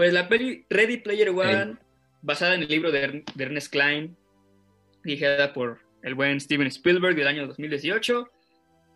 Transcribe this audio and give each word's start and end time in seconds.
Pues 0.00 0.14
la 0.14 0.30
peli 0.30 0.64
Ready 0.70 0.96
Player 0.96 1.28
One, 1.28 1.76
basada 2.22 2.54
en 2.54 2.62
el 2.62 2.68
libro 2.68 2.90
de, 2.90 3.22
de 3.34 3.44
Ernest 3.44 3.70
Klein, 3.70 4.16
dirigida 5.04 5.52
por 5.52 5.80
el 6.02 6.14
buen 6.14 6.40
Steven 6.40 6.66
Spielberg 6.68 7.14
del 7.14 7.26
año 7.26 7.46
2018, 7.46 8.26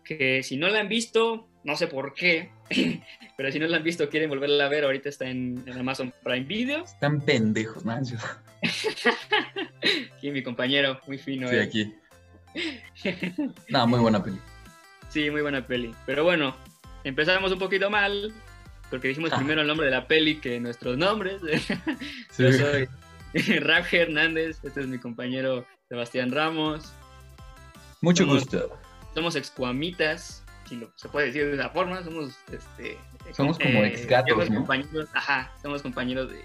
que 0.03 0.41
si 0.41 0.57
no 0.57 0.67
la 0.67 0.79
han 0.79 0.89
visto, 0.89 1.47
no 1.63 1.75
sé 1.75 1.85
por 1.85 2.15
qué, 2.15 2.49
pero 3.37 3.51
si 3.51 3.59
no 3.59 3.67
la 3.67 3.77
han 3.77 3.83
visto, 3.83 4.09
quieren 4.09 4.31
volverla 4.31 4.65
a 4.65 4.69
ver, 4.69 4.83
ahorita 4.83 5.07
está 5.09 5.29
en, 5.29 5.63
en 5.67 5.77
Amazon 5.77 6.11
Prime 6.23 6.45
Video. 6.45 6.83
Están 6.83 7.21
pendejos, 7.21 7.85
¿no? 7.85 7.91
aquí 7.91 8.15
mi 10.31 10.41
compañero, 10.41 10.99
muy 11.05 11.19
fino. 11.19 11.47
Sí, 11.49 11.55
eh. 11.55 11.61
aquí. 11.61 11.93
No, 13.69 13.85
muy 13.85 13.99
buena 13.99 14.23
peli. 14.23 14.39
Sí, 15.09 15.29
muy 15.29 15.43
buena 15.43 15.67
peli. 15.67 15.93
Pero 16.07 16.23
bueno, 16.23 16.55
empezamos 17.03 17.51
un 17.51 17.59
poquito 17.59 17.91
mal, 17.91 18.33
porque 18.95 19.09
dijimos 19.09 19.31
Ah. 19.33 19.37
primero 19.37 19.61
el 19.61 19.67
nombre 19.67 19.85
de 19.87 19.91
la 19.91 20.07
peli 20.07 20.35
que 20.37 20.59
nuestros 20.59 20.97
nombres. 20.97 21.41
Sí. 22.31 22.43
Yo 22.43 22.51
soy 22.53 22.89
Raf 23.59 23.93
Hernández, 23.93 24.59
este 24.63 24.79
es 24.81 24.87
mi 24.87 24.97
compañero 24.97 25.65
Sebastián 25.89 26.31
Ramos. 26.31 26.93
Mucho 28.01 28.23
Somos- 28.23 28.39
gusto. 28.43 28.79
Somos 29.13 29.35
excuamitas, 29.35 30.43
si 30.67 30.75
lo, 30.75 30.91
se 30.95 31.07
puede 31.09 31.27
decir 31.27 31.45
de 31.45 31.53
esa 31.53 31.69
forma. 31.69 32.03
Somos, 32.03 32.35
este, 32.51 32.97
Somos 33.33 33.57
como 33.57 33.83
exgatos, 33.83 34.25
viejos 34.25 34.49
¿no? 34.49 34.57
compañeros, 34.59 35.09
ajá, 35.13 35.51
somos 35.61 35.81
compañeros 35.81 36.29
de, 36.29 36.43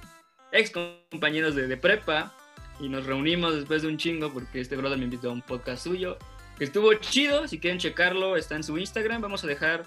ex 0.53 0.71
compañeros 1.11 1.55
de, 1.57 1.67
de 1.67 1.77
prepa 1.77 2.33
y 2.81 2.89
nos 2.89 3.07
reunimos 3.07 3.55
después 3.57 3.83
de 3.83 3.89
un 3.89 3.97
chingo 3.99 4.33
porque 4.33 4.61
este 4.61 4.77
brother 4.77 4.99
me 4.99 5.05
invitó 5.05 5.31
a 5.31 5.33
un 5.33 5.43
podcast 5.43 5.83
suyo. 5.85 6.17
que 6.59 6.65
Estuvo 6.65 6.93
chido, 6.95 7.49
si 7.49 7.59
quieren 7.59 7.79
checarlo, 7.81 8.37
está 8.37 8.55
en 8.57 8.63
su 8.65 8.79
Instagram. 8.79 9.21
Vamos 9.21 9.43
a 9.45 9.47
dejar 9.49 9.85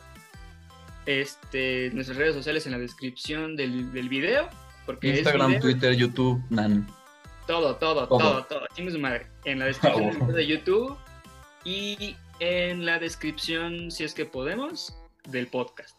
este, 1.06 1.90
nuestras 1.94 2.18
redes 2.18 2.36
sociales 2.36 2.66
en 2.66 2.74
la 2.74 2.80
descripción 2.80 3.56
del, 3.56 3.92
del 3.92 4.10
video. 4.10 4.50
Porque 4.86 5.10
Instagram, 5.10 5.48
video. 5.50 5.62
Twitter, 5.62 5.96
YouTube, 5.96 6.44
nan. 6.50 6.88
Todo, 7.48 7.76
todo, 7.76 8.08
Todo. 8.08 8.20
todo, 8.20 8.44
todo. 8.46 8.68
Chingue 8.76 8.92
su 8.92 9.00
madre. 9.00 9.28
En 9.46 9.60
la 9.60 9.66
descripción 9.66 10.08
del 10.10 10.16
Oh. 10.22 10.26
video 10.26 10.36
de 10.36 10.48
YouTube 10.48 10.98
y 11.66 12.16
en 12.40 12.86
la 12.86 13.00
descripción, 13.00 13.92
si 13.92 14.04
es 14.04 14.14
que 14.14 14.26
podemos, 14.26 14.98
del 15.30 15.48
podcast. 15.48 15.98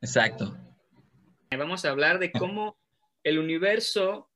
Exacto. 0.00 0.56
Vamos 1.56 1.84
a 1.84 1.90
hablar 1.90 2.18
de 2.18 2.30
cómo 2.32 2.76
el 3.24 3.38
universo, 3.38 4.30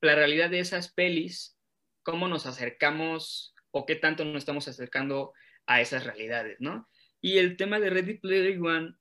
la 0.00 0.14
realidad 0.14 0.50
de 0.50 0.60
esas 0.60 0.92
pelis, 0.92 1.56
cómo 2.02 2.28
nos 2.28 2.46
acercamos 2.46 3.54
o 3.70 3.86
qué 3.86 3.96
tanto 3.96 4.24
nos 4.24 4.36
estamos 4.36 4.68
acercando 4.68 5.32
a 5.66 5.80
esas 5.80 6.04
realidades, 6.04 6.56
¿no? 6.60 6.88
Y 7.26 7.38
el 7.38 7.56
tema 7.56 7.80
de 7.80 7.90
Ready 7.90 8.18
Player 8.18 8.56
One 8.62 8.94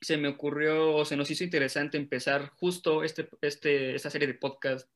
se 0.00 0.16
me 0.16 0.28
ocurrió 0.28 0.94
o 0.94 1.04
se 1.04 1.16
nos 1.16 1.28
hizo 1.28 1.42
interesante 1.42 1.96
empezar 1.96 2.50
justo 2.50 3.02
este, 3.02 3.28
este, 3.40 3.96
esta 3.96 4.10
serie 4.10 4.28
de 4.28 4.34
podcast 4.34 4.88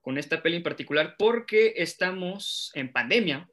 con 0.00 0.16
esta 0.16 0.44
peli 0.44 0.58
en 0.58 0.62
particular 0.62 1.16
porque 1.18 1.74
estamos 1.76 2.70
en 2.76 2.92
pandemia. 2.92 3.50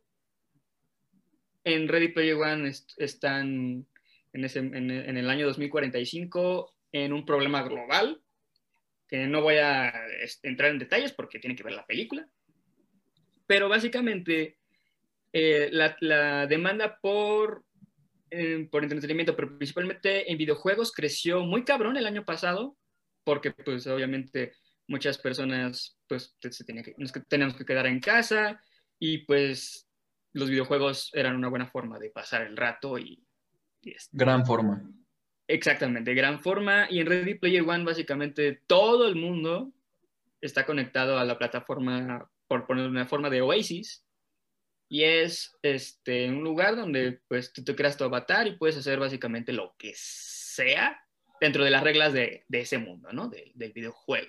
En 1.63 1.87
Ready 1.87 2.09
Player 2.09 2.35
One 2.35 2.69
est- 2.69 2.91
están 2.97 3.87
en, 4.31 4.45
ese, 4.45 4.59
en, 4.59 4.91
en 4.91 5.17
el 5.17 5.27
año 5.27 5.47
2045 5.47 6.71
en 6.91 7.13
un 7.13 7.25
problema 7.25 7.63
global 7.63 8.21
que 9.07 9.25
no 9.25 9.41
voy 9.41 9.55
a 9.55 9.91
entrar 10.43 10.69
en 10.69 10.77
detalles 10.77 11.13
porque 11.13 11.39
tiene 11.39 11.55
que 11.55 11.63
ver 11.63 11.73
la 11.73 11.87
película. 11.87 12.29
Pero 13.47 13.69
básicamente 13.69 14.59
eh, 15.33 15.69
la, 15.71 15.97
la 15.99 16.45
demanda 16.45 16.99
por, 17.01 17.65
eh, 18.33 18.67
por 18.71 18.83
entretenimiento, 18.83 19.35
pero 19.35 19.57
principalmente 19.57 20.31
en 20.31 20.37
videojuegos, 20.37 20.91
creció 20.91 21.43
muy 21.43 21.63
cabrón 21.63 21.97
el 21.97 22.07
año 22.07 22.25
pasado 22.25 22.77
porque 23.23 23.51
pues 23.51 23.87
obviamente 23.87 24.53
muchas 24.87 25.17
personas 25.17 25.97
pues 26.07 26.35
se 26.39 26.63
tenían 26.63 26.83
que, 26.83 26.95
nos 26.97 27.11
teníamos 27.27 27.55
que 27.55 27.65
quedar 27.65 27.87
en 27.87 27.99
casa 27.99 28.59
y 28.99 29.19
pues 29.19 29.87
los 30.33 30.49
videojuegos 30.49 31.11
eran 31.13 31.35
una 31.35 31.47
buena 31.47 31.67
forma 31.67 31.99
de 31.99 32.09
pasar 32.09 32.41
el 32.41 32.57
rato 32.57 32.97
y, 32.97 33.23
y 33.81 33.93
Gran 34.11 34.45
forma. 34.45 34.83
Exactamente, 35.47 36.13
gran 36.13 36.41
forma. 36.41 36.87
Y 36.89 36.99
en 36.99 37.07
Ready 37.07 37.35
Player 37.35 37.63
One, 37.67 37.83
básicamente 37.83 38.61
todo 38.65 39.07
el 39.07 39.15
mundo 39.15 39.71
está 40.41 40.65
conectado 40.65 41.17
a 41.17 41.25
la 41.25 41.37
plataforma, 41.37 42.29
por 42.47 42.65
poner 42.65 42.89
una 42.89 43.05
forma 43.05 43.29
de 43.29 43.41
Oasis. 43.41 44.05
Y 44.93 45.05
es 45.05 45.57
este, 45.63 46.29
un 46.29 46.43
lugar 46.43 46.75
donde 46.75 47.19
pues, 47.27 47.51
tú 47.51 47.63
te 47.63 47.75
creas 47.75 47.97
tu 47.97 48.03
avatar 48.03 48.45
y 48.45 48.57
puedes 48.57 48.77
hacer 48.77 48.99
básicamente 48.99 49.51
lo 49.51 49.73
que 49.75 49.91
sea 49.97 51.01
dentro 51.41 51.63
de 51.63 51.71
las 51.71 51.81
reglas 51.81 52.13
de, 52.13 52.45
de 52.47 52.59
ese 52.59 52.77
mundo, 52.77 53.11
¿no? 53.11 53.27
De- 53.27 53.51
del 53.55 53.73
videojuego. 53.73 54.27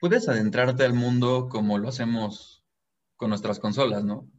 Puedes 0.00 0.28
adentrarte 0.28 0.84
al 0.84 0.92
mundo 0.92 1.48
como 1.48 1.78
lo 1.78 1.88
hacemos 1.88 2.64
con 3.16 3.30
nuestras 3.30 3.58
consolas, 3.58 4.04
¿no? 4.04 4.30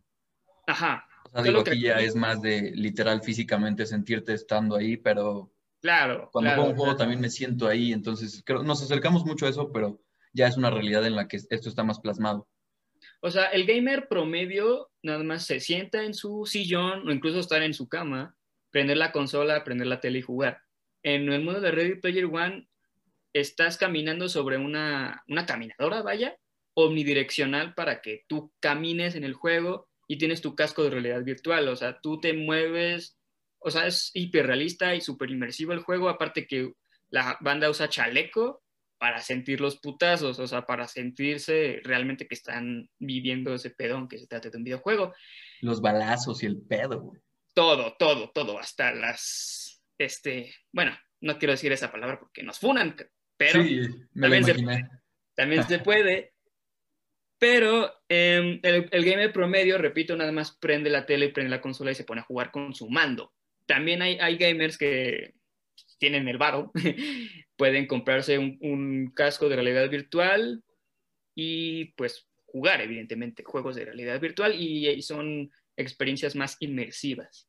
Ajá, 0.65 1.05
O 1.25 1.29
sea, 1.29 1.41
digo, 1.41 1.61
que 1.65 1.71
aquí 1.71 1.81
ya 1.81 1.99
es 1.99 2.15
más 2.15 2.41
de 2.41 2.71
literal 2.73 3.21
físicamente 3.21 3.85
sentirte 3.85 4.33
estando 4.33 4.77
ahí, 4.77 4.95
pero 4.95 5.51
claro. 5.81 6.29
cuando 6.31 6.51
claro, 6.51 6.61
juego 6.61 6.69
un 6.71 6.77
juego 6.77 6.91
claro. 6.91 6.97
también 6.99 7.19
me 7.19 7.29
siento 7.29 7.67
ahí, 7.67 7.91
entonces 7.91 8.43
creo, 8.45 8.63
nos 8.63 8.81
acercamos 8.81 9.25
mucho 9.25 9.45
a 9.45 9.49
eso, 9.49 9.73
pero 9.73 9.99
ya 10.31 10.47
es 10.47 10.55
una 10.55 10.69
realidad 10.69 11.05
en 11.05 11.17
la 11.17 11.27
que 11.27 11.35
esto 11.35 11.67
está 11.67 11.83
más 11.83 11.99
plasmado. 11.99 12.47
O 13.21 13.31
sea, 13.31 13.45
el 13.45 13.65
gamer 13.65 14.07
promedio 14.07 14.89
nada 15.03 15.23
más 15.23 15.45
se 15.45 15.59
sienta 15.59 16.03
en 16.03 16.13
su 16.13 16.45
sillón 16.45 17.07
o 17.07 17.11
incluso 17.11 17.39
estar 17.39 17.61
en 17.63 17.73
su 17.73 17.87
cama, 17.87 18.35
prender 18.71 18.97
la 18.97 19.11
consola, 19.11 19.63
prender 19.63 19.87
la 19.87 19.99
tele 19.99 20.19
y 20.19 20.23
jugar. 20.23 20.61
En 21.03 21.31
el 21.31 21.41
mundo 21.41 21.61
de 21.61 21.71
Ready 21.71 21.95
Player 21.95 22.25
One, 22.25 22.67
estás 23.33 23.77
caminando 23.77 24.29
sobre 24.29 24.57
una, 24.57 25.23
una 25.27 25.45
caminadora, 25.45 26.01
vaya, 26.01 26.35
omnidireccional 26.73 27.73
para 27.73 28.01
que 28.01 28.23
tú 28.27 28.53
camines 28.59 29.15
en 29.15 29.23
el 29.23 29.33
juego 29.33 29.89
y 30.07 30.17
tienes 30.17 30.41
tu 30.41 30.55
casco 30.55 30.83
de 30.83 30.89
realidad 30.89 31.23
virtual. 31.23 31.67
O 31.67 31.75
sea, 31.75 31.99
tú 32.01 32.19
te 32.19 32.33
mueves, 32.33 33.17
o 33.59 33.71
sea, 33.71 33.87
es 33.87 34.11
hiperrealista 34.13 34.95
y 34.95 35.01
súper 35.01 35.29
inmersivo 35.29 35.73
el 35.73 35.83
juego, 35.83 36.09
aparte 36.09 36.47
que 36.47 36.73
la 37.09 37.37
banda 37.41 37.69
usa 37.69 37.89
chaleco 37.89 38.63
para 38.99 39.19
sentir 39.21 39.61
los 39.61 39.79
putazos, 39.79 40.37
o 40.39 40.47
sea, 40.47 40.65
para 40.65 40.87
sentirse 40.87 41.79
realmente 41.83 42.27
que 42.27 42.35
están 42.35 42.89
viviendo 42.99 43.55
ese 43.55 43.69
pedón 43.71 44.07
que 44.07 44.19
se 44.19 44.27
trata 44.27 44.49
de 44.49 44.57
un 44.57 44.63
videojuego. 44.65 45.13
Los 45.61 45.81
balazos 45.81 46.43
y 46.43 46.47
el 46.47 46.61
pedo, 46.61 46.99
güey. 47.01 47.21
Todo, 47.53 47.95
todo, 47.97 48.29
todo, 48.31 48.59
hasta 48.59 48.93
las, 48.93 49.81
este, 49.97 50.53
bueno, 50.71 50.95
no 51.21 51.37
quiero 51.39 51.53
decir 51.53 51.71
esa 51.71 51.91
palabra 51.91 52.19
porque 52.19 52.43
nos 52.43 52.59
funan, 52.59 52.95
pero 53.37 53.63
sí, 53.63 53.79
me 54.13 54.21
también 54.21 54.43
se- 54.43 54.89
también 55.33 55.63
se 55.67 55.79
puede. 55.79 56.33
Pero 57.41 57.89
eh, 58.09 58.59
el, 58.63 58.89
el 58.91 59.05
gamer 59.05 59.31
promedio, 59.31 59.77
repito, 59.77 60.13
nada 60.17 60.33
más 60.33 60.57
prende 60.57 60.89
la 60.89 61.05
tele, 61.05 61.29
prende 61.29 61.49
la 61.49 61.61
consola 61.61 61.91
y 61.91 61.95
se 61.95 62.03
pone 62.03 62.19
a 62.19 62.25
jugar 62.25 62.51
con 62.51 62.73
su 62.73 62.89
mando. 62.89 63.33
También 63.65 64.01
hay, 64.01 64.17
hay 64.19 64.35
gamers 64.35 64.77
que 64.77 65.35
tienen 65.99 66.27
el 66.27 66.37
varo, 66.37 66.71
pueden 67.57 67.85
comprarse 67.85 68.39
un, 68.39 68.57
un 68.61 69.11
casco 69.13 69.49
de 69.49 69.55
realidad 69.55 69.89
virtual 69.89 70.63
y 71.35 71.85
pues 71.93 72.27
jugar, 72.45 72.81
evidentemente, 72.81 73.43
juegos 73.43 73.75
de 73.75 73.85
realidad 73.85 74.19
virtual 74.19 74.55
y, 74.55 74.87
y 74.87 75.01
son 75.01 75.51
experiencias 75.77 76.35
más 76.35 76.57
inmersivas. 76.59 77.47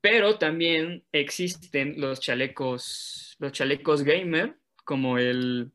Pero 0.00 0.38
también 0.38 1.04
existen 1.12 2.00
los 2.00 2.20
chalecos, 2.20 3.36
los 3.38 3.52
chalecos 3.52 4.02
gamer, 4.02 4.56
como 4.84 5.18
el, 5.18 5.72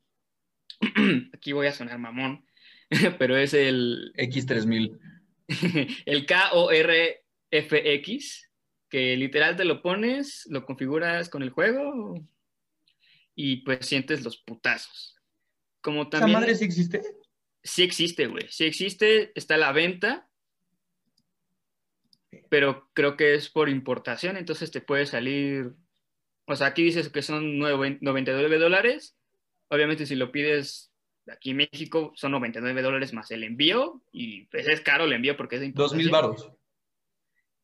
aquí 1.34 1.52
voy 1.52 1.66
a 1.66 1.72
sonar 1.72 1.98
mamón, 1.98 2.46
pero 3.18 3.36
es 3.36 3.54
el, 3.54 4.12
X3000. 4.16 4.98
el 6.06 6.26
KORFX, 6.26 7.20
que 8.90 9.16
literal 9.16 9.56
te 9.56 9.64
lo 9.64 9.82
pones, 9.82 10.46
lo 10.50 10.66
configuras 10.66 11.28
con 11.28 11.42
el 11.42 11.50
juego 11.50 12.14
y 13.34 13.58
pues 13.58 13.86
sientes 13.86 14.24
los 14.24 14.36
putazos. 14.38 15.16
Como 15.80 16.02
¿Esa 16.02 16.10
también 16.10 16.40
madre 16.40 16.54
sí 16.54 16.64
existe? 16.64 17.00
sí 17.62 17.82
existe, 17.82 18.26
güey, 18.26 18.46
sí 18.50 18.64
existe, 18.64 19.32
está 19.34 19.54
a 19.54 19.58
la 19.58 19.72
venta, 19.72 20.28
pero 22.48 22.88
creo 22.92 23.16
que 23.16 23.34
es 23.34 23.48
por 23.48 23.68
importación, 23.68 24.36
entonces 24.36 24.70
te 24.70 24.80
puede 24.80 25.06
salir, 25.06 25.72
o 26.46 26.56
sea, 26.56 26.68
aquí 26.68 26.82
dices 26.82 27.08
que 27.08 27.22
son 27.22 27.58
9 27.58 27.98
99 28.00 28.58
dólares, 28.58 29.16
obviamente 29.68 30.04
si 30.06 30.16
lo 30.16 30.32
pides 30.32 30.90
aquí 31.30 31.50
en 31.50 31.58
México 31.58 32.12
son 32.16 32.32
99 32.32 32.82
dólares 32.82 33.12
más 33.12 33.30
el 33.30 33.44
envío 33.44 34.02
y 34.12 34.46
pues 34.46 34.66
es 34.68 34.80
caro 34.80 35.04
el 35.04 35.12
envío 35.12 35.36
porque 35.36 35.56
es 35.56 35.60
de 35.60 35.68
importación. 35.68 36.10
varos. 36.10 36.50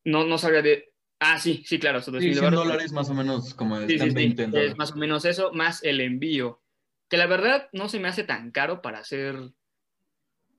No, 0.05 0.25
no 0.25 0.39
sabía 0.39 0.63
de... 0.63 0.93
Ah, 1.21 1.39
sí, 1.41 1.63
sí, 1.65 1.79
claro, 1.79 2.01
son 2.03 2.15
Sí, 2.21 2.21
2.000 2.21 2.35
100 2.35 2.45
varos. 2.45 2.61
dólares 2.67 2.93
más 2.93 3.09
o 3.11 3.15
menos 3.15 3.55
como 3.55 3.79
Sí, 3.79 3.95
están 3.95 4.09
sí, 4.09 4.11
sí, 4.11 4.15
20 4.17 4.43
en 4.45 4.57
es 4.57 4.77
más 4.77 4.93
o 4.93 4.97
menos 4.97 5.25
eso, 5.25 5.53
más 5.53 5.83
el 5.83 6.01
envío. 6.01 6.63
Que 7.09 7.17
la 7.17 7.27
verdad 7.27 7.69
no 7.73 7.89
se 7.89 8.01
me 8.01 8.09
hace 8.09 8.25
tan 8.25 8.51
caro 8.51 8.83
para 8.83 8.99
hacer 8.99 9.37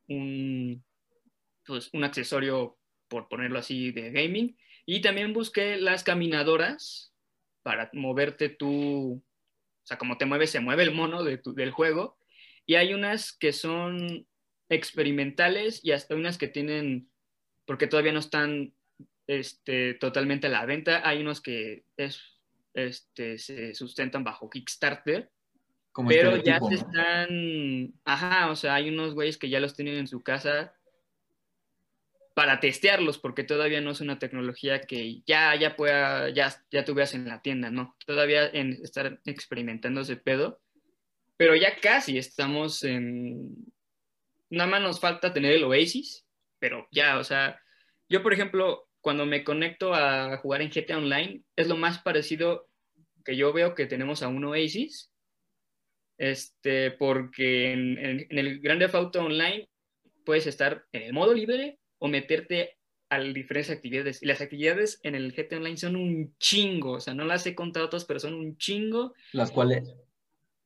un, 0.08 0.84
pues, 1.66 1.90
un 1.94 2.04
accesorio, 2.04 2.78
por 3.08 3.28
ponerlo 3.30 3.60
así, 3.60 3.92
de 3.92 4.12
gaming. 4.12 4.58
Y 4.86 5.02
también 5.02 5.34
busqué 5.34 5.78
las 5.78 6.04
caminadoras 6.04 7.14
para 7.64 7.90
moverte 7.94 8.50
tú 8.50 9.24
sea, 9.88 9.98
como 9.98 10.18
te 10.18 10.26
mueves, 10.26 10.52
se 10.52 10.60
mueve 10.60 10.84
el 10.84 10.94
mono 10.94 11.24
de 11.24 11.42
del 11.56 11.72
juego. 11.72 12.18
Y 12.66 12.76
hay 12.76 12.94
unas 12.94 13.34
que 13.38 13.54
son 13.54 14.28
experimentales 14.70 15.80
y 15.84 15.94
hasta 15.94 16.16
unas 16.16 16.38
que 16.38 16.50
tienen, 16.50 17.10
porque 17.66 17.88
todavía 17.88 18.14
no 18.14 18.20
están 18.20 18.76
este, 19.28 19.94
totalmente 19.96 20.48
a 20.48 20.50
la 20.50 20.66
venta. 20.66 21.08
Hay 21.08 21.22
unos 21.22 21.42
que 21.42 21.84
es, 21.98 22.22
este, 22.74 23.38
se 23.38 23.74
sustentan 23.74 24.24
bajo 24.24 24.50
Kickstarter. 24.50 25.30
pero 26.08 26.38
ya 26.38 26.60
se 26.60 26.76
están, 26.76 27.94
ajá, 28.06 28.50
o 28.50 28.56
sea, 28.56 28.76
hay 28.76 28.90
unos 28.90 29.14
güeyes 29.14 29.38
que 29.38 29.50
ya 29.50 29.60
los 29.60 29.76
tienen 29.76 29.96
en 29.96 30.08
su 30.08 30.22
casa 30.22 30.74
para 32.38 32.60
testearlos, 32.60 33.18
porque 33.18 33.44
todavía 33.44 33.82
no 33.82 33.90
es 33.90 34.00
una 34.00 34.20
tecnología 34.20 34.82
que 34.82 35.24
ya, 35.26 35.56
ya 35.56 35.76
pueda, 35.76 36.30
ya, 36.30 36.54
ya 36.70 36.86
tú 36.86 36.94
veas 36.94 37.16
en 37.16 37.28
la 37.28 37.42
tienda, 37.42 37.72
¿no? 37.72 37.96
Todavía 38.06 38.48
en 38.48 38.74
estar 38.84 39.20
experimentando 39.26 40.02
ese 40.02 40.18
pedo, 40.18 40.62
pero 41.36 41.56
ya 41.56 41.80
casi 41.80 42.20
estamos 42.20 42.84
en, 42.84 43.56
nada 44.52 44.70
más 44.70 44.82
nos 44.84 45.00
falta 45.00 45.34
tener 45.34 45.54
el 45.54 45.64
Oasis, 45.64 46.28
pero 46.60 46.88
ya, 46.92 47.18
o 47.18 47.24
sea, 47.24 47.60
yo 48.08 48.22
por 48.22 48.34
ejemplo, 48.34 48.87
cuando 49.08 49.26
me 49.26 49.46
conecto 49.46 49.94
a 49.94 50.36
jugar 50.40 50.62
en 50.62 50.70
GTA 50.70 50.98
Online, 50.98 51.42
es 51.56 51.70
lo 51.70 51.78
más 51.78 52.00
parecido 52.00 52.68
que 53.24 53.38
yo 53.38 53.54
veo 53.54 53.74
que 53.74 53.86
tenemos 53.86 54.22
a 54.22 54.28
un 54.28 54.44
Oasis, 54.44 55.14
este, 56.18 56.92
porque 56.92 57.72
en, 57.72 57.98
en, 57.98 58.28
en 58.30 58.38
el 58.38 58.60
Grand 58.60 58.82
Theft 58.82 58.96
Auto 58.96 59.22
Online 59.22 59.70
puedes 60.26 60.46
estar 60.46 60.84
en 60.92 61.04
el 61.04 61.14
modo 61.14 61.34
libre 61.34 61.80
o 62.00 62.10
meterte 62.10 62.78
a 63.08 63.22
diferentes 63.22 63.70
actividades. 63.70 64.22
Y 64.22 64.26
las 64.26 64.42
actividades 64.42 65.00
en 65.04 65.16
el 65.16 65.32
GT 65.32 65.54
Online 65.54 65.78
son 65.78 65.96
un 65.96 66.36
chingo, 66.38 66.92
o 66.92 67.00
sea, 67.00 67.14
no 67.14 67.24
las 67.24 67.48
he 67.48 67.56
contado 67.56 67.88
todas, 67.88 68.04
pero 68.04 68.20
son 68.20 68.34
un 68.34 68.58
chingo. 68.58 69.14
¿Las 69.32 69.52
cuales? 69.52 69.96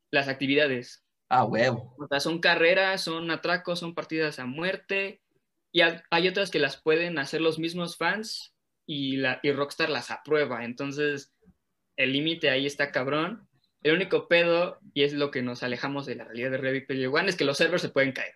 Las 0.09 0.27
actividades. 0.27 1.05
Ah, 1.29 1.45
huevo. 1.45 1.93
O 1.99 2.07
sea, 2.07 2.19
son 2.19 2.39
carreras, 2.39 3.03
son 3.03 3.29
atracos, 3.29 3.77
son 3.77 3.93
partidas 3.93 4.39
a 4.39 4.47
muerte. 4.47 5.21
Y 5.71 5.81
hay 5.81 6.27
otras 6.27 6.51
que 6.51 6.59
las 6.59 6.81
pueden 6.81 7.17
hacer 7.17 7.41
los 7.41 7.59
mismos 7.59 7.97
fans 7.97 8.53
y, 8.85 9.17
la, 9.17 9.39
y 9.41 9.51
Rockstar 9.51 9.89
las 9.89 10.11
aprueba. 10.11 10.65
Entonces, 10.65 11.33
el 11.95 12.13
límite 12.13 12.49
ahí 12.49 12.65
está 12.65 12.91
cabrón. 12.91 13.47
El 13.83 13.95
único 13.95 14.27
pedo, 14.27 14.79
y 14.93 15.03
es 15.03 15.13
lo 15.13 15.31
que 15.31 15.41
nos 15.41 15.63
alejamos 15.63 16.05
de 16.05 16.15
la 16.15 16.25
realidad 16.25 16.51
de 16.51 16.57
Ready 16.57 16.81
Player 16.81 17.07
One, 17.07 17.29
es 17.29 17.35
que 17.35 17.45
los 17.45 17.57
servers 17.57 17.81
se 17.81 17.89
pueden 17.89 18.11
caer. 18.11 18.35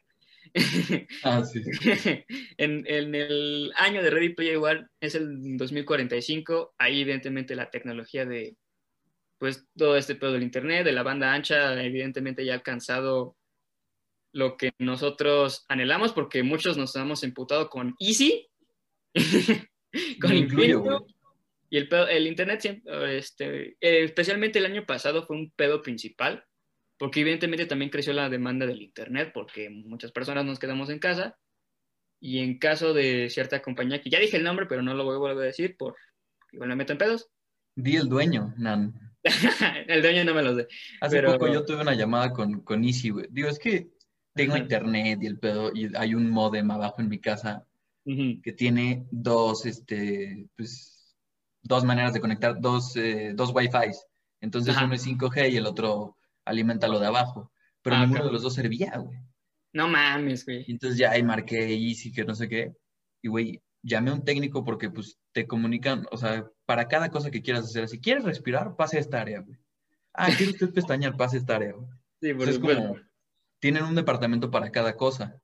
Ah, 1.24 1.44
sí. 1.44 1.62
en, 2.58 2.86
en, 2.88 3.16
el 3.16 3.74
año 3.76 4.02
de 4.02 4.10
Ready 4.10 4.30
Player 4.30 4.58
One 4.58 4.88
es 5.02 5.16
el 5.16 5.58
2045. 5.58 6.76
Ahí, 6.78 7.02
evidentemente, 7.02 7.56
la 7.56 7.70
tecnología 7.70 8.26
de 8.26 8.56
pues 9.38 9.68
todo 9.78 9.98
este 9.98 10.16
pedo 10.16 10.34
del 10.34 10.44
internet, 10.44 10.86
de 10.86 10.92
la 10.92 11.04
banda 11.04 11.34
ancha, 11.34 11.84
evidentemente 11.84 12.46
ya 12.46 12.54
ha 12.54 12.56
alcanzado 12.56 13.36
lo 14.36 14.58
que 14.58 14.72
nosotros 14.80 15.66
anhelamos, 15.70 16.12
porque 16.12 16.44
muchos 16.44 16.78
nos 16.78 16.96
hemos 16.98 17.24
imputado 17.24 17.70
con 17.70 17.96
Easy, 18.00 18.50
con 20.22 20.36
Infinito, 20.36 21.08
y 21.70 21.78
el, 21.78 21.88
pedo, 21.88 22.08
el 22.08 22.28
internet, 22.28 22.84
este, 23.08 23.78
especialmente 23.80 24.60
el 24.60 24.66
año 24.66 24.86
pasado, 24.86 25.26
fue 25.26 25.38
un 25.38 25.52
pedo 25.52 25.82
principal 25.82 26.46
porque 26.98 27.22
evidentemente 27.22 27.66
también 27.66 27.92
creció 27.92 28.14
la 28.14 28.30
demanda 28.30 28.66
del 28.66 28.82
Internet, 28.82 29.32
porque 29.34 29.70
muchas 29.70 30.12
personas 30.12 30.46
nos 30.46 30.60
quedamos 30.60 30.90
en 30.90 31.00
casa, 31.00 31.38
y 32.22 32.40
en 32.40 32.58
caso 32.58 32.94
de 32.94 33.30
cierta 33.30 33.62
compañía, 33.62 34.02
que 34.02 34.10
ya 34.10 34.20
dije 34.20 34.38
el 34.38 34.44
nombre, 34.44 34.66
pero 34.66 34.82
no 34.82 34.94
lo 34.94 35.04
voy 35.04 35.16
a 35.16 35.20
volver 35.20 35.44
a 35.44 35.48
decir, 35.48 35.76
por 35.78 35.96
igual 36.52 36.70
me 36.70 36.76
meto 36.76 36.94
en 36.94 36.98
pedos. 36.98 37.30
Di 37.76 37.98
el 37.98 38.08
dueño, 38.08 38.54
Nan. 38.58 38.94
el 39.88 40.02
dueño 40.02 40.24
no 40.24 40.34
me 40.34 40.42
lo 40.42 40.56
sé. 40.56 40.68
Hace 41.02 41.22
poco 41.22 41.52
yo 41.52 41.66
tuve 41.66 41.82
una 41.82 41.94
llamada 41.94 42.32
con, 42.32 42.62
con 42.62 42.84
Easy, 42.86 43.10
güey. 43.10 43.28
Digo, 43.30 43.50
es 43.50 43.60
que 43.60 43.90
tengo 44.36 44.58
internet 44.58 45.20
y 45.22 45.28
el 45.28 45.40
pedo, 45.40 45.72
y 45.74 45.96
hay 45.96 46.14
un 46.14 46.30
modem 46.30 46.70
abajo 46.70 47.02
en 47.02 47.10
mi 47.10 47.20
casa 47.20 47.66
que 48.06 48.54
tiene 48.54 49.08
dos, 49.10 49.66
este, 49.66 50.48
pues, 50.56 51.18
dos 51.64 51.84
maneras 51.84 52.14
de 52.14 52.22
conectar, 52.22 52.60
dos, 52.60 52.96
eh, 52.98 53.34
dos 53.34 53.52
Wi-Fi. 53.52 53.92
Entonces 54.42 54.78
uno 54.78 54.94
es 54.94 55.08
5G 55.08 55.52
y 55.52 55.58
el 55.58 55.66
otro 55.66 56.16
alimenta 56.46 56.88
lo 56.88 57.00
de 57.00 57.08
abajo. 57.08 57.52
Pero 57.82 57.96
ah, 57.96 58.02
ninguno 58.02 58.26
de 58.26 58.32
los 58.32 58.44
dos 58.44 58.54
servía, 58.54 58.96
güey. 58.98 59.18
No 59.74 59.88
mames, 59.88 60.46
güey. 60.46 60.66
Entonces 60.68 61.00
ya 61.00 61.12
ahí 61.12 61.24
marqué 61.24 61.74
Easy, 61.74 62.12
que 62.12 62.26
no 62.26 62.36
sé 62.36 62.48
qué. 62.48 62.76
Y, 63.24 63.30
güey, 63.30 63.64
llamé 63.82 64.12
a 64.12 64.14
un 64.14 64.24
técnico 64.24 64.64
porque, 64.64 64.92
pues, 64.92 65.18
te 65.32 65.48
comunican, 65.48 66.06
o 66.12 66.18
sea, 66.18 66.48
para 66.66 66.88
cada 66.88 67.10
cosa 67.10 67.32
que 67.32 67.42
quieras 67.42 67.66
hacer. 67.66 67.88
Si 67.88 68.00
quieres 68.00 68.24
respirar, 68.24 68.76
pase 68.76 68.98
a 68.98 69.00
esta 69.00 69.22
área, 69.22 69.40
güey. 69.40 69.58
Ah, 70.14 70.30
¿quiere 70.38 70.52
usted 70.52 70.72
pestañear? 70.72 71.18
Pase 71.18 71.38
a 71.38 71.40
esta 71.40 71.56
área, 71.56 71.74
güey. 71.74 71.88
Sí, 72.22 72.34
por 72.34 72.48
es 72.48 72.60
como, 72.60 72.98
tienen 73.66 73.84
un 73.86 73.96
departamento 73.96 74.52
para 74.52 74.70
cada 74.70 74.96
cosa. 74.96 75.42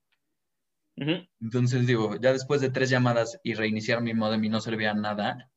Entonces, 0.95 1.87
digo, 1.87 2.17
ya 2.21 2.31
después 2.31 2.61
de 2.61 2.69
tres 2.69 2.91
llamadas 2.91 3.39
y 3.41 3.55
reiniciar 3.55 4.03
mi 4.03 4.13
modem 4.13 4.43
y 4.43 4.49
no 4.49 4.61
servía 4.61 4.93
nada, 4.93 5.49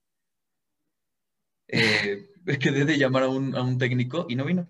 eh, 1.68 2.26
quedé 2.62 2.86
de 2.86 2.96
llamar 2.96 3.24
a 3.24 3.28
un, 3.28 3.54
a 3.54 3.60
un 3.60 3.76
técnico 3.76 4.24
y 4.30 4.36
no 4.36 4.46
vino. 4.46 4.66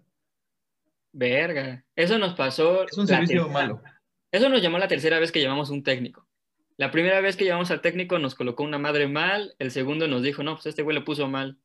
Verga. 1.13 1.85
Eso 1.95 2.19
nos 2.19 2.35
pasó. 2.35 2.85
Es 2.89 2.99
un 2.99 3.07
servicio 3.07 3.49
malo. 3.49 3.81
Eso 4.33 4.49
nos 4.49 4.61
llamó 4.61 4.79
la 4.79 4.89
tercera 4.89 5.21
vez 5.21 5.31
que 5.31 5.41
llamamos 5.41 5.71
un 5.71 5.85
técnico. 5.85 6.27
La 6.77 6.91
primera 6.91 7.21
vez 7.21 7.37
que 7.37 7.45
llamamos 7.45 7.71
al 7.71 7.81
técnico 7.81 8.19
nos 8.19 8.35
colocó 8.35 8.65
una 8.65 8.79
madre 8.79 9.07
mal. 9.07 9.55
El 9.61 9.71
segundo 9.71 10.09
nos 10.09 10.25
dijo, 10.25 10.43
no, 10.43 10.55
pues 10.55 10.67
este 10.67 10.83
güey 10.83 10.97
lo 10.97 11.05
puso 11.05 11.29
mal. 11.29 11.61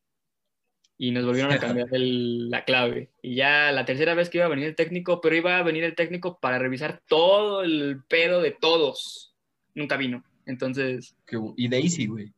Y 1.02 1.12
nos 1.12 1.24
volvieron 1.24 1.50
a 1.50 1.58
cambiar 1.58 1.88
la 1.92 2.66
clave. 2.66 3.10
Y 3.22 3.34
ya 3.36 3.72
la 3.72 3.86
tercera 3.86 4.12
vez 4.12 4.28
que 4.28 4.36
iba 4.36 4.44
a 4.44 4.50
venir 4.50 4.66
el 4.66 4.76
técnico, 4.76 5.22
pero 5.22 5.34
iba 5.34 5.56
a 5.56 5.62
venir 5.62 5.82
el 5.82 5.94
técnico 5.94 6.38
para 6.38 6.58
revisar 6.58 7.02
todo 7.08 7.62
el 7.62 8.02
pedo 8.06 8.42
de 8.42 8.50
todos. 8.50 9.34
Nunca 9.74 9.96
vino. 9.96 10.22
Entonces. 10.44 11.16
Y 11.56 11.68
de 11.68 11.78
Easy, 11.78 12.06
güey. 12.06 12.34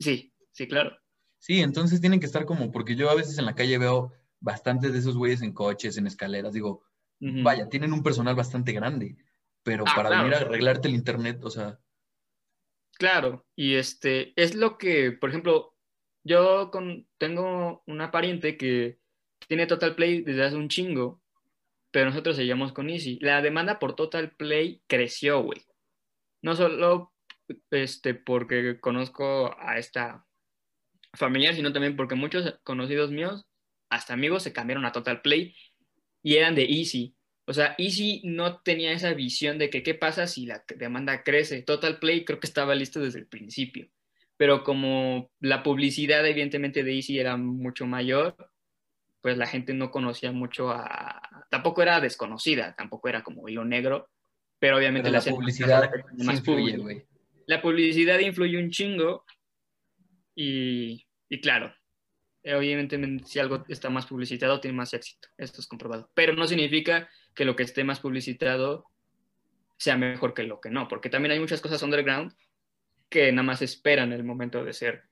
Sí, 0.00 0.32
sí, 0.50 0.66
claro. 0.66 0.98
Sí, 1.38 1.60
entonces 1.60 2.00
tienen 2.00 2.18
que 2.18 2.26
estar 2.26 2.44
como, 2.44 2.72
porque 2.72 2.96
yo 2.96 3.08
a 3.08 3.14
veces 3.14 3.38
en 3.38 3.44
la 3.44 3.54
calle 3.54 3.78
veo 3.78 4.12
bastantes 4.40 4.92
de 4.92 4.98
esos 4.98 5.16
güeyes 5.16 5.42
en 5.42 5.52
coches, 5.52 5.96
en 5.96 6.08
escaleras, 6.08 6.52
digo, 6.52 6.82
vaya, 7.20 7.68
tienen 7.68 7.92
un 7.92 8.02
personal 8.02 8.34
bastante 8.34 8.72
grande, 8.72 9.16
pero 9.62 9.84
ah, 9.86 9.92
para 9.94 10.10
venir 10.10 10.34
a 10.34 10.38
arreglarte 10.38 10.88
el 10.88 10.94
internet, 10.94 11.38
o 11.44 11.50
sea. 11.50 11.78
Claro, 12.94 13.46
y 13.54 13.74
este, 13.74 14.32
es 14.34 14.56
lo 14.56 14.76
que, 14.76 15.12
por 15.12 15.30
ejemplo, 15.30 15.75
yo 16.26 16.70
con, 16.72 17.06
tengo 17.18 17.82
una 17.86 18.10
pariente 18.10 18.56
que 18.56 18.98
tiene 19.46 19.66
Total 19.66 19.94
Play 19.94 20.22
desde 20.22 20.44
hace 20.44 20.56
un 20.56 20.68
chingo, 20.68 21.22
pero 21.92 22.06
nosotros 22.06 22.36
seguimos 22.36 22.72
con 22.72 22.90
Easy. 22.90 23.18
La 23.20 23.40
demanda 23.42 23.78
por 23.78 23.94
Total 23.94 24.32
Play 24.32 24.82
creció, 24.88 25.42
güey. 25.42 25.64
No 26.42 26.56
solo 26.56 27.12
este, 27.70 28.14
porque 28.14 28.80
conozco 28.80 29.56
a 29.58 29.78
esta 29.78 30.26
familiar, 31.14 31.54
sino 31.54 31.72
también 31.72 31.96
porque 31.96 32.16
muchos 32.16 32.58
conocidos 32.64 33.10
míos 33.10 33.46
hasta 33.88 34.14
amigos 34.14 34.42
se 34.42 34.52
cambiaron 34.52 34.84
a 34.84 34.92
Total 34.92 35.22
Play 35.22 35.54
y 36.22 36.34
eran 36.36 36.56
de 36.56 36.64
Easy. 36.64 37.14
O 37.46 37.52
sea, 37.52 37.76
Easy 37.78 38.20
no 38.24 38.60
tenía 38.62 38.90
esa 38.90 39.14
visión 39.14 39.58
de 39.58 39.70
que 39.70 39.84
qué 39.84 39.94
pasa 39.94 40.26
si 40.26 40.46
la 40.46 40.64
demanda 40.76 41.22
crece. 41.22 41.62
Total 41.62 42.00
Play 42.00 42.24
creo 42.24 42.40
que 42.40 42.48
estaba 42.48 42.74
listo 42.74 43.00
desde 43.00 43.20
el 43.20 43.28
principio. 43.28 43.88
Pero 44.36 44.64
como 44.64 45.30
la 45.40 45.62
publicidad 45.62 46.26
evidentemente 46.26 46.82
de 46.82 46.94
Easy 46.94 47.18
era 47.18 47.36
mucho 47.36 47.86
mayor, 47.86 48.36
pues 49.20 49.38
la 49.38 49.46
gente 49.46 49.74
no 49.74 49.90
conocía 49.90 50.30
mucho 50.32 50.70
a... 50.70 51.20
Tampoco 51.50 51.82
era 51.82 52.00
desconocida, 52.00 52.74
tampoco 52.76 53.08
era 53.08 53.22
como 53.22 53.48
hilo 53.48 53.64
negro, 53.64 54.08
pero 54.58 54.76
obviamente 54.76 55.10
la, 55.10 55.20
publicidad 55.20 55.90
más 56.18 56.38
influye, 56.38 57.06
La 57.46 57.60
publicidad 57.60 58.18
influye 58.20 58.58
un 58.58 58.70
chingo 58.70 59.24
y, 60.34 61.06
y 61.28 61.40
claro, 61.40 61.74
obviamente 62.44 63.00
si 63.24 63.38
algo 63.38 63.64
está 63.68 63.90
más 63.90 64.06
publicitado 64.06 64.60
tiene 64.60 64.76
más 64.76 64.94
éxito, 64.94 65.28
esto 65.36 65.60
es 65.60 65.66
comprobado, 65.66 66.10
pero 66.14 66.34
no 66.34 66.46
significa 66.46 67.08
que 67.34 67.44
lo 67.44 67.56
que 67.56 67.64
esté 67.64 67.84
más 67.84 68.00
publicitado 68.00 68.86
sea 69.76 69.96
mejor 69.96 70.34
que 70.34 70.44
lo 70.44 70.60
que 70.60 70.70
no, 70.70 70.88
porque 70.88 71.10
también 71.10 71.32
hay 71.32 71.40
muchas 71.40 71.60
cosas 71.60 71.82
underground 71.82 72.32
que 73.08 73.30
nada 73.32 73.42
más 73.42 73.62
esperan 73.62 74.12
el 74.12 74.24
momento 74.24 74.64
de 74.64 74.72
ser 74.72 75.04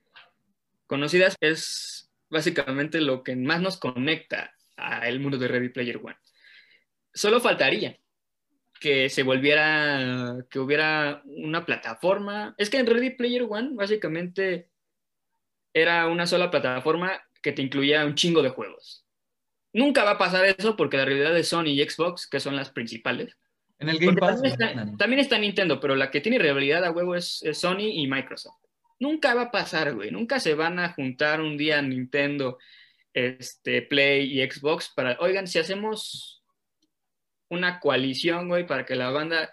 conocidas. 0.87 1.37
Es 1.41 2.11
básicamente 2.29 3.01
lo 3.01 3.23
que 3.23 3.37
más 3.37 3.61
nos 3.61 3.79
conecta 3.79 4.55
al 4.77 5.21
mundo 5.21 5.39
de 5.39 5.49
Ready 5.49 5.69
Player 5.71 5.99
One. 5.99 6.17
Solo 7.13 7.41
faltaría 7.41 7.97
que 8.81 9.09
se 9.09 9.23
volviera, 9.23 10.37
que 10.51 10.59
hubiera 10.59 11.23
una 11.25 11.65
plataforma. 11.65 12.55
Es 12.59 12.69
que 12.69 12.79
en 12.79 12.87
Ready 12.87 13.11
Player 13.11 13.47
One 13.49 13.71
básicamente 13.73 14.69
era 15.73 16.07
una 16.07 16.27
sola 16.27 16.51
plataforma 16.51 17.23
que 17.41 17.53
te 17.53 17.63
incluía 17.63 18.05
un 18.05 18.15
chingo 18.15 18.43
de 18.43 18.51
juegos. 18.51 19.07
Nunca 19.73 20.05
va 20.05 20.13
a 20.13 20.19
pasar 20.19 20.45
eso 20.45 20.77
porque 20.77 20.97
la 20.97 21.05
realidad 21.05 21.35
de 21.35 21.45
Sony 21.45 21.69
y 21.69 21.89
Xbox, 21.89 22.29
que 22.29 22.41
son 22.41 22.57
las 22.57 22.71
principales. 22.71 23.37
En 23.79 23.89
el 23.89 23.99
Game 23.99 24.17
Pass. 24.17 24.41
También 24.99 25.21
está, 25.21 25.39
Nintendo, 25.39 25.81
pero 25.81 25.97
la 25.97 26.11
que 26.11 26.21
tiene 26.21 26.39
realidad 26.39 26.85
a 26.85 26.91
huevo 26.91 27.15
es, 27.15 27.43
Sony 27.53 27.91
y 27.93 28.07
Microsoft. 28.07 28.61
Nunca 29.01 29.35
va 29.35 29.43
a 29.43 29.51
pasar, 29.51 29.95
güey. 29.95 30.11
Nunca 30.11 30.41
se 30.41 30.55
van 30.55 30.79
a 30.79 30.93
juntar 30.93 31.41
un 31.41 31.57
día 31.57 31.83
Nintendo 31.83 32.59
este, 33.13 33.83
Play 33.83 34.41
y 34.41 34.51
Xbox 34.51 34.93
para, 34.95 35.17
oigan, 35.21 35.47
si 35.47 35.59
hacemos 35.59 36.43
una 37.49 37.81
coalición, 37.81 38.49
güey, 38.49 38.67
para 38.67 38.85
que 38.85 38.95
la 38.95 39.11
banda 39.11 39.53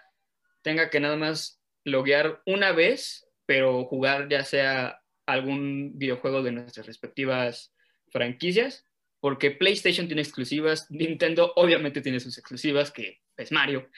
tenga 0.62 0.90
que 0.90 1.00
nada 1.00 1.16
más 1.16 1.60
loguear 1.84 2.42
una 2.46 2.72
vez, 2.72 3.28
pero 3.46 3.84
jugar 3.84 4.28
ya 4.28 4.44
sea 4.44 5.02
algún 5.26 5.98
videojuego 5.98 6.42
de 6.42 6.52
nuestras 6.52 6.86
respectivas 6.86 7.72
franquicias, 8.10 8.86
porque 9.20 9.50
PlayStation 9.50 10.06
tiene 10.06 10.22
exclusivas, 10.22 10.90
Nintendo 10.90 11.52
obviamente 11.56 12.00
tiene 12.00 12.20
sus 12.20 12.36
exclusivas, 12.38 12.90
que 12.90 13.20
es 13.42 13.52
Mario. 13.52 13.88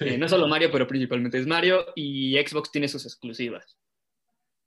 Eh, 0.00 0.16
no 0.16 0.28
solo 0.28 0.46
Mario, 0.46 0.70
pero 0.70 0.86
principalmente 0.86 1.38
es 1.38 1.46
Mario, 1.46 1.86
y 1.96 2.36
Xbox 2.38 2.70
tiene 2.70 2.88
sus 2.88 3.04
exclusivas. 3.04 3.76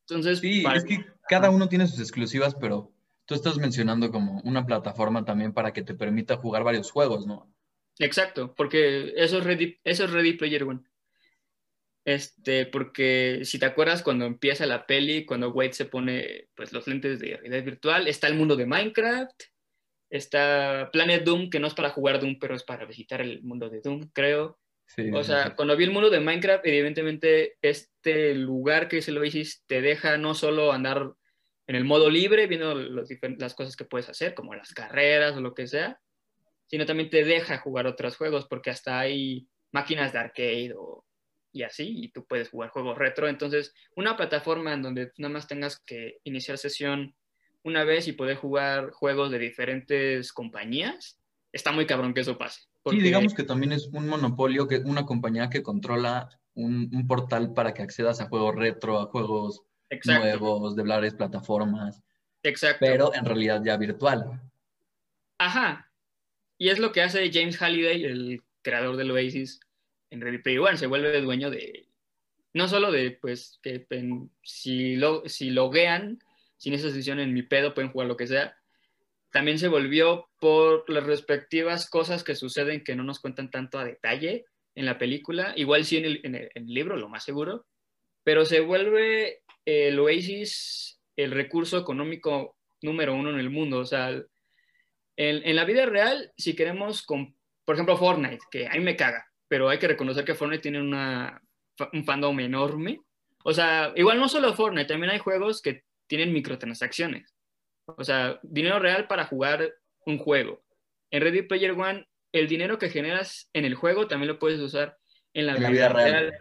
Entonces, 0.08 0.40
sí, 0.40 0.64
es 0.76 0.84
que 0.84 1.06
cada 1.30 1.50
uno 1.50 1.70
tiene 1.70 1.88
sus 1.88 2.00
exclusivas, 2.00 2.56
pero 2.56 2.92
tú 3.26 3.36
estás 3.36 3.58
mencionando 3.58 4.12
como 4.12 4.42
una 4.42 4.66
plataforma 4.66 5.24
también 5.24 5.54
para 5.54 5.72
que 5.72 5.84
te 5.84 5.94
permita 5.94 6.38
jugar 6.38 6.64
varios 6.64 6.92
juegos, 6.92 7.26
¿no? 7.26 7.54
Exacto, 8.00 8.54
porque 8.56 9.14
eso 9.16 9.38
es 9.38 9.44
Ready, 9.44 9.80
eso 9.84 10.06
es 10.06 10.12
Ready 10.12 10.34
Player 10.34 10.64
One. 10.64 10.82
Este, 12.04 12.66
porque 12.66 13.42
si 13.44 13.60
te 13.60 13.66
acuerdas 13.66 14.02
cuando 14.02 14.26
empieza 14.26 14.66
la 14.66 14.88
peli, 14.88 15.24
cuando 15.24 15.52
Wade 15.52 15.74
se 15.74 15.86
pone 15.86 16.50
pues 16.56 16.74
los 16.74 16.88
lentes 16.88 17.20
de 17.20 17.38
realidad 17.38 17.64
virtual, 17.64 18.08
está 18.08 18.28
el 18.28 18.36
mundo 18.36 18.56
de 18.56 18.66
Minecraft, 18.66 19.44
está 20.12 20.90
Planet 20.92 21.24
Doom, 21.24 21.50
que 21.50 21.60
no 21.60 21.68
es 21.68 21.74
para 21.74 21.90
jugar 21.90 22.20
Doom, 22.20 22.38
pero 22.40 22.54
es 22.54 22.64
para 22.64 22.86
visitar 22.86 23.22
el 23.22 23.42
mundo 23.42 23.70
de 23.70 23.82
Doom, 23.82 24.12
creo. 24.14 24.60
o 25.14 25.24
sea, 25.24 25.56
cuando 25.56 25.76
vi 25.78 25.86
el 25.86 25.92
mundo 25.92 26.10
de 26.10 26.20
Minecraft, 26.20 26.66
evidentemente 26.66 27.58
este 27.62 28.36
lugar 28.36 28.90
que 28.90 28.98
es 28.98 29.08
el 29.08 29.18
Oasis 29.18 29.64
te 29.66 29.82
deja 29.82 30.18
no 30.18 30.36
solo 30.36 30.74
andar 30.74 31.14
en 31.68 31.76
el 31.76 31.86
modo 31.86 32.10
libre, 32.10 32.48
viendo 32.48 32.76
las 32.76 33.56
cosas 33.56 33.78
que 33.78 33.86
puedes 33.86 34.10
hacer, 34.10 34.34
como 34.34 34.54
las 34.54 34.74
carreras 34.74 35.38
o 35.38 35.42
lo 35.42 35.54
que 35.54 35.68
sea, 35.68 36.00
sino 36.68 36.86
también 36.86 37.10
te 37.10 37.24
deja 37.24 37.60
jugar 37.60 37.88
otros 37.88 38.18
juegos, 38.18 38.48
porque 38.50 38.70
hasta 38.70 39.00
hay 39.00 39.48
máquinas 39.72 40.12
de 40.12 40.20
arcade 40.20 40.74
o, 40.76 41.06
y 41.54 41.64
así, 41.64 42.04
y 42.04 42.12
tú 42.12 42.26
puedes 42.26 42.50
jugar 42.50 42.72
juegos 42.72 42.98
retro. 42.98 43.30
Entonces, 43.30 43.74
una 43.96 44.18
plataforma 44.18 44.74
en 44.74 44.82
donde 44.82 45.12
nada 45.18 45.34
más 45.34 45.48
tengas 45.48 45.80
que 45.80 46.18
iniciar 46.26 46.58
sesión 46.58 47.16
una 47.64 47.84
vez 47.84 48.08
y 48.08 48.14
poder 48.14 48.38
jugar 48.38 48.92
juegos 48.92 49.32
de 49.32 49.40
diferentes 49.40 50.34
compañías, 50.34 51.20
está 51.52 51.72
muy 51.72 51.86
cabrón 51.86 52.14
que 52.14 52.22
eso 52.22 52.38
pase. 52.38 52.62
Sí, 52.90 53.00
digamos 53.00 53.34
que 53.34 53.44
también 53.44 53.72
es 53.72 53.88
un 53.94 54.08
monopolio, 54.08 54.68
que 54.68 54.78
una 54.78 55.06
compañía 55.06 55.50
que 55.50 55.62
controla 55.62 56.30
un, 56.56 56.90
un 56.94 57.08
portal 57.08 57.54
para 57.54 57.74
que 57.74 57.84
accedas 57.84 58.22
a 58.22 58.28
juegos 58.28 58.56
retro, 58.56 59.00
a 59.00 59.06
juegos 59.06 59.64
nuevos, 60.06 60.76
de 60.76 60.84
varias 60.84 61.14
plataformas. 61.14 62.02
Exacto. 62.44 62.86
Pero 62.86 63.14
en 63.14 63.26
realidad 63.26 63.62
ya 63.64 63.78
virtual. 63.78 64.42
Ajá. 65.38 65.92
Y 66.58 66.70
es 66.70 66.80
lo 66.80 66.92
que 66.92 67.02
hace 67.02 67.32
James 67.32 67.58
Halliday, 67.58 68.04
el 68.06 68.44
creador 68.62 68.98
del 68.98 69.12
Oasis, 69.12 69.60
en 70.10 70.22
Ready 70.22 70.40
Player 70.40 70.62
One. 70.62 70.78
Se 70.78 70.88
vuelve 70.88 71.22
dueño 71.22 71.50
de, 71.50 71.88
no 72.54 72.68
solo 72.68 72.92
de, 72.92 73.12
pues, 73.12 73.60
que 73.62 73.86
si, 74.44 74.96
lo, 74.96 75.28
si 75.28 75.50
loguean, 75.50 76.20
sin 76.62 76.76
esa 76.76 76.90
decisión 76.90 77.20
en 77.20 77.34
mi 77.34 77.42
pedo, 77.42 77.74
pueden 77.74 77.92
jugar 77.92 78.08
lo 78.08 78.16
que 78.16 78.28
sea. 78.28 78.56
También 79.32 79.58
se 79.58 79.68
volvió 79.68 80.30
por 80.40 80.88
las 80.92 81.04
respectivas 81.04 81.90
cosas 81.90 82.24
que 82.24 82.36
suceden 82.36 82.84
que 82.84 82.96
no 82.96 83.02
nos 83.04 83.20
cuentan 83.20 83.50
tanto 83.50 83.80
a 83.80 83.84
detalle 83.84 84.46
en 84.76 84.86
la 84.86 85.00
película. 85.00 85.54
Igual 85.56 85.86
sí 85.86 85.98
en 85.98 86.36
el, 86.36 86.52
libro, 86.68 86.98
lo 86.98 87.10
más 87.10 87.24
seguro. 87.24 87.66
Pero 88.24 88.46
se 88.46 88.60
vuelve 88.60 89.42
el 89.66 89.98
Oasis 90.00 91.02
el 91.16 91.32
recurso 91.32 91.80
económico 91.80 92.56
número 92.84 93.16
uno 93.16 93.32
en 93.32 93.40
el 93.40 93.50
mundo. 93.50 93.80
O 93.80 93.86
sea, 93.86 94.12
en, 94.12 94.28
en 95.18 95.56
la 95.56 95.66
vida 95.66 95.88
real, 95.88 96.32
si 96.38 96.56
queremos, 96.56 97.02
con, 97.02 97.36
por 97.66 97.74
ejemplo, 97.74 97.98
Fortnite, 97.98 98.46
que 98.52 98.68
a 98.68 98.74
mí 98.74 98.82
me 98.82 98.96
caga, 98.96 99.26
pero 99.48 99.68
hay 99.68 99.80
que 99.80 99.88
reconocer 99.88 100.24
que 100.26 100.36
Fortnite 100.36 100.62
tiene 100.62 100.80
un 100.80 102.06
fandom 102.06 102.40
enorme. 102.40 103.00
O 103.44 103.52
sea, 103.52 103.94
igual 103.96 104.20
no 104.20 104.30
solo 104.30 104.54
Fortnite, 104.54 104.90
también 104.90 105.12
hay 105.12 105.18
juegos 105.18 105.64
que 105.64 105.86
tienen 106.12 106.34
microtransacciones. 106.34 107.34
O 107.86 108.04
sea, 108.04 108.38
dinero 108.44 108.80
real 108.80 109.08
para 109.08 109.28
jugar 109.28 109.74
un 110.06 110.18
juego. 110.18 110.62
En 111.10 111.22
Ready 111.22 111.44
Player 111.44 111.72
One, 111.72 112.06
el 112.34 112.50
dinero 112.50 112.78
que 112.78 112.90
generas 112.90 113.50
en 113.54 113.64
el 113.64 113.76
juego 113.76 114.10
también 114.10 114.28
lo 114.28 114.38
puedes 114.38 114.60
usar 114.60 114.98
en 115.34 115.46
la, 115.46 115.56
vida, 115.56 115.88
real. 115.88 115.94
real. 115.94 116.34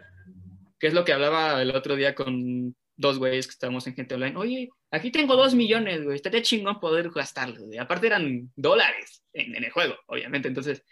Que 0.77 0.87
es 0.87 0.93
lo 0.93 1.05
que 1.05 1.13
hablaba 1.13 1.61
el 1.61 1.73
otro 1.73 1.95
día 1.95 2.15
con 2.15 2.75
dos 2.97 3.17
güeyes 3.17 3.47
que 3.47 3.51
estábamos 3.51 3.87
en 3.87 3.95
gente 3.95 4.15
online, 4.15 4.35
oye, 4.35 4.69
aquí 4.91 5.09
tengo 5.09 5.37
dos 5.37 5.55
millones, 5.55 6.03
güey, 6.03 6.17
estaría 6.17 6.41
chingón 6.41 6.81
poder 6.81 7.09
gastarlos, 7.09 7.61
güey. 7.61 7.79
Aparte 7.79 8.07
eran 8.07 8.51
dólares 8.57 9.23
en, 9.31 9.55
el 9.55 9.71
juego, 9.71 9.95
obviamente, 10.07 10.49
entonces, 10.49 10.83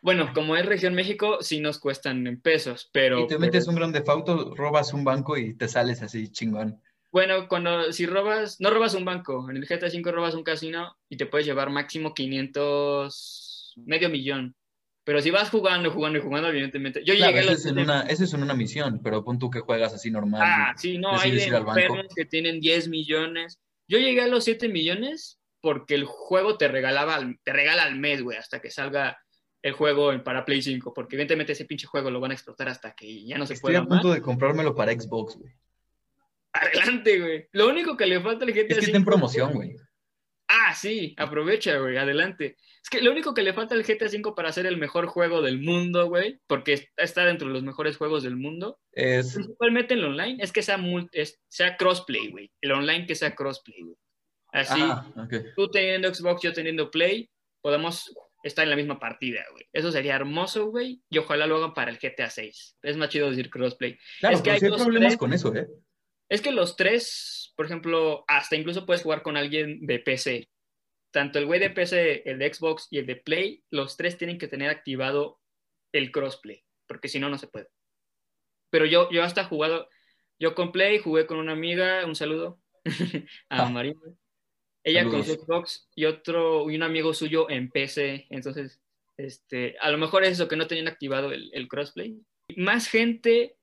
bueno, 0.00 0.32
como 0.32 0.56
es 0.56 0.64
región 0.64 0.94
México, 0.94 1.42
sí 1.42 1.60
nos 1.60 1.78
cuestan 1.78 2.26
en 2.26 2.40
pesos, 2.40 2.88
pero... 2.90 3.20
Y 3.20 3.26
te 3.26 3.38
metes 3.38 3.68
un 3.68 3.74
gran 3.74 3.92
defauto, 3.92 4.54
robas 4.54 4.94
un 4.94 5.04
banco 5.04 5.36
y 5.36 5.54
te 5.54 5.68
sales 5.68 6.00
así 6.00 6.28
chingón. 6.32 6.80
Bueno, 7.12 7.46
cuando, 7.46 7.92
si 7.92 8.06
robas, 8.06 8.58
no 8.58 8.70
robas 8.70 8.94
un 8.94 9.04
banco, 9.04 9.50
en 9.50 9.58
el 9.58 9.66
GTA 9.66 9.88
V 9.88 10.10
robas 10.10 10.34
un 10.34 10.42
casino 10.42 10.96
y 11.10 11.18
te 11.18 11.26
puedes 11.26 11.46
llevar 11.46 11.68
máximo 11.68 12.14
500, 12.14 13.74
medio 13.84 14.08
millón. 14.08 14.56
Pero 15.04 15.20
si 15.20 15.30
vas 15.30 15.50
jugando, 15.50 15.90
jugando 15.90 16.18
y 16.18 16.22
jugando, 16.22 16.48
evidentemente. 16.48 17.02
Yo 17.04 17.12
llegué 17.12 17.40
a 17.40 17.44
los... 17.44 17.66
es 17.66 17.72
una, 17.72 18.02
es 18.02 18.32
en 18.32 18.42
una 18.42 18.54
misión, 18.54 19.00
pero 19.02 19.22
pon 19.24 19.38
tú 19.38 19.50
que 19.50 19.60
juegas 19.60 19.92
así 19.92 20.10
normal. 20.10 20.40
Ah, 20.42 20.74
sí, 20.76 20.96
no, 20.96 21.18
hay 21.18 21.38
enfermos 21.38 22.06
que 22.14 22.24
tienen 22.24 22.60
10 22.60 22.88
millones. 22.88 23.58
Yo 23.86 23.98
llegué 23.98 24.22
a 24.22 24.28
los 24.28 24.44
7 24.44 24.68
millones 24.68 25.38
porque 25.60 25.94
el 25.94 26.04
juego 26.04 26.56
te 26.56 26.68
regalaba, 26.68 27.20
te 27.44 27.52
regala 27.52 27.82
al 27.82 27.98
mes, 27.98 28.22
güey, 28.22 28.38
hasta 28.38 28.60
que 28.60 28.70
salga 28.70 29.18
el 29.60 29.72
juego 29.72 30.12
para 30.24 30.44
Play 30.44 30.62
5, 30.62 30.94
porque 30.94 31.16
evidentemente 31.16 31.52
ese 31.52 31.66
pinche 31.66 31.86
juego 31.86 32.10
lo 32.10 32.20
van 32.20 32.30
a 32.30 32.34
explotar 32.34 32.68
hasta 32.68 32.94
que 32.94 33.24
ya 33.24 33.36
no 33.36 33.46
se 33.46 33.58
pueda. 33.58 33.80
Estoy 33.80 33.86
a 33.86 34.00
punto 34.00 34.14
de 34.14 34.22
comprármelo 34.22 34.74
para 34.74 34.92
Xbox, 34.92 35.36
güey. 35.36 35.52
Adelante, 36.52 37.20
güey. 37.20 37.48
Lo 37.52 37.68
único 37.68 37.96
que 37.96 38.06
le 38.06 38.20
falta 38.20 38.44
al 38.44 38.52
GTA 38.52 38.60
Es 38.60 38.78
que 38.78 38.84
está 38.86 38.96
en 38.96 39.04
promoción, 39.04 39.52
güey. 39.54 39.76
Ah, 40.48 40.74
sí, 40.74 41.14
aprovecha, 41.16 41.78
güey, 41.78 41.96
adelante. 41.96 42.56
Es 42.82 42.90
que 42.90 43.00
lo 43.00 43.10
único 43.10 43.32
que 43.32 43.42
le 43.42 43.54
falta 43.54 43.74
al 43.74 43.84
GTA 43.84 44.06
V 44.06 44.34
para 44.36 44.52
ser 44.52 44.66
el 44.66 44.76
mejor 44.76 45.06
juego 45.06 45.40
del 45.40 45.58
mundo, 45.60 46.08
güey, 46.08 46.40
porque 46.46 46.90
está 46.96 47.24
dentro 47.24 47.48
de 47.48 47.54
los 47.54 47.62
mejores 47.62 47.96
juegos 47.96 48.22
del 48.22 48.36
mundo, 48.36 48.78
es... 48.92 49.32
principalmente 49.32 49.94
el 49.94 50.04
online, 50.04 50.42
es 50.42 50.52
que 50.52 50.62
sea, 50.62 50.78
sea 51.48 51.76
crossplay, 51.78 52.30
güey. 52.30 52.52
El 52.60 52.72
online 52.72 53.06
que 53.06 53.14
sea 53.14 53.34
crossplay, 53.34 53.82
güey. 53.82 53.96
Así, 54.52 54.80
ah, 54.82 55.10
tú 55.56 55.70
teniendo 55.70 56.12
Xbox, 56.12 56.42
yo 56.42 56.52
teniendo 56.52 56.90
Play, 56.90 57.30
podemos 57.62 58.12
estar 58.42 58.64
en 58.64 58.70
la 58.70 58.76
misma 58.76 59.00
partida, 59.00 59.40
güey. 59.52 59.64
Eso 59.72 59.90
sería 59.90 60.16
hermoso, 60.16 60.66
güey, 60.66 61.00
y 61.08 61.16
ojalá 61.16 61.46
lo 61.46 61.56
hagan 61.56 61.72
para 61.72 61.90
el 61.90 61.98
GTA 61.98 62.28
6. 62.28 62.76
Es 62.82 62.96
más 62.98 63.08
chido 63.08 63.30
decir 63.30 63.48
crossplay. 63.48 63.98
Claro, 64.20 64.36
es 64.36 64.42
que 64.42 64.50
hay, 64.50 64.60
problemas 64.60 65.16
con 65.16 65.32
eso, 65.32 65.54
¿eh? 65.54 65.66
Es 66.32 66.40
que 66.40 66.50
los 66.50 66.76
tres, 66.76 67.52
por 67.56 67.66
ejemplo, 67.66 68.24
hasta 68.26 68.56
incluso 68.56 68.86
puedes 68.86 69.02
jugar 69.02 69.20
con 69.20 69.36
alguien 69.36 69.84
de 69.84 69.98
PC. 69.98 70.48
Tanto 71.10 71.38
el 71.38 71.44
güey 71.44 71.60
de 71.60 71.68
PC, 71.68 72.22
el 72.24 72.38
de 72.38 72.54
Xbox 72.54 72.88
y 72.90 72.96
el 72.96 73.04
de 73.04 73.16
Play, 73.16 73.62
los 73.68 73.98
tres 73.98 74.16
tienen 74.16 74.38
que 74.38 74.48
tener 74.48 74.70
activado 74.70 75.40
el 75.92 76.10
crossplay, 76.10 76.64
porque 76.86 77.08
si 77.08 77.20
no, 77.20 77.28
no 77.28 77.36
se 77.36 77.48
puede. 77.48 77.68
Pero 78.70 78.86
yo, 78.86 79.10
yo 79.10 79.22
hasta 79.22 79.44
jugado, 79.44 79.90
yo 80.38 80.54
con 80.54 80.72
Play 80.72 81.00
jugué 81.00 81.26
con 81.26 81.36
una 81.36 81.52
amiga, 81.52 82.06
un 82.06 82.16
saludo 82.16 82.62
a 83.50 83.66
ah. 83.66 83.68
María. 83.68 83.92
Ella 84.84 85.04
con 85.04 85.22
su 85.24 85.34
Xbox 85.34 85.90
y 85.94 86.06
otro, 86.06 86.70
y 86.70 86.76
un 86.76 86.82
amigo 86.82 87.12
suyo 87.12 87.50
en 87.50 87.70
PC. 87.70 88.26
Entonces, 88.30 88.80
este, 89.18 89.76
a 89.80 89.90
lo 89.90 89.98
mejor 89.98 90.24
es 90.24 90.30
eso 90.30 90.48
que 90.48 90.56
no 90.56 90.66
tenían 90.66 90.88
activado 90.88 91.30
el, 91.30 91.50
el 91.52 91.68
crossplay. 91.68 92.18
Más 92.56 92.88
gente 92.88 93.58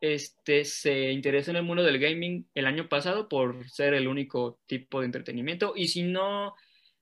este, 0.00 0.64
se 0.64 1.10
interesó 1.10 1.50
en 1.50 1.58
el 1.58 1.62
mundo 1.62 1.82
del 1.82 1.98
gaming 1.98 2.48
el 2.54 2.66
año 2.66 2.88
pasado 2.88 3.28
por 3.28 3.68
ser 3.68 3.94
el 3.94 4.08
único 4.08 4.60
tipo 4.66 5.00
de 5.00 5.06
entretenimiento. 5.06 5.72
Y 5.76 5.88
si 5.88 6.02
no 6.02 6.54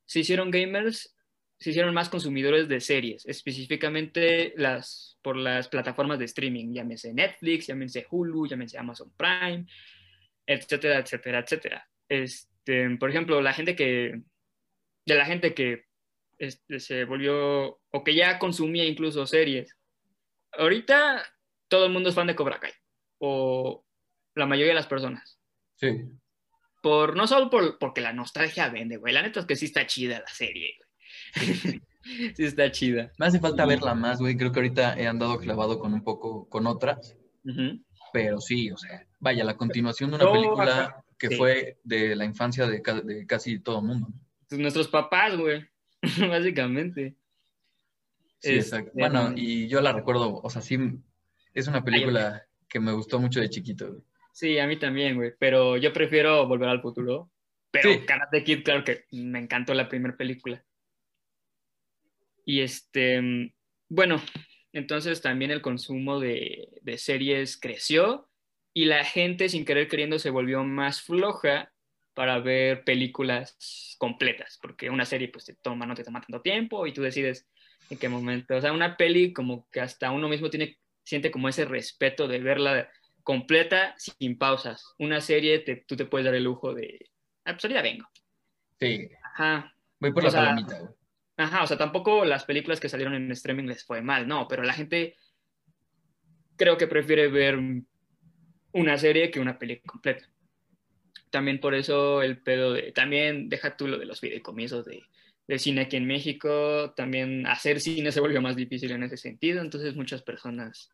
se 0.05 0.21
hicieron 0.21 0.51
gamers, 0.51 1.17
se 1.59 1.71
hicieron 1.71 1.95
más 1.95 2.09
consumidores 2.09 2.69
de 2.69 2.81
series, 2.81 3.25
específicamente 3.27 4.53
las, 4.57 5.19
por 5.23 5.37
las 5.37 5.69
plataformas 5.69 6.19
de 6.19 6.27
streaming, 6.27 6.75
llámese 6.75 7.15
Netflix, 7.15 7.67
llámese 7.67 8.07
Hulu, 8.11 8.47
llámese 8.47 8.79
Amazon 8.79 9.11
Prime, 9.17 9.67
etcétera, 10.47 10.99
etcétera, 10.99 11.41
etcétera. 11.41 11.89
Este, 12.09 12.91
por 12.99 13.11
ejemplo, 13.11 13.41
la 13.41 13.55
gente 13.55 13.75
que, 13.75 14.21
de 15.07 15.15
la 15.15 15.25
gente 15.25 15.55
que 15.55 15.85
este, 16.39 16.79
se 16.79 17.05
volvió, 17.05 17.81
o 17.91 18.05
que 18.05 18.15
ya 18.15 18.39
consumía 18.39 18.85
incluso 18.85 19.27
series, 19.27 19.75
ahorita 20.53 21.25
todo 21.69 21.87
el 21.87 21.93
mundo 21.93 22.11
es 22.11 22.15
fan 22.15 22.27
de 22.27 22.37
Cobra 22.37 22.61
Kai 22.61 22.73
o 23.19 23.85
la 24.35 24.47
mayoría 24.47 24.73
de 24.73 24.77
las 24.77 24.87
personas. 24.87 25.39
Sí. 25.77 26.05
Por, 26.83 27.17
no 27.17 27.27
solo 27.27 27.51
por, 27.51 27.79
porque 27.79 28.01
la 28.01 28.13
nostalgia 28.13 28.69
vende, 28.69 28.97
güey. 28.97 29.13
La 29.13 29.23
neta 29.23 29.41
es 29.41 29.47
que 29.47 29.57
sí 29.57 29.67
está 29.67 29.87
chida 29.87 30.21
la 30.21 30.29
serie, 30.29 30.77
güey. 30.79 31.81
sí 32.35 32.45
está 32.45 32.71
chida. 32.71 33.13
Me 33.19 33.27
hace 33.27 33.41
falta 33.41 33.67
verla 33.67 33.95
más, 33.95 34.21
güey. 34.21 34.37
Creo 34.37 34.53
que 34.53 34.61
ahorita 34.61 34.99
he 34.99 35.07
andado 35.07 35.39
clavado 35.39 35.79
con 35.79 35.93
un 35.95 36.05
poco, 36.05 36.49
con 36.49 36.67
otras. 36.67 37.17
Pero 38.13 38.41
sí, 38.41 38.71
o 38.71 38.77
sea, 38.77 39.07
vaya, 39.19 39.45
la 39.45 39.57
continuación 39.57 40.11
de 40.11 40.17
una 40.17 40.33
película 40.33 41.05
que 41.19 41.31
fue 41.31 41.79
de 41.85 42.17
la 42.17 42.25
infancia 42.25 42.67
de, 42.67 42.83
casi 43.27 43.59
todo 43.61 43.81
el 43.81 43.87
mundo. 43.87 44.09
Pues 44.49 44.61
nuestros 44.61 44.89
papás, 44.89 45.37
güey, 45.37 45.67
básicamente. 46.31 47.17
Sí, 48.39 48.55
exacto. 48.55 48.93
Bueno, 48.95 49.33
y 49.35 49.67
yo 49.69 49.81
la 49.81 49.93
recuerdo, 49.93 50.41
o 50.43 50.51
sea, 50.51 50.63
sí, 50.63 50.79
es 51.55 51.69
una 51.69 51.83
película 51.83 52.46
que 52.69 52.81
me 52.81 52.93
gustó 52.93 53.19
mucho 53.19 53.41
de 53.41 53.51
chiquito, 53.51 53.89
güey. 53.89 54.03
Sí, 54.33 54.59
a 54.59 54.67
mí 54.67 54.79
también, 54.79 55.17
güey, 55.17 55.33
pero 55.39 55.77
yo 55.77 55.93
prefiero 55.93 56.47
Volver 56.47 56.69
al 56.69 56.83
Futuro. 56.83 57.31
Pero 57.71 57.91
Karate 58.07 58.45
Kid, 58.45 58.63
claro 58.63 58.85
que 58.85 59.05
me 59.13 59.39
encantó 59.39 59.75
la 59.75 59.89
primera 59.89 60.17
película. 60.17 60.65
Y 62.45 62.61
este, 62.61 63.55
bueno, 63.89 64.21
entonces 64.73 65.21
también 65.21 65.51
el 65.51 65.63
consumo 65.63 66.21
de, 66.21 66.69
de 66.83 66.99
series 66.99 67.59
creció 67.59 68.29
y 68.73 68.85
la 68.85 69.05
gente 69.05 69.49
sin 69.49 69.65
querer 69.65 69.89
queriendo 69.89 70.19
se 70.19 70.31
volvió 70.31 70.63
más 70.65 71.01
floja 71.01 71.73
para 72.13 72.39
ver 72.39 72.85
películas 72.85 73.97
completas, 73.99 74.59
porque 74.61 74.89
una 74.91 75.05
serie 75.05 75.29
pues 75.29 75.45
te 75.47 75.55
toma, 75.55 75.87
no 75.87 75.95
te 75.95 76.05
toma 76.05 76.21
tanto 76.21 76.41
tiempo 76.41 76.87
y 76.87 76.93
tú 76.93 77.03
decides 77.03 77.49
en 77.91 77.99
qué 77.99 78.09
momento. 78.09 78.57
O 78.57 78.61
sea, 78.61 78.73
una 78.73 78.97
peli 78.97 79.33
como 79.33 79.69
que 79.71 79.81
hasta 79.81 80.11
uno 80.11 80.29
mismo 80.29 80.51
tiene, 80.51 80.79
siente 81.07 81.31
como 81.31 81.49
ese 81.49 81.65
respeto 81.65 82.27
de 82.27 82.41
verla 82.41 82.91
completa 83.23 83.95
sin 83.97 84.37
pausas. 84.37 84.95
Una 84.99 85.21
serie 85.21 85.61
tú 85.87 85.97
te 85.97 86.05
puedes 86.05 86.25
dar 86.25 86.35
el 86.35 86.45
lujo 86.45 86.75
de, 86.75 87.11
ah, 87.45 87.53
pues 87.53 87.65
ahorita 87.65 87.83
vengo. 87.83 88.09
Sí. 88.79 89.09
Ajá. 89.23 89.73
Voy 90.01 90.13
por 90.13 90.25
la 90.25 90.31
palomita. 90.31 90.93
Ajá, 91.39 91.63
o 91.63 91.67
sea, 91.67 91.77
tampoco 91.77 92.25
las 92.25 92.45
películas 92.45 92.81
que 92.81 92.89
salieron 92.89 93.15
en 93.15 93.31
streaming 93.31 93.65
les 93.65 93.85
fue 93.85 94.03
mal, 94.03 94.27
no, 94.27 94.49
pero 94.49 94.63
la 94.63 94.73
gente 94.73 95.17
creo 96.57 96.77
que 96.77 96.87
prefiere 96.87 97.29
ver 97.29 97.59
una 98.73 98.99
serie 98.99 99.31
que 99.31 99.41
una 99.41 99.59
película 99.59 99.93
completa. 99.93 100.29
También 101.31 101.61
por 101.61 101.75
eso 101.75 102.23
el 102.23 102.43
pedo 102.43 102.73
de, 102.73 102.93
también 102.93 103.49
deja 103.49 103.77
tú 103.77 103.87
lo 103.87 103.99
de 103.99 104.07
los 104.07 104.21
videocomienzos 104.21 104.87
de, 104.87 105.03
de 105.47 105.59
cine 105.59 105.83
aquí 105.83 105.97
en 105.97 106.07
México, 106.07 106.95
también 106.97 107.47
hacer 107.47 107.81
cine 107.81 108.13
se 108.13 108.21
volvió 108.21 108.41
más 108.41 108.57
difícil 108.57 108.91
en 108.93 109.03
ese 109.03 109.17
sentido, 109.17 109.61
entonces 109.61 109.95
muchas 109.95 110.23
personas 110.23 110.91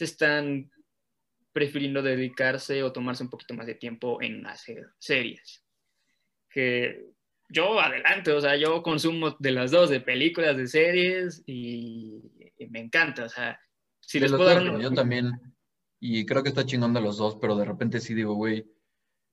se 0.00 0.06
están 0.06 0.70
prefiriendo 1.52 2.00
dedicarse 2.00 2.82
o 2.82 2.90
tomarse 2.90 3.22
un 3.22 3.28
poquito 3.28 3.52
más 3.52 3.66
de 3.66 3.74
tiempo 3.74 4.22
en 4.22 4.46
hacer 4.46 4.94
series. 4.98 5.62
Que 6.48 7.04
yo 7.50 7.78
adelante, 7.78 8.32
o 8.32 8.40
sea, 8.40 8.56
yo 8.56 8.82
consumo 8.82 9.36
de 9.38 9.52
las 9.52 9.70
dos, 9.70 9.90
de 9.90 10.00
películas, 10.00 10.56
de 10.56 10.66
series, 10.66 11.42
y, 11.44 12.22
me 12.70 12.80
encanta, 12.80 13.24
o 13.24 13.28
sea, 13.28 13.60
si 14.00 14.18
les 14.20 14.30
puedo 14.30 14.46
dar 14.46 14.80
Yo 14.80 14.90
también 14.92 15.32
y 16.00 16.24
creo 16.24 16.42
que 16.42 16.48
está 16.48 16.64
chingón 16.64 16.94
de 16.94 17.02
los 17.02 17.18
dos, 17.18 17.36
pero 17.38 17.54
de 17.56 17.66
repente 17.66 18.00
sí 18.00 18.14
digo, 18.14 18.32
güey, 18.32 18.64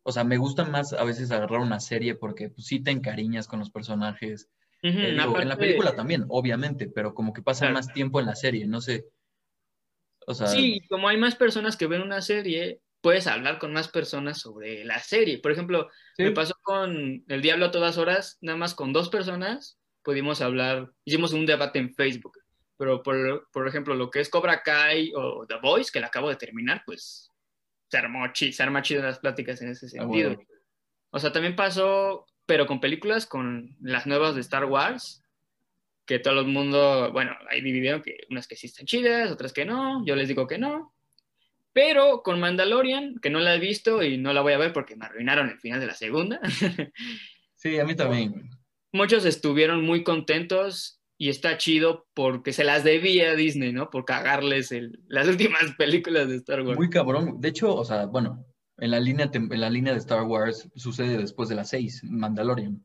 o 0.03 0.12
sea, 0.12 0.25
me 0.25 0.36
gusta 0.36 0.65
más 0.65 0.91
a 0.91 1.05
veces 1.05 1.31
agarrar 1.31 1.62
una 1.62 1.79
serie 1.79 2.15
porque 2.15 2.50
pues, 2.50 2.67
sí 2.67 2.81
te 2.81 2.91
encariñas 2.91 3.47
con 3.47 3.59
los 3.59 3.69
personajes. 3.69 4.50
Eh, 4.83 5.15
en 5.17 5.47
la 5.47 5.57
película 5.57 5.95
también, 5.95 6.25
obviamente, 6.27 6.89
pero 6.89 7.13
como 7.13 7.31
que 7.31 7.41
pasa 7.41 7.69
más 7.69 7.93
tiempo 7.93 8.19
en 8.19 8.25
la 8.25 8.36
serie, 8.36 8.67
no 8.67 8.81
sé. 8.81 9.05
O 10.29 10.34
sea, 10.34 10.48
sí, 10.48 10.81
como 10.89 11.07
hay 11.07 11.17
más 11.17 11.36
personas 11.36 11.77
que 11.77 11.88
ven 11.88 12.01
una 12.01 12.22
serie, 12.22 12.81
puedes 13.01 13.27
hablar 13.27 13.60
con 13.60 13.72
más 13.74 13.88
personas 13.88 14.39
sobre 14.39 14.84
la 14.84 15.00
serie. 15.00 15.39
Por 15.39 15.51
ejemplo, 15.51 15.89
me 16.17 16.31
pasó 16.31 16.55
con 16.62 17.24
El 17.27 17.41
Diablo 17.41 17.67
a 17.67 17.72
todas 17.72 17.98
horas, 17.98 18.38
nada 18.41 18.57
más 18.57 18.75
con 18.75 18.93
dos 18.93 19.10
personas 19.10 19.79
pudimos 20.03 20.39
hablar, 20.39 20.89
hicimos 21.03 21.34
un 21.34 21.46
debate 21.46 21.79
en 21.79 21.93
Facebook 21.93 22.38
pero 22.77 23.01
por, 23.01 23.50
por, 23.51 23.67
ejemplo, 23.67 23.96
lo 23.96 24.10
que 24.10 24.19
es 24.19 24.29
Cobra 24.29 24.62
Kai 24.62 25.12
o 25.15 25.46
The 25.48 25.55
Voice, 25.62 25.91
que 25.91 26.00
la 26.00 26.07
acabo 26.07 26.29
de 26.29 26.36
terminar, 26.36 26.84
pues 26.86 27.31
se 27.89 27.98
armó 27.98 28.31
chido, 28.31 28.53
se 28.53 28.63
arma 28.63 28.84
chido 28.84 29.01
las 29.01 29.19
pláticas 29.19 29.62
en 29.62 29.69
ese 29.69 29.88
ah, 29.88 29.89
sentido. 29.89 30.38
O 31.10 31.19
sea, 31.19 31.31
también 31.31 31.55
pasó, 31.55 32.27
pero 32.46 32.67
con 32.67 32.79
películas, 32.79 33.25
con 33.25 33.75
las 33.81 34.05
nuevas 34.05 34.36
de 34.36 34.41
Star 34.41 34.65
Wars, 34.65 35.24
que 36.08 36.20
todo 36.20 36.40
el 36.40 36.48
mundo, 36.48 37.12
bueno, 37.12 37.36
ahí 37.50 37.62
dividieron 37.62 38.02
que 38.02 38.26
unas 38.32 38.48
que 38.48 38.56
sí 38.56 38.68
están 38.68 38.86
chidas, 38.86 39.30
otras 39.30 39.54
que 39.54 39.66
no, 39.66 40.04
yo 40.06 40.16
les 40.16 40.30
digo 40.30 40.48
que 40.48 40.58
no. 40.58 40.96
Pero 41.74 42.24
con 42.24 42.39
Mandalorian, 42.39 43.20
que 43.22 43.30
no 43.30 43.39
la 43.39 43.54
he 43.54 43.60
visto 43.60 44.02
y 44.02 44.17
no 44.17 44.34
la 44.34 44.41
voy 44.41 44.54
a 44.54 44.58
ver 44.58 44.74
porque 44.74 44.96
me 44.96 45.06
arruinaron 45.06 45.50
el 45.50 45.60
final 45.60 45.80
de 45.80 45.86
la 45.86 45.93
segunda. 45.93 46.39
sí, 47.56 47.78
a 47.78 47.86
mí 47.86 47.96
también. 47.96 48.50
Muchos 48.91 49.26
estuvieron 49.26 49.84
muy 49.86 50.04
contentos 50.04 51.02
y 51.20 51.30
está 51.30 51.58
chido 51.58 52.08
porque 52.13 52.54
se 52.54 52.63
las 52.63 52.84
debía 52.84 53.32
a 53.32 53.36
Disney, 53.36 53.74
¿no? 53.74 53.89
Por 53.89 54.06
cagarles 54.06 54.74
las 55.08 55.28
últimas 55.28 55.76
películas 55.78 56.30
de 56.30 56.38
Star 56.38 56.62
Wars. 56.62 56.78
Muy 56.78 56.89
cabrón. 56.89 57.41
De 57.41 57.50
hecho, 57.50 57.76
o 57.76 57.84
sea, 57.84 58.06
bueno, 58.06 58.46
en 58.78 58.91
la 58.91 59.00
línea, 59.00 59.30
en 59.34 59.62
la 59.62 59.70
línea 59.70 59.91
de 59.91 60.00
Star 60.00 60.24
Wars 60.24 60.70
sucede 60.76 61.17
después 61.17 61.50
de 61.50 61.56
las 61.56 61.70
seis, 61.70 62.02
Mandalorian. 62.04 62.84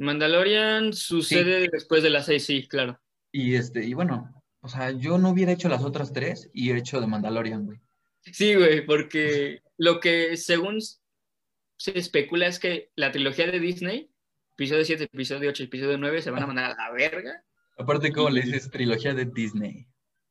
Mandalorian 0.00 0.92
sucede 0.92 1.68
después 1.70 2.02
de 2.02 2.10
las 2.10 2.26
seis, 2.26 2.44
sí, 2.44 2.66
claro. 2.66 3.00
Y 3.32 3.54
este, 3.54 3.84
y 3.84 3.94
bueno, 3.94 4.42
o 4.60 4.68
sea, 4.68 4.90
yo 4.90 5.18
no 5.18 5.30
hubiera 5.30 5.52
hecho 5.52 5.68
las 5.68 5.84
otras 5.84 6.12
tres 6.12 6.50
y 6.52 6.70
he 6.70 6.76
hecho 6.76 7.00
de 7.00 7.06
Mandalorian, 7.06 7.66
güey. 7.66 7.78
Sí, 8.22 8.54
güey, 8.54 8.84
porque 8.84 9.62
lo 9.78 10.00
que 10.00 10.36
según 10.36 10.80
se 10.80 11.98
especula 11.98 12.46
es 12.46 12.58
que 12.58 12.90
la 12.96 13.12
trilogía 13.12 13.46
de 13.46 13.60
Disney 13.60 14.10
episodio 14.60 14.84
7, 14.84 15.04
episodio 15.04 15.48
8, 15.48 15.62
episodio 15.64 15.96
9 15.96 16.20
se 16.20 16.30
van 16.30 16.42
a 16.42 16.46
mandar 16.46 16.72
a 16.72 16.74
la 16.74 16.92
verga. 16.92 17.42
Aparte, 17.78 18.12
¿cómo 18.12 18.28
le 18.28 18.42
dices 18.42 18.70
trilogía 18.70 19.14
de 19.14 19.24
Disney? 19.24 19.86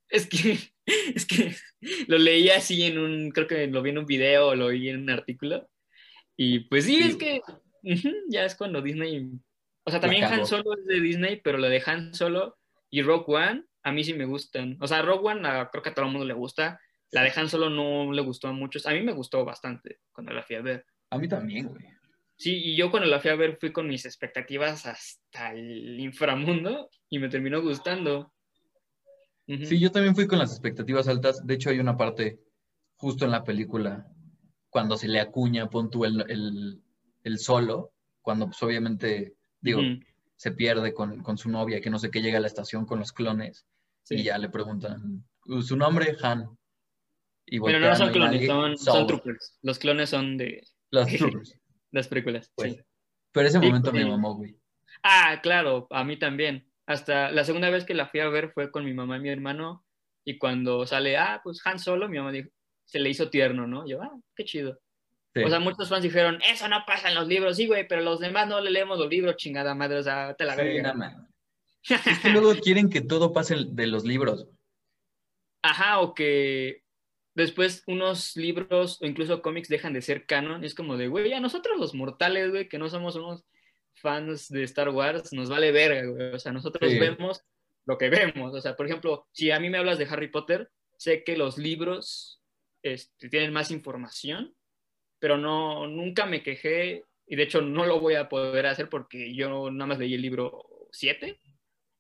Es 0.08 0.28
que, 0.28 0.60
es 1.16 1.26
que 1.26 1.56
lo 2.08 2.20
leí 2.20 2.50
así 2.50 2.84
en 2.84 3.00
un, 3.00 3.32
creo 3.32 3.48
que 3.48 3.66
lo 3.66 3.82
vi 3.82 3.90
en 3.90 3.98
un 3.98 4.06
video 4.06 4.50
o 4.50 4.56
lo 4.56 4.68
vi 4.68 4.90
en 4.90 5.02
un 5.02 5.10
artículo. 5.10 5.68
Y 6.38 6.60
pues 6.60 6.86
sí, 6.86 7.00
es 7.00 7.16
que 7.16 7.42
ya 8.30 8.46
es 8.46 8.54
cuando 8.54 8.84
Disney. 8.84 9.32
O 9.84 9.92
sea, 9.92 10.00
también 10.00 10.26
Han 10.26 10.46
Solo 10.46 10.74
es 10.78 10.86
de 10.86 11.00
Disney, 11.00 11.42
pero 11.42 11.58
lo 11.58 11.70
de 11.70 11.82
Han 11.86 12.14
Solo 12.14 12.58
y 12.90 13.02
Rogue 13.02 13.36
One, 13.36 13.66
a 13.84 13.92
mí 13.92 14.04
sí 14.04 14.14
me 14.14 14.26
gustan. 14.26 14.78
O 14.82 14.88
sea, 14.88 15.02
Rogue 15.02 15.30
One 15.30 15.42
creo 15.72 15.84
que 15.84 15.90
a 15.90 15.94
todo 15.94 16.06
el 16.06 16.12
mundo 16.12 16.26
le 16.26 16.34
gusta. 16.34 16.80
La 17.12 17.24
de 17.24 17.32
Han 17.36 17.50
Solo 17.50 17.70
no 17.70 18.12
le 18.12 18.22
gustó 18.22 18.48
a 18.48 18.52
muchos. 18.52 18.86
A 18.86 18.92
mí 18.92 19.02
me 19.02 19.14
gustó 19.14 19.44
bastante 19.46 20.00
cuando 20.12 20.34
la 20.34 20.44
fui 20.44 20.56
a 20.56 20.62
ver. 20.62 20.86
A 21.10 21.18
mí 21.18 21.28
también, 21.28 21.68
güey. 21.68 21.86
Sí, 22.36 22.56
y 22.56 22.76
yo 22.78 22.90
cuando 22.90 23.10
la 23.10 23.20
fui 23.20 23.32
a 23.32 23.36
ver 23.36 23.58
fui 23.60 23.74
con 23.74 23.88
mis 23.88 24.06
expectativas 24.06 24.86
hasta 24.86 25.52
el 25.52 26.00
inframundo 26.00 26.90
y 27.10 27.20
me 27.20 27.28
terminó 27.28 27.62
gustando. 27.62 28.32
Sí, 29.46 29.80
yo 29.80 29.92
también 29.92 30.16
fui 30.16 30.28
con 30.28 30.40
las 30.40 30.52
expectativas 30.52 31.08
altas. 31.08 31.46
De 31.46 31.56
hecho, 31.56 31.70
hay 31.70 31.80
una 31.80 31.98
parte 31.98 32.40
justo 32.96 33.26
en 33.26 33.32
la 33.32 33.44
película 33.44 34.08
cuando 34.70 34.96
se 34.96 35.08
le 35.08 35.20
acuña, 35.20 35.70
pon 35.70 35.90
tú 35.90 36.06
el, 36.06 36.82
solo, 37.40 37.92
cuando 38.22 38.46
pues 38.46 38.62
obviamente, 38.64 39.36
digo, 39.62 39.82
se 40.36 40.52
pierde 40.52 40.94
con, 40.94 41.38
su 41.38 41.50
novia, 41.50 41.82
que 41.82 41.90
no 41.90 42.00
sé 42.00 42.12
qué, 42.12 42.22
llega 42.22 42.38
a 42.38 42.42
la 42.42 42.48
estación 42.48 42.86
con 42.86 43.00
los 43.00 43.12
clones 43.12 43.66
y 44.10 44.24
ya 44.24 44.38
le 44.38 44.50
preguntan, 44.50 45.26
¿su 45.62 45.76
nombre? 45.76 46.16
Han. 46.22 46.58
Y 47.46 47.60
Pero 47.60 47.80
no 47.80 47.96
son 47.96 48.12
clones, 48.12 48.46
son, 48.46 48.78
son, 48.78 49.08
troopers. 49.08 49.58
Los 49.64 49.80
clones 49.80 50.10
son 50.10 50.38
de... 50.38 50.64
Los 50.92 51.08
troopers. 51.18 51.60
Las 51.92 52.08
películas. 52.08 52.52
Pues, 52.56 52.74
sí. 52.74 52.80
Pero 53.32 53.48
ese 53.48 53.60
momento 53.60 53.92
me 53.92 54.06
mamó, 54.06 54.36
güey. 54.36 54.56
Ah, 55.04 55.40
claro, 55.42 55.88
a 55.90 56.04
mí 56.04 56.18
también. 56.18 56.68
Hasta 56.86 57.32
la 57.32 57.44
segunda 57.44 57.70
vez 57.70 57.86
que 57.86 57.94
la 57.94 58.08
fui 58.08 58.20
a 58.20 58.30
ver 58.30 58.52
fue 58.52 58.72
con 58.72 58.86
mi 58.86 58.94
mamá 58.94 59.18
y 59.18 59.22
mi 59.22 59.30
hermano. 59.30 59.86
Y 60.26 60.38
cuando 60.38 60.86
sale, 60.86 61.18
ah, 61.18 61.42
pues 61.44 61.62
Han 61.66 61.80
Solo, 61.80 62.10
mi 62.10 62.18
mamá 62.18 62.32
dijo, 62.32 62.50
se 62.86 63.00
le 63.00 63.10
hizo 63.10 63.30
tierno, 63.30 63.68
¿no? 63.68 63.88
Yo, 63.88 64.02
ah, 64.02 64.12
qué 64.36 64.46
chido. 64.46 64.80
O 65.36 65.50
sea, 65.50 65.60
muchos 65.60 65.90
fans 65.90 66.04
dijeron, 66.04 66.40
eso 66.50 66.68
no 66.68 66.84
pasa 66.86 67.10
en 67.10 67.16
los 67.16 67.28
libros, 67.28 67.56
sí, 67.56 67.68
güey, 67.68 67.88
pero 67.88 68.02
los 68.02 68.20
demás 68.20 68.48
no 68.48 68.60
le 68.62 68.72
leemos 68.72 68.98
los 68.98 69.10
libros, 69.10 69.36
chingada 69.38 69.76
madre, 69.76 70.00
o 70.00 70.04
sea, 70.04 70.34
te 70.34 70.44
la 70.44 70.56
sí, 70.56 70.80
es 71.94 72.20
que 72.20 72.30
luego 72.30 72.54
quieren 72.60 72.90
que 72.90 73.02
todo 73.02 73.32
pase 73.32 73.56
de 73.70 73.88
los 73.88 74.04
libros. 74.04 74.48
Ajá, 75.62 76.00
o 76.00 76.14
que 76.14 76.84
después 77.36 77.84
unos 77.88 78.36
libros 78.36 79.02
o 79.02 79.06
incluso 79.06 79.42
cómics 79.42 79.70
dejan 79.70 79.94
de 79.94 80.02
ser 80.02 80.26
canon. 80.26 80.64
es 80.64 80.76
como 80.76 80.98
de, 80.98 81.08
güey, 81.08 81.34
a 81.34 81.40
nosotros 81.40 81.80
los 81.80 81.94
mortales, 81.94 82.50
güey, 82.50 82.68
que 82.68 82.80
no 82.80 82.90
somos 82.90 83.16
unos 83.16 83.46
fans 83.94 84.50
de 84.50 84.64
Star 84.64 84.90
Wars, 84.90 85.32
nos 85.34 85.50
vale 85.50 85.72
verga, 85.72 86.06
güey. 86.10 86.34
O 86.34 86.40
sea, 86.40 86.52
nosotros 86.52 86.92
vemos 87.00 87.42
lo 87.86 87.98
que 87.98 88.10
vemos. 88.10 88.54
O 88.54 88.62
sea, 88.62 88.76
por 88.76 88.86
ejemplo, 88.86 89.28
si 89.32 89.52
a 89.52 89.60
mí 89.60 89.70
me 89.70 89.78
hablas 89.78 89.98
de 89.98 90.06
Harry 90.06 90.30
Potter, 90.30 90.70
sé 90.98 91.24
que 91.24 91.38
los 91.38 91.58
libros 91.58 92.42
este, 92.84 93.30
tienen 93.30 93.54
más 93.54 93.72
información, 93.72 94.54
pero 95.20 95.38
no, 95.38 95.88
nunca 95.88 96.26
me 96.26 96.44
quejé 96.44 97.06
y 97.28 97.36
de 97.36 97.44
hecho 97.44 97.62
no 97.62 97.86
lo 97.86 98.00
voy 98.00 98.16
a 98.16 98.30
poder 98.30 98.66
hacer 98.66 98.90
porque 98.90 99.36
yo 99.36 99.70
nada 99.72 99.88
más 99.88 100.00
leí 100.00 100.14
el 100.14 100.22
libro 100.22 100.66
7 100.92 101.40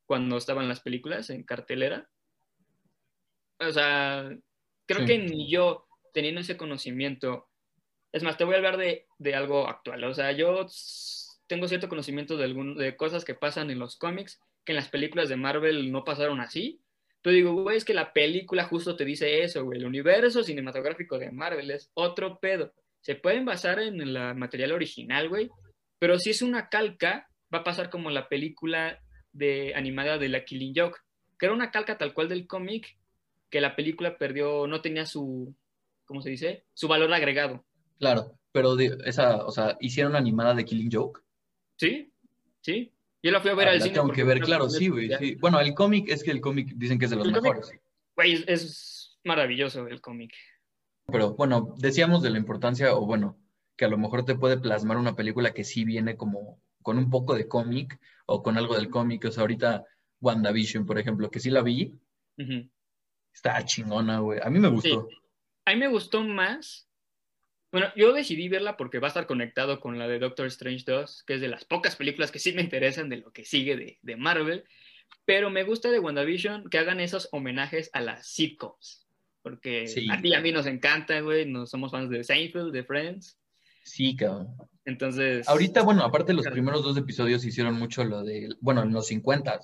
cuando 0.06 0.38
estaban 0.38 0.68
las 0.68 0.80
películas 0.80 1.30
en 1.30 1.44
cartelera. 1.44 2.10
O 3.60 3.72
sea, 3.72 4.32
Creo 4.90 5.06
que 5.06 5.20
ni 5.20 5.48
yo, 5.48 5.88
teniendo 6.16 6.42
ese 6.42 6.58
conocimiento, 6.58 7.48
es 8.12 8.24
más, 8.24 8.38
te 8.38 8.44
voy 8.44 8.56
a 8.56 8.58
hablar 8.58 8.78
de, 8.78 9.06
de 9.20 9.36
algo 9.36 9.68
actual. 9.68 10.04
O 10.06 10.16
sea, 10.16 10.32
yo 10.32 10.66
tengo 11.46 11.68
cierto 11.68 11.90
conocimiento 11.90 12.38
de, 12.38 12.46
algún, 12.46 12.76
de 12.76 12.98
cosas 12.98 13.24
que 13.24 13.36
pasan 13.36 13.70
en 13.70 13.78
los 13.78 13.98
cómics, 13.98 14.42
que 14.66 14.72
en 14.72 14.78
las 14.78 14.90
películas 14.90 15.30
de 15.30 15.36
Marvel 15.36 15.92
no 15.92 16.04
pasaron 16.04 16.42
así. 16.42 16.82
Pero 17.22 17.36
digo, 17.36 17.54
güey, 17.54 17.78
es 17.78 17.86
que 17.86 17.94
la 17.94 18.14
película 18.14 18.64
justo 18.64 18.96
te 18.96 19.06
dice 19.06 19.44
eso, 19.44 19.64
güey. 19.64 19.78
El 19.78 19.86
universo 19.86 20.42
cinematográfico 20.42 21.20
de 21.20 21.32
Marvel 21.32 21.70
es 21.70 21.92
otro 21.94 22.40
pedo. 22.40 22.74
Se 23.02 23.16
pueden 23.16 23.46
basar 23.46 23.80
en 23.80 24.02
el 24.02 24.36
material 24.36 24.72
original, 24.72 25.30
güey, 25.30 25.50
pero 26.00 26.18
si 26.18 26.30
es 26.30 26.42
una 26.42 26.70
calca, 26.70 27.30
va 27.54 27.60
a 27.60 27.64
pasar 27.64 27.90
como 27.90 28.10
la 28.10 28.30
película 28.30 29.02
de 29.32 29.74
animada 29.76 30.18
de 30.18 30.30
la 30.30 30.46
Killing 30.46 30.74
Joke, 30.76 31.00
que 31.38 31.46
era 31.46 31.56
una 31.56 31.72
calca 31.72 31.98
tal 31.98 32.14
cual 32.14 32.30
del 32.30 32.48
cómic, 32.48 32.98
que 33.50 33.62
la 33.62 33.76
película 33.76 34.18
perdió, 34.18 34.68
no 34.68 34.82
tenía 34.82 35.06
su, 35.06 35.56
¿cómo 36.06 36.22
se 36.22 36.30
dice? 36.30 36.66
Su 36.74 36.88
valor 36.88 37.14
agregado. 37.14 37.66
Claro, 38.00 38.38
pero 38.52 38.76
de, 38.76 38.98
esa, 39.06 39.46
o 39.46 39.52
sea, 39.52 39.78
hicieron 39.80 40.16
animada 40.16 40.54
de 40.54 40.66
Killing 40.66 40.92
Joke. 40.92 41.22
Sí, 41.78 42.12
sí. 42.62 42.92
Yo 43.22 43.32
la 43.32 43.42
fui 43.42 43.52
a 43.52 43.56
ver 43.56 43.68
ah, 43.68 43.72
al 43.72 43.82
cine. 43.82 43.96
Tengo 43.96 44.12
que 44.12 44.24
ver, 44.24 44.40
claro, 44.40 44.70
sí, 44.70 44.88
güey. 44.88 45.10
Sí. 45.20 45.36
Bueno, 45.36 45.60
el 45.60 45.74
cómic 45.74 46.10
es 46.10 46.24
que 46.24 46.32
el 46.32 46.40
cómic 46.40 46.74
dicen 46.76 46.98
que 46.98 47.06
es 47.06 47.12
de 47.12 47.18
los 47.18 47.30
mejores. 47.30 47.72
Güey, 48.16 48.44
es 48.48 49.20
maravilloso 49.24 49.88
el 49.88 50.00
cómic. 50.00 50.34
Pero 51.12 51.36
bueno, 51.36 51.74
decíamos 51.78 52.22
de 52.22 52.30
la 52.30 52.38
importancia, 52.38 52.96
o 52.96 53.06
bueno, 53.06 53.38
que 53.76 53.86
a 53.86 53.90
lo 53.90 53.98
mejor 53.98 54.26
te 54.26 54.36
puede 54.36 54.58
plasmar 54.58 54.98
una 54.98 55.16
película 55.16 55.54
que 55.54 55.64
sí 55.64 55.86
viene 55.86 56.18
como 56.18 56.62
con 56.82 56.98
un 56.98 57.10
poco 57.10 57.36
de 57.36 57.48
cómic 57.48 58.00
o 58.26 58.44
con 58.44 58.58
algo 58.58 58.76
del 58.76 58.90
cómic. 58.90 59.26
O 59.26 59.32
sea, 59.32 59.42
ahorita 59.42 59.86
WandaVision, 60.22 60.86
por 60.86 61.00
ejemplo, 61.00 61.32
que 61.32 61.40
sí 61.40 61.50
la 61.50 61.62
vi. 61.62 61.98
Está 63.34 63.64
chingona, 63.66 64.20
güey. 64.20 64.40
A 64.44 64.50
mí 64.50 64.60
me 64.60 64.70
gustó. 64.70 65.08
A 65.66 65.72
mí 65.72 65.80
me 65.80 65.88
gustó 65.88 66.24
más. 66.24 66.88
Bueno, 67.72 67.88
yo 67.96 68.14
decidí 68.14 68.50
verla 68.50 68.78
porque 68.78 69.00
va 69.00 69.08
a 69.08 69.10
estar 69.10 69.28
conectado 69.28 69.80
con 69.80 70.00
la 70.00 70.08
de 70.08 70.20
Doctor 70.20 70.48
Strange 70.48 70.84
2, 70.88 71.24
que 71.24 71.36
es 71.36 71.42
de 71.42 71.48
las 71.48 71.66
pocas 71.66 71.96
películas 71.96 72.32
que 72.32 72.40
sí 72.40 72.52
me 72.54 72.64
interesan 72.64 73.10
de 73.10 73.18
lo 73.18 73.32
que 73.32 73.46
sigue 73.46 73.78
de, 73.78 74.00
de 74.02 74.16
Marvel. 74.16 74.66
Pero 75.26 75.50
me 75.52 75.64
gusta 75.64 75.92
de 75.92 76.00
WandaVision 76.00 76.70
que 76.70 76.80
hagan 76.80 77.00
esos 77.00 77.30
homenajes 77.32 77.92
a 77.94 78.02
las 78.02 78.28
sitcoms. 78.28 79.06
Porque 79.50 79.86
a 80.12 80.22
ti 80.22 80.30
y 80.30 80.34
a 80.34 80.42
mí 80.42 80.52
nos 80.52 80.68
encanta, 80.68 81.20
güey. 81.22 81.46
No 81.46 81.66
somos 81.66 81.92
fans 81.92 82.10
de 82.10 82.24
Seinfeld, 82.24 82.72
de 82.72 82.84
Friends. 82.84 83.40
Sí, 83.84 84.16
cabrón. 84.16 84.56
Entonces. 84.86 85.48
Ahorita, 85.48 85.82
bueno, 85.82 86.04
aparte 86.04 86.34
los 86.34 86.46
primeros 86.48 86.84
dos 86.84 86.96
episodios 86.98 87.44
hicieron 87.44 87.76
mucho 87.76 88.04
lo 88.04 88.24
de. 88.24 88.50
Bueno, 88.60 88.84
en 88.84 88.94
los 88.94 89.08
50. 89.08 89.60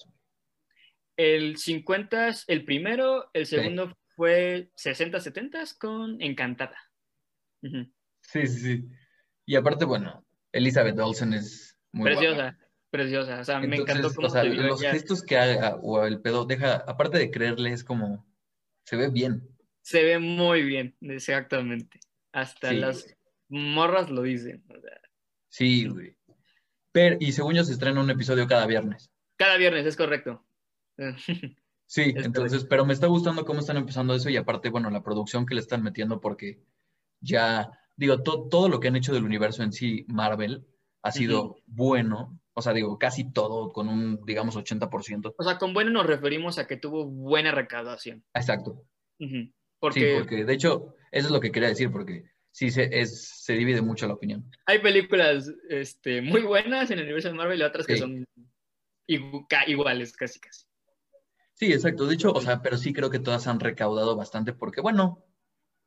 El 1.17 1.57
50, 1.57 2.31
el 2.47 2.65
primero, 2.65 3.29
el 3.33 3.45
segundo 3.45 3.95
fue 4.15 4.71
60, 4.75 5.19
70 5.19 5.63
con 5.79 6.21
Encantada. 6.21 6.77
Sí, 7.61 8.47
sí, 8.47 8.47
sí. 8.47 8.89
Y 9.45 9.55
aparte, 9.55 9.85
bueno, 9.85 10.25
Elizabeth 10.51 10.99
Olsen 10.99 11.33
es 11.33 11.77
muy 11.91 12.05
Preciosa, 12.05 12.57
preciosa. 12.89 13.39
O 13.39 13.43
sea, 13.43 13.59
me 13.59 13.75
encantó 13.75 14.13
cómo 14.13 14.27
o 14.27 14.29
sea, 14.29 14.43
los 14.43 14.81
gestos 14.81 15.21
que 15.21 15.37
haga 15.37 15.75
o 15.75 16.03
el 16.03 16.19
pedo 16.21 16.45
deja, 16.45 16.77
aparte 16.87 17.19
de 17.19 17.29
creerle, 17.29 17.71
es 17.71 17.83
como. 17.83 18.25
Se 18.83 18.95
ve 18.95 19.09
bien. 19.09 19.54
Se 19.85 20.03
ve 20.03 20.17
muy 20.17 20.63
bien, 20.63 20.97
exactamente. 21.01 21.99
Hasta 22.33 22.73
las 22.73 23.15
morras 23.49 24.09
lo 24.09 24.23
dicen. 24.23 24.63
Sí, 25.47 25.87
güey. 25.87 26.17
Pero, 26.91 27.17
y 27.19 27.33
según 27.33 27.53
yo 27.53 27.63
se 27.63 27.73
estrena 27.73 28.01
un 28.01 28.09
episodio 28.09 28.47
cada 28.47 28.65
viernes. 28.65 29.11
Cada 29.37 29.57
viernes, 29.57 29.85
es 29.85 29.95
correcto. 29.95 30.43
sí, 31.85 32.13
entonces, 32.15 32.65
pero 32.65 32.83
me 32.83 32.93
está 32.93 33.05
gustando 33.05 33.45
cómo 33.45 33.59
están 33.59 33.77
empezando 33.77 34.15
eso 34.15 34.27
y 34.31 34.37
aparte, 34.37 34.71
bueno, 34.71 34.89
la 34.89 35.03
producción 35.03 35.45
que 35.45 35.53
le 35.53 35.61
están 35.61 35.83
metiendo 35.83 36.19
porque 36.19 36.63
ya, 37.21 37.69
digo, 37.95 38.23
todo 38.23 38.69
lo 38.69 38.79
que 38.79 38.87
han 38.87 38.95
hecho 38.95 39.13
del 39.13 39.23
universo 39.23 39.61
en 39.61 39.71
sí, 39.71 40.03
Marvel, 40.07 40.65
ha 41.03 41.11
sido 41.11 41.57
bueno. 41.67 42.39
O 42.55 42.63
sea, 42.63 42.73
digo, 42.73 42.97
casi 42.97 43.31
todo 43.31 43.71
con 43.71 43.87
un, 43.87 44.25
digamos, 44.25 44.57
80%. 44.57 45.35
O 45.37 45.43
sea, 45.43 45.59
con 45.59 45.75
bueno 45.75 45.91
nos 45.91 46.07
referimos 46.07 46.57
a 46.57 46.65
que 46.65 46.77
tuvo 46.77 47.05
buena 47.05 47.51
recaudación. 47.51 48.25
Exacto. 48.33 48.83
Porque... 49.85 49.99
Sí, 49.99 50.17
porque 50.17 50.43
de 50.43 50.53
hecho, 50.53 50.95
eso 51.11 51.27
es 51.27 51.31
lo 51.31 51.39
que 51.39 51.51
quería 51.51 51.69
decir, 51.69 51.91
porque 51.91 52.23
sí 52.51 52.71
se, 52.71 52.89
es, 52.91 53.43
se 53.43 53.53
divide 53.53 53.81
mucho 53.81 54.07
la 54.07 54.15
opinión. 54.15 54.49
Hay 54.65 54.79
películas 54.79 55.51
este, 55.69 56.21
muy 56.21 56.41
buenas 56.41 56.89
en 56.89 56.97
el 56.97 57.05
universo 57.05 57.27
de 57.27 57.35
Marvel 57.35 57.59
y 57.59 57.63
otras 57.63 57.85
que 57.85 57.97
son 57.97 58.25
iguales, 59.07 60.17
casi 60.17 60.39
casi. 60.39 60.65
Sí, 61.53 61.71
exacto. 61.71 62.07
De 62.07 62.15
hecho, 62.15 62.31
o 62.31 62.41
sea, 62.41 62.61
pero 62.61 62.77
sí 62.77 62.93
creo 62.93 63.11
que 63.11 63.19
todas 63.19 63.45
han 63.47 63.59
recaudado 63.59 64.15
bastante 64.15 64.53
porque, 64.53 64.81
bueno, 64.81 65.23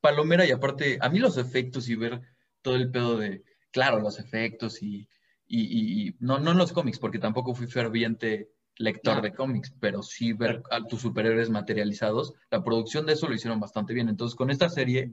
Palomera 0.01 0.47
y 0.47 0.53
aparte, 0.53 0.99
a 1.01 1.09
mí 1.09 1.19
los 1.19 1.37
efectos 1.37 1.89
y 1.89 1.97
ver 1.97 2.21
todo 2.63 2.77
el 2.77 2.91
pedo 2.91 3.19
de, 3.19 3.43
claro, 3.73 3.99
los 3.99 4.21
efectos 4.21 4.81
y, 4.81 5.09
y, 5.49 6.15
no, 6.21 6.39
no 6.39 6.53
en 6.53 6.59
los 6.59 6.73
cómics, 6.73 7.01
porque 7.01 7.19
tampoco 7.19 7.55
fui 7.55 7.67
ferviente 7.67 8.53
lector 8.79 9.21
de 9.21 9.35
cómics, 9.35 9.73
pero 9.81 10.03
sí 10.03 10.33
ver 10.33 10.63
a 10.71 10.85
tus 10.85 11.03
superhéroes 11.03 11.51
materializados, 11.51 12.35
la 12.51 12.63
producción 12.63 13.07
de 13.07 13.15
eso 13.15 13.29
lo 13.29 13.35
hicieron 13.35 13.61
bastante 13.61 13.93
bien. 13.93 14.09
Entonces, 14.09 14.37
con 14.37 14.51
esta 14.51 14.69
serie 14.69 15.13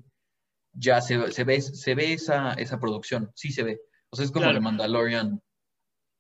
ya 0.74 1.02
se, 1.02 1.32
se, 1.32 1.44
ve, 1.44 1.62
se 1.62 1.96
ve 1.96 2.14
esa, 2.14 2.54
esa 2.54 2.80
producción, 2.80 3.32
sí 3.36 3.52
se 3.52 3.64
ve. 3.64 3.82
O 4.10 4.16
sea, 4.16 4.26
es 4.26 4.32
como 4.32 4.50
el 4.50 4.62
Mandalorian. 4.62 5.42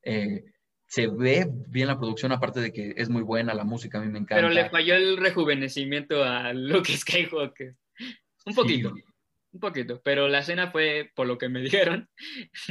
Eh, 0.02 0.44
se 0.88 1.08
ve 1.08 1.48
bien 1.68 1.88
la 1.88 1.98
producción, 1.98 2.32
aparte 2.32 2.62
de 2.62 2.72
que 2.72 2.94
es 2.98 3.10
muy 3.10 3.24
buena 3.24 3.54
la 3.54 3.64
música, 3.64 3.98
a 3.98 4.02
mí 4.02 4.08
me 4.08 4.20
encanta. 4.20 4.36
Pero 4.36 4.50
le 4.50 4.70
falló 4.70 4.96
el 4.96 5.18
rejuvenecimiento 5.18 6.24
a 6.24 6.54
Luke 6.54 6.96
Skywalker. 6.96 7.76
Un 8.46 8.54
poquito, 8.54 8.94
un 9.52 9.60
poquito. 9.60 10.02
Pero 10.04 10.28
la 10.28 10.40
escena 10.40 10.72
fue, 10.72 11.12
por 11.16 11.28
lo 11.28 11.38
que 11.38 11.50
me 11.50 11.60
dijeron, 11.62 12.10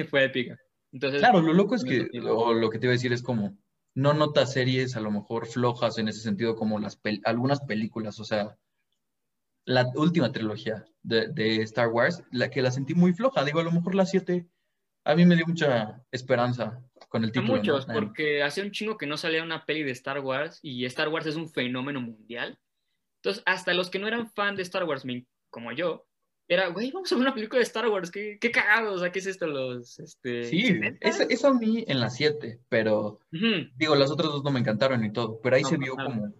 fue 0.08 0.24
épica. 0.24 0.58
Entonces, 0.92 1.20
claro, 1.20 1.40
lo 1.40 1.52
loco 1.52 1.74
es 1.74 1.84
que, 1.84 2.08
lo, 2.12 2.54
lo 2.54 2.70
que 2.70 2.78
te 2.78 2.86
iba 2.86 2.92
a 2.92 2.94
decir 2.96 3.12
es 3.12 3.22
como, 3.22 3.58
no 3.94 4.12
notas 4.12 4.52
series 4.52 4.96
a 4.96 5.00
lo 5.00 5.10
mejor 5.10 5.46
flojas 5.46 5.98
en 5.98 6.08
ese 6.08 6.20
sentido 6.20 6.56
como 6.56 6.78
las 6.78 7.00
algunas 7.24 7.60
películas, 7.60 8.18
o 8.20 8.24
sea, 8.24 8.58
la 9.64 9.90
última 9.94 10.32
trilogía 10.32 10.84
de, 11.02 11.62
Star 11.62 11.88
Wars, 11.88 12.22
la 12.30 12.50
que 12.50 12.62
la 12.62 12.70
sentí 12.70 12.94
muy 12.94 13.12
floja. 13.12 13.44
Digo, 13.44 13.60
a 13.60 13.64
lo 13.64 13.72
mejor 13.72 13.94
la 13.94 14.04
7 14.04 14.46
a 15.06 15.14
mí 15.14 15.26
me 15.26 15.36
dio 15.36 15.46
mucha 15.46 16.02
esperanza 16.10 16.82
con 17.08 17.24
el 17.24 17.32
título. 17.32 17.54
A 17.54 17.56
muchos, 17.58 17.86
porque 17.86 18.42
hace 18.42 18.62
un 18.62 18.70
chingo 18.70 18.96
que 18.96 19.06
no 19.06 19.16
salía 19.16 19.42
una 19.42 19.64
peli 19.66 19.82
de 19.82 19.92
Star 19.92 20.20
Wars 20.20 20.58
y 20.62 20.84
Star 20.86 21.08
Wars 21.08 21.26
es 21.26 21.36
un 21.36 21.48
fenómeno 21.48 22.00
mundial. 22.00 22.58
Entonces, 23.22 23.42
hasta 23.46 23.74
los 23.74 23.90
que 23.90 23.98
no 23.98 24.08
eran 24.08 24.30
fan 24.30 24.56
de 24.56 24.62
Star 24.62 24.84
Wars, 24.84 25.04
como 25.50 25.72
yo, 25.72 26.06
era, 26.46 26.68
güey, 26.68 26.90
vamos 26.90 27.10
a 27.10 27.14
ver 27.14 27.22
una 27.22 27.34
película 27.34 27.58
de 27.58 27.64
Star 27.64 27.88
Wars, 27.88 28.10
qué, 28.10 28.38
qué 28.38 28.50
cagado, 28.50 28.92
o 28.92 28.98
sea, 28.98 29.10
¿qué 29.10 29.18
es 29.18 29.26
esto? 29.26 29.46
Los, 29.46 29.98
este, 29.98 30.44
sí, 30.44 30.78
eso, 31.00 31.48
a 31.48 31.54
mí 31.54 31.84
en 31.86 32.00
la 32.00 32.10
7, 32.10 32.60
pero, 32.68 33.20
digo, 33.76 33.94
las 33.94 34.10
otras 34.10 34.30
dos 34.30 34.44
no 34.44 34.50
me 34.50 34.60
encantaron 34.60 35.04
y 35.04 35.12
todo, 35.12 35.40
pero 35.40 35.56
ahí 35.56 35.64
se 35.64 35.78
vio 35.78 35.94
como 35.96 36.34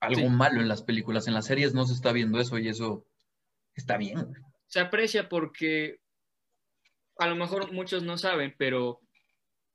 algo 0.00 0.28
malo 0.28 0.60
en 0.60 0.68
las 0.68 0.82
películas. 0.82 1.26
En 1.26 1.34
las 1.34 1.46
series 1.46 1.74
no 1.74 1.84
se 1.84 1.94
está 1.94 2.12
viendo 2.12 2.40
eso 2.40 2.58
y 2.58 2.68
eso 2.68 3.06
está 3.74 3.96
bien. 3.96 4.34
Se 4.66 4.80
aprecia 4.80 5.28
porque 5.28 6.00
a 7.18 7.28
lo 7.28 7.36
mejor 7.36 7.72
muchos 7.72 8.02
no 8.02 8.18
saben, 8.18 8.54
pero 8.58 9.00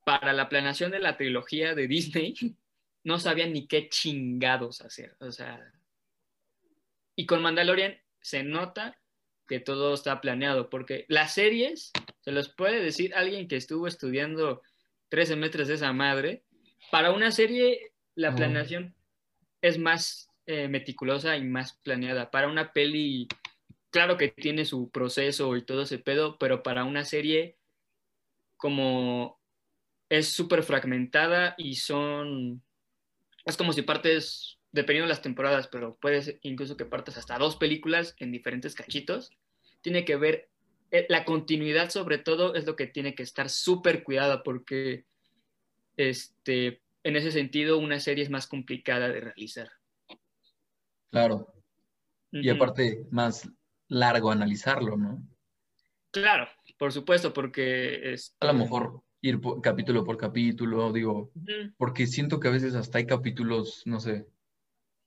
para 0.05 0.33
la 0.33 0.49
planeación 0.49 0.91
de 0.91 0.99
la 0.99 1.17
trilogía 1.17 1.73
de 1.75 1.87
Disney 1.87 2.35
no 3.03 3.19
sabían 3.19 3.53
ni 3.53 3.67
qué 3.67 3.89
chingados 3.89 4.81
hacer. 4.81 5.15
O 5.19 5.31
sea, 5.31 5.73
y 7.15 7.25
con 7.25 7.41
Mandalorian 7.41 7.97
se 8.19 8.43
nota 8.43 9.00
que 9.47 9.59
todo 9.59 9.93
está 9.93 10.21
planeado, 10.21 10.69
porque 10.69 11.05
las 11.09 11.33
series, 11.33 11.91
se 12.21 12.31
los 12.31 12.49
puede 12.49 12.81
decir 12.81 13.13
alguien 13.15 13.47
que 13.47 13.57
estuvo 13.57 13.87
estudiando 13.87 14.61
13 15.09 15.35
metros 15.35 15.67
de 15.67 15.75
esa 15.75 15.93
madre, 15.93 16.43
para 16.89 17.11
una 17.11 17.31
serie 17.31 17.91
la 18.15 18.35
planeación 18.35 18.95
es 19.61 19.77
más 19.77 20.29
eh, 20.45 20.67
meticulosa 20.67 21.37
y 21.37 21.43
más 21.43 21.73
planeada. 21.73 22.31
Para 22.31 22.47
una 22.47 22.73
peli, 22.73 23.27
claro 23.89 24.17
que 24.17 24.29
tiene 24.29 24.65
su 24.65 24.89
proceso 24.89 25.55
y 25.55 25.63
todo 25.63 25.83
ese 25.83 25.99
pedo, 25.99 26.37
pero 26.37 26.63
para 26.63 26.83
una 26.83 27.05
serie, 27.05 27.57
como 28.57 29.39
es 30.09 30.29
súper 30.29 30.63
fragmentada 30.63 31.55
y 31.57 31.75
son. 31.75 32.61
Es 33.45 33.57
como 33.57 33.73
si 33.73 33.81
partes, 33.81 34.59
dependiendo 34.71 35.07
de 35.07 35.13
las 35.13 35.21
temporadas, 35.21 35.67
pero 35.67 35.97
puedes 36.01 36.37
incluso 36.41 36.77
que 36.77 36.85
partas 36.85 37.17
hasta 37.17 37.37
dos 37.37 37.55
películas 37.55 38.15
en 38.19 38.31
diferentes 38.31 38.75
cachitos. 38.75 39.31
Tiene 39.81 40.05
que 40.05 40.15
ver. 40.15 40.49
Eh, 40.91 41.05
la 41.09 41.23
continuidad, 41.23 41.89
sobre 41.89 42.17
todo, 42.17 42.55
es 42.55 42.65
lo 42.65 42.75
que 42.75 42.87
tiene 42.87 43.15
que 43.15 43.23
estar 43.23 43.49
súper 43.49 44.03
cuidada 44.03 44.43
porque 44.43 45.05
este, 45.97 46.81
en 47.03 47.15
ese 47.15 47.31
sentido, 47.31 47.77
una 47.77 47.99
serie 47.99 48.23
es 48.23 48.29
más 48.29 48.47
complicada 48.47 49.09
de 49.09 49.21
realizar. 49.21 49.69
Claro. 51.09 51.53
Y 52.31 52.49
aparte, 52.49 53.05
más 53.11 53.49
largo 53.87 54.31
analizarlo, 54.31 54.95
¿no? 54.95 55.21
Claro, 56.11 56.47
por 56.77 56.93
supuesto, 56.93 57.33
porque... 57.33 58.13
es 58.13 58.35
A 58.39 58.47
lo 58.47 58.53
mejor 58.53 59.03
ir 59.21 59.39
capítulo 59.61 60.03
por 60.03 60.17
capítulo, 60.17 60.91
digo, 60.91 61.31
porque 61.77 62.07
siento 62.07 62.39
que 62.39 62.47
a 62.47 62.51
veces 62.51 62.75
hasta 62.75 62.97
hay 62.97 63.05
capítulos, 63.05 63.83
no 63.85 63.99
sé, 63.99 64.25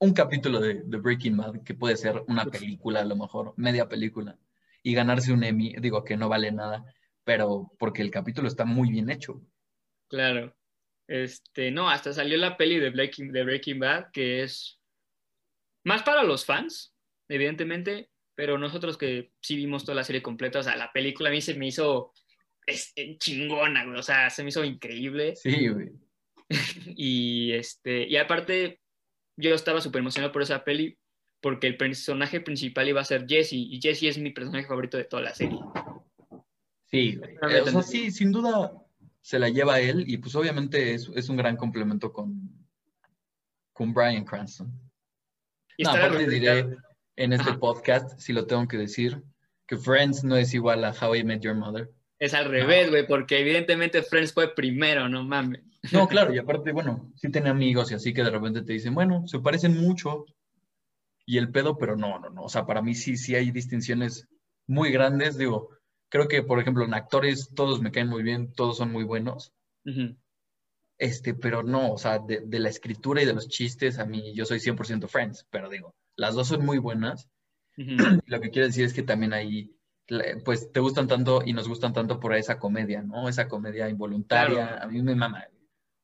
un 0.05 0.13
capítulo 0.13 0.61
de, 0.61 0.83
Breaking 0.85 1.37
Bad 1.37 1.63
que 1.63 1.75
puede 1.75 1.97
ser 1.97 2.23
una 2.29 2.45
película, 2.45 3.01
a 3.01 3.05
lo 3.05 3.17
mejor, 3.17 3.55
media 3.57 3.89
película, 3.89 4.39
y 4.83 4.95
ganarse 4.95 5.33
un 5.33 5.45
Emmy, 5.45 5.75
digo 5.81 6.05
que 6.05 6.17
no 6.17 6.29
vale 6.29 6.53
nada, 6.53 6.85
pero 7.25 7.73
porque 7.79 8.03
el 8.03 8.11
capítulo 8.11 8.49
está 8.49 8.65
muy 8.65 8.91
bien 8.91 9.11
hecho. 9.11 9.41
Claro. 10.09 10.55
Este, 11.09 11.71
no, 11.71 11.89
hasta 11.89 12.13
salió 12.13 12.37
la 12.39 12.57
peli 12.57 12.79
de 12.79 12.91
Breaking, 12.91 13.33
de 13.33 13.45
Breaking 13.45 13.79
Bad, 13.79 14.11
que 14.13 14.43
es 14.43 14.81
más 15.85 16.03
para 16.03 16.23
los 16.23 16.45
fans, 16.45 16.95
evidentemente, 17.29 18.11
pero 18.35 18.59
nosotros 18.59 18.99
que 18.99 19.33
sí 19.41 19.57
vimos 19.57 19.85
toda 19.85 19.97
la 19.97 20.05
serie 20.05 20.23
completa, 20.23 20.59
o 20.59 20.63
sea, 20.63 20.77
la 20.77 20.93
película 20.93 21.31
a 21.31 21.33
mí 21.33 21.41
se 21.41 21.55
me 21.55 21.67
hizo 21.67 22.13
es, 22.67 22.95
chingona, 23.19 23.85
güey, 23.85 23.99
o 23.99 24.03
sea, 24.03 24.31
se 24.31 24.43
me 24.43 24.51
hizo 24.51 24.65
increíble. 24.65 25.35
Sí, 25.37 25.69
güey. 25.69 25.91
y, 26.97 27.53
este, 27.53 28.07
y 28.07 28.17
aparte, 28.17 28.81
yo 29.37 29.55
estaba 29.55 29.81
súper 29.81 30.01
emocionado 30.01 30.33
por 30.33 30.43
esa 30.43 30.65
peli 30.65 30.99
porque 31.41 31.67
el 31.67 31.77
personaje 31.77 32.41
principal 32.41 32.89
iba 32.89 33.01
a 33.01 33.05
ser 33.05 33.27
Jesse 33.27 33.53
y 33.55 33.81
Jesse 33.81 34.05
es 34.05 34.19
mi 34.19 34.31
personaje 34.31 34.67
favorito 34.67 34.97
de 34.97 35.05
toda 35.05 35.23
la 35.23 35.35
serie. 35.35 35.59
Sí, 36.87 37.21
eh, 37.23 37.61
o 37.61 37.67
sea, 37.67 37.83
sí, 37.83 38.11
sin 38.11 38.33
duda 38.33 38.73
se 39.21 39.39
la 39.39 39.49
lleva 39.49 39.81
él 39.81 40.05
y 40.07 40.19
pues 40.19 40.35
obviamente 40.37 40.95
es, 40.95 41.11
es 41.15 41.29
un 41.29 41.37
gran 41.37 41.57
complemento 41.57 42.13
con, 42.13 42.67
con 43.73 43.93
Brian 43.93 44.25
Cranston. 44.25 44.73
Y 45.77 45.83
no, 45.83 45.91
aparte 45.91 46.29
diré 46.29 46.77
en 47.17 47.33
este 47.33 47.55
podcast, 47.55 48.19
si 48.19 48.33
lo 48.33 48.47
tengo 48.47 48.69
que 48.69 48.77
decir, 48.77 49.23
que 49.67 49.77
Friends 49.77 50.25
no 50.25 50.37
es 50.37 50.55
igual 50.55 50.85
a 50.85 50.93
How 50.93 51.17
I 51.17 51.25
Met 51.25 51.43
Your 51.43 51.55
Mother. 51.55 51.91
Es 52.25 52.33
al 52.33 52.47
revés, 52.47 52.89
güey, 52.89 53.07
porque 53.07 53.41
evidentemente 53.41 54.03
Friends 54.03 54.33
fue 54.33 54.55
primero, 54.55 55.09
no 55.11 55.23
mames. 55.25 55.63
No, 55.93 56.09
claro, 56.09 56.35
y 56.35 56.39
aparte, 56.39 56.73
bueno, 56.73 57.13
sí 57.17 57.31
tiene 57.31 57.51
amigos 57.51 57.91
y 57.91 57.95
así 57.95 58.15
que 58.15 58.25
de 58.25 58.31
repente 58.31 58.63
te 58.63 58.73
dicen, 58.73 58.95
bueno, 58.95 59.29
se 59.29 59.41
parecen 59.41 59.79
mucho 59.79 60.25
y 61.27 61.37
el 61.37 61.51
pedo, 61.51 61.77
pero 61.77 61.97
no, 61.97 62.19
no, 62.19 62.31
no. 62.31 62.45
O 62.45 62.49
sea, 62.49 62.65
para 62.65 62.81
mí 62.81 62.95
sí, 62.95 63.19
sí 63.19 63.35
hay 63.35 63.51
distinciones 63.51 64.27
muy 64.67 64.91
grandes. 64.91 65.37
Digo, 65.37 65.69
creo 66.09 66.27
que, 66.27 66.43
por 66.43 66.59
ejemplo, 66.61 66.85
en 66.85 66.95
actores 66.95 67.51
todos 67.55 67.83
me 67.83 67.93
caen 67.93 68.09
muy 68.09 68.23
bien, 68.23 68.53
todos 68.55 68.79
son 68.79 68.91
muy 68.91 69.05
buenos. 69.05 69.53
Este, 70.97 71.35
pero 71.35 71.63
no, 71.63 71.93
o 71.93 71.99
sea, 71.99 72.21
de, 72.21 72.59
la 72.59 72.71
escritura 72.71 73.23
y 73.23 73.27
de 73.27 73.35
los 73.35 73.49
chistes, 73.49 73.99
a 73.99 74.07
mí 74.07 74.33
yo 74.35 74.47
soy 74.47 74.61
100% 74.61 75.09
Friends, 75.09 75.47
pero 75.51 75.69
digo, 75.69 75.95
las 76.17 76.35
dos 76.35 76.49
son 76.49 76.65
muy 76.65 76.79
buenas. 76.79 77.29
Lo 77.77 78.41
que 78.41 78.51
quiero 78.51 78.67
decir 78.67 78.87
es 78.87 78.95
que 78.95 79.03
también 79.03 79.35
ahí, 79.35 79.77
pues 80.45 80.73
te 80.73 80.81
gustan 80.81 81.09
tanto 81.09 81.43
y 81.45 81.53
nos 81.53 81.69
gustan 81.69 81.93
tanto 81.93 82.21
por 82.21 82.35
esa 82.35 82.59
comedia, 82.59 83.03
¿no? 83.03 83.29
Esa 83.29 83.49
comedia 83.49 83.89
involuntaria, 83.89 84.79
a 84.83 84.87
mí 84.87 85.03
me 85.03 85.15
mama. 85.15 85.47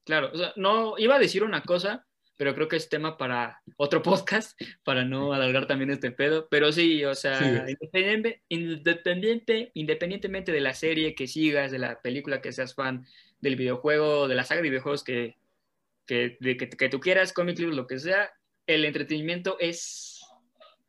Claro, 0.04 0.30
o 0.32 0.36
sea, 0.36 0.52
no, 0.56 0.98
iba 0.98 1.16
a 1.16 1.18
decir 1.18 1.44
una 1.44 1.62
cosa, 1.62 2.06
pero 2.36 2.54
creo 2.54 2.68
que 2.68 2.76
es 2.76 2.88
tema 2.88 3.18
para 3.18 3.60
otro 3.76 4.02
podcast, 4.02 4.58
para 4.82 5.04
no 5.04 5.34
alargar 5.34 5.66
también 5.66 5.90
este 5.90 6.10
pedo. 6.10 6.48
Pero 6.50 6.72
sí, 6.72 7.04
o 7.04 7.14
sea, 7.14 7.66
independiente, 8.48 9.70
independientemente 9.74 10.50
de 10.50 10.60
la 10.60 10.72
serie 10.72 11.14
que 11.14 11.26
sigas, 11.26 11.70
de 11.70 11.78
la 11.78 12.00
película 12.00 12.40
que 12.40 12.52
seas 12.52 12.74
fan, 12.74 13.04
del 13.40 13.56
videojuego, 13.56 14.26
de 14.26 14.34
la 14.34 14.44
saga 14.44 14.62
de 14.62 14.70
videojuegos 14.70 15.04
que, 15.04 15.36
que, 16.06 16.38
que, 16.40 16.88
tú 16.88 16.98
quieras, 16.98 17.32
comic 17.32 17.58
lo 17.58 17.86
que 17.86 17.98
sea, 17.98 18.32
el 18.66 18.84
entretenimiento 18.84 19.58
es 19.60 20.09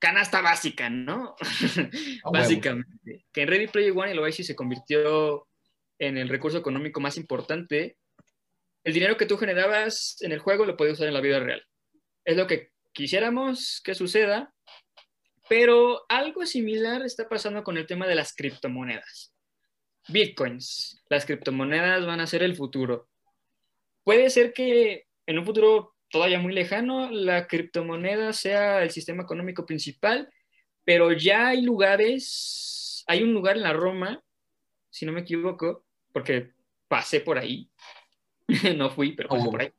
canasta 0.01 0.41
básica, 0.41 0.89
¿no? 0.89 1.35
Básicamente. 2.33 3.25
Que 3.31 3.43
en 3.43 3.47
Ready 3.47 3.67
Player 3.67 3.93
One 3.95 4.11
el 4.11 4.19
Oasis 4.19 4.47
se 4.47 4.55
convirtió 4.55 5.47
en 5.97 6.17
el 6.17 6.27
recurso 6.27 6.57
económico 6.57 6.99
más 6.99 7.15
importante 7.15 7.97
el 8.83 8.93
dinero 8.93 9.17
que 9.17 9.25
tú 9.25 9.37
generabas 9.37 10.17
en 10.21 10.31
el 10.31 10.39
juego 10.39 10.65
lo 10.65 10.75
puedes 10.75 10.93
usar 10.93 11.07
en 11.07 11.13
la 11.13 11.21
vida 11.21 11.39
real. 11.39 11.63
Es 12.25 12.35
lo 12.35 12.47
que 12.47 12.71
quisiéramos 12.93 13.81
que 13.83 13.93
suceda, 13.93 14.53
pero 15.47 16.05
algo 16.09 16.45
similar 16.45 17.03
está 17.03 17.29
pasando 17.29 17.63
con 17.63 17.77
el 17.77 17.85
tema 17.85 18.07
de 18.07 18.15
las 18.15 18.33
criptomonedas. 18.33 19.33
Bitcoins, 20.07 21.03
las 21.09 21.25
criptomonedas 21.25 22.05
van 22.05 22.21
a 22.21 22.27
ser 22.27 22.41
el 22.41 22.55
futuro. 22.55 23.07
Puede 24.03 24.29
ser 24.31 24.51
que 24.51 25.05
en 25.27 25.37
un 25.37 25.45
futuro 25.45 25.95
todavía 26.11 26.39
muy 26.39 26.53
lejano 26.53 27.09
la 27.09 27.47
criptomoneda 27.47 28.33
sea 28.33 28.83
el 28.83 28.91
sistema 28.91 29.23
económico 29.23 29.65
principal, 29.65 30.29
pero 30.83 31.11
ya 31.13 31.49
hay 31.49 31.61
lugares, 31.61 33.03
hay 33.07 33.23
un 33.23 33.33
lugar 33.33 33.57
en 33.57 33.63
la 33.63 33.73
Roma, 33.73 34.21
si 34.89 35.05
no 35.05 35.13
me 35.13 35.21
equivoco, 35.21 35.85
porque 36.11 36.51
pasé 36.87 37.21
por 37.21 37.39
ahí, 37.39 37.69
no 38.77 38.89
fui, 38.89 39.13
pero 39.13 39.29
oh, 39.31 39.49
por 39.49 39.61
ahí. 39.61 39.71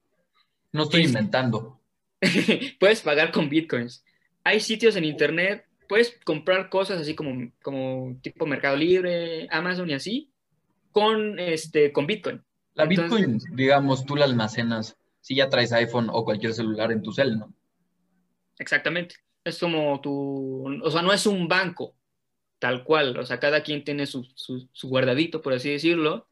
No 0.73 0.85
estoy 0.85 1.05
inventando. 1.05 1.81
puedes 2.81 3.03
pagar 3.03 3.31
con 3.31 3.49
bitcoins. 3.49 4.05
Hay 4.45 4.61
sitios 4.61 4.97
en 4.97 5.05
internet, 5.05 5.67
puedes 5.89 6.19
comprar 6.25 6.71
cosas 6.71 7.01
así 7.01 7.15
como, 7.15 7.53
como 7.63 8.19
tipo 8.23 8.47
Mercado 8.47 8.77
Libre, 8.77 9.47
Amazon 9.51 9.91
y 9.91 9.95
así, 9.95 10.33
con, 10.91 11.39
este, 11.39 11.93
con 11.93 12.07
bitcoin. 12.07 12.43
La 12.75 12.87
bitcoin, 12.87 13.39
digamos, 13.53 14.07
tú 14.07 14.17
la 14.17 14.25
almacenas 14.25 14.97
si 15.23 15.37
ya 15.37 15.49
traes 15.49 15.73
iPhone 15.73 16.11
o 16.13 16.27
cualquier 16.27 16.53
celular 16.53 16.93
en 16.93 17.03
tu 17.03 17.13
cel, 17.13 17.39
¿no? 17.39 17.55
Exactamente. 18.59 19.15
Es 19.43 19.59
como 19.59 19.99
tu, 20.03 20.83
o 20.85 20.91
sea, 20.91 21.01
no 21.01 21.15
es 21.15 21.25
un 21.25 21.49
banco, 21.49 21.97
tal 22.59 22.85
cual. 22.85 23.17
O 23.17 23.25
sea, 23.25 23.41
cada 23.41 23.63
quien 23.63 23.83
tiene 23.83 24.05
su, 24.05 24.25
su 24.35 24.89
guardadito, 24.89 25.41
por 25.41 25.55
así 25.55 25.71
decirlo, 25.71 26.29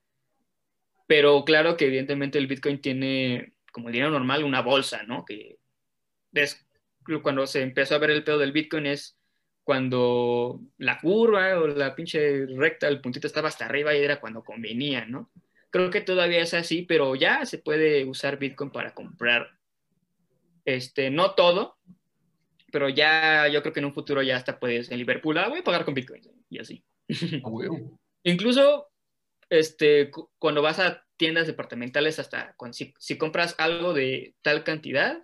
pero 1.11 1.45
claro 1.45 1.77
que 1.77 1.87
evidentemente 1.87 2.39
el 2.39 2.47
Bitcoin 2.47 2.81
tiene, 2.81 3.55
como 3.73 3.89
el 3.89 3.95
dinero 3.95 4.13
normal, 4.13 4.45
una 4.45 4.63
bolsa, 4.63 5.03
¿no? 5.03 5.25
Que 5.25 5.59
es, 6.33 6.65
cuando 7.21 7.49
se 7.49 7.63
empezó 7.63 7.97
a 7.97 7.99
ver 7.99 8.11
el 8.11 8.23
pedo 8.23 8.39
del 8.39 8.53
Bitcoin 8.53 8.87
es 8.87 9.19
cuando 9.65 10.61
la 10.79 11.01
curva 11.01 11.59
o 11.59 11.67
la 11.67 11.97
pinche 11.97 12.47
recta, 12.47 12.87
el 12.87 13.01
puntito 13.01 13.27
estaba 13.27 13.49
hasta 13.49 13.65
arriba 13.65 13.93
y 13.93 14.05
era 14.05 14.21
cuando 14.21 14.45
convenía, 14.45 15.05
¿no? 15.05 15.33
Creo 15.71 15.91
que 15.91 16.01
todavía 16.01 16.43
es 16.43 16.55
así, 16.55 16.83
pero 16.83 17.15
ya 17.15 17.47
se 17.47 17.59
puede 17.59 18.05
usar 18.05 18.39
Bitcoin 18.39 18.71
para 18.71 18.95
comprar, 18.95 19.49
este, 20.65 21.11
no 21.11 21.35
todo, 21.35 21.79
pero 22.71 22.89
ya 22.89 23.49
yo 23.49 23.63
creo 23.63 23.73
que 23.73 23.81
en 23.81 23.87
un 23.87 23.95
futuro 23.95 24.23
ya 24.23 24.37
hasta 24.37 24.59
puedes 24.59 24.91
en 24.91 24.99
Liverpool, 24.99 25.39
ah, 25.39 25.49
voy 25.49 25.61
a 25.61 25.65
pagar 25.65 25.85
con 25.85 25.95
Bitcoin 25.95 26.23
y 26.49 26.59
así. 26.59 26.85
Incluso 28.23 28.91
este, 29.51 30.11
cuando 30.39 30.63
vas 30.63 30.79
a 30.79 31.05
tiendas 31.17 31.47
departamentales, 31.47 32.19
hasta 32.19 32.57
si, 32.73 33.19
compras 33.19 33.55
algo 33.59 33.93
de 33.93 34.35
tal 34.43 34.65
cantidad, 34.65 35.23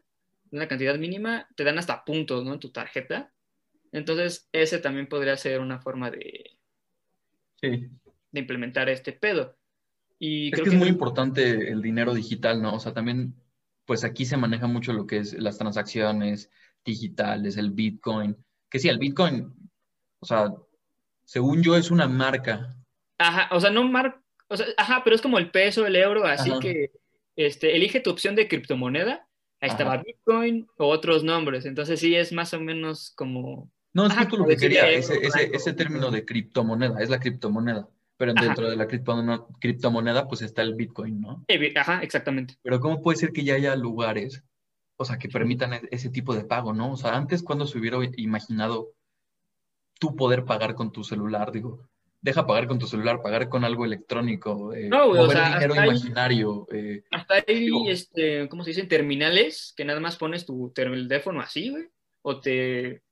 una 0.50 0.68
cantidad 0.68 0.96
mínima, 0.98 1.48
te 1.56 1.64
dan 1.64 1.78
hasta 1.78 2.04
puntos, 2.04 2.44
¿no? 2.44 2.52
En 2.52 2.61
tu 2.61 2.70
tarjeta. 2.70 3.32
Entonces, 3.92 4.48
ese 4.52 4.78
también 4.78 5.06
podría 5.06 5.37
ser 5.37 5.61
una 5.61 5.80
forma 5.80 6.11
de, 6.11 6.59
de 7.62 8.40
implementar 8.40 8.88
este 8.88 9.12
pedo. 9.12 9.56
Y 10.18 10.55
es 10.55 10.61
que, 10.61 10.70
es 10.70 10.74
muy 10.74 10.88
importante 10.88 11.70
el 11.70 11.83
dinero 11.83 12.14
digital, 12.14 12.62
¿no? 12.62 12.74
O 12.74 12.81
sea, 12.81 12.92
también, 12.92 13.35
pues 13.85 14.05
aquí 14.05 14.24
se 14.24 14.37
maneja 14.37 14.66
mucho 14.66 14.92
lo 14.92 15.07
que 15.07 15.18
es 15.18 15.35
las 15.35 15.59
transacciones 15.59 16.50
digitales, 16.85 17.57
el 17.57 17.72
Bitcoin. 17.72 18.37
Que 18.70 18.79
sí, 18.79 18.88
el 18.88 18.98
Bitcoin, 18.98 19.52
o 20.20 20.26
sea, 20.26 20.52
según 21.24 21.62
yo 21.62 21.76
es 21.76 21.90
una 21.90 22.09
marca 22.09 22.76
Ajá, 23.18 23.48
o 23.55 23.61
sea, 23.61 23.70
no 23.70 23.85
mar... 23.85 24.20
o 24.48 24.57
sea, 24.57 24.66
ajá, 24.76 25.02
pero 25.05 25.16
es 25.16 25.22
como 25.22 25.38
el 25.38 25.50
peso, 25.50 25.87
el 25.87 25.96
euro, 25.96 26.24
así 26.24 26.52
que 26.61 26.90
este, 27.35 27.76
elige 27.76 28.00
tu 28.00 28.11
opción 28.11 28.35
de 28.35 28.48
criptomoneda. 28.48 29.26
Ahí 29.61 29.70
estaba 29.70 29.96
Bitcoin 29.96 30.66
o 30.76 30.88
otros 30.88 31.24
nombres. 31.24 31.64
Entonces 31.64 31.98
sí 31.98 32.14
es 32.14 32.33
más 32.33 32.52
o 32.52 32.61
menos 32.61 33.12
como. 33.16 33.70
No, 33.94 34.07
es 34.07 34.14
justo 34.14 34.37
lo 34.37 34.46
que 34.46 34.57
quería, 34.57 34.90
ese, 34.90 35.16
ese, 35.22 35.50
ese, 35.55 35.72
término 35.72 36.11
de 36.11 36.26
criptomoneda, 36.26 37.00
es 37.00 37.09
la 37.09 37.18
criptomoneda. 37.18 37.88
Pero 38.18 38.33
dentro 38.33 38.70
de 38.70 38.76
la 38.76 38.88
criptomoneda, 38.88 40.26
pues 40.26 40.40
está 40.42 40.62
el 40.62 40.74
Bitcoin, 40.74 41.20
¿no? 41.20 41.44
Ajá, 41.76 42.00
exactamente. 42.02 42.55
Pero 42.62 42.81
¿cómo 42.81 43.02
puede 43.02 43.18
ser 43.18 43.33
que 43.33 43.44
ya 43.44 43.55
haya 43.55 43.76
lugares, 43.76 44.42
o 44.96 45.05
sea, 45.05 45.18
que 45.18 45.29
permitan 45.29 45.74
e, 45.74 45.83
ese 45.90 46.09
tipo 46.09 46.35
de 46.35 46.44
pago, 46.44 46.72
¿no? 46.72 46.92
O 46.92 46.96
sea, 46.96 47.14
antes 47.14 47.42
cuando 47.42 47.66
se 47.66 47.79
hubiera 47.79 47.98
imaginado 48.16 48.94
tú 49.98 50.16
poder 50.16 50.44
pagar 50.44 50.74
con 50.74 50.92
tu 50.92 51.05
celular, 51.05 51.52
digo, 51.52 51.88
deja 52.22 52.46
pagar 52.46 52.66
con 52.66 52.79
tu 52.79 52.87
celular, 52.87 53.20
pagar 53.22 53.48
con 53.48 53.64
algo 53.64 53.85
electrónico, 53.85 54.72
eh, 54.74 54.88
no, 54.88 55.09
o 55.09 55.31
sea, 55.31 55.55
dinero 55.55 55.74
imaginario. 55.74 56.66
eh, 56.72 57.05
hasta 57.11 57.35
hay, 57.46 57.70
este, 57.88 58.48
¿cómo 58.48 58.64
se 58.64 58.70
dicen? 58.70 58.88
Terminales 58.88 59.74
que 59.76 59.85
nada 59.85 60.00
más 60.00 60.16
pones 60.16 60.46
tu 60.46 60.72
teléfono 60.74 61.40
así, 61.40 61.70
güey, 61.70 61.88
o 62.22 62.40
te 62.40 63.02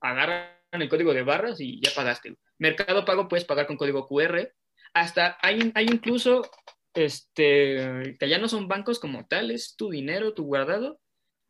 agarran 0.00 0.48
el 0.72 0.88
código 0.88 1.14
de 1.14 1.22
barras 1.22 1.60
y 1.60 1.80
ya 1.80 1.90
pagaste. 1.94 2.34
Mercado 2.58 3.04
Pago 3.04 3.28
puedes 3.28 3.44
pagar 3.44 3.66
con 3.66 3.76
código 3.76 4.06
QR. 4.06 4.52
Hasta 4.92 5.38
hay, 5.42 5.72
hay 5.74 5.86
incluso, 5.86 6.48
este, 6.94 8.16
que 8.18 8.28
ya 8.28 8.38
no 8.38 8.48
son 8.48 8.68
bancos 8.68 8.98
como 8.98 9.26
tal, 9.26 9.50
es 9.50 9.76
tu 9.76 9.90
dinero, 9.90 10.34
tu 10.34 10.44
guardado, 10.44 11.00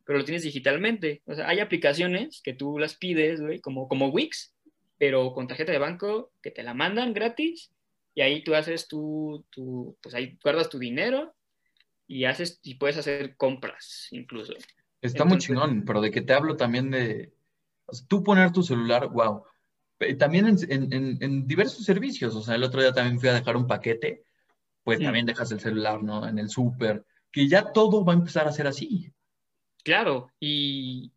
pero 0.05 0.19
lo 0.19 0.25
tienes 0.25 0.43
digitalmente. 0.43 1.21
O 1.25 1.35
sea, 1.35 1.47
hay 1.47 1.59
aplicaciones 1.59 2.41
que 2.43 2.53
tú 2.53 2.79
las 2.79 2.95
pides, 2.95 3.41
güey, 3.41 3.59
como, 3.59 3.87
como 3.87 4.09
Wix, 4.09 4.53
pero 4.97 5.33
con 5.33 5.47
tarjeta 5.47 5.71
de 5.71 5.79
banco 5.79 6.31
que 6.41 6.51
te 6.51 6.63
la 6.63 6.73
mandan 6.73 7.13
gratis 7.13 7.71
y 8.13 8.21
ahí 8.21 8.43
tú 8.43 8.55
haces 8.55 8.87
tu, 8.87 9.45
tu 9.49 9.97
pues 10.01 10.15
ahí 10.15 10.39
guardas 10.41 10.69
tu 10.69 10.79
dinero 10.79 11.35
y 12.07 12.25
haces 12.25 12.59
y 12.63 12.75
puedes 12.75 12.97
hacer 12.97 13.35
compras 13.35 14.07
incluso. 14.11 14.53
Está 15.01 15.25
muy 15.25 15.37
chingón, 15.37 15.83
pero 15.85 16.01
de 16.01 16.11
que 16.11 16.21
te 16.21 16.33
hablo 16.33 16.55
también 16.55 16.89
de 16.91 17.33
tú 18.07 18.23
poner 18.23 18.51
tu 18.51 18.63
celular, 18.63 19.09
wow. 19.09 19.43
También 20.17 20.47
en, 20.47 20.93
en, 20.93 21.17
en, 21.21 21.47
diversos 21.47 21.85
servicios, 21.85 22.35
o 22.35 22.41
sea, 22.41 22.55
el 22.55 22.63
otro 22.63 22.81
día 22.81 22.91
también 22.91 23.19
fui 23.19 23.29
a 23.29 23.33
dejar 23.33 23.55
un 23.55 23.67
paquete, 23.67 24.23
pues 24.83 24.99
también 24.99 25.25
dejas 25.25 25.51
el 25.51 25.59
celular, 25.59 26.03
¿no? 26.03 26.27
En 26.27 26.37
el 26.37 26.49
súper, 26.49 27.05
que 27.31 27.47
ya 27.47 27.71
todo 27.71 28.03
va 28.03 28.13
a 28.13 28.17
empezar 28.17 28.47
a 28.47 28.51
ser 28.51 28.67
así. 28.67 29.11
Claro, 29.83 30.31
y 30.39 31.11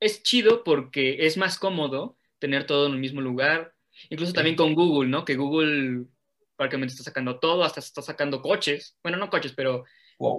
es 0.00 0.22
chido 0.22 0.64
porque 0.64 1.26
es 1.26 1.36
más 1.36 1.58
cómodo 1.58 2.16
tener 2.38 2.66
todo 2.66 2.86
en 2.86 2.94
el 2.94 2.98
mismo 2.98 3.20
lugar. 3.20 3.74
Incluso 4.10 4.32
también 4.32 4.56
con 4.56 4.74
Google, 4.74 5.08
¿no? 5.08 5.24
Que 5.24 5.36
Google 5.36 6.06
prácticamente 6.56 6.92
está 6.92 7.04
sacando 7.04 7.38
todo, 7.38 7.62
hasta 7.62 7.80
está 7.80 8.02
sacando 8.02 8.42
coches. 8.42 8.96
Bueno, 9.02 9.18
no 9.18 9.30
coches, 9.30 9.52
pero 9.54 9.84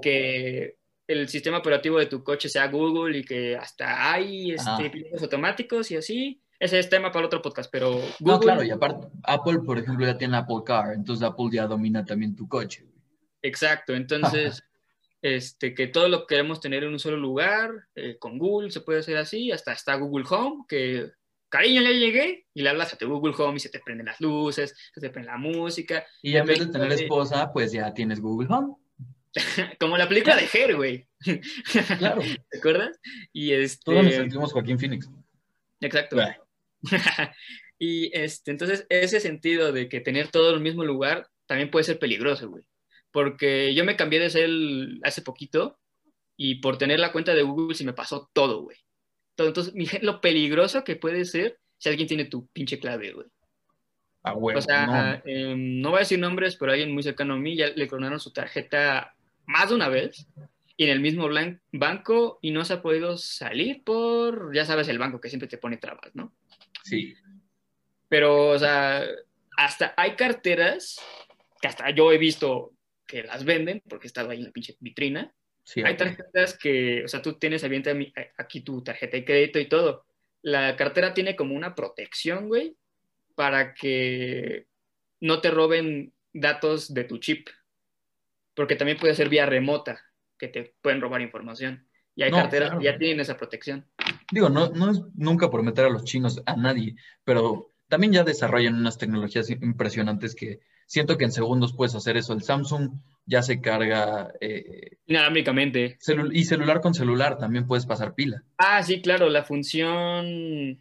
que 0.01 0.75
el 1.07 1.29
sistema 1.29 1.59
operativo 1.59 1.99
de 1.99 2.07
tu 2.07 2.23
coche 2.23 2.49
sea 2.49 2.67
Google 2.67 3.17
y 3.17 3.23
que 3.23 3.55
hasta 3.55 4.11
hay 4.11 4.51
este, 4.51 4.89
pilotos 4.89 5.23
automáticos 5.23 5.91
y 5.91 5.95
así. 5.95 6.42
Ese 6.63 6.79
es 6.79 6.89
tema 6.89 7.11
para 7.11 7.25
otro 7.25 7.41
podcast, 7.41 7.69
pero 7.69 7.91
Google... 7.91 8.09
No, 8.21 8.39
claro, 8.39 8.63
y 8.63 8.71
aparte, 8.71 9.09
Apple, 9.23 9.59
por 9.65 9.77
ejemplo, 9.77 10.05
ya 10.05 10.17
tiene 10.17 10.37
Apple 10.37 10.61
Car, 10.65 10.93
entonces 10.93 11.21
Apple 11.21 11.49
ya 11.51 11.67
domina 11.67 12.05
también 12.05 12.37
tu 12.37 12.47
coche. 12.47 12.85
Exacto, 13.41 13.93
entonces, 13.93 14.63
este, 15.21 15.75
que 15.75 15.87
todo 15.87 16.07
lo 16.07 16.19
que 16.19 16.35
queremos 16.35 16.61
tener 16.61 16.85
en 16.85 16.93
un 16.93 16.99
solo 16.99 17.17
lugar, 17.17 17.69
eh, 17.95 18.15
con 18.17 18.37
Google 18.37 18.71
se 18.71 18.79
puede 18.79 18.99
hacer 18.99 19.17
así, 19.17 19.51
hasta 19.51 19.73
está 19.73 19.95
Google 19.95 20.23
Home, 20.29 20.63
que 20.69 21.11
cariño, 21.49 21.81
ya 21.81 21.91
llegué, 21.91 22.45
y 22.53 22.61
le 22.61 22.69
hablas 22.69 22.93
a 22.93 22.97
tu 22.97 23.09
Google 23.09 23.35
Home 23.39 23.57
y 23.57 23.59
se 23.59 23.67
te 23.67 23.81
prenden 23.81 24.05
las 24.05 24.21
luces, 24.21 24.73
se 24.93 25.01
te 25.01 25.09
prende 25.09 25.31
la 25.31 25.37
música. 25.37 26.05
Y 26.21 26.37
en 26.37 26.45
vez 26.45 26.59
de 26.59 26.67
tener 26.67 26.93
esposa, 26.93 27.51
pues 27.51 27.73
ya 27.73 27.93
tienes 27.93 28.21
Google 28.21 28.47
Home. 28.49 28.75
Como 29.81 29.97
la 29.97 30.07
película 30.07 30.37
de 30.37 30.47
Her, 30.53 30.77
güey. 30.77 31.09
Claro. 31.97 32.21
¿Te 32.49 32.57
acuerdas? 32.57 32.97
Y 33.33 33.51
este... 33.51 33.83
Todos 33.83 34.05
nos 34.05 34.13
sentimos 34.13 34.53
Joaquín 34.53 34.79
Phoenix. 34.79 35.09
Exacto. 35.81 36.15
y 37.79 38.15
este, 38.17 38.51
entonces, 38.51 38.85
ese 38.89 39.19
sentido 39.19 39.71
de 39.71 39.89
que 39.89 40.01
tener 40.01 40.29
todo 40.29 40.49
en 40.49 40.55
el 40.55 40.61
mismo 40.61 40.83
lugar 40.83 41.27
también 41.45 41.71
puede 41.71 41.85
ser 41.85 41.99
peligroso, 41.99 42.49
güey. 42.49 42.63
Porque 43.11 43.73
yo 43.73 43.85
me 43.85 43.95
cambié 43.95 44.19
de 44.19 44.29
cel 44.29 44.99
hace 45.03 45.21
poquito 45.21 45.79
y 46.35 46.55
por 46.55 46.77
tener 46.77 46.99
la 46.99 47.11
cuenta 47.11 47.33
de 47.33 47.43
Google 47.43 47.75
se 47.75 47.85
me 47.85 47.93
pasó 47.93 48.29
todo, 48.33 48.63
güey. 48.63 48.77
Entonces, 49.37 49.73
lo 50.03 50.21
peligroso 50.21 50.83
que 50.83 50.95
puede 50.95 51.25
ser 51.25 51.59
si 51.77 51.89
alguien 51.89 52.07
tiene 52.07 52.25
tu 52.25 52.47
pinche 52.47 52.79
clave, 52.79 53.13
güey. 53.13 53.27
Ah, 54.23 54.33
güey. 54.33 54.55
o 54.55 54.61
sea, 54.61 54.85
no. 54.85 55.21
Em, 55.25 55.81
no 55.81 55.89
voy 55.89 55.97
a 55.97 55.99
decir 55.99 56.17
nombres, 56.17 56.55
pero 56.55 56.71
alguien 56.71 56.93
muy 56.93 57.03
cercano 57.03 57.33
a 57.33 57.37
mí 57.37 57.57
ya 57.57 57.67
le 57.75 57.87
clonaron 57.87 58.19
su 58.19 58.31
tarjeta 58.31 59.15
más 59.45 59.69
de 59.69 59.75
una 59.75 59.89
vez 59.89 60.27
y 60.77 60.85
en 60.85 60.89
el 60.89 61.01
mismo 61.01 61.27
banco 61.71 62.39
y 62.41 62.51
no 62.51 62.63
se 62.65 62.73
ha 62.73 62.81
podido 62.81 63.17
salir 63.17 63.83
por, 63.83 64.55
ya 64.55 64.65
sabes, 64.65 64.87
el 64.87 64.97
banco 64.97 65.19
que 65.19 65.29
siempre 65.29 65.47
te 65.47 65.57
pone 65.57 65.77
trabas, 65.77 66.11
¿no? 66.13 66.33
Sí. 66.83 67.15
Pero, 68.07 68.49
o 68.49 68.59
sea, 68.59 69.03
hasta 69.57 69.93
hay 69.97 70.15
carteras 70.15 71.01
que 71.59 71.67
hasta 71.67 71.89
yo 71.89 72.11
he 72.11 72.17
visto 72.17 72.73
que 73.07 73.23
las 73.23 73.43
venden, 73.43 73.81
porque 73.89 74.05
he 74.05 74.07
estado 74.07 74.29
ahí 74.29 74.39
en 74.39 74.45
la 74.45 74.51
pinche 74.51 74.75
vitrina. 74.79 75.33
Sí, 75.63 75.81
hay 75.81 75.95
tarjetas 75.95 76.57
que, 76.57 77.05
o 77.05 77.07
sea, 77.07 77.21
tú 77.21 77.39
tienes 77.39 77.63
aquí 78.37 78.61
tu 78.61 78.83
tarjeta 78.83 79.17
de 79.17 79.25
crédito 79.25 79.59
y 79.59 79.67
todo. 79.67 80.05
La 80.41 80.75
cartera 80.75 81.13
tiene 81.13 81.35
como 81.35 81.55
una 81.55 81.73
protección, 81.73 82.49
güey, 82.49 82.75
para 83.35 83.73
que 83.73 84.67
no 85.21 85.39
te 85.39 85.51
roben 85.51 86.11
datos 86.33 86.93
de 86.93 87.05
tu 87.05 87.17
chip. 87.17 87.47
Porque 88.53 88.75
también 88.75 88.97
puede 88.97 89.15
ser 89.15 89.29
vía 89.29 89.45
remota 89.45 90.03
que 90.37 90.49
te 90.49 90.75
pueden 90.81 90.99
robar 90.99 91.21
información. 91.21 91.87
Y 92.15 92.23
hay 92.23 92.31
carteras 92.31 92.77
que 92.77 92.83
ya 92.83 92.97
tienen 92.97 93.21
esa 93.21 93.37
protección. 93.37 93.87
Digo, 94.31 94.49
no, 94.49 94.69
no 94.69 94.91
es 94.91 95.01
nunca 95.15 95.49
por 95.49 95.63
meter 95.63 95.85
a 95.85 95.89
los 95.89 96.03
chinos, 96.03 96.41
a 96.45 96.55
nadie, 96.55 96.95
pero 97.23 97.71
también 97.87 98.13
ya 98.13 98.23
desarrollan 98.23 98.75
unas 98.75 98.97
tecnologías 98.97 99.49
impresionantes 99.49 100.35
que 100.35 100.61
siento 100.85 101.17
que 101.17 101.25
en 101.25 101.31
segundos 101.31 101.73
puedes 101.73 101.95
hacer 101.95 102.17
eso. 102.17 102.33
El 102.33 102.43
Samsung 102.43 102.91
ya 103.25 103.41
se 103.41 103.61
carga... 103.61 104.31
Eh, 104.41 104.97
Inalámbricamente. 105.05 105.97
y 106.31 106.43
celular 106.43 106.81
con 106.81 106.93
celular 106.93 107.37
también 107.37 107.67
puedes 107.67 107.85
pasar 107.85 108.15
pila. 108.15 108.43
Ah, 108.57 108.81
sí, 108.83 109.01
claro, 109.01 109.29
la 109.29 109.43
función... 109.43 110.79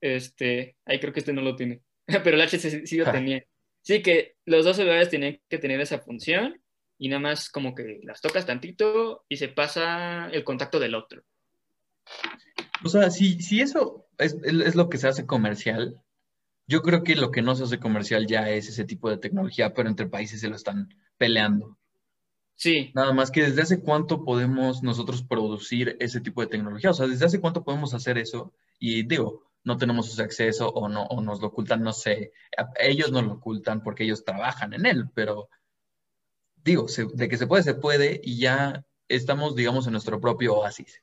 Este, 0.00 0.76
ahí 0.84 1.00
creo 1.00 1.12
que 1.12 1.20
este 1.20 1.32
no 1.32 1.40
lo 1.40 1.56
tiene, 1.56 1.80
pero 2.24 2.36
el 2.36 2.42
HTC 2.42 2.86
sí 2.86 2.98
lo 2.98 3.10
tenía. 3.10 3.44
Sí, 3.80 4.02
que 4.02 4.36
los 4.44 4.64
dos 4.64 4.76
celulares 4.76 5.10
tenían 5.10 5.40
que 5.48 5.58
tener 5.58 5.80
esa 5.80 5.98
función 5.98 6.60
y 6.98 7.08
nada 7.08 7.20
más 7.20 7.50
como 7.50 7.74
que 7.74 8.00
las 8.02 8.20
tocas 8.20 8.46
tantito 8.46 9.24
y 9.28 9.36
se 9.36 9.48
pasa 9.48 10.28
el 10.30 10.44
contacto 10.44 10.78
del 10.78 10.94
otro. 10.94 11.22
O 12.84 12.88
sea, 12.88 13.10
si, 13.10 13.40
si 13.40 13.60
eso 13.60 14.06
es, 14.18 14.36
es, 14.44 14.74
lo 14.74 14.88
que 14.88 14.98
se 14.98 15.08
hace 15.08 15.26
comercial, 15.26 16.00
yo 16.66 16.82
creo 16.82 17.02
que 17.02 17.16
lo 17.16 17.30
que 17.30 17.42
no 17.42 17.54
se 17.54 17.64
hace 17.64 17.78
comercial 17.78 18.26
ya 18.26 18.50
es 18.50 18.68
ese 18.68 18.84
tipo 18.84 19.10
de 19.10 19.18
tecnología, 19.18 19.74
pero 19.74 19.88
entre 19.88 20.06
países 20.06 20.40
se 20.40 20.48
lo 20.48 20.56
están 20.56 20.88
peleando. 21.16 21.78
Sí. 22.56 22.92
Nada 22.94 23.12
más 23.12 23.30
que 23.30 23.42
desde 23.42 23.62
hace 23.62 23.80
cuánto 23.80 24.24
podemos 24.24 24.82
nosotros 24.82 25.22
producir 25.22 25.96
ese 26.00 26.20
tipo 26.20 26.40
de 26.40 26.46
tecnología. 26.46 26.90
O 26.90 26.94
sea, 26.94 27.06
desde 27.06 27.26
hace 27.26 27.40
cuánto 27.40 27.64
podemos 27.64 27.94
hacer 27.94 28.18
eso. 28.18 28.52
Y 28.78 29.06
digo, 29.06 29.42
no 29.64 29.76
tenemos 29.76 30.08
ese 30.08 30.22
acceso 30.22 30.68
o, 30.68 30.88
no, 30.88 31.04
o 31.04 31.20
nos 31.20 31.40
lo 31.40 31.48
ocultan, 31.48 31.82
no 31.82 31.92
sé. 31.92 32.32
Ellos 32.78 33.10
nos 33.10 33.24
lo 33.24 33.32
ocultan 33.34 33.82
porque 33.82 34.04
ellos 34.04 34.24
trabajan 34.24 34.74
en 34.74 34.86
él, 34.86 35.10
pero 35.14 35.48
digo, 36.62 36.86
de 37.14 37.28
que 37.28 37.36
se 37.36 37.46
puede, 37.46 37.62
se 37.62 37.74
puede 37.74 38.20
y 38.22 38.38
ya 38.38 38.84
estamos, 39.08 39.56
digamos, 39.56 39.86
en 39.86 39.92
nuestro 39.92 40.20
propio 40.20 40.56
oasis. 40.56 41.02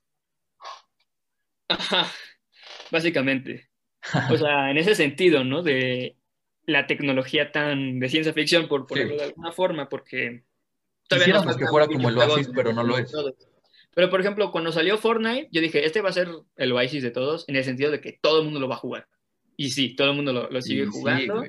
Ajá, 1.72 2.08
básicamente. 2.92 3.70
O 4.30 4.38
sea, 4.38 4.72
en 4.72 4.78
ese 4.78 4.96
sentido, 4.96 5.44
¿no? 5.44 5.64
De 5.64 6.18
la 6.66 6.88
tecnología 6.88 7.52
tan 7.52 8.00
de 8.00 8.10
ciencia 8.10 8.34
ficción, 8.34 8.68
por 8.68 8.88
ponerlo 8.88 9.18
de 9.18 9.24
alguna 9.24 9.52
forma, 9.52 9.90
porque 9.90 10.44
no 11.10 11.58
que 11.58 11.68
fuera 11.68 11.88
como 11.88 12.10
el 12.10 12.18
oasis, 12.18 12.50
pero 12.54 12.74
no 12.74 12.84
lo 12.84 12.98
es. 12.98 13.12
Pero, 13.94 14.10
por 14.10 14.22
ejemplo, 14.22 14.52
cuando 14.52 14.72
salió 14.72 14.98
Fortnite, 14.98 15.50
yo 15.52 15.60
dije, 15.60 15.86
este 15.86 16.02
va 16.02 16.10
a 16.10 16.14
ser 16.14 16.30
el 16.56 16.72
oasis 16.72 17.04
de 17.04 17.12
todos, 17.12 17.44
en 17.50 17.58
el 17.58 17.66
sentido 17.66 17.92
de 17.92 18.00
que 18.00 18.18
todo 18.22 18.40
el 18.40 18.46
mundo 18.46 18.62
lo 18.62 18.70
va 18.70 18.76
a 18.76 18.80
jugar. 18.80 19.08
Y 19.58 19.72
sí, 19.72 19.96
todo 19.96 20.12
el 20.12 20.16
mundo 20.16 20.32
lo, 20.50 20.62
sigue 20.62 20.86
jugando 20.86 21.44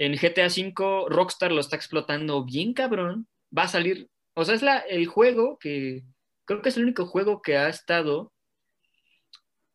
en 0.00 0.14
GTA 0.14 0.46
V 0.46 1.04
Rockstar 1.10 1.52
lo 1.52 1.60
está 1.60 1.76
explotando 1.76 2.42
bien 2.42 2.72
cabrón. 2.72 3.28
Va 3.56 3.64
a 3.64 3.68
salir, 3.68 4.08
o 4.34 4.44
sea, 4.46 4.54
es 4.54 4.62
la, 4.62 4.78
el 4.78 5.06
juego 5.06 5.58
que 5.58 6.04
creo 6.46 6.62
que 6.62 6.70
es 6.70 6.76
el 6.78 6.84
único 6.84 7.04
juego 7.04 7.42
que 7.42 7.58
ha 7.58 7.68
estado 7.68 8.32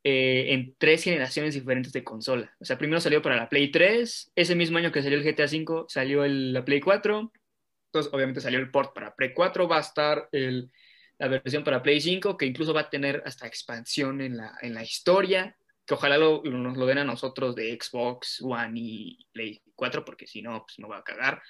eh, 0.08 0.54
en 0.54 0.76
tres 0.78 1.04
generaciones 1.04 1.56
diferentes 1.56 1.92
de 1.92 2.04
consola. 2.04 2.56
O 2.60 2.66
sea, 2.66 2.78
primero 2.78 3.02
salió 3.02 3.24
para 3.24 3.38
la 3.38 3.50
Play 3.50 3.72
3, 3.72 4.34
ese 4.36 4.54
mismo 4.54 4.78
año 4.78 4.92
que 4.92 5.02
salió 5.02 5.18
el 5.18 5.24
GTA 5.24 5.46
V 5.46 5.86
salió 5.88 6.24
el, 6.24 6.54
la 6.54 6.64
Play 6.64 6.80
4, 6.80 7.32
entonces 7.88 8.14
obviamente 8.14 8.40
salió 8.40 8.60
el 8.60 8.70
port 8.70 8.94
para 8.94 9.16
Play 9.16 9.34
4, 9.34 9.68
va 9.68 9.78
a 9.78 9.82
estar 9.82 10.30
el, 10.32 10.72
la 11.18 11.28
versión 11.28 11.64
para 11.64 11.82
Play 11.82 12.00
5, 12.00 12.38
que 12.38 12.46
incluso 12.46 12.72
va 12.72 12.82
a 12.82 12.90
tener 12.92 13.24
hasta 13.26 13.48
expansión 13.48 14.22
en 14.22 14.38
la, 14.38 14.56
en 14.62 14.76
la 14.76 14.84
historia 14.84 15.58
que 15.88 15.94
ojalá 15.94 16.18
lo, 16.18 16.44
nos 16.44 16.78
lo 16.78 16.86
den 16.86 17.00
a 17.00 17.04
nosotros 17.04 17.56
de 17.56 17.76
Xbox 17.80 18.42
One 18.42 18.74
y 18.76 19.28
Play 19.32 19.62
4, 19.74 20.06
porque 20.06 20.28
si 20.28 20.44
no, 20.44 20.66
pues 20.68 20.78
me 20.80 20.88
va 20.88 20.98
a 20.98 21.04
cagar. 21.04 21.42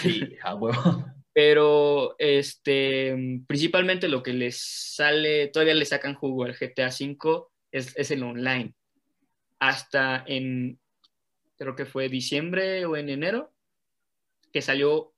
Sí, 0.00 0.36
a 0.42 0.54
huevo. 0.54 1.06
Pero 1.32 2.16
este, 2.18 3.14
principalmente 3.46 4.08
lo 4.08 4.22
que 4.22 4.32
les 4.32 4.58
sale, 4.58 5.48
todavía 5.48 5.74
le 5.74 5.84
sacan 5.84 6.14
jugo 6.14 6.44
al 6.44 6.54
GTA 6.54 6.88
V 6.88 7.46
es, 7.74 7.96
es 7.96 8.10
el 8.12 8.22
online. 8.22 8.74
Hasta 9.58 10.24
en, 10.26 10.78
creo 11.58 11.74
que 11.74 11.86
fue 11.86 12.08
diciembre 12.08 12.86
o 12.86 12.96
en 12.96 13.08
enero, 13.08 13.52
que 14.52 14.62
salió 14.62 15.12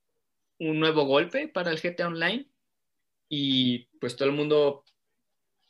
un 0.59 0.79
nuevo 0.79 1.05
golpe 1.05 1.47
para 1.47 1.71
el 1.71 1.79
GTA 1.79 2.07
Online 2.07 2.49
y 3.29 3.85
pues 3.99 4.15
todo 4.15 4.27
el 4.27 4.35
mundo 4.35 4.83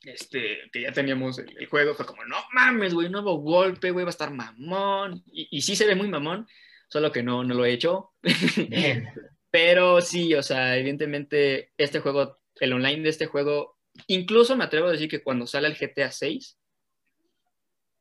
este, 0.01 0.69
que 0.71 0.81
ya 0.81 0.93
teníamos 0.93 1.39
el, 1.39 1.65
juego, 1.67 1.93
fue 1.93 2.05
como, 2.05 2.23
no 2.23 2.37
mames, 2.53 2.93
güey, 2.93 3.09
nuevo 3.09 3.37
golpe, 3.37 3.91
güey, 3.91 4.05
va 4.05 4.09
a 4.09 4.11
estar 4.11 4.31
mamón. 4.31 5.23
Y, 5.25 5.49
y, 5.51 5.61
sí 5.61 5.75
se 5.75 5.85
ve 5.85 5.95
muy 5.95 6.07
mamón, 6.07 6.47
solo 6.87 7.11
que 7.11 7.23
no, 7.23 7.43
no 7.43 7.53
lo 7.53 7.65
he 7.65 7.73
hecho. 7.73 8.13
Pero 9.51 9.99
sí, 10.01 10.33
o 10.35 10.43
sea, 10.43 10.77
evidentemente 10.77 11.71
este 11.77 11.99
juego, 11.99 12.39
el 12.59 12.73
online 12.73 13.03
de 13.03 13.09
este 13.09 13.25
juego, 13.25 13.77
incluso 14.07 14.55
me 14.55 14.63
atrevo 14.63 14.87
a 14.87 14.91
decir 14.91 15.09
que 15.09 15.23
cuando 15.23 15.47
sale 15.47 15.67
el 15.67 15.75
GTA 15.75 16.11
6, 16.11 16.56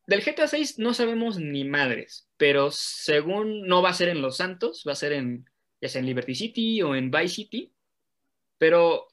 del 0.07 0.23
GTA 0.23 0.47
6 0.47 0.79
no 0.79 0.95
sabemos 0.95 1.38
ni 1.38 1.64
madres, 1.64 2.29
pero 2.37 2.71
según 2.71 3.66
no 3.66 3.83
va 3.83 3.90
a 3.90 3.95
ser 3.95 4.09
en 4.09 4.23
Los 4.23 4.37
Santos, 4.37 4.85
va 4.87 4.92
a 4.92 4.97
ser 4.97 5.12
en, 5.12 5.49
ya 5.80 5.89
sea 5.89 6.01
en 6.01 6.07
Liberty 6.07 6.35
City 6.35 6.83
o 6.83 6.95
en 6.95 7.11
Vice 7.11 7.28
City, 7.28 7.72
pero 8.59 9.09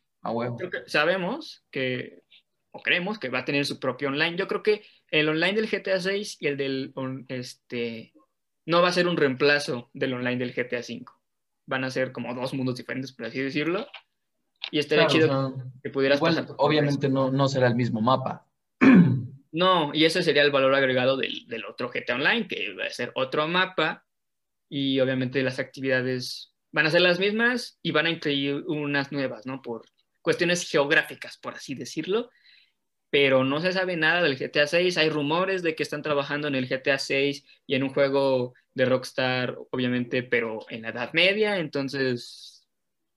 sabemos 0.87 1.65
que 1.71 2.23
o 2.71 2.81
creemos 2.81 3.19
que 3.19 3.29
va 3.29 3.39
a 3.39 3.45
tener 3.45 3.65
su 3.65 3.79
propio 3.79 4.07
online. 4.07 4.35
Yo 4.35 4.47
creo 4.47 4.63
que 4.63 4.83
el 5.11 5.29
online 5.29 5.53
del 5.53 5.69
GTA 5.69 5.99
6 5.99 6.37
y 6.39 6.47
el 6.47 6.57
del, 6.57 6.93
este, 7.27 8.13
no 8.65 8.81
va 8.81 8.89
a 8.89 8.93
ser 8.93 9.07
un 9.07 9.15
reemplazo 9.15 9.91
del 9.93 10.13
online 10.13 10.37
del 10.37 10.53
GTA 10.53 10.81
5. 10.81 11.13
Van 11.67 11.83
a 11.83 11.91
ser 11.91 12.11
como 12.11 12.33
dos 12.33 12.53
mundos 12.53 12.75
diferentes, 12.75 13.13
por 13.13 13.27
así 13.27 13.39
decirlo. 13.39 13.87
Y 14.71 14.79
estaría 14.79 15.07
chido 15.07 15.55
que 15.83 15.89
pudieras 15.91 16.19
pasar 16.19 16.47
Obviamente 16.57 17.09
no, 17.09 17.31
no 17.31 17.47
será 17.47 17.67
el 17.67 17.75
mismo 17.75 18.01
mapa. 18.01 18.47
No, 19.53 19.91
y 19.93 20.05
ese 20.05 20.23
sería 20.23 20.41
el 20.41 20.51
valor 20.51 20.75
agregado 20.75 21.15
del, 21.15 21.47
del 21.47 21.65
otro 21.65 21.89
GTA 21.89 22.15
Online, 22.15 22.47
que 22.47 22.73
va 22.73 22.85
a 22.85 22.89
ser 22.89 23.11
otro 23.15 23.47
mapa 23.47 24.05
y 24.67 24.99
obviamente 24.99 25.43
las 25.43 25.59
actividades 25.59 26.53
van 26.71 26.87
a 26.87 26.91
ser 26.91 27.01
las 27.01 27.19
mismas 27.19 27.79
y 27.81 27.91
van 27.91 28.07
a 28.07 28.09
incluir 28.09 28.63
unas 28.67 29.11
nuevas, 29.11 29.45
¿no? 29.45 29.61
Por 29.61 29.85
cuestiones 30.21 30.69
geográficas, 30.69 31.37
por 31.37 31.53
así 31.55 31.75
decirlo 31.75 32.29
pero 33.13 33.43
no 33.43 33.61
se 33.61 33.71
sabe 33.71 33.95
nada 33.95 34.23
del 34.23 34.39
GTA 34.39 34.65
6. 34.65 34.97
Hay 34.97 35.07
rumores 35.11 35.61
de 35.61 35.75
que 35.75 35.83
están 35.83 36.01
trabajando 36.01 36.47
en 36.47 36.55
el 36.55 36.67
GTA 36.67 36.97
6 36.97 37.45
y 37.67 37.75
en 37.75 37.83
un 37.83 37.93
juego 37.93 38.55
de 38.73 38.85
Rockstar, 38.85 39.55
obviamente, 39.69 40.23
pero 40.23 40.65
en 40.67 40.81
la 40.81 40.89
Edad 40.89 41.13
Media, 41.13 41.59
entonces 41.59 42.67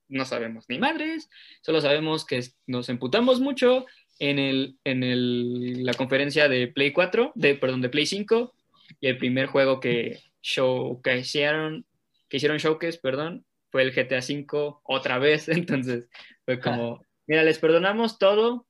no 0.09 0.27
sabemos 0.27 0.67
ni 0.69 0.79
madres, 0.79 1.31
solo 1.63 1.81
sabemos 1.81 2.27
que 2.27 2.45
nos 2.67 2.91
emputamos 2.91 3.41
mucho 3.41 3.87
en, 4.19 4.39
el, 4.39 4.79
en 4.85 5.03
el, 5.03 5.85
la 5.85 5.95
conferencia 5.95 6.49
de 6.49 6.69
Play 6.69 6.93
4, 6.93 7.33
de, 7.35 7.55
perdón, 7.55 7.83
de 7.83 7.89
Play 7.89 8.07
5, 8.07 8.55
y 9.01 9.09
el 9.09 9.19
primer 9.19 9.47
juego 9.47 9.81
que, 9.81 10.21
show, 10.43 11.01
que 11.03 11.19
hicieron, 11.19 11.85
que 12.29 12.39
hicieron 12.39 12.59
showcase, 12.59 12.99
perdón, 12.99 13.45
fue 13.71 13.83
el 13.83 13.93
GTA 13.93 14.23
5 14.23 14.83
otra 14.85 15.19
vez, 15.19 15.49
entonces 15.49 16.09
fue 16.45 16.61
como, 16.61 17.05
mira, 17.27 17.43
les 17.43 17.59
perdonamos 17.59 18.19
todo 18.19 18.67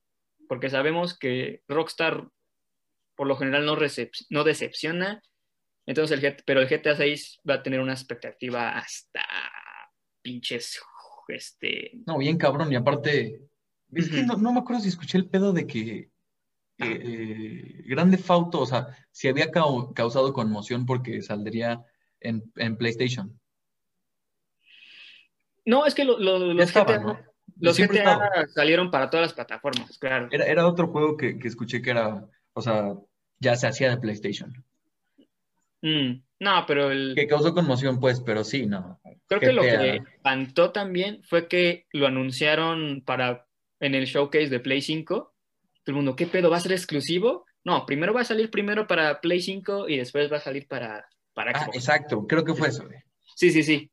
porque 0.47 0.69
sabemos 0.69 1.17
que 1.17 1.61
Rockstar 1.67 2.27
por 3.15 3.27
lo 3.27 3.35
general 3.35 3.65
no, 3.65 3.77
no 4.29 4.43
decepciona, 4.43 5.23
entonces 5.85 6.21
el 6.21 6.35
pero 6.45 6.61
el 6.61 6.67
GTA 6.67 6.95
6 6.95 7.41
va 7.49 7.55
a 7.55 7.63
tener 7.63 7.79
una 7.79 7.93
expectativa 7.93 8.77
hasta 8.77 9.25
pinches, 10.21 10.81
este... 11.29 11.91
No, 12.05 12.17
bien 12.17 12.37
cabrón, 12.37 12.71
y 12.71 12.75
aparte, 12.75 13.41
es 13.93 14.09
que 14.09 14.23
no, 14.23 14.37
me 14.37 14.59
acuerdo 14.59 14.81
si 14.81 14.89
escuché 14.89 15.17
el 15.17 15.29
pedo 15.29 15.53
de 15.53 15.65
que 15.65 15.97
eh, 15.97 16.09
eh, 16.79 17.83
Grande 17.85 18.17
Fauto, 18.17 18.61
o 18.61 18.65
sea, 18.65 18.87
si 19.11 19.27
había 19.27 19.49
causado 19.49 20.33
conmoción 20.33 20.85
porque 20.85 21.21
saldría 21.21 21.83
en, 22.19 22.77
PlayStation. 22.77 23.39
No, 25.65 25.85
es 25.85 25.95
que 25.95 26.05
los, 26.05 26.17
GTA, 26.17 27.31
los 27.59 27.77
GTA 27.77 28.47
salieron 28.53 28.91
para 28.91 29.09
todas 29.09 29.27
las 29.27 29.33
plataformas, 29.33 29.97
claro. 29.97 30.29
Era, 30.31 30.67
otro 30.67 30.87
juego 30.87 31.17
que, 31.17 31.37
escuché 31.43 31.81
que 31.81 31.89
era, 31.89 32.25
o 32.53 32.61
sea, 32.61 32.93
ya 33.39 33.55
se 33.55 33.67
hacía 33.67 33.89
de 33.89 33.97
PlayStation. 33.97 34.63
Mm, 35.81 36.21
no, 36.39 36.65
pero 36.67 36.91
el... 36.91 37.13
Que 37.15 37.27
causó 37.27 37.53
conmoción, 37.53 37.99
pues, 37.99 38.21
pero 38.21 38.43
sí, 38.43 38.65
no. 38.65 38.99
Creo 39.27 39.39
que 39.41 39.51
lo 39.51 39.61
que 39.63 40.03
espantó 40.15 40.71
también 40.71 41.21
fue 41.23 41.47
que 41.47 41.87
lo 41.91 42.07
anunciaron 42.07 43.01
para 43.05 43.46
en 43.79 43.95
el 43.95 44.05
showcase 44.05 44.49
de 44.49 44.59
Play 44.59 44.81
5. 44.81 45.15
Todo 45.15 45.33
el 45.85 45.95
mundo, 45.95 46.15
¿qué 46.15 46.27
pedo? 46.27 46.49
¿Va 46.49 46.57
a 46.57 46.61
ser 46.61 46.73
exclusivo? 46.73 47.45
No, 47.63 47.85
primero 47.85 48.13
va 48.13 48.21
a 48.21 48.25
salir 48.25 48.49
primero 48.49 48.87
para 48.87 49.19
Play 49.21 49.41
5 49.41 49.89
y 49.89 49.97
después 49.97 50.31
va 50.31 50.37
a 50.37 50.41
salir 50.41 50.67
para, 50.67 51.07
para 51.33 51.51
Ah, 51.53 51.69
exacto, 51.73 52.25
creo 52.27 52.43
que 52.43 52.53
fue 52.53 52.69
eso. 52.69 52.87
Sí, 53.35 53.51
sí, 53.51 53.63
sí. 53.63 53.91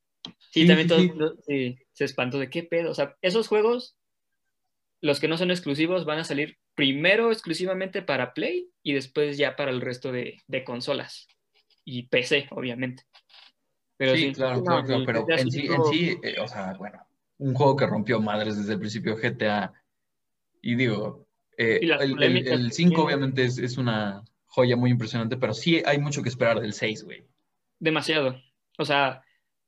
Sí, 0.51 0.66
también 0.66 0.89
todo 0.89 1.01
el 1.01 1.09
mundo 1.09 1.35
se 1.47 2.05
espantó 2.05 2.39
de 2.39 2.49
qué 2.49 2.62
pedo. 2.62 2.91
O 2.91 2.95
sea, 2.95 3.16
esos 3.20 3.49
juegos, 3.49 3.97
los 5.01 5.20
que 5.20 5.28
no 5.28 5.37
son 5.37 5.51
exclusivos, 5.51 6.05
van 6.05 6.18
a 6.18 6.24
salir 6.24 6.59
primero 6.74 7.30
exclusivamente 7.30 8.03
para 8.03 8.32
Play 8.32 8.70
y 8.82 8.95
después 8.95 9.37
ya 9.37 9.57
para 9.57 9.70
el 9.70 9.80
resto 9.80 10.12
de, 10.12 10.43
de 10.47 10.64
consolas 10.64 11.28
y 11.85 12.05
PC, 12.05 12.49
obviamente. 12.51 13.05
Pero 13.97 14.16
sí, 14.16 14.32
claro, 14.32 14.62
claro, 14.62 15.05
pero 15.07 15.26
en 15.28 15.51
sí, 15.51 15.66
en 15.66 15.85
sí 15.85 16.18
eh, 16.22 16.37
o 16.41 16.49
sea, 16.49 16.74
bueno, 16.74 17.07
un 17.39 17.55
juego 17.55 17.76
que 17.76 17.87
rompió 17.87 18.20
madres 18.20 18.57
desde 18.57 18.74
el 18.74 18.78
principio 18.78 19.16
GTA. 19.16 19.72
Y 20.62 20.74
digo, 20.76 21.26
eh, 21.57 21.80
el 21.82 22.72
5 22.72 23.03
obviamente 23.03 23.45
es, 23.45 23.59
es, 23.59 23.76
una 23.76 24.22
joya 24.47 24.76
muy 24.76 24.91
impresionante, 24.91 25.37
pero 25.37 25.53
sí 25.55 25.82
hay 25.85 25.99
mucho 25.99 26.22
que 26.22 26.28
esperar 26.28 26.61
del 26.61 26.72
6, 26.72 27.05
güey. 27.05 27.24
Demasiado. 27.78 28.41
O 28.78 28.85
sea, 28.85 29.22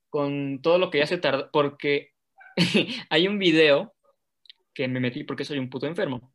con 0.09 0.61
todo 0.61 0.77
lo 0.77 0.89
que 0.89 0.99
ya 0.99 1.07
se 1.07 1.17
tardó, 1.17 1.49
porque 1.51 2.13
hay 3.09 3.27
un 3.27 3.39
video 3.39 3.93
que 4.73 4.87
me 4.87 4.99
metí 4.99 5.23
porque 5.23 5.45
soy 5.45 5.59
un 5.59 5.69
puto 5.69 5.87
enfermo. 5.87 6.33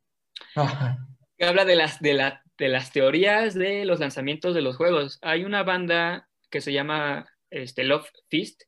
Que 1.37 1.45
habla 1.45 1.65
de 1.65 1.75
las, 1.75 1.99
de 1.99 2.13
la 2.13 2.43
de 2.57 2.67
las 2.69 2.91
teorías 2.91 3.53
de 3.53 3.85
los 3.85 3.99
lanzamientos 3.99 4.53
de 4.55 4.61
los 4.61 4.77
juegos. 4.77 5.19
Hay 5.21 5.43
una 5.43 5.63
banda 5.63 6.29
que 6.49 6.61
se 6.61 6.73
llama 6.73 7.27
este, 7.49 7.83
Love 7.83 8.09
Fist, 8.29 8.63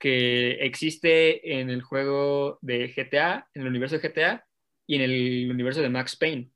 que 0.00 0.52
existe 0.64 1.60
en 1.60 1.70
el 1.70 1.82
juego 1.82 2.58
de 2.62 2.88
GTA, 2.88 3.48
en 3.54 3.62
el 3.62 3.68
universo 3.68 3.98
de 3.98 4.08
GTA 4.08 4.44
y 4.86 4.96
en 4.96 5.02
el 5.02 5.50
universo 5.50 5.82
de 5.82 5.90
Max 5.90 6.16
Payne. 6.16 6.50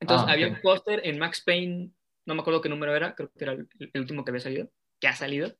Entonces 0.00 0.26
ah, 0.28 0.32
había 0.32 0.48
un 0.48 0.60
póster 0.62 1.02
en 1.04 1.18
Max 1.18 1.42
Payne, 1.44 1.90
no 2.24 2.34
me 2.34 2.40
acuerdo 2.40 2.60
qué 2.60 2.68
número 2.68 2.96
era, 2.96 3.14
creo 3.14 3.30
que 3.36 3.44
era 3.44 3.52
el, 3.52 3.68
último 3.94 4.24
que 4.24 4.30
había 4.30 4.40
salido, 4.40 4.70
que 5.00 5.08
ha 5.08 5.14
salido, 5.14 5.54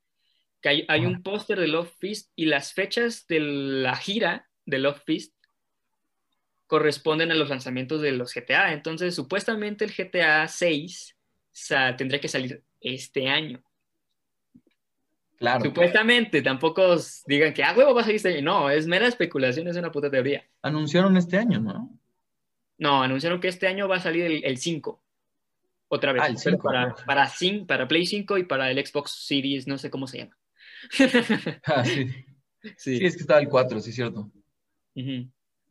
que 0.60 0.68
hay, 0.68 0.84
hay 0.88 1.04
un 1.04 1.22
póster 1.22 1.58
de 1.58 1.66
Love 1.66 1.92
Fist 1.98 2.30
y 2.36 2.46
las 2.46 2.72
fechas 2.72 3.26
de 3.26 3.40
la 3.40 3.96
gira 3.96 4.48
de 4.64 4.78
Love 4.78 5.02
Fist 5.04 5.34
corresponden 6.68 7.30
a 7.30 7.34
los 7.34 7.50
lanzamientos 7.50 8.00
de 8.00 8.12
los 8.12 8.32
GTA. 8.32 8.72
Entonces, 8.72 9.14
supuestamente 9.14 9.84
el 9.84 9.92
GTA 9.92 10.48
6 10.48 11.18
tendría 11.98 12.20
que 12.20 12.28
salir 12.28 12.64
este 12.80 13.28
año. 13.28 13.62
Claro. 15.42 15.64
Supuestamente, 15.64 16.40
tampoco 16.40 16.94
digan 17.26 17.52
que, 17.52 17.64
ah, 17.64 17.74
huevo, 17.76 17.92
va 17.92 18.02
a 18.02 18.04
salir 18.04 18.14
este 18.14 18.28
año. 18.28 18.42
No, 18.42 18.70
es 18.70 18.86
mera 18.86 19.08
especulación, 19.08 19.66
es 19.66 19.76
una 19.76 19.90
puta 19.90 20.08
teoría. 20.08 20.48
Anunciaron 20.62 21.16
este 21.16 21.36
año, 21.36 21.58
¿no? 21.58 21.98
No, 22.78 23.02
anunciaron 23.02 23.40
que 23.40 23.48
este 23.48 23.66
año 23.66 23.88
va 23.88 23.96
a 23.96 24.00
salir 24.00 24.40
el, 24.44 24.56
5. 24.56 25.02
Otra 25.88 26.12
vez. 26.12 26.22
Ah, 26.22 26.28
el 26.28 26.38
5, 26.38 26.62
para, 26.62 26.94
para, 26.94 27.32
para, 27.66 27.88
Play 27.88 28.06
5 28.06 28.38
y 28.38 28.44
para 28.44 28.70
el 28.70 28.86
Xbox 28.86 29.26
Series, 29.26 29.66
no 29.66 29.78
sé 29.78 29.90
cómo 29.90 30.06
se 30.06 30.18
llama. 30.18 30.38
ah, 31.64 31.84
sí. 31.84 32.06
sí. 32.76 33.04
es 33.04 33.16
que 33.16 33.22
estaba 33.22 33.40
el 33.40 33.48
4, 33.48 33.80
sí, 33.80 33.90
es 33.90 33.96
cierto. 33.96 34.30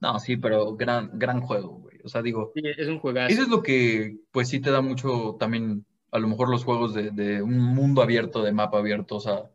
No, 0.01 0.19
sí, 0.19 0.36
pero 0.36 0.76
gran, 0.76 1.17
gran 1.17 1.39
juego, 1.39 1.80
güey. 1.80 1.97
O 2.03 2.09
sea, 2.09 2.22
digo. 2.22 2.51
Sí, 2.55 2.61
es 2.65 2.89
un 2.89 2.99
juegazo. 2.99 3.34
Eso 3.34 3.43
es 3.43 3.47
lo 3.47 3.63
que, 3.63 4.17
pues 4.32 4.49
sí 4.49 4.59
te 4.59 4.69
da 4.69 4.82
mucho 4.82 5.38
también, 5.39 5.86
a 6.12 6.20
lo 6.20 6.28
mejor 6.28 6.49
los 6.49 6.66
juegos 6.66 6.93
de, 6.93 7.41
un 7.41 7.57
mundo 7.57 8.01
abierto, 8.01 8.43
de 8.43 8.51
mapa 8.51 8.80
abierto. 8.80 9.16
O 9.16 9.20
sea, 9.20 9.49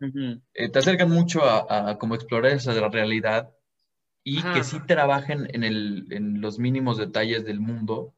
eh, 0.54 0.68
te 0.70 0.78
acercan 0.78 1.11
mucho 1.11 1.44
a, 1.44 1.90
a 1.90 1.98
como 1.98 2.14
explorar 2.14 2.52
esa 2.52 2.72
realidad 2.88 3.52
y 4.24 4.42
que 4.42 4.64
sí 4.64 4.80
trabajen 4.86 5.48
en, 5.52 5.62
el, 5.62 6.07
en 6.11 6.40
los 6.40 6.59
mínimos 6.59 6.96
detalles 6.96 7.44
del 7.44 7.61
mundo 7.61 8.12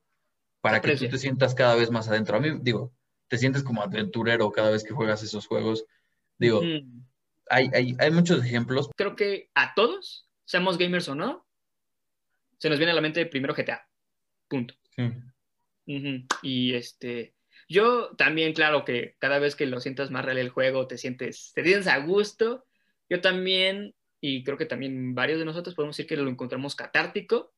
para 0.62 0.80
que 0.80 0.96
tú 0.96 1.08
te 1.08 1.18
sientas 1.18 1.54
cada 1.54 1.74
vez 1.74 1.90
más 1.90 2.08
adentro. 2.08 2.36
A 2.36 2.40
mí, 2.40 2.58
digo, 2.62 2.94
te 3.28 3.36
sientes 3.36 3.62
como 3.62 3.82
aventurero 3.82 4.50
cada 4.50 4.70
vez 4.70 4.84
que 4.84 4.94
juegas 4.94 5.22
esos 5.22 5.46
juegos. 5.46 5.84
Digo, 6.38 6.62
hay, 7.50 7.70
hay, 7.74 7.96
hay 7.98 8.10
muchos 8.10 8.42
ejemplos. 8.42 8.88
Creo 8.96 9.16
que 9.16 9.50
a 9.54 9.74
todos, 9.74 10.26
seamos 10.44 10.78
gamers 10.78 11.08
o 11.08 11.14
no, 11.14 11.46
se 12.58 12.70
nos 12.70 12.78
viene 12.78 12.92
a 12.92 12.94
la 12.94 13.02
mente 13.02 13.26
primero 13.26 13.54
GTA. 13.54 13.86
Punto. 14.48 14.74
Y 16.42 16.74
este, 16.74 17.34
yo 17.68 18.16
también, 18.16 18.54
claro 18.54 18.84
que 18.84 19.14
cada 19.18 19.38
vez 19.38 19.54
que 19.54 19.66
lo 19.66 19.80
sientas 19.80 20.10
más 20.10 20.24
real 20.24 20.38
el 20.38 20.48
juego, 20.48 20.86
te 20.86 20.96
sientes, 20.96 21.52
te 21.54 21.62
sientes 21.62 21.86
a 21.86 21.98
gusto. 21.98 22.64
Yo 23.10 23.20
también, 23.20 23.94
y 24.20 24.42
creo 24.42 24.56
que 24.56 24.66
también 24.66 25.14
varios 25.14 25.38
de 25.38 25.44
nosotros 25.44 25.74
podemos 25.74 25.96
decir 25.96 26.08
que 26.08 26.16
lo 26.16 26.30
encontramos 26.30 26.74
catártico. 26.74 27.52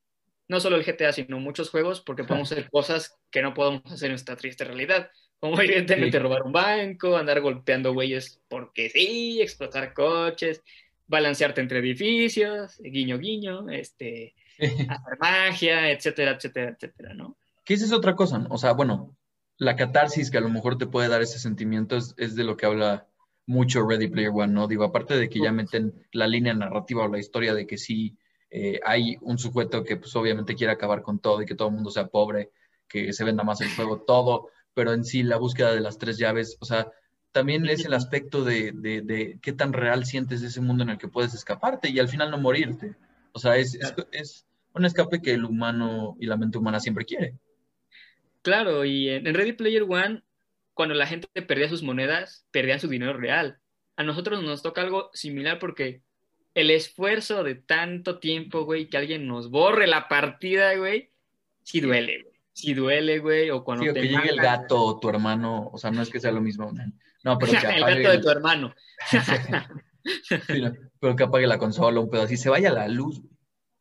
No 0.49 0.59
solo 0.59 0.75
el 0.75 0.83
GTA, 0.83 1.13
sino 1.13 1.39
muchos 1.39 1.69
juegos, 1.69 2.01
porque 2.01 2.25
podemos 2.25 2.51
hacer 2.51 2.69
cosas 2.69 3.17
que 3.29 3.41
no 3.41 3.53
podemos 3.53 3.89
hacer 3.89 4.09
en 4.09 4.15
esta 4.15 4.35
triste 4.35 4.65
realidad. 4.65 5.09
Como 5.39 5.59
evidentemente 5.61 6.19
robar 6.19 6.43
un 6.43 6.51
banco, 6.51 7.15
andar 7.15 7.39
golpeando 7.39 7.93
güeyes 7.93 8.41
porque 8.49 8.89
sí, 8.89 9.41
explotar 9.41 9.93
coches, 9.93 10.61
balancearte 11.07 11.61
entre 11.61 11.79
edificios, 11.79 12.77
guiño, 12.79 13.17
guiño, 13.17 13.69
este, 13.69 14.35
hacer 14.59 15.17
magia, 15.19 15.89
etcétera, 15.89 16.31
etcétera, 16.31 16.71
etcétera, 16.71 17.13
¿no? 17.13 17.37
Que 17.63 17.75
esa 17.75 17.85
es 17.85 17.93
otra 17.93 18.15
cosa, 18.15 18.39
¿no? 18.39 18.47
O 18.49 18.57
sea, 18.57 18.73
bueno, 18.73 19.15
la 19.61 19.75
catarsis 19.75 20.31
que 20.31 20.39
a 20.39 20.41
lo 20.41 20.49
mejor 20.49 20.79
te 20.79 20.87
puede 20.87 21.07
dar 21.07 21.21
ese 21.21 21.37
sentimiento 21.37 21.95
es, 21.95 22.35
de 22.35 22.43
lo 22.43 22.57
que 22.57 22.65
habla 22.65 23.07
mucho 23.45 23.87
Ready 23.87 24.07
Player 24.07 24.31
One, 24.33 24.53
¿no? 24.53 24.67
Digo, 24.67 24.83
aparte 24.83 25.15
de 25.15 25.29
que 25.29 25.39
ya 25.39 25.51
meten 25.51 25.93
la 26.13 26.25
línea 26.25 26.55
narrativa 26.55 27.03
o 27.03 27.07
la 27.07 27.19
historia 27.19 27.53
de 27.53 27.67
que 27.67 27.77
sí 27.77 28.17
eh, 28.49 28.79
hay 28.83 29.17
un 29.21 29.37
sujeto 29.37 29.83
que 29.83 29.97
pues 29.97 30.15
obviamente 30.15 30.55
quiere 30.55 30.73
acabar 30.73 31.03
con 31.03 31.19
todo 31.19 31.43
y 31.43 31.45
que 31.45 31.53
todo 31.53 31.67
el 31.67 31.75
mundo 31.75 31.91
sea 31.91 32.07
pobre, 32.07 32.49
que 32.87 33.13
se 33.13 33.23
venda 33.23 33.43
más 33.43 33.61
el 33.61 33.69
juego, 33.75 34.01
todo, 34.07 34.47
pero 34.73 34.93
en 34.93 35.05
sí 35.05 35.21
la 35.21 35.37
búsqueda 35.37 35.75
de 35.75 35.81
las 35.81 35.99
tres 35.99 36.17
llaves, 36.17 36.57
o 36.59 36.65
sea, 36.65 36.91
también 37.31 37.63
es 37.67 37.85
el 37.85 37.93
aspecto 37.93 38.43
de, 38.43 38.71
de, 38.73 39.03
de, 39.03 39.37
qué 39.43 39.53
tan 39.53 39.73
real 39.73 40.05
sientes 40.05 40.41
ese 40.41 40.61
mundo 40.61 40.81
en 40.81 40.89
el 40.89 40.97
que 40.97 41.07
puedes 41.07 41.35
escaparte 41.35 41.91
y 41.91 41.99
al 41.99 42.09
final 42.09 42.31
no 42.31 42.39
morirte. 42.39 42.95
O 43.31 43.37
sea, 43.37 43.57
es, 43.57 43.77
es, 44.11 44.47
un 44.73 44.85
escape 44.85 45.21
que 45.21 45.35
el 45.35 45.45
humano 45.45 46.15
y 46.19 46.25
la 46.25 46.35
mente 46.35 46.57
humana 46.57 46.79
siempre 46.79 47.05
quiere. 47.05 47.35
Claro, 48.41 48.85
y 48.85 49.09
en 49.09 49.33
Ready 49.33 49.53
Player 49.53 49.83
One, 49.83 50.23
cuando 50.73 50.95
la 50.95 51.07
gente 51.07 51.27
perdía 51.41 51.69
sus 51.69 51.83
monedas, 51.83 52.47
perdían 52.51 52.79
su 52.79 52.87
dinero 52.87 53.13
real. 53.13 53.59
A 53.95 54.03
nosotros 54.03 54.41
nos 54.43 54.61
toca 54.61 54.81
algo 54.81 55.09
similar 55.13 55.59
porque 55.59 56.01
el 56.53 56.71
esfuerzo 56.71 57.43
de 57.43 57.55
tanto 57.55 58.19
tiempo, 58.19 58.65
güey, 58.65 58.89
que 58.89 58.97
alguien 58.97 59.27
nos 59.27 59.49
borre 59.49 59.87
la 59.87 60.07
partida, 60.07 60.75
güey, 60.75 61.11
sí 61.63 61.81
duele, 61.81 62.23
güey. 62.23 62.35
Sí 62.53 62.73
duele, 62.73 63.19
güey, 63.19 63.49
o 63.49 63.63
cuando 63.63 63.85
sí, 63.85 63.93
te 63.93 64.01
que 64.01 64.07
llegue 64.09 64.29
el 64.29 64.41
gato 64.41 64.83
o 64.83 64.99
tu 64.99 65.07
hermano, 65.07 65.69
o 65.71 65.77
sea, 65.77 65.89
no 65.91 66.01
es 66.01 66.09
que 66.09 66.19
sea 66.19 66.31
lo 66.31 66.41
mismo. 66.41 66.71
No, 67.23 67.37
pero 67.37 67.51
que 67.51 67.57
apague... 67.57 67.77
el 67.77 68.03
gato 68.03 68.11
de 68.11 68.23
tu 68.23 68.29
hermano. 68.29 68.75
pero 70.99 71.15
que 71.15 71.23
apague 71.23 71.47
la 71.47 71.57
consola, 71.57 71.99
un 71.99 72.09
pedo 72.09 72.23
así, 72.23 72.35
se 72.35 72.49
vaya 72.49 72.71
la 72.71 72.87
luz, 72.87 73.21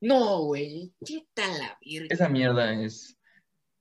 no, 0.00 0.44
güey, 0.44 0.94
qué 1.04 1.26
tal 1.34 1.58
la 1.58 1.78
Esa 2.08 2.28
mierda 2.28 2.72
es. 2.72 3.18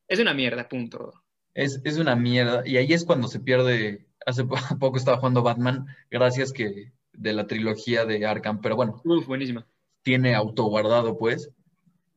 Es 0.09 0.19
una 0.19 0.33
mierda, 0.33 0.67
punto. 0.67 1.13
Es, 1.53 1.79
es 1.85 1.97
una 1.97 2.15
mierda. 2.15 2.63
Y 2.65 2.77
ahí 2.77 2.91
es 2.91 3.05
cuando 3.05 3.27
se 3.27 3.39
pierde. 3.39 4.05
Hace 4.25 4.43
poco 4.43 4.97
estaba 4.97 5.17
jugando 5.17 5.41
Batman, 5.41 5.87
gracias 6.11 6.51
que 6.51 6.91
de 7.13 7.33
la 7.33 7.47
trilogía 7.47 8.05
de 8.05 8.25
Arkham, 8.25 8.59
pero 8.59 8.75
bueno. 8.75 9.01
Uf, 9.05 9.25
buenísima. 9.25 9.65
Tiene 10.01 10.35
autoguardado, 10.35 11.17
pues. 11.17 11.49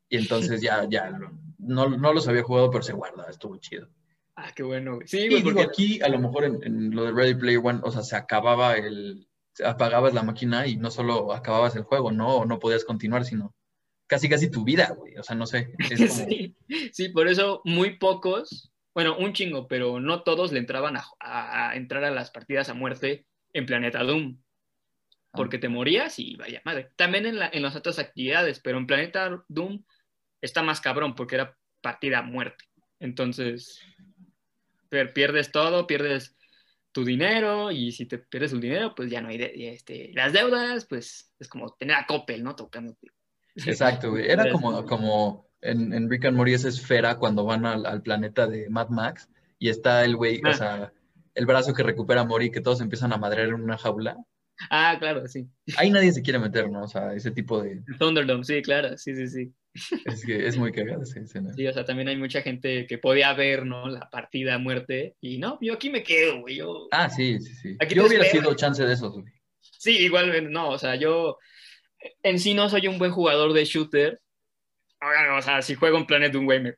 Y 0.09 0.17
entonces 0.17 0.61
ya, 0.63 0.87
ya, 0.91 1.17
no, 1.59 1.89
no 1.89 2.13
los 2.13 2.27
había 2.27 2.43
jugado, 2.43 2.71
pero 2.71 2.83
se 2.83 2.93
guarda, 2.93 3.27
estuvo 3.31 3.57
chido. 3.59 3.89
Ah, 4.35 4.51
qué 4.55 4.63
bueno, 4.63 4.99
Sí, 5.05 5.21
y 5.21 5.43
digo, 5.43 5.61
aquí 5.61 6.01
a 6.03 6.09
lo 6.09 6.19
mejor 6.19 6.45
en, 6.45 6.59
en, 6.65 6.91
lo 6.95 7.05
de 7.05 7.13
Ready 7.13 7.35
Player 7.35 7.61
One, 7.63 7.81
o 7.83 7.91
sea, 7.91 8.03
se 8.03 8.17
acababa 8.17 8.75
el, 8.75 9.29
apagabas 9.65 10.15
la 10.15 10.23
máquina 10.23 10.67
y 10.67 10.77
no 10.77 10.91
solo 10.91 11.33
acababas 11.33 11.77
el 11.77 11.83
juego, 11.83 12.11
¿no? 12.11 12.45
no 12.45 12.59
podías 12.59 12.85
continuar, 12.85 13.25
sino 13.25 13.55
casi 14.13 14.29
casi 14.29 14.51
tu 14.51 14.63
vida, 14.63 14.93
güey. 14.95 15.17
O 15.17 15.23
sea, 15.23 15.35
no 15.35 15.47
sé. 15.47 15.73
sí, 16.93 17.09
por 17.09 17.29
eso 17.29 17.63
muy 17.65 17.97
pocos, 17.97 18.71
bueno, 18.93 19.17
un 19.17 19.33
chingo, 19.33 19.67
pero 19.67 20.01
no 20.01 20.23
todos 20.23 20.53
le 20.53 20.59
entraban 20.59 20.99
a, 21.19 21.73
entrar 21.75 22.05
a 22.05 22.11
las 22.11 22.31
partidas 22.31 22.69
a 22.69 22.75
muerte 22.75 23.25
en 23.55 23.65
Planeta 23.65 24.05
Doom. 24.05 24.37
Ah. 24.37 25.31
Porque 25.33 25.57
te 25.57 25.71
morías 25.71 26.19
y 26.19 26.37
vaya 26.37 26.61
madre. 26.67 26.91
También 26.97 27.25
en, 27.25 27.39
en 27.41 27.63
las 27.63 27.75
otras 27.75 27.99
actividades, 27.99 28.61
pero 28.61 28.77
en 28.77 28.87
Planeta 28.87 29.43
Doom 29.49 29.83
está 30.43 30.63
más 30.63 30.83
cabrón 30.83 31.15
porque 31.15 31.37
era 31.37 31.57
partida 31.81 32.19
a 32.19 32.23
muerte. 32.23 32.67
Entonces, 33.01 33.81
pierdes 35.15 35.53
todo, 35.53 35.87
pierdes 35.87 36.37
tu 36.93 37.03
dinero 37.03 37.71
y 37.71 37.93
si 37.93 38.05
te 38.05 38.19
pierdes 38.19 38.53
el 38.53 38.61
dinero, 38.61 38.95
pues 38.95 39.11
ya 39.11 39.23
no 39.23 39.29
hay 39.29 39.43
este, 39.57 40.13
las 40.13 40.35
deudas, 40.35 40.85
pues 40.85 41.33
es 41.39 41.49
como 41.49 41.73
tener 41.77 41.97
a 41.97 42.05
Coppel, 42.05 42.45
¿no? 42.45 42.55
Tocándote. 42.55 43.09
Exacto, 43.67 44.11
güey. 44.11 44.29
Era 44.31 44.51
como, 44.51 44.85
como 44.87 45.49
en, 45.61 45.93
en, 45.93 46.11
Rick 46.11 46.27
and 46.27 46.37
Morty 46.37 46.55
esa 46.55 46.69
esfera 46.69 47.17
cuando 47.17 47.45
van 47.45 47.67
al, 47.67 48.03
planeta 48.03 48.47
de 48.47 48.69
Mad 48.71 48.89
Max 48.89 49.29
y 49.59 49.69
está 49.69 50.05
el 50.05 50.17
güey, 50.17 50.41
o 50.45 50.49
ah. 50.49 50.55
sea, 50.55 50.93
el 51.35 51.47
brazo 51.47 51.75
que 51.75 51.83
recupera 51.83 52.23
a 52.23 52.25
Mori 52.25 52.51
que 52.51 52.61
todos 52.61 52.81
empiezan 52.81 53.13
a 53.13 53.19
madrear 53.19 53.49
en 53.49 53.55
una 53.55 53.79
jaula. 53.79 54.17
Ah, 54.71 54.97
claro, 54.99 55.27
sí. 55.27 55.49
Ahí 55.77 55.91
nadie 55.91 56.13
se 56.13 56.23
quiere 56.23 56.39
meter, 56.39 56.71
¿no? 56.71 56.83
O 56.85 56.89
sea, 56.89 57.15
ese 57.15 57.31
tipo 57.31 57.63
de... 57.63 57.83
Thunderdome, 57.99 58.45
sí, 58.45 58.63
claro, 58.63 58.97
sí, 58.97 59.15
sí, 59.15 59.29
sí. 59.29 59.53
Es 60.05 60.25
que 60.25 60.47
es 60.47 60.57
muy 60.57 60.71
cagada 60.71 61.03
esa 61.03 61.21
escena. 61.21 61.53
Sí, 61.55 61.67
o 61.67 61.73
sea, 61.73 61.85
también 61.85 62.09
hay 62.09 62.17
mucha 62.17 62.43
gente 62.43 62.87
que 62.87 62.99
podía 62.99 63.33
ver, 63.33 63.65
¿no? 63.65 63.89
La 63.89 64.11
partida 64.11 64.55
a 64.55 64.59
muerte 64.59 65.17
y 65.21 65.39
no, 65.39 65.59
yo 65.61 65.75
aquí 65.75 65.91
me 65.91 66.03
quedo, 66.03 66.41
güey. 66.41 66.57
Yo... 66.57 66.89
Ah, 66.91 67.09
sí, 67.09 67.41
sí, 67.41 67.55
sí. 67.55 67.77
yo 67.95 68.07
hubiera 68.07 68.25
sido 68.25 68.55
chance 68.55 68.85
de 68.85 68.93
eso, 68.93 69.11
güey. 69.11 69.25
Sí, 69.61 69.99
igual, 69.99 70.53
no, 70.53 70.71
o 70.71 70.79
sea, 70.79 70.97
yo 70.97 71.39
en 72.23 72.39
sí 72.39 72.55
no 72.55 72.69
soy 72.69 72.89
un 72.89 72.99
buen 72.99 73.13
jugador 73.13 73.53
de 73.53 73.65
shooter. 73.65 74.21
O 75.37 75.43
sea, 75.43 75.63
si 75.63 75.75
juego 75.75 75.99
en 75.99 76.07
Planet 76.07 76.35
un 76.35 76.45
güey, 76.45 76.63
me, 76.63 76.75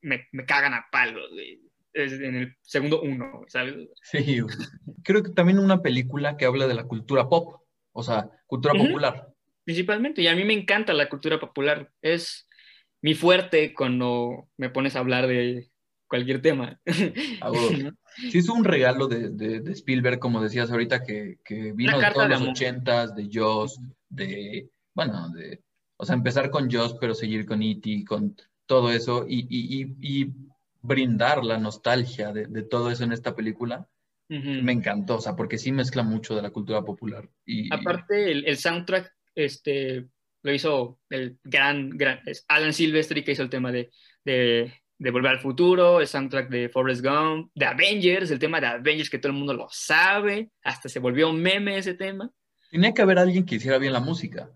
me, 0.00 0.26
me, 0.32 0.44
cagan 0.44 0.74
a 0.74 0.86
palos, 0.90 1.30
güey. 1.30 1.60
en 1.94 2.34
el 2.34 2.56
segundo 2.62 3.00
uno, 3.02 3.44
¿sabes? 3.46 3.74
Sí, 4.02 4.40
creo 5.04 5.22
que 5.22 5.30
también 5.30 5.58
una 5.58 5.80
película 5.80 6.36
que 6.36 6.44
habla 6.44 6.66
de 6.66 6.74
la 6.74 6.84
cultura 6.84 7.28
pop, 7.28 7.62
o 7.92 8.02
sea, 8.02 8.28
cultura 8.46 8.74
popular 8.74 9.28
principalmente. 9.68 10.22
Y 10.22 10.28
a 10.28 10.34
mí 10.34 10.44
me 10.44 10.54
encanta 10.54 10.94
la 10.94 11.10
cultura 11.10 11.38
popular. 11.38 11.90
Es 12.00 12.48
mi 13.02 13.14
fuerte 13.14 13.74
cuando 13.74 14.48
me 14.56 14.70
pones 14.70 14.96
a 14.96 15.00
hablar 15.00 15.26
de 15.26 15.68
cualquier 16.08 16.40
tema. 16.40 16.80
Sí, 18.32 18.38
es 18.38 18.48
un 18.48 18.64
regalo 18.64 19.06
de, 19.06 19.28
de, 19.30 19.72
Spielberg, 19.72 20.18
como 20.18 20.42
decías 20.42 20.72
ahorita, 20.72 21.04
que, 21.04 21.36
que 21.44 21.70
vino 21.72 22.00
de 22.00 22.10
todos 22.10 22.28
los 22.28 22.42
ochentas, 22.42 23.14
de 23.14 23.28
Joss, 23.32 23.78
de, 24.08 24.70
bueno, 24.94 25.30
de, 25.30 25.62
o 25.96 26.04
sea, 26.04 26.14
empezar 26.14 26.50
con 26.50 26.70
Joss, 26.70 26.96
pero 27.00 27.14
seguir 27.14 27.46
con 27.46 27.62
E.T., 27.62 28.04
con 28.06 28.36
todo 28.66 28.90
eso, 28.92 29.24
y, 29.28 29.46
y, 29.48 29.96
y, 30.00 30.32
brindar 30.80 31.44
la 31.44 31.58
nostalgia 31.58 32.32
de, 32.32 32.46
de, 32.46 32.62
todo 32.62 32.90
eso 32.90 33.04
en 33.04 33.12
esta 33.12 33.34
película. 33.34 33.88
Me 34.28 34.72
encantó, 34.72 35.16
o 35.16 35.20
sea, 35.20 35.34
porque 35.34 35.56
sí 35.56 35.72
mezcla 35.72 36.02
mucho 36.02 36.36
de 36.36 36.42
la 36.42 36.50
cultura 36.50 36.82
popular. 36.82 37.28
Y, 37.46 37.72
Aparte, 37.72 38.30
el, 38.30 38.44
el 38.46 38.58
soundtrack 38.58 39.10
este, 39.34 40.06
lo 40.42 40.52
hizo 40.52 40.98
el 41.08 41.38
gran, 41.44 41.90
gran 41.90 42.20
Alan 42.48 42.72
Silvestri, 42.72 43.24
que 43.24 43.32
hizo 43.32 43.42
el 43.42 43.50
tema 43.50 43.72
de, 43.72 43.90
de, 44.24 44.72
de, 44.98 45.10
Volver 45.10 45.32
al 45.32 45.40
Futuro, 45.40 46.00
el 46.00 46.06
soundtrack 46.06 46.48
de 46.48 46.68
Forrest 46.68 47.04
Gump, 47.04 47.50
de 47.54 47.66
Avengers, 47.66 48.30
el 48.30 48.38
tema 48.38 48.60
de 48.60 48.66
Avengers 48.66 49.10
que 49.10 49.18
todo 49.18 49.32
el 49.32 49.38
mundo 49.38 49.54
lo 49.54 49.68
sabe, 49.70 50.50
hasta 50.62 50.88
se 50.88 50.98
volvió 50.98 51.30
un 51.30 51.40
meme 51.40 51.78
ese 51.78 51.94
tema. 51.94 52.30
Tenía 52.70 52.92
que 52.92 53.02
haber 53.02 53.18
alguien 53.18 53.44
que 53.44 53.56
hiciera 53.56 53.78
bien 53.78 53.92
la 53.92 54.00
música. 54.00 54.50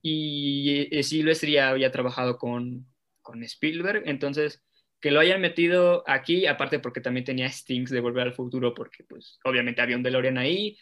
Y 0.00 0.88
eh, 0.90 1.02
Silvestri 1.02 1.58
había 1.58 1.92
trabajado 1.92 2.38
con, 2.38 2.86
con 3.20 3.42
Spielberg, 3.42 4.02
entonces 4.06 4.62
que 5.00 5.10
lo 5.10 5.18
hayan 5.18 5.40
metido 5.40 6.04
aquí, 6.06 6.46
aparte 6.46 6.78
porque 6.78 7.00
también 7.00 7.24
tenía 7.24 7.50
Stings 7.50 7.90
de 7.90 8.00
Volver 8.00 8.28
al 8.28 8.34
Futuro, 8.34 8.72
porque 8.72 9.02
pues 9.02 9.40
obviamente 9.44 9.82
había 9.82 9.96
un 9.96 10.02
DeLorean 10.04 10.38
ahí, 10.38 10.78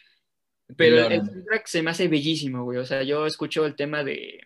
pero 0.77 1.07
el, 1.07 1.25
soundtrack 1.25 1.67
se 1.67 1.81
me 1.81 1.91
hace 1.91 2.07
bellísimo, 2.07 2.63
güey. 2.63 2.77
O 2.77 2.85
sea, 2.85 3.03
yo 3.03 3.25
escucho 3.25 3.65
el 3.65 3.75
tema 3.75 4.03
de. 4.03 4.39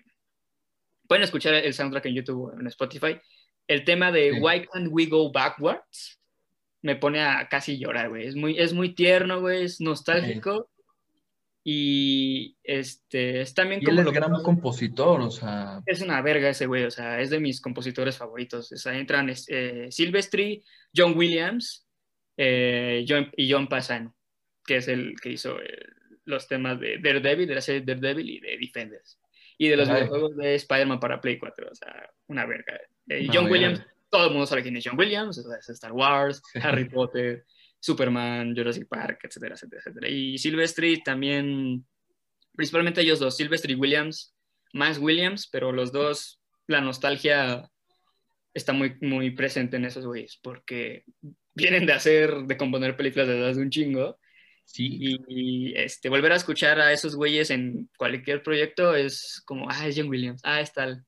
Pueden 1.08 1.24
escuchar 1.24 1.54
el 1.54 1.74
soundtrack 1.74 2.06
en 2.08 2.16
YouTube 2.16 2.42
o 2.42 2.60
en 2.60 2.68
Spotify. 2.68 3.20
El 3.68 3.84
tema 3.84 4.12
de 4.12 4.34
Why 4.34 4.66
Can't 4.68 4.90
We 4.92 5.06
Go 5.08 5.32
Backwards 5.32 6.20
me 6.82 6.96
pone 6.96 7.22
a 7.22 7.48
casi 7.50 7.78
llorar, 7.78 8.10
güey. 8.10 8.28
Es 8.28 8.36
muy, 8.36 8.58
es 8.58 8.74
muy 8.74 8.94
tierno, 8.94 9.42
güey. 9.42 9.66
Es 9.66 9.82
nostálgico. 9.82 10.70
Y 11.68 12.56
este, 12.64 13.42
es 13.42 13.56
también 13.56 13.82
como. 13.82 14.00
Él 14.00 14.08
es 14.08 14.14
gran 14.14 14.44
compositor, 14.44 15.20
o 15.20 15.32
sea. 15.32 15.82
Es 15.88 16.00
una 16.02 16.22
verga 16.22 16.50
ese 16.50 16.68
güey, 16.68 16.84
o 16.84 16.92
sea, 16.92 17.20
es 17.20 17.32
de 17.32 17.40
mis 17.40 17.60
compositores 17.60 18.16
favoritos. 18.18 18.72
O 18.72 18.78
sea, 18.78 18.96
entran 18.96 19.34
eh, 19.48 19.88
Silvestri, 19.90 20.64
John 20.96 21.18
Williams 21.18 21.86
eh, 22.38 23.04
John, 23.08 23.32
y 23.36 23.52
John 23.52 23.68
Pasano, 23.68 24.14
que 24.64 24.78
es 24.78 24.88
el 24.88 25.16
que 25.20 25.32
hizo 25.32 25.60
el, 25.60 25.94
los 26.26 26.48
temas 26.48 26.80
de 26.80 27.00
Daredevil, 27.00 27.48
de 27.48 27.56
la 27.56 27.62
serie 27.62 27.82
Daredevil 27.82 28.30
y 28.30 28.40
de 28.40 28.58
Defenders. 28.58 29.20
Y 29.58 29.70
de 29.70 29.78
los 29.78 29.90
videojuegos 29.90 30.36
de 30.36 30.56
Spider-Man 30.56 31.00
para 31.00 31.22
Play 31.22 31.40
4, 31.40 31.70
o 31.72 31.76
sea, 31.76 32.10
una 32.28 32.46
verga. 32.46 32.80
Eh, 33.08 33.28
John 33.34 33.50
Williams, 33.50 33.82
todo 34.10 34.26
el 34.26 34.32
mundo 34.32 34.46
sabe 34.46 34.62
quién 34.62 34.76
es 34.76 34.86
John 34.86 35.00
Williams, 35.00 35.38
es 35.38 35.70
Star 35.70 35.94
Wars, 35.94 36.44
Harry 36.62 36.90
Potter, 36.90 37.46
Superman, 37.80 38.56
Jurassic 38.56 38.88
Park, 38.88 39.22
etcétera, 39.24 39.56
etcétera, 39.56 39.82
etcétera. 39.82 40.10
Y 40.10 40.38
Silvestri 40.38 41.04
también, 41.04 41.86
principalmente 42.56 43.02
ellos 43.02 43.20
dos, 43.20 43.38
Silvestri 43.38 43.74
y 43.74 43.76
Williams, 43.76 44.36
más 44.74 44.98
Williams, 44.98 45.48
pero 45.52 45.72
los 45.72 45.92
dos, 45.92 46.40
la 46.68 46.82
nostalgia 46.82 47.70
está 48.54 48.74
muy, 48.74 48.98
muy 49.02 49.32
presente 49.32 49.78
en 49.78 49.86
esos 49.86 50.06
güeyes, 50.06 50.40
porque 50.42 51.04
vienen 51.54 51.86
de 51.86 51.94
hacer, 51.94 52.34
de 52.46 52.58
componer 52.58 52.98
películas 52.98 53.28
de 53.28 53.62
un 53.62 53.70
chingo, 53.70 54.18
Sí. 54.66 55.18
Y, 55.28 55.74
este, 55.78 56.10
volver 56.10 56.32
a 56.32 56.36
escuchar 56.36 56.80
a 56.80 56.92
esos 56.92 57.16
güeyes 57.16 57.50
en 57.52 57.90
cualquier 57.98 58.44
proyecto 58.44 58.96
es 58.96 59.42
como, 59.46 59.68
ah, 59.70 59.88
es 59.88 59.96
John 59.98 60.10
Williams, 60.10 60.42
ah, 60.44 60.60
es 60.60 60.74
tal. 60.74 61.06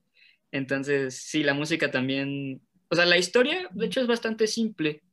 Entonces, 0.51 1.15
sí, 1.15 1.43
la 1.43 1.53
música 1.53 1.91
también, 1.91 2.61
o 2.89 2.95
sea, 2.95 3.05
la 3.05 3.17
historia, 3.17 3.67
de 3.71 3.85
hecho, 3.87 3.99
es 3.99 4.07
bastante 4.07 4.47
simple. 4.47 5.03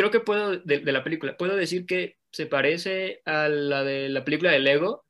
Creo 0.00 0.10
que 0.10 0.20
puedo, 0.20 0.56
de, 0.56 0.80
la 0.92 1.04
película, 1.04 1.36
puedo 1.36 1.56
decir 1.56 1.84
que 1.84 2.16
se 2.32 2.46
parece 2.46 3.20
a 3.26 3.48
la 3.48 3.84
de 3.84 4.08
la 4.08 4.24
película 4.24 4.50
de 4.50 4.58
Lego, 4.58 5.04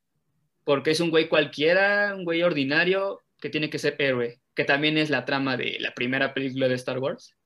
porque 0.65 0.91
es 0.91 0.99
un 0.99 1.11
güey 1.11 1.29
cualquiera, 1.29 2.13
un 2.13 2.25
güey 2.25 2.43
ordinario 2.43 3.21
que 3.39 3.49
tiene 3.49 3.69
que 3.69 3.79
ser 3.79 3.95
héroe, 3.99 4.41
que 4.53 4.65
también 4.65 4.97
es 4.97 5.09
la 5.09 5.23
trama 5.23 5.55
de 5.55 5.77
la 5.79 5.93
primera 5.93 6.33
película 6.33 6.67
de 6.67 6.75
Star 6.75 6.99
Wars, 6.99 7.37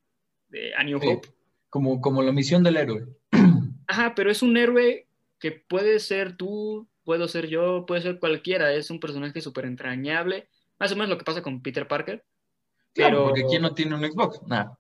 de 0.48 0.74
A 0.74 0.84
New 0.84 0.98
Hope. 0.98 1.28
como, 1.70 2.02
como 2.02 2.24
la 2.24 2.32
misión 2.32 2.64
del 2.64 2.78
héroe. 2.78 3.06
Ajá, 3.88 4.16
pero 4.16 4.32
es 4.32 4.42
un 4.42 4.58
héroe 4.58 5.06
que 5.38 5.52
puede 5.52 6.00
ser 6.00 6.38
tú, 6.38 6.90
puedo 7.04 7.28
ser 7.28 7.46
yo, 7.46 7.86
puede 7.86 8.02
ser 8.02 8.18
cualquiera. 8.18 8.74
Es 8.74 8.90
un 8.90 9.00
personaje 9.00 9.40
súper 9.40 9.66
entrañable. 9.66 10.50
Más 10.80 10.92
o 10.92 10.96
menos 10.96 11.10
lo 11.10 11.20
que 11.20 11.26
pasa 11.26 11.44
con 11.44 11.62
Peter 11.62 11.88
Parker. 11.88 12.26
Claro, 12.96 13.26
porque 13.26 13.46
¿quién 13.46 13.62
no 13.62 13.76
tiene 13.76 13.94
un 13.94 14.04
Xbox? 14.04 14.42
Nada. 14.48 14.80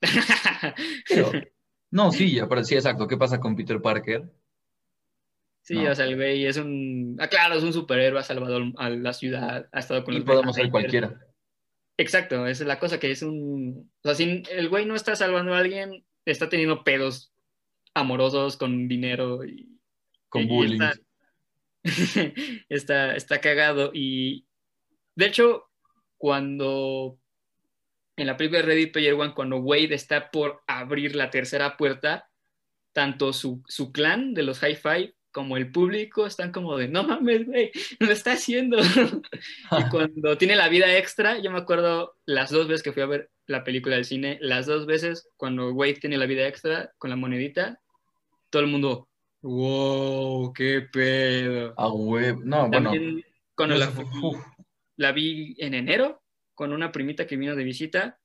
no, 1.90 2.10
sí, 2.12 2.38
pero 2.48 2.64
sí, 2.64 2.74
exacto. 2.74 3.06
¿Qué 3.06 3.16
pasa 3.16 3.40
con 3.40 3.56
Peter 3.56 3.80
Parker? 3.80 4.30
Sí, 5.62 5.78
o 5.78 5.94
sea, 5.94 6.04
el 6.04 6.16
güey 6.16 6.44
es 6.44 6.58
un. 6.58 7.16
Ah, 7.18 7.28
claro, 7.28 7.54
es 7.54 7.64
un 7.64 7.72
superhéroe, 7.72 8.20
ha 8.20 8.22
salvado 8.22 8.60
a 8.76 8.90
la 8.90 9.12
ciudad, 9.14 9.68
ha 9.72 9.78
estado 9.78 10.04
con 10.04 10.14
y 10.14 10.20
podemos 10.20 10.56
ser 10.56 10.70
cualquiera. 10.70 11.18
Exacto, 11.96 12.46
esa 12.46 12.64
es 12.64 12.68
la 12.68 12.78
cosa, 12.78 12.98
que 12.98 13.10
es 13.10 13.22
un. 13.22 13.90
O 14.02 14.08
sea, 14.08 14.14
si 14.14 14.42
el 14.50 14.68
güey 14.68 14.84
no 14.84 14.94
está 14.94 15.16
salvando 15.16 15.54
a 15.54 15.58
alguien, 15.58 16.04
está 16.26 16.48
teniendo 16.48 16.84
pedos 16.84 17.32
amorosos 17.94 18.56
con 18.56 18.88
dinero 18.88 19.44
y 19.44 19.80
con 20.28 20.48
bullying. 20.48 20.80
Está, 22.70 23.14
está, 23.14 23.42
cagado 23.42 23.90
y 23.92 24.46
de 25.16 25.26
hecho 25.26 25.64
cuando 26.16 27.18
en 28.16 28.26
la 28.26 28.36
película 28.36 28.60
de 28.60 28.66
Ready 28.66 28.86
Player 28.86 29.14
One 29.14 29.34
cuando 29.34 29.58
Wade 29.58 29.94
está 29.94 30.30
por 30.30 30.62
abrir 30.66 31.16
la 31.16 31.30
tercera 31.30 31.76
puerta 31.76 32.28
tanto 32.92 33.32
su, 33.32 33.62
su 33.66 33.92
clan 33.92 34.34
de 34.34 34.44
los 34.44 34.62
Hi-Fi 34.62 35.14
como 35.32 35.56
el 35.56 35.72
público 35.72 36.26
están 36.26 36.52
como 36.52 36.76
de, 36.76 36.86
no 36.86 37.02
mames, 37.02 37.44
güey, 37.44 37.72
lo 37.98 38.12
está 38.12 38.32
haciendo. 38.32 38.78
y 39.78 39.90
cuando 39.90 40.38
tiene 40.38 40.54
la 40.54 40.68
vida 40.68 40.96
extra, 40.96 41.38
yo 41.40 41.50
me 41.50 41.58
acuerdo 41.58 42.16
las 42.24 42.50
dos 42.50 42.68
veces 42.68 42.84
que 42.84 42.92
fui 42.92 43.02
a 43.02 43.06
ver 43.06 43.30
la 43.46 43.64
película 43.64 43.96
del 43.96 44.04
cine, 44.04 44.38
las 44.40 44.66
dos 44.66 44.86
veces 44.86 45.28
cuando 45.36 45.72
Wade 45.72 45.94
tiene 45.94 46.16
la 46.16 46.26
vida 46.26 46.46
extra 46.46 46.92
con 46.98 47.10
la 47.10 47.16
monedita, 47.16 47.80
todo 48.48 48.62
el 48.62 48.68
mundo, 48.68 49.08
wow, 49.42 50.52
qué 50.52 50.82
pedo. 50.92 51.74
Ah, 51.76 51.92
web, 51.92 52.38
no, 52.44 52.68
bueno. 52.68 52.92
Cuando 53.56 53.74
la, 53.74 53.92
la 54.96 55.12
vi 55.12 55.56
en 55.58 55.74
enero 55.74 56.23
con 56.54 56.72
una 56.72 56.92
primita 56.92 57.26
que 57.26 57.36
vino 57.36 57.56
de 57.56 57.64
visita, 57.64 58.18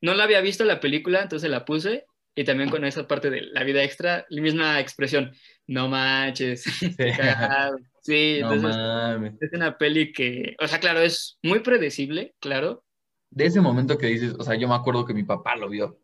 no 0.00 0.14
la 0.14 0.24
había 0.24 0.40
visto 0.40 0.64
la 0.64 0.80
película, 0.80 1.22
entonces 1.22 1.50
la 1.50 1.64
puse 1.64 2.06
y 2.34 2.44
también 2.44 2.68
con 2.68 2.84
esa 2.84 3.08
parte 3.08 3.30
de 3.30 3.42
la 3.42 3.64
vida 3.64 3.82
extra, 3.82 4.26
la 4.28 4.42
misma 4.42 4.78
expresión, 4.80 5.32
no 5.66 5.88
manches. 5.88 6.64
Sí, 8.06 8.38
entonces 8.40 8.76
es 9.40 9.52
una 9.52 9.76
peli 9.76 10.12
que, 10.12 10.54
o 10.60 10.68
sea, 10.68 10.78
claro, 10.78 11.00
es 11.00 11.40
muy 11.42 11.58
predecible, 11.58 12.36
claro. 12.38 12.84
De 13.30 13.46
ese 13.46 13.60
momento 13.60 13.98
que 13.98 14.06
dices, 14.06 14.36
o 14.38 14.44
sea, 14.44 14.54
yo 14.54 14.68
me 14.68 14.76
acuerdo 14.76 15.04
que 15.04 15.12
mi 15.12 15.24
papá 15.24 15.56
lo 15.56 15.68
vio 15.68 15.98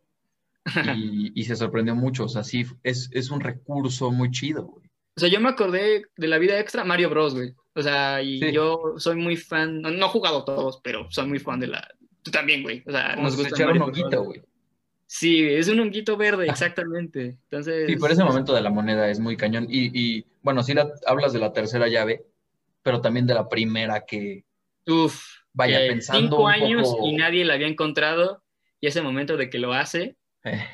y, 0.96 1.44
se 1.44 1.54
sorprendió 1.54 1.94
mucho, 1.94 2.24
o 2.24 2.28
sea, 2.28 2.42
sí, 2.42 2.66
es, 2.82 3.08
es 3.12 3.30
un 3.30 3.38
recurso 3.38 4.10
muy 4.10 4.32
chido, 4.32 4.64
güey. 4.64 4.90
O 5.16 5.20
sea, 5.20 5.28
yo 5.28 5.40
me 5.40 5.50
acordé 5.50 6.06
de 6.16 6.26
la 6.26 6.38
vida 6.38 6.58
extra 6.58 6.82
Mario 6.82 7.08
Bros, 7.08 7.34
güey. 7.34 7.54
O 7.74 7.82
sea, 7.82 8.22
y 8.22 8.52
yo 8.52 8.94
soy 8.98 9.16
muy 9.16 9.36
fan, 9.36 9.80
no, 9.80 9.90
he 9.90 10.08
jugado 10.08 10.44
todos, 10.44 10.80
pero 10.82 11.10
soy 11.10 11.26
muy 11.26 11.38
fan 11.38 11.60
de 11.60 11.68
la... 11.68 11.88
Tú 12.22 12.30
también, 12.30 12.62
güey. 12.62 12.82
O 12.86 12.90
sea, 12.90 13.16
nos 13.16 13.36
gusta 13.36 13.66
un 13.66 13.82
honguito, 13.82 14.22
güey. 14.22 14.42
Sí, 15.14 15.44
es 15.44 15.68
un 15.68 15.78
honguito 15.80 16.16
verde, 16.16 16.46
exactamente. 16.48 17.36
Entonces. 17.44 17.86
Sí, 17.86 17.96
por 17.96 18.10
ese 18.10 18.24
momento 18.24 18.54
de 18.54 18.62
la 18.62 18.70
moneda 18.70 19.10
es 19.10 19.20
muy 19.20 19.36
cañón. 19.36 19.66
Y, 19.68 19.90
y 19.92 20.24
bueno, 20.42 20.62
sí 20.62 20.72
hablas 21.06 21.34
de 21.34 21.38
la 21.38 21.52
tercera 21.52 21.86
llave, 21.86 22.24
pero 22.82 23.02
también 23.02 23.26
de 23.26 23.34
la 23.34 23.46
primera 23.46 24.06
que. 24.06 24.44
Uf. 24.86 25.22
Vaya 25.52 25.80
pensando. 25.80 26.36
Cinco 26.36 26.48
años 26.48 26.96
y 27.04 27.12
nadie 27.14 27.44
la 27.44 27.54
había 27.54 27.66
encontrado. 27.66 28.42
Y 28.80 28.86
ese 28.86 29.02
momento 29.02 29.36
de 29.36 29.50
que 29.50 29.58
lo 29.58 29.74
hace, 29.74 30.16
eh. 30.44 30.64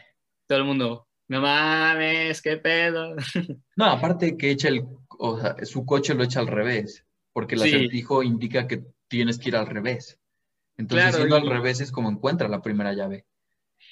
todo 0.46 0.58
el 0.58 0.64
mundo, 0.64 1.08
no 1.26 1.40
mames, 1.40 2.40
qué 2.40 2.56
pedo. 2.56 3.16
No, 3.76 3.84
aparte 3.86 4.36
que 4.36 4.52
echa 4.52 4.68
el. 4.68 4.84
O 5.18 5.40
sea, 5.40 5.56
su 5.64 5.84
coche 5.84 6.14
lo 6.14 6.24
echa 6.24 6.40
al 6.40 6.46
revés, 6.46 7.04
porque 7.32 7.56
el 7.56 7.62
acertijo 7.62 8.22
indica 8.22 8.66
que 8.66 8.84
tienes 9.08 9.38
que 9.38 9.50
ir 9.50 9.56
al 9.56 9.66
revés. 9.66 10.18
Entonces, 10.76 11.16
claro, 11.16 11.34
al 11.34 11.50
revés 11.50 11.80
es 11.80 11.90
como 11.90 12.08
encuentra 12.08 12.48
la 12.48 12.62
primera 12.62 12.92
llave. 12.92 13.26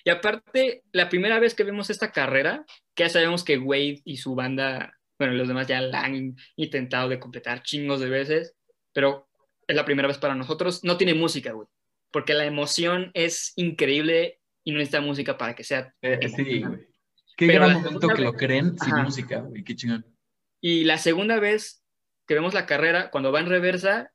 Y 0.05 0.11
aparte, 0.11 0.85
la 0.93 1.09
primera 1.09 1.41
vez 1.41 1.55
que 1.55 1.65
vemos 1.65 1.91
esta 1.91 2.13
carrera, 2.13 2.65
que 2.95 3.05
ya 3.05 3.09
sabemos 3.09 3.43
que 3.43 3.59
Wade 3.59 4.03
y 4.05 4.19
su 4.19 4.37
banda, 4.37 4.97
bueno, 5.19 5.35
los 5.35 5.49
demás 5.49 5.67
ya 5.67 5.81
la 5.81 6.03
han 6.03 6.37
intentado 6.55 7.09
de 7.09 7.19
completar 7.19 7.63
chingos 7.63 8.01
de 8.01 8.09
veces, 8.09 8.55
pero 8.93 9.29
es 9.67 9.75
la 9.75 9.85
primera 9.85 10.07
vez 10.07 10.19
para 10.19 10.37
nosotros. 10.37 10.85
No 10.85 10.97
tiene 10.97 11.15
música, 11.15 11.53
güey, 11.53 11.67
porque 12.13 12.35
la 12.35 12.45
emoción 12.45 13.11
es 13.15 13.53
increíble 13.57 14.41
y 14.63 14.71
no 14.71 14.79
necesita 14.79 15.01
música 15.01 15.37
para 15.37 15.57
que 15.57 15.65
sea. 15.65 15.93
Eh, 16.03 16.21
eh, 16.23 16.29
sí, 16.29 16.63
güey. 16.63 16.87
Qué 17.37 17.47
gran 17.49 17.83
momento 17.83 18.09
que 18.09 18.23
lo 18.23 18.33
creen 18.33 18.79
sin 18.79 18.95
música, 19.03 19.41
güey, 19.41 19.63
qué 19.63 19.75
chingón. 19.75 20.07
Y 20.69 20.83
la 20.83 20.99
segunda 20.99 21.39
vez 21.39 21.85
que 22.27 22.35
vemos 22.35 22.53
la 22.53 22.67
carrera, 22.67 23.13
cuando 23.13 23.31
va 23.31 23.39
en 23.39 23.47
reversa, 23.47 24.11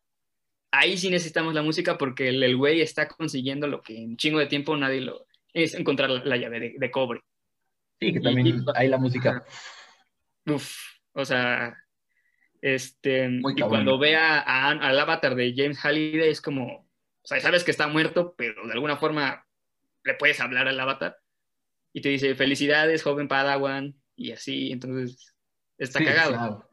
ahí 0.69 0.97
sí 0.97 1.09
necesitamos 1.09 1.53
la 1.53 1.61
música 1.61 1.97
porque 1.97 2.27
el 2.27 2.57
güey 2.57 2.81
está 2.81 3.07
consiguiendo 3.07 3.67
lo 3.67 3.81
que 3.81 3.97
en 3.97 4.17
chingo 4.17 4.37
de 4.37 4.47
tiempo 4.47 4.75
nadie 4.75 4.99
lo, 4.99 5.27
es 5.53 5.75
encontrar 5.75 6.09
la, 6.09 6.35
llave 6.35 6.75
de, 6.77 6.91
cobre. 6.91 7.21
Sí, 8.01 8.11
que 8.11 8.19
también 8.19 8.65
hay 8.75 8.89
la 8.89 8.97
música. 8.97 9.45
Uf, 10.45 10.75
o 11.13 11.23
sea, 11.23 11.73
este, 12.59 13.29
y 13.29 13.61
cuando 13.61 13.97
vea 13.97 14.41
al 14.41 14.99
avatar 14.99 15.35
de 15.35 15.53
James 15.55 15.79
Halliday 15.79 16.31
es 16.31 16.41
como, 16.41 16.79
o 16.79 16.87
sea, 17.23 17.39
sabes 17.39 17.63
que 17.63 17.71
está 17.71 17.87
muerto, 17.87 18.35
pero 18.37 18.67
de 18.67 18.73
alguna 18.73 18.97
forma 18.97 19.47
le 20.03 20.15
puedes 20.15 20.41
hablar 20.41 20.67
al 20.67 20.81
avatar 20.81 21.15
y 21.93 22.01
te 22.01 22.09
dice, 22.09 22.35
felicidades, 22.35 23.03
joven 23.03 23.29
Padawan, 23.29 23.95
y 24.17 24.33
así, 24.33 24.73
entonces 24.73 25.33
está 25.83 26.03
cagado. 26.03 26.69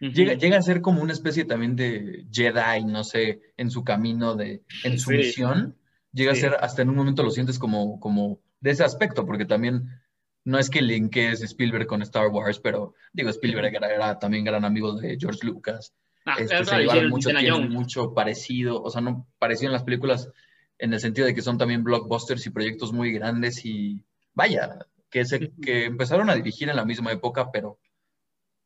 llega, 0.00 0.34
llega, 0.34 0.58
a 0.58 0.62
ser 0.62 0.80
como 0.80 1.02
una 1.02 1.12
especie 1.12 1.44
también 1.44 1.76
de 1.76 2.26
Jedi, 2.30 2.84
no 2.84 3.04
sé, 3.04 3.40
en 3.56 3.70
su 3.70 3.84
camino, 3.84 4.36
de, 4.36 4.62
en 4.84 4.98
su 4.98 5.10
misión, 5.10 5.76
llega 6.12 6.32
a 6.32 6.36
ser, 6.36 6.56
hasta 6.60 6.82
en 6.82 6.90
un 6.90 6.96
momento 6.96 7.22
lo 7.22 7.30
sientes 7.30 7.58
como, 7.58 7.98
como 8.00 8.40
de 8.60 8.70
ese 8.70 8.84
aspecto, 8.84 9.26
porque 9.26 9.46
también 9.46 9.88
no 10.44 10.58
es 10.58 10.70
que 10.70 10.82
linkees 10.82 11.42
Spielberg 11.42 11.86
con 11.86 12.02
Star 12.02 12.28
Wars, 12.28 12.60
pero 12.60 12.94
digo, 13.12 13.30
Spielberg 13.30 13.74
era, 13.74 14.18
también 14.18 14.44
gran 14.44 14.64
amigo 14.64 14.94
de 14.94 15.16
George 15.18 15.46
Lucas. 15.46 15.94
Ah, 16.26 16.36
este, 16.38 16.64
se 16.64 16.78
llevaron 16.78 17.08
mucho, 17.08 17.30
mucho 17.70 18.14
parecido, 18.14 18.82
o 18.82 18.90
sea, 18.90 19.00
no 19.00 19.26
parecido 19.38 19.68
en 19.68 19.72
las 19.72 19.84
películas 19.84 20.30
en 20.78 20.92
el 20.92 21.00
sentido 21.00 21.26
de 21.26 21.34
que 21.34 21.42
son 21.42 21.56
también 21.56 21.82
blockbusters 21.82 22.46
y 22.46 22.50
proyectos 22.50 22.92
muy 22.92 23.12
grandes 23.12 23.64
y 23.64 24.04
vaya, 24.34 24.86
que, 25.10 25.24
se, 25.24 25.50
que 25.62 25.86
empezaron 25.86 26.28
a 26.30 26.34
dirigir 26.34 26.68
en 26.68 26.76
la 26.76 26.84
misma 26.84 27.12
época, 27.12 27.50
pero 27.50 27.78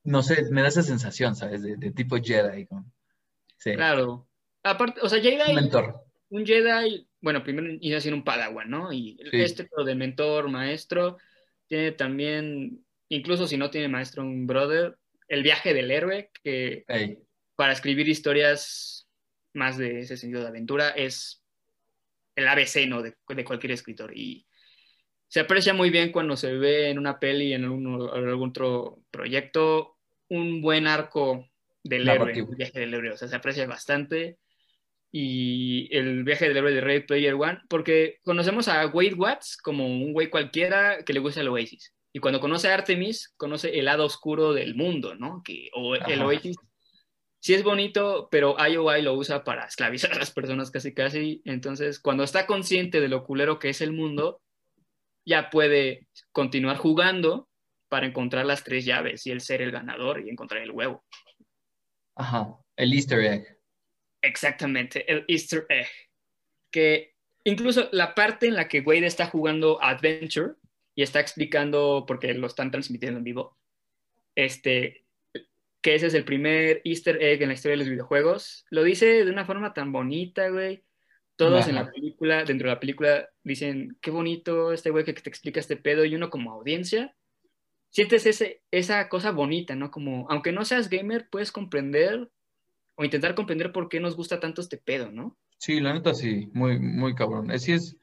no 0.04 0.22
sé, 0.22 0.50
me 0.50 0.62
da 0.62 0.68
esa 0.68 0.82
sensación, 0.82 1.34
¿sabes? 1.34 1.62
De, 1.62 1.90
tipo 1.90 2.16
Jedi. 2.16 2.68
Sí. 3.56 3.74
Claro. 3.74 4.28
Aparte, 4.62 5.00
o 5.02 5.08
sea, 5.08 5.20
Jedi. 5.20 5.50
Un 5.50 5.54
mentor. 5.56 6.04
Un 6.30 6.46
Jedi 6.46 7.06
bueno, 7.24 7.42
primero 7.42 7.70
inicia 7.70 8.02
siendo 8.02 8.18
un 8.18 8.24
padawan, 8.24 8.68
¿no? 8.68 8.92
Y 8.92 9.16
este 9.32 9.66
de 9.86 9.94
mentor, 9.94 10.50
maestro, 10.50 11.16
tiene 11.66 11.92
también, 11.92 12.84
incluso 13.08 13.46
si 13.46 13.56
no 13.56 13.70
tiene 13.70 13.88
maestro, 13.88 14.22
un 14.22 14.46
brother, 14.46 14.98
el 15.28 15.42
viaje 15.42 15.72
del 15.72 15.90
héroe, 15.90 16.30
que 16.42 16.84
para 17.56 17.72
escribir 17.72 18.10
historias 18.10 19.08
más 19.54 19.78
de 19.78 20.00
ese 20.00 20.18
sentido 20.18 20.42
de 20.42 20.48
aventura 20.48 20.90
es 20.90 21.42
el 22.36 22.46
ABC, 22.46 22.86
¿no? 22.88 23.00
De, 23.00 23.14
cualquier 23.42 23.72
escritor. 23.72 24.14
Y 24.14 24.46
se 25.26 25.40
aprecia 25.40 25.72
muy 25.72 25.88
bien 25.88 26.12
cuando 26.12 26.36
se 26.36 26.52
ve 26.52 26.90
en 26.90 26.98
una 26.98 27.18
peli, 27.18 27.54
en 27.54 27.64
algún, 27.64 27.86
algún 28.12 28.50
otro 28.50 29.02
proyecto, 29.10 29.93
un 30.36 30.60
buen 30.60 30.86
arco 30.86 31.48
del 31.82 32.08
héroe, 32.08 32.32
el 32.32 32.56
viaje 32.56 32.80
del 32.80 32.94
héroe. 32.94 33.12
O 33.12 33.16
sea, 33.16 33.28
se 33.28 33.36
aprecia 33.36 33.66
bastante 33.66 34.38
y 35.12 35.88
el 35.96 36.24
viaje 36.24 36.48
del 36.48 36.56
héroe 36.56 36.72
de 36.72 36.80
Red 36.80 37.06
Player 37.06 37.34
One, 37.34 37.60
porque 37.68 38.18
conocemos 38.24 38.66
a 38.68 38.86
Wade 38.86 39.14
Watts 39.14 39.56
como 39.56 39.86
un 39.86 40.12
güey 40.12 40.28
cualquiera 40.28 41.04
que 41.04 41.12
le 41.12 41.20
gusta 41.20 41.40
el 41.40 41.48
Oasis. 41.48 41.94
Y 42.12 42.20
cuando 42.20 42.40
conoce 42.40 42.68
a 42.68 42.74
Artemis, 42.74 43.32
conoce 43.36 43.78
el 43.78 43.84
lado 43.84 44.04
oscuro 44.04 44.52
del 44.52 44.74
mundo, 44.74 45.14
¿no? 45.14 45.42
Que, 45.44 45.70
o 45.72 45.94
el 45.94 46.22
Oasis 46.22 46.56
sí 47.40 47.54
es 47.54 47.62
bonito, 47.62 48.28
pero 48.30 48.56
IOI 48.58 49.02
lo 49.02 49.14
usa 49.14 49.44
para 49.44 49.66
esclavizar 49.66 50.12
a 50.12 50.18
las 50.18 50.30
personas 50.30 50.70
casi 50.70 50.94
casi. 50.94 51.42
Entonces, 51.44 52.00
cuando 52.00 52.24
está 52.24 52.46
consciente 52.46 53.00
de 53.00 53.08
lo 53.08 53.24
culero 53.24 53.58
que 53.58 53.68
es 53.68 53.82
el 53.82 53.92
mundo, 53.92 54.40
ya 55.26 55.50
puede 55.50 56.08
continuar 56.32 56.78
jugando 56.78 57.48
para 57.94 58.08
encontrar 58.08 58.44
las 58.44 58.64
tres 58.64 58.84
llaves 58.84 59.24
y 59.24 59.30
el 59.30 59.40
ser 59.40 59.62
el 59.62 59.70
ganador 59.70 60.20
y 60.20 60.28
encontrar 60.28 60.60
el 60.62 60.72
huevo. 60.72 61.04
Ajá, 62.16 62.58
el 62.74 62.92
easter 62.92 63.20
egg. 63.20 63.60
Exactamente, 64.20 65.08
el 65.08 65.24
Easter 65.28 65.64
egg. 65.68 65.86
Que 66.72 67.14
incluso 67.44 67.88
la 67.92 68.16
parte 68.16 68.48
en 68.48 68.56
la 68.56 68.66
que 68.66 68.80
Wade 68.80 69.06
está 69.06 69.26
jugando 69.26 69.80
Adventure 69.80 70.54
y 70.96 71.04
está 71.04 71.20
explicando, 71.20 72.04
porque 72.04 72.34
lo 72.34 72.48
están 72.48 72.72
transmitiendo 72.72 73.18
en 73.18 73.24
vivo, 73.24 73.56
este, 74.34 75.06
que 75.80 75.94
ese 75.94 76.08
es 76.08 76.14
el 76.14 76.24
primer 76.24 76.82
Easter 76.82 77.22
egg 77.22 77.42
en 77.42 77.48
la 77.50 77.54
historia 77.54 77.74
de 77.74 77.84
los 77.84 77.90
videojuegos. 77.90 78.66
Lo 78.70 78.82
dice 78.82 79.24
de 79.24 79.30
una 79.30 79.44
forma 79.44 79.72
tan 79.72 79.92
bonita, 79.92 80.48
güey. 80.48 80.82
Todos 81.36 81.68
en 81.68 81.76
la 81.76 81.88
película, 81.88 82.42
dentro 82.42 82.68
de 82.68 82.74
la 82.74 82.80
película, 82.80 83.28
dicen, 83.44 83.96
qué 84.00 84.10
bonito 84.10 84.72
este 84.72 84.90
güey 84.90 85.04
que 85.04 85.12
te 85.12 85.30
explica 85.30 85.60
este 85.60 85.76
pedo. 85.76 86.04
Y 86.04 86.16
uno 86.16 86.28
como 86.28 86.50
audiencia, 86.50 87.14
sientes 87.94 88.26
ese, 88.26 88.60
esa 88.72 89.08
cosa 89.08 89.30
bonita, 89.30 89.76
¿no? 89.76 89.92
Como, 89.92 90.26
aunque 90.28 90.50
no 90.50 90.64
seas 90.64 90.90
gamer, 90.90 91.28
puedes 91.30 91.52
comprender 91.52 92.28
o 92.96 93.04
intentar 93.04 93.36
comprender 93.36 93.70
por 93.70 93.88
qué 93.88 94.00
nos 94.00 94.16
gusta 94.16 94.40
tanto 94.40 94.60
este 94.60 94.78
pedo, 94.78 95.12
¿no? 95.12 95.36
Sí, 95.58 95.78
la 95.78 95.94
neta 95.94 96.12
sí, 96.12 96.50
muy, 96.52 96.80
muy 96.80 97.14
cabrón. 97.14 97.56
Sí 97.60 97.72
es 97.72 97.96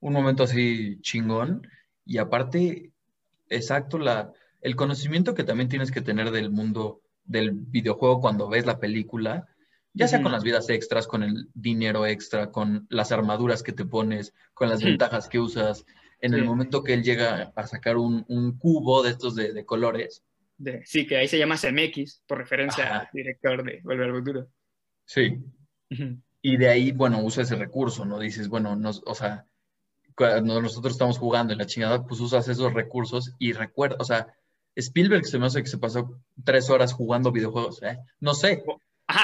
un 0.00 0.12
momento 0.12 0.42
así 0.42 0.98
chingón 1.00 1.64
y 2.04 2.18
aparte, 2.18 2.90
exacto, 3.48 4.00
la, 4.00 4.32
el 4.62 4.74
conocimiento 4.74 5.34
que 5.34 5.44
también 5.44 5.68
tienes 5.68 5.92
que 5.92 6.00
tener 6.00 6.32
del 6.32 6.50
mundo 6.50 7.02
del 7.24 7.52
videojuego 7.52 8.20
cuando 8.20 8.48
ves 8.48 8.66
la 8.66 8.80
película, 8.80 9.46
ya 9.94 10.08
sea 10.08 10.22
con 10.22 10.32
las 10.32 10.42
vidas 10.42 10.68
extras, 10.70 11.06
con 11.06 11.22
el 11.22 11.48
dinero 11.54 12.04
extra, 12.04 12.50
con 12.50 12.86
las 12.90 13.12
armaduras 13.12 13.62
que 13.62 13.72
te 13.72 13.84
pones, 13.84 14.34
con 14.54 14.68
las 14.68 14.82
ventajas 14.82 15.28
que 15.28 15.38
usas. 15.38 15.86
En 16.20 16.34
el 16.34 16.44
momento 16.44 16.82
que 16.82 16.94
él 16.94 17.02
llega 17.02 17.52
a 17.54 17.66
sacar 17.66 17.96
un, 17.96 18.24
cubo 18.58 19.02
de 19.02 19.10
estos 19.10 19.34
de, 19.34 19.52
de 19.52 19.64
colores, 19.64 20.24
sí, 20.84 21.06
que 21.06 21.16
ahí 21.16 21.28
se 21.28 21.38
llama 21.38 21.56
CMX, 21.56 22.22
por 22.26 22.38
referencia 22.38 23.00
al 23.00 23.08
director 23.12 23.62
de 23.64 23.80
Volver 23.82 24.08
al 24.08 24.16
Futuro. 24.16 24.48
Sí. 25.04 25.38
Y 26.42 26.56
de 26.56 26.68
ahí, 26.68 26.92
bueno, 26.92 27.22
usa 27.22 27.42
ese 27.42 27.56
recurso, 27.56 28.04
¿no? 28.04 28.18
Dices, 28.18 28.48
bueno, 28.48 28.76
nos, 28.76 29.02
o 29.06 29.14
sea, 29.14 29.46
cuando 30.14 30.60
nosotros 30.60 30.94
estamos 30.94 31.18
jugando 31.18 31.52
en 31.52 31.58
la 31.58 31.66
chingada, 31.66 32.04
pues 32.06 32.20
usas 32.20 32.48
esos 32.48 32.72
recursos 32.72 33.34
y 33.38 33.52
recuerda, 33.52 33.96
o 33.98 34.04
sea, 34.04 34.34
Spielberg 34.74 35.24
se 35.26 35.38
me 35.38 35.46
hace 35.46 35.62
que 35.62 35.68
se 35.68 35.78
pasó 35.78 36.20
tres 36.44 36.70
horas 36.70 36.92
jugando 36.92 37.32
videojuegos, 37.32 37.82
¿eh? 37.82 37.98
No 38.20 38.34
sé, 38.34 38.62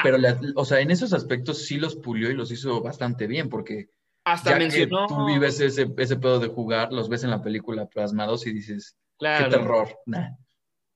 pero, 0.02 0.18
o 0.56 0.64
sea, 0.64 0.80
en 0.80 0.90
esos 0.90 1.12
aspectos 1.12 1.66
sí 1.66 1.76
los 1.76 1.96
pulió 1.96 2.30
y 2.30 2.34
los 2.34 2.50
hizo 2.50 2.80
bastante 2.80 3.26
bien, 3.26 3.48
porque 3.48 3.88
Hasta 4.24 4.56
mencionó... 4.56 5.06
tú 5.06 5.26
vives 5.26 5.60
ese, 5.60 5.88
ese 5.96 6.16
pedo 6.16 6.38
de 6.38 6.48
jugar, 6.48 6.92
los 6.92 7.08
ves 7.08 7.24
en 7.24 7.30
la 7.30 7.42
película 7.42 7.86
plasmados 7.86 8.46
y 8.46 8.52
dices, 8.52 8.96
claro. 9.18 9.44
qué 9.44 9.56
terror. 9.56 9.88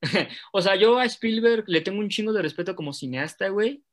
o 0.53 0.61
sea, 0.61 0.75
yo 0.75 0.99
a 0.99 1.05
Spielberg 1.05 1.65
le 1.67 1.81
tengo 1.81 1.99
un 1.99 2.09
chingo 2.09 2.31
de 2.33 2.41
respeto 2.41 2.75
como 2.75 2.93
cineasta, 2.93 3.49
güey. 3.49 3.83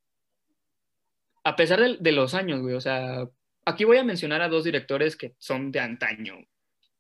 A 1.42 1.56
pesar 1.56 1.80
de, 1.80 1.96
de 1.98 2.12
los 2.12 2.34
años, 2.34 2.60
güey. 2.60 2.74
O 2.74 2.80
sea, 2.80 3.28
aquí 3.64 3.84
voy 3.84 3.98
a 3.98 4.04
mencionar 4.04 4.42
a 4.42 4.48
dos 4.48 4.64
directores 4.64 5.16
que 5.16 5.34
son 5.38 5.72
de 5.72 5.80
antaño. 5.80 6.36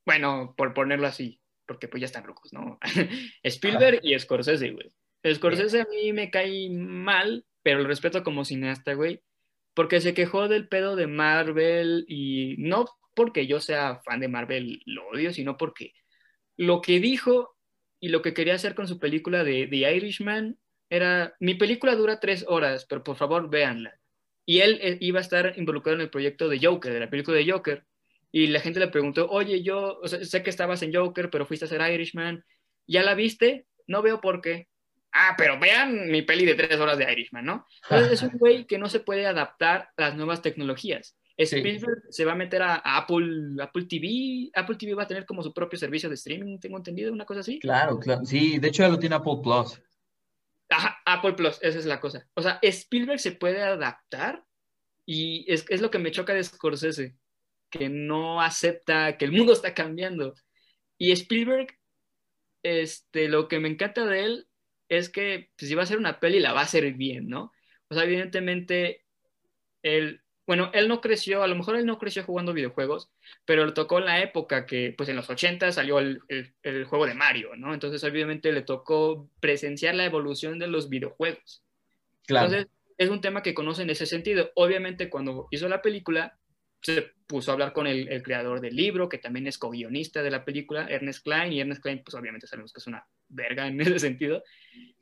Bueno, 0.04 0.54
por 0.56 0.74
ponerlo 0.74 1.06
así, 1.06 1.40
porque 1.66 1.88
pues 1.88 2.00
ya 2.00 2.06
están 2.06 2.26
locos, 2.26 2.52
¿no? 2.52 2.78
Spielberg 3.42 4.00
y 4.02 4.18
Scorsese, 4.18 4.70
güey. 4.70 4.92
Scorsese 5.34 5.80
a 5.80 5.86
mí 5.86 6.12
me 6.12 6.30
cae 6.30 6.68
mal, 6.70 7.46
pero 7.62 7.80
el 7.80 7.86
respeto 7.86 8.22
como 8.22 8.44
cineasta, 8.44 8.92
güey, 8.92 9.22
porque 9.74 10.00
se 10.00 10.14
quejó 10.14 10.48
del 10.48 10.68
pedo 10.68 10.96
de 10.96 11.06
Marvel 11.06 12.04
y 12.08 12.56
no 12.58 12.86
porque 13.14 13.46
yo 13.46 13.60
sea 13.60 14.00
fan 14.04 14.20
de 14.20 14.28
Marvel, 14.28 14.80
lo 14.86 15.08
odio, 15.08 15.32
sino 15.32 15.56
porque 15.56 15.92
lo 16.56 16.80
que 16.80 17.00
dijo 17.00 17.56
y 18.00 18.08
lo 18.08 18.22
que 18.22 18.34
quería 18.34 18.54
hacer 18.54 18.74
con 18.74 18.88
su 18.88 18.98
película 18.98 19.44
de 19.44 19.66
The 19.66 19.96
Irishman 19.96 20.58
era, 20.90 21.34
mi 21.40 21.54
película 21.54 21.96
dura 21.96 22.20
tres 22.20 22.44
horas, 22.48 22.86
pero 22.88 23.02
por 23.02 23.16
favor 23.16 23.50
véanla. 23.50 23.98
Y 24.46 24.60
él 24.60 24.78
eh, 24.82 24.98
iba 25.00 25.18
a 25.20 25.22
estar 25.22 25.54
involucrado 25.56 25.96
en 25.96 26.02
el 26.02 26.10
proyecto 26.10 26.48
de 26.48 26.60
Joker, 26.64 26.92
de 26.92 27.00
la 27.00 27.10
película 27.10 27.36
de 27.38 27.50
Joker. 27.50 27.84
Y 28.30 28.48
la 28.48 28.60
gente 28.60 28.80
le 28.80 28.88
preguntó, 28.88 29.28
oye, 29.30 29.62
yo 29.62 30.00
sé 30.04 30.42
que 30.42 30.50
estabas 30.50 30.82
en 30.82 30.94
Joker, 30.94 31.30
pero 31.30 31.46
fuiste 31.46 31.64
a 31.64 31.68
hacer 31.68 31.80
Irishman. 31.92 32.44
¿Ya 32.86 33.02
la 33.02 33.14
viste? 33.14 33.66
No 33.86 34.02
veo 34.02 34.20
por 34.20 34.40
qué. 34.40 34.68
Ah, 35.16 35.36
pero 35.38 35.60
vean 35.60 36.10
mi 36.10 36.22
peli 36.22 36.44
de 36.44 36.56
tres 36.56 36.78
horas 36.80 36.98
de 36.98 37.10
Irishman, 37.10 37.44
¿no? 37.44 37.66
Entonces 37.84 38.12
es 38.14 38.22
un 38.22 38.36
güey 38.36 38.66
que 38.66 38.78
no 38.78 38.88
se 38.88 38.98
puede 38.98 39.26
adaptar 39.26 39.90
a 39.96 40.02
las 40.02 40.16
nuevas 40.16 40.42
tecnologías. 40.42 41.16
Spielberg 41.36 42.02
se 42.10 42.24
va 42.24 42.32
a 42.32 42.36
meter 42.36 42.62
a, 42.62 42.74
Apple, 42.84 43.62
Apple 43.62 43.86
TV. 43.86 44.50
Apple 44.52 44.76
TV 44.76 44.94
va 44.94 45.04
a 45.04 45.06
tener 45.06 45.24
como 45.24 45.44
su 45.44 45.54
propio 45.54 45.78
servicio 45.78 46.08
de 46.08 46.16
streaming, 46.16 46.58
tengo 46.58 46.78
entendido, 46.78 47.12
una 47.12 47.24
cosa 47.24 47.40
así. 47.40 47.60
Claro, 47.60 48.00
claro. 48.00 48.24
Sí, 48.24 48.58
de 48.58 48.68
hecho 48.68 48.82
ya 48.82 48.88
lo 48.88 48.98
tiene 48.98 49.14
Apple 49.14 49.38
Plus. 49.40 49.80
Ajá, 50.68 50.98
Apple 51.06 51.34
Plus, 51.34 51.58
esa 51.62 51.78
es 51.78 51.86
la 51.86 52.00
cosa. 52.00 52.26
O 52.34 52.42
sea, 52.42 52.58
Spielberg 52.60 53.20
se 53.20 53.32
puede 53.32 53.62
adaptar 53.62 54.44
y 55.06 55.44
es, 55.52 55.64
es 55.68 55.80
lo 55.80 55.92
que 55.92 56.00
me 56.00 56.10
choca 56.10 56.34
de 56.34 56.42
Scorsese, 56.42 57.14
que 57.70 57.88
no 57.88 58.40
acepta 58.40 59.16
que 59.16 59.26
el 59.26 59.32
mundo 59.32 59.52
está 59.52 59.74
cambiando. 59.74 60.34
Y 60.98 61.12
Spielberg, 61.12 61.68
este, 62.64 63.28
lo 63.28 63.46
que 63.46 63.60
me 63.60 63.68
encanta 63.68 64.06
de 64.06 64.24
él 64.24 64.48
es 64.88 65.08
que 65.08 65.50
pues, 65.56 65.68
si 65.68 65.74
va 65.74 65.82
a 65.82 65.84
hacer 65.84 65.98
una 65.98 66.20
peli 66.20 66.40
la 66.40 66.52
va 66.52 66.60
a 66.60 66.64
hacer 66.64 66.92
bien, 66.94 67.28
¿no? 67.28 67.52
O 67.88 67.94
sea, 67.94 68.04
evidentemente, 68.04 69.04
él, 69.82 70.22
bueno, 70.46 70.70
él 70.74 70.88
no 70.88 71.00
creció, 71.00 71.42
a 71.42 71.46
lo 71.46 71.54
mejor 71.54 71.76
él 71.76 71.86
no 71.86 71.98
creció 71.98 72.24
jugando 72.24 72.52
videojuegos, 72.52 73.10
pero 73.44 73.64
le 73.64 73.72
tocó 73.72 73.98
en 73.98 74.06
la 74.06 74.22
época 74.22 74.66
que, 74.66 74.94
pues 74.96 75.08
en 75.08 75.16
los 75.16 75.28
80 75.30 75.72
salió 75.72 75.98
el, 75.98 76.20
el, 76.62 76.84
juego 76.84 77.06
de 77.06 77.14
Mario, 77.14 77.56
¿no? 77.56 77.72
Entonces, 77.72 78.02
obviamente 78.04 78.52
le 78.52 78.62
tocó 78.62 79.30
presenciar 79.40 79.94
la 79.94 80.04
evolución 80.04 80.58
de 80.58 80.68
los 80.68 80.88
videojuegos. 80.88 81.62
Claro. 82.26 82.46
Entonces, 82.46 82.72
es 82.96 83.10
un 83.10 83.20
tema 83.20 83.42
que 83.42 83.54
conoce 83.54 83.82
en 83.82 83.90
ese 83.90 84.06
sentido. 84.06 84.50
Obviamente, 84.54 85.10
cuando 85.10 85.48
hizo 85.50 85.68
la 85.68 85.82
película, 85.82 86.38
se 86.80 87.12
puso 87.26 87.50
a 87.50 87.54
hablar 87.54 87.72
con 87.72 87.86
el, 87.86 88.08
el 88.08 88.22
creador 88.22 88.60
del 88.60 88.76
libro, 88.76 89.08
que 89.08 89.18
también 89.18 89.46
es 89.46 89.58
co-guionista 89.58 90.22
de 90.22 90.30
la 90.30 90.44
película, 90.44 90.86
Ernest 90.86 91.24
Klein, 91.24 91.52
y 91.52 91.60
Ernest 91.60 91.82
Klein, 91.82 92.02
pues 92.04 92.14
obviamente 92.14 92.46
sabemos 92.46 92.72
que 92.72 92.80
es 92.80 92.86
una 92.86 93.06
verga 93.34 93.66
en 93.66 93.80
ese 93.80 93.98
sentido. 93.98 94.42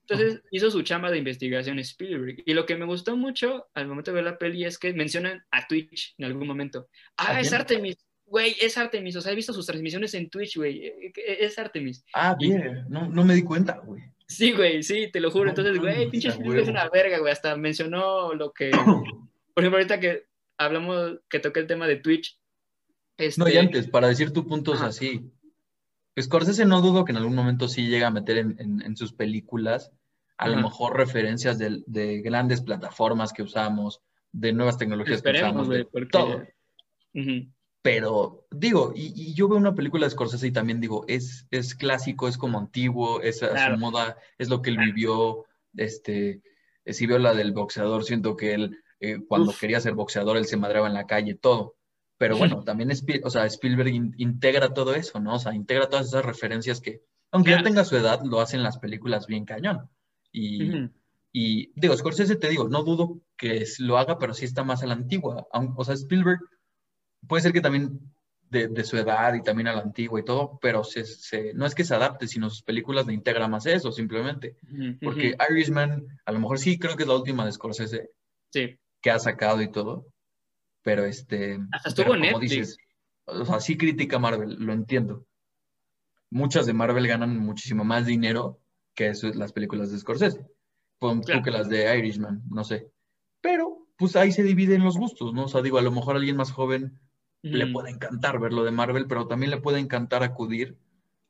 Entonces 0.01 0.43
hizo 0.51 0.71
su 0.71 0.83
chamba 0.83 1.11
de 1.11 1.19
investigación 1.19 1.79
Spielberg. 1.79 2.43
Y 2.45 2.55
lo 2.55 2.67
que 2.67 2.77
me 2.77 2.85
gustó 2.85 3.17
mucho 3.17 3.69
al 3.75 3.87
momento 3.87 4.11
de 4.11 4.17
ver 4.17 4.25
la 4.25 4.39
peli 4.39 4.65
es 4.65 4.79
que 4.79 4.93
mencionan 4.93 5.43
a 5.51 5.67
Twitch 5.67 6.15
en 6.19 6.27
algún 6.27 6.47
momento. 6.47 6.89
Ah, 7.17 7.41
es 7.41 7.53
Artemis. 7.53 7.97
Güey, 8.27 8.57
es 8.61 8.77
Artemis. 8.79 9.17
O 9.17 9.21
sea, 9.21 9.33
he 9.33 9.37
visto 9.37 9.53
sus 9.53 9.67
transmisiones 9.67 10.15
en 10.15 10.29
Twitch, 10.29 10.57
güey. 10.57 10.87
E, 10.87 11.13
e, 11.15 11.45
es 11.45 11.59
Artemis. 11.59 12.05
Ah, 12.15 12.35
bien. 12.39 12.85
No, 12.89 13.09
no 13.09 13.25
me 13.25 13.35
di 13.35 13.43
cuenta, 13.43 13.81
güey. 13.85 14.03
Sí, 14.27 14.53
güey, 14.53 14.83
sí, 14.83 15.11
te 15.13 15.21
lo 15.21 15.31
juro. 15.31 15.51
Entonces, 15.51 15.79
güey, 15.79 16.11
pinche 16.11 16.29
Spielberg 16.29 16.63
es 16.63 16.69
una 16.69 16.89
verga, 16.89 17.19
güey. 17.19 17.33
Hasta 17.33 17.57
mencionó 17.57 18.35
lo 18.35 18.53
que. 18.53 18.71
Por 19.55 19.63
ejemplo, 19.63 19.79
ahorita 19.79 20.01
que 20.01 20.27
hablamos, 20.57 21.21
que 21.29 21.41
toqué 21.41 21.61
el 21.61 21.67
tema 21.67 21.87
de 21.87 21.97
Twitch. 21.97 22.39
No, 23.37 23.47
y 23.47 23.51
este 23.51 23.59
antes, 23.59 23.89
para 23.89 24.09
decir 24.09 24.33
tu 24.33 24.47
punto 24.47 24.73
así, 24.73 25.31
Scorsese 26.21 26.67
no 26.67 26.81
dudo 26.83 27.05
que 27.05 27.13
en 27.13 27.19
algún 27.19 27.35
momento 27.35 27.69
sí 27.69 27.87
llega 27.87 28.09
a 28.09 28.11
meter 28.11 28.39
en, 28.39 28.97
sus 28.97 29.13
películas 29.13 29.93
a 30.37 30.49
lo 30.49 30.57
mejor 30.57 30.97
referencias 30.97 31.59
de, 31.59 32.21
grandes 32.23 32.61
plataformas 32.61 33.33
que 33.33 33.43
usamos, 33.43 34.03
de 34.33 34.53
nuevas 34.53 34.77
tecnologías 34.77 35.23
que 35.23 35.31
usamos, 35.31 35.69
de 35.69 35.87
todo. 36.11 36.43
Pero 37.83 38.47
digo, 38.51 38.93
y, 38.95 39.35
yo 39.35 39.49
veo 39.49 39.59
una 39.59 39.75
película 39.75 40.07
de 40.07 40.11
Scorsese 40.11 40.47
y 40.47 40.53
también 40.53 40.81
digo, 40.81 41.05
es, 41.09 41.47
es 41.51 41.75
clásico, 41.75 42.29
es 42.29 42.39
como 42.39 42.59
antiguo, 42.59 43.21
es 43.21 43.43
a 43.43 43.73
su 43.73 43.79
moda, 43.79 44.17
es 44.39 44.49
lo 44.49 44.63
que 44.63 44.71
él 44.71 44.79
vivió. 44.79 45.47
Este, 45.77 46.43
si 46.87 47.07
veo 47.07 47.19
la 47.19 47.35
del 47.35 47.53
boxeador, 47.53 48.05
siento 48.05 48.37
que 48.37 48.55
él, 48.55 48.79
eh, 49.01 49.19
cuando 49.27 49.53
quería 49.59 49.81
ser 49.81 49.95
boxeador, 49.95 50.37
él 50.37 50.47
se 50.47 50.57
madreaba 50.57 50.87
en 50.87 50.95
la 50.95 51.07
calle, 51.07 51.35
todo. 51.35 51.77
Pero 52.23 52.37
bueno, 52.37 52.63
también 52.63 52.89
o 53.25 53.31
sea, 53.31 53.47
Spielberg 53.47 53.89
integra 54.17 54.73
todo 54.73 54.95
eso, 54.95 55.19
¿no? 55.19 55.35
O 55.35 55.39
sea, 55.41 55.57
integra 55.57 55.89
todas 55.89 56.07
esas 56.07 56.25
referencias 56.25 56.81
que, 56.81 57.03
aunque 57.33 57.51
ya 57.51 57.65
tenga 57.65 57.85
su 57.85 57.97
edad, 57.97 58.21
lo 58.23 58.41
hacen 58.41 58.63
las 58.63 58.79
películas 58.79 59.27
bien 59.27 59.45
cañón. 59.45 59.91
Y, 60.31 60.89
y, 61.33 61.73
digo, 61.75 61.97
Scorsese 61.97 62.37
te 62.37 62.49
digo, 62.49 62.69
no 62.69 62.85
dudo 62.85 63.21
que 63.37 63.65
lo 63.81 63.99
haga, 63.99 64.21
pero 64.21 64.35
sí 64.35 64.45
está 64.45 64.63
más 64.63 64.85
a 64.85 64.87
la 64.87 64.95
antigua. 64.95 65.49
O 65.75 65.85
sea, 65.85 65.95
Spielberg 65.95 66.39
puede 67.27 67.43
ser 67.43 67.53
que 67.53 67.61
también 67.61 67.99
de, 68.49 68.85
su 68.85 68.97
edad 68.99 69.35
y 69.35 69.43
también 69.43 69.67
a 69.67 69.75
la 69.75 69.83
antigua 69.83 70.21
y 70.21 70.25
todo, 70.25 70.61
pero 70.63 70.85
se, 70.85 71.55
no 71.55 71.67
es 71.67 71.75
que 71.75 71.83
se 71.83 71.97
adapte, 71.97 72.29
sino 72.29 72.51
sus 72.51 72.63
películas 72.63 73.05
le 73.05 73.15
integra 73.15 73.49
más 73.49 73.67
eso, 73.67 73.91
simplemente. 73.91 74.59
Porque 75.03 75.35
Irishman, 75.51 76.07
a 76.25 76.31
lo 76.31 76.39
mejor 76.39 76.61
sí 76.61 76.79
creo 76.79 76.95
que 76.95 77.03
es 77.03 77.09
la 77.09 77.17
última 77.17 77.45
de 77.45 77.51
Scorsese 77.51 78.11
sí. 78.53 78.79
que 79.01 79.11
ha 79.11 79.19
sacado 79.19 79.61
y 79.61 79.73
todo, 79.73 80.07
pero 80.83 81.05
este... 81.05 81.59
Hasta 81.73 81.91
estuvo 81.91 82.15
en 82.15 82.23
Netflix. 82.23 82.77
o 83.25 83.45
sea, 83.45 83.61
sí 83.61 83.77
critica 83.77 84.19
Marvel, 84.19 84.57
lo 84.59 84.73
entiendo. 84.73 85.27
Muchas 86.31 86.67
de 86.67 86.73
Marvel 86.73 87.07
ganan 87.07 87.39
muchísimo 87.39 87.85
más 87.85 88.07
dinero 88.07 88.61
que 88.95 89.13
las 89.35 89.53
películas 89.53 89.91
de 89.91 89.99
Scorsese. 89.99 90.47
Pues, 90.99 91.21
que 91.43 91.51
las 91.51 91.69
de 91.69 91.99
Irishman, 91.99 92.43
no 92.49 92.63
sé. 92.63 92.91
Pero, 93.41 93.89
pues 93.97 94.15
ahí 94.17 94.31
se 94.31 94.43
dividen 94.43 94.85
los 94.85 94.97
gustos, 94.97 95.35
¿no? 95.35 95.45
O 95.45 95.49
sea, 95.49 95.63
digo, 95.63 95.79
a 95.79 95.83
lo 95.83 95.91
mejor 95.91 96.15
a 96.15 96.19
alguien 96.19 96.37
más 96.37 96.53
joven 96.53 97.01
le 97.43 97.67
puede 97.67 97.91
encantar 97.91 98.39
ver 98.39 98.53
lo 98.53 98.63
de 98.63 98.71
Marvel, 98.71 99.07
pero 99.09 99.27
también 99.27 99.51
le 99.51 99.61
puede 99.61 99.81
encantar 99.81 100.23
acudir 100.23 100.79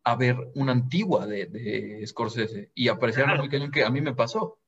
a 0.04 0.14
ver 0.16 0.36
una 0.54 0.72
antigua 0.72 1.26
de, 1.26 1.46
de 1.46 2.06
Scorsese 2.06 2.70
y 2.74 2.88
apreciar 2.88 3.26
claro. 3.26 3.48
cañón 3.48 3.70
que 3.70 3.84
a 3.84 3.90
mí 3.90 4.00
me 4.02 4.14
pasó. 4.14 4.58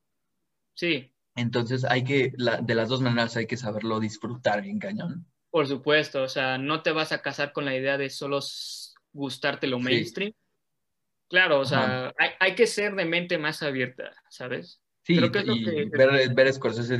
Sí, 0.74 1.14
entonces 1.35 1.85
hay 1.85 2.05
que, 2.05 2.32
de 2.62 2.74
las 2.74 2.89
dos 2.89 3.01
maneras 3.01 3.37
hay 3.37 3.47
que 3.47 3.57
saberlo 3.57 4.01
disfrutar 4.01 4.62
bien 4.62 4.78
cañón. 4.78 5.26
Por 5.51 5.66
supuesto, 5.66 6.22
o 6.22 6.28
sea, 6.28 6.59
no 6.59 6.82
te 6.82 6.93
vas 6.93 7.12
a 7.12 7.22
casar 7.22 7.53
con 7.53 7.64
la 7.64 7.76
idea 7.76 7.97
de 7.97 8.11
solo 8.11 8.41
gustarte 9.12 9.66
lo 9.66 9.78
mainstream. 9.78 10.32
Claro, 11.28 11.61
o 11.61 11.64
sea, 11.64 12.12
hay, 12.39 12.55
que 12.55 12.66
ser 12.66 12.95
de 12.95 13.05
mente 13.05 13.39
más 13.39 13.62
abierta, 13.62 14.12
¿sabes? 14.28 14.80
Sí, 15.03 15.14
y 15.14 15.89
ver, 15.91 16.35
ver 16.35 16.53
Scorsese 16.53 16.99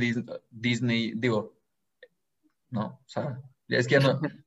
Disney, 0.49 1.13
digo, 1.15 1.57
no, 2.69 2.85
o 2.85 3.07
sea, 3.07 3.41
es 3.67 3.87
que 3.87 3.93
ya 3.93 3.99
no, 3.99 4.19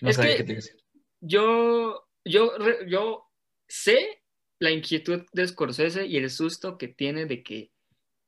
no 0.00 0.12
sabía 0.12 0.36
qué 0.36 0.44
te 0.44 0.54
decir. 0.54 0.76
Yo, 1.20 2.08
yo, 2.24 2.52
yo 2.86 3.30
sé 3.68 4.22
la 4.58 4.70
inquietud 4.70 5.24
de 5.32 5.46
Scorsese 5.46 6.06
y 6.06 6.16
el 6.16 6.30
susto 6.30 6.76
que 6.78 6.88
tiene 6.88 7.26
de 7.26 7.42
que 7.42 7.72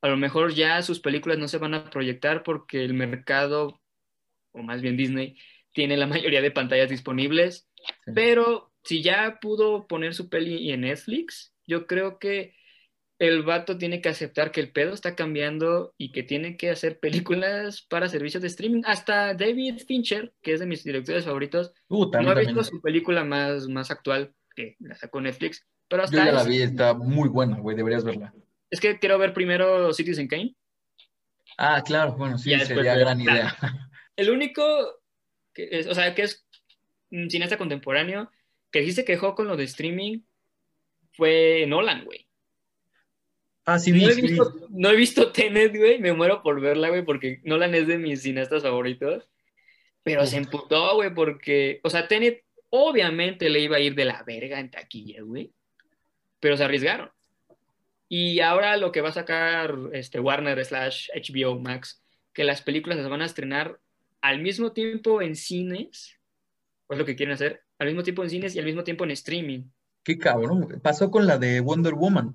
a 0.03 0.09
lo 0.09 0.17
mejor 0.17 0.53
ya 0.53 0.83
sus 0.83 1.01
películas 1.01 1.39
no 1.39 1.49
se 1.49 1.59
van 1.59 1.75
a 1.75 1.89
proyectar 1.89 2.43
porque 2.43 2.85
el 2.85 2.93
mercado, 2.93 3.81
o 4.53 4.63
más 4.63 4.83
bien 4.83 4.97
Disney, 4.97 5.39
tiene 5.73 5.97
la 5.97 6.07
mayoría 6.07 6.43
de 6.43 6.51
pantallas 6.51 6.91
disponibles, 6.91 7.69
pero 8.15 8.73
si 8.83 9.03
ya 9.03 9.39
pudo 9.41 9.87
poner 9.87 10.13
su 10.15 10.29
peli 10.29 10.71
en 10.73 10.83
Netflix, 10.83 11.55
yo 11.67 11.87
creo 11.87 12.19
que 12.19 12.55
el 13.21 13.45
vato 13.45 13.79
tiene 13.79 14.01
que 14.01 14.09
aceptar 14.09 14.51
que 14.51 14.61
el 14.61 14.73
pedo 14.73 14.93
está 14.93 15.15
cambiando 15.15 15.95
y 15.97 16.11
que 16.11 16.25
tiene 16.25 16.57
que 16.57 16.71
hacer 16.71 16.99
películas 16.99 17.87
para 17.89 18.09
servicios 18.09 18.43
de 18.43 18.49
streaming. 18.49 18.83
Hasta 18.85 19.35
David 19.35 19.79
Fincher, 19.87 20.33
que 20.43 20.55
es 20.55 20.61
de 20.61 20.67
mis 20.67 20.83
directores 20.83 21.25
favoritos, 21.25 21.73
uh, 21.89 22.11
no 22.21 22.31
ha 22.31 22.35
visto 22.35 22.65
su 22.65 22.81
película 22.81 23.23
más, 23.23 23.69
más 23.69 23.93
actual, 23.93 24.35
que 24.57 24.75
la 24.81 24.97
sacó 24.97 25.21
Netflix, 25.21 25.65
pero 25.89 26.03
hasta... 26.03 26.17
Yo 26.17 26.25
ya 26.25 26.33
la 26.33 26.43
vi, 26.43 26.63
está 26.63 26.95
muy 26.95 27.29
buena, 27.29 27.59
güey, 27.59 27.77
deberías 27.77 28.03
verla. 28.03 28.35
Es 28.73 28.81
que 28.81 28.99
quiero 28.99 29.19
ver 29.19 29.35
primero 29.35 29.93
Citizen 29.93 30.27
Kane. 30.27 30.57
Ah, 31.59 31.83
claro, 31.85 32.17
bueno, 32.17 32.39
sí, 32.39 32.59
sería 32.61 32.97
gran 32.97 33.21
idea. 33.21 33.55
El 34.17 34.31
único, 34.31 34.63
que 35.53 35.69
es, 35.71 35.87
o 35.87 35.95
sea, 35.95 36.15
que 36.15 36.23
es 36.23 36.47
un 37.11 37.29
cineasta 37.29 37.59
contemporáneo 37.59 38.31
que 38.71 38.83
sí 38.83 38.93
se 38.93 39.05
quejó 39.05 39.35
con 39.35 39.47
lo 39.47 39.59
de 39.59 39.65
streaming 39.65 40.21
fue 41.13 41.67
Nolan, 41.69 42.07
güey. 42.07 42.27
Ah, 43.67 43.79
sí, 43.79 43.93
no, 43.93 44.09
he 44.09 44.15
visto, 44.15 44.55
no 44.71 44.89
he 44.89 44.97
visto 44.97 45.31
Tenet, 45.33 45.77
güey, 45.77 45.99
me 45.99 46.15
muero 46.15 46.43
por 46.43 46.59
verla, 46.59 46.89
güey, 46.89 47.05
porque 47.05 47.43
Nolan 47.45 47.75
es 47.75 47.87
de 47.87 47.99
mis 47.99 48.23
cineastas 48.23 48.63
favoritos. 48.63 49.29
Pero 50.03 50.25
se 50.27 50.39
emputó, 50.39 50.95
güey, 50.95 51.13
porque, 51.13 51.79
o 51.85 51.91
sea, 51.91 52.09
Tenet 52.09 52.43
obviamente 52.71 53.51
le 53.51 53.61
iba 53.61 53.77
a 53.77 53.81
ir 53.81 53.95
de 53.95 54.07
la 54.07 54.23
verga 54.23 54.59
en 54.59 54.71
taquilla, 54.71 55.21
güey. 55.21 55.53
Pero 56.41 56.57
se 56.57 56.65
arriesgaron. 56.65 57.11
Y 58.15 58.41
ahora 58.41 58.77
lo 58.77 58.93
que 58.93 59.01
va 59.01 59.09
a 59.09 59.15
sacar 59.15 59.75
este 59.95 60.21
Warner 60.21 60.63
slash 60.63 61.09
HBO 61.15 61.59
Max, 61.59 62.05
que 62.35 62.45
las 62.45 62.61
películas 62.61 62.99
se 62.99 63.09
van 63.09 63.23
a 63.23 63.25
estrenar 63.25 63.81
al 64.21 64.43
mismo 64.43 64.73
tiempo 64.73 65.23
en 65.23 65.35
cines, 65.35 66.21
pues 66.87 66.99
lo 66.99 67.07
que 67.07 67.17
quieren 67.17 67.33
hacer, 67.33 67.63
al 67.79 67.87
mismo 67.87 68.03
tiempo 68.03 68.23
en 68.23 68.29
cines 68.29 68.55
y 68.55 68.59
al 68.59 68.67
mismo 68.67 68.85
tiempo 68.85 69.05
en 69.05 69.13
streaming. 69.13 69.63
Qué 70.05 70.19
cabrón. 70.19 70.79
Pasó 70.83 71.11
con 71.11 71.27
la 71.27 71.39
de 71.39 71.61
Wonder 71.61 71.95
Woman. 71.95 72.35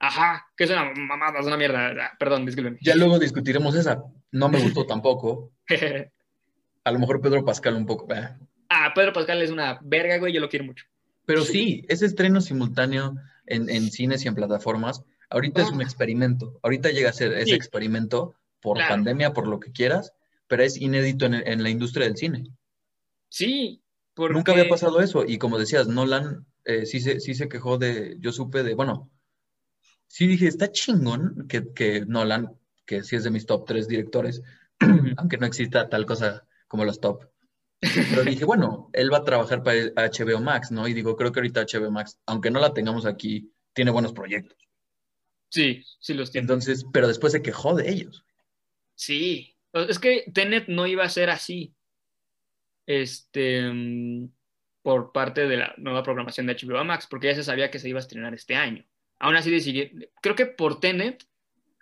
Ajá, 0.00 0.48
que 0.56 0.64
es 0.64 0.70
una 0.70 0.92
mamada, 0.92 1.38
es 1.38 1.46
una 1.46 1.56
mierda. 1.56 2.16
Perdón, 2.18 2.44
disculpen. 2.44 2.76
Ya 2.80 2.96
luego 2.96 3.20
discutiremos 3.20 3.76
esa. 3.76 4.02
No 4.32 4.48
me 4.48 4.60
gustó 4.60 4.86
tampoco. 4.86 5.52
A 6.82 6.90
lo 6.90 6.98
mejor 6.98 7.20
Pedro 7.20 7.44
Pascal 7.44 7.76
un 7.76 7.86
poco. 7.86 8.08
Ah, 8.68 8.90
Pedro 8.92 9.12
Pascal 9.12 9.40
es 9.40 9.52
una 9.52 9.78
verga, 9.82 10.18
güey, 10.18 10.32
yo 10.32 10.40
lo 10.40 10.48
quiero 10.48 10.64
mucho. 10.64 10.84
Pero 11.26 11.42
sí, 11.42 11.84
ese 11.86 12.06
estreno 12.06 12.40
simultáneo 12.40 13.14
en, 13.50 13.90
cines 13.90 14.24
y 14.24 14.28
en 14.28 14.34
plataformas, 14.34 15.02
ahorita 15.28 15.62
es 15.62 15.70
un 15.70 15.82
experimento. 15.82 16.58
Ahorita 16.62 16.90
llega 16.90 17.10
a 17.10 17.14
ser 17.14 17.32
ese 17.34 17.54
experimento 17.54 18.34
por 18.60 18.78
pandemia, 18.78 19.32
por 19.32 19.46
lo 19.46 19.60
que 19.60 19.72
quieras, 19.72 20.12
pero 20.46 20.62
es 20.62 20.76
inédito 20.76 21.26
en, 21.26 21.62
la 21.62 21.70
industria 21.70 22.06
del 22.06 22.16
cine. 22.16 22.46
Sí. 23.28 23.82
Nunca 24.16 24.52
había 24.52 24.68
pasado 24.68 25.00
eso. 25.00 25.24
Y 25.26 25.38
como 25.38 25.58
decías, 25.58 25.88
Nolan 25.88 26.46
eh, 26.64 26.86
sí, 26.86 27.00
se, 27.00 27.20
sí 27.20 27.34
se 27.34 27.48
quejó 27.48 27.78
de, 27.78 28.16
yo 28.20 28.32
supe 28.32 28.62
de, 28.62 28.74
bueno, 28.74 29.10
sí 30.06 30.26
dije, 30.26 30.46
está 30.46 30.70
chingón 30.70 31.46
que, 31.48 31.72
que 31.72 32.04
Nolan, 32.06 32.56
que 32.84 33.02
sí 33.02 33.16
es 33.16 33.24
de 33.24 33.30
mis 33.30 33.46
top 33.46 33.66
tres 33.66 33.88
directores, 33.88 34.42
aunque 35.16 35.38
no 35.38 35.46
exista 35.46 35.88
tal 35.88 36.06
cosa 36.06 36.46
como 36.68 36.84
los 36.84 37.00
top. 37.00 37.24
Pero 37.80 38.24
dije, 38.24 38.44
bueno, 38.44 38.90
él 38.92 39.12
va 39.12 39.18
a 39.18 39.24
trabajar 39.24 39.62
para 39.62 39.78
HBO 39.94 40.40
Max, 40.40 40.70
¿no? 40.70 40.86
Y 40.86 40.92
digo, 40.92 41.16
creo 41.16 41.32
que 41.32 41.40
ahorita 41.40 41.64
HBO 41.64 41.90
Max, 41.90 42.18
aunque 42.26 42.50
no 42.50 42.60
la 42.60 42.74
tengamos 42.74 43.06
aquí, 43.06 43.52
tiene 43.72 43.90
buenos 43.90 44.12
proyectos. 44.12 44.58
Sí, 45.48 45.82
sí 45.98 46.14
los 46.14 46.30
tiene. 46.30 46.44
Entonces, 46.44 46.84
pero 46.92 47.08
después 47.08 47.32
se 47.32 47.42
quejó 47.42 47.74
de 47.74 47.90
ellos. 47.90 48.24
Sí, 48.94 49.56
es 49.72 49.98
que 49.98 50.30
Tenet 50.32 50.68
no 50.68 50.86
iba 50.86 51.04
a 51.04 51.08
ser 51.08 51.30
así. 51.30 51.74
Este, 52.86 53.62
mm, 53.62 54.30
por 54.82 55.12
parte 55.12 55.46
de 55.46 55.56
la 55.56 55.74
nueva 55.76 56.02
programación 56.02 56.46
de 56.46 56.56
HBO 56.56 56.84
Max, 56.84 57.06
porque 57.08 57.28
ya 57.28 57.34
se 57.34 57.44
sabía 57.44 57.70
que 57.70 57.78
se 57.78 57.88
iba 57.88 57.98
a 57.98 58.02
estrenar 58.02 58.34
este 58.34 58.56
año. 58.56 58.84
Aún 59.18 59.36
así 59.36 59.50
decidí, 59.50 60.08
creo 60.22 60.34
que 60.34 60.46
por 60.46 60.80
Tenet 60.80 61.26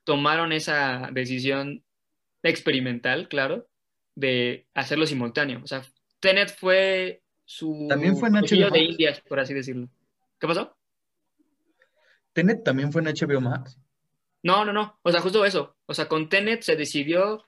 tomaron 0.05 0.53
esa 0.53 1.11
decisión 1.13 1.85
experimental, 2.43 3.29
claro, 3.29 3.68
de 4.19 4.67
hacerlo 4.75 5.07
simultáneo. 5.07 5.61
O 5.63 5.67
sea, 5.67 5.83
Tenet 6.19 6.51
fue 6.57 7.23
su... 7.45 7.87
También 7.89 8.17
fue 8.17 8.29
en 8.29 8.35
HBO 8.35 8.71
de 8.71 8.83
Indias, 8.83 9.21
por 9.21 9.39
así 9.39 9.55
decirlo. 9.55 9.89
¿Qué 10.41 10.47
pasó? 10.47 10.77
¿Tenet 12.33 12.65
también 12.65 12.93
fue 12.93 13.03
en 13.03 13.09
HBO 13.09 13.41
Max? 13.41 13.79
No, 14.43 14.65
no, 14.65 14.73
no. 14.73 14.99
O 15.03 15.13
sea, 15.13 15.21
justo 15.21 15.45
eso. 15.45 15.77
O 15.87 15.95
sea, 15.95 16.09
con 16.09 16.29
Tenet 16.29 16.63
se 16.63 16.75
decidió 16.75 17.47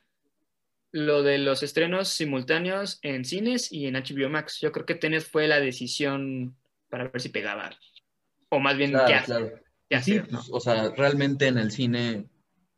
lo 0.92 1.22
de 1.22 1.38
los 1.38 1.62
estrenos 1.64 2.08
simultáneos 2.08 3.00
en 3.02 3.24
cines 3.24 3.72
y 3.72 3.86
en 3.86 3.94
HBO 3.94 4.28
Max. 4.28 4.58
Yo 4.60 4.70
creo 4.70 4.86
que 4.86 4.94
Tenet 4.94 5.24
fue 5.24 5.48
la 5.48 5.60
decisión 5.60 6.56
para 6.88 7.08
ver 7.08 7.20
si 7.20 7.30
pegaba. 7.30 7.70
O 8.48 8.60
más 8.60 8.76
bien, 8.76 8.92
¿qué 9.06 9.14
hace? 9.14 9.62
sí, 10.02 10.20
pues, 10.20 10.48
o 10.52 10.60
sea, 10.60 10.90
realmente 10.96 11.48
en 11.48 11.58
el 11.58 11.72
cine 11.72 12.26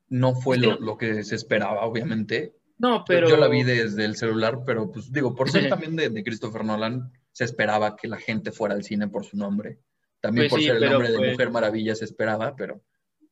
no 0.08 0.34
fue 0.34 0.56
lo, 0.56 0.96
que 0.96 1.24
se 1.24 1.34
esperaba, 1.34 1.82
obviamente. 1.82 2.54
No, 2.82 3.04
pero... 3.06 3.28
Yo 3.28 3.36
la 3.36 3.46
vi 3.46 3.62
desde 3.62 4.04
el 4.04 4.16
celular, 4.16 4.58
pero 4.66 4.90
pues 4.90 5.12
digo, 5.12 5.36
por 5.36 5.48
ser 5.48 5.68
también 5.68 5.94
de, 5.94 6.24
Christopher 6.24 6.64
Nolan, 6.64 7.12
se 7.30 7.44
esperaba 7.44 7.94
que 7.94 8.08
la 8.08 8.18
gente 8.18 8.50
fuera 8.50 8.74
al 8.74 8.82
cine 8.82 9.06
por 9.06 9.24
su 9.24 9.36
nombre. 9.36 9.78
También 10.20 10.48
pues 10.48 10.50
por 10.50 10.74
ser 10.74 10.82
el 10.82 10.90
nombre 10.90 11.12
de 11.12 11.30
Mujer 11.30 11.50
Maravilla 11.50 11.94
se 11.94 12.04
esperaba, 12.04 12.56
pero... 12.56 12.82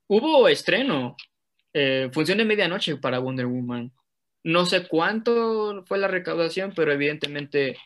Hubo 0.06 0.48
estreno, 0.48 1.16
eh, 1.72 2.10
función 2.12 2.38
de 2.38 2.44
medianoche 2.44 2.96
para 2.96 3.18
Wonder 3.18 3.46
Woman. 3.46 3.92
No 4.44 4.66
sé 4.66 4.86
cuánto 4.86 5.84
fue 5.84 5.98
la 5.98 6.08
recaudación, 6.08 6.72
pero 6.74 6.92
evidentemente 6.92 7.76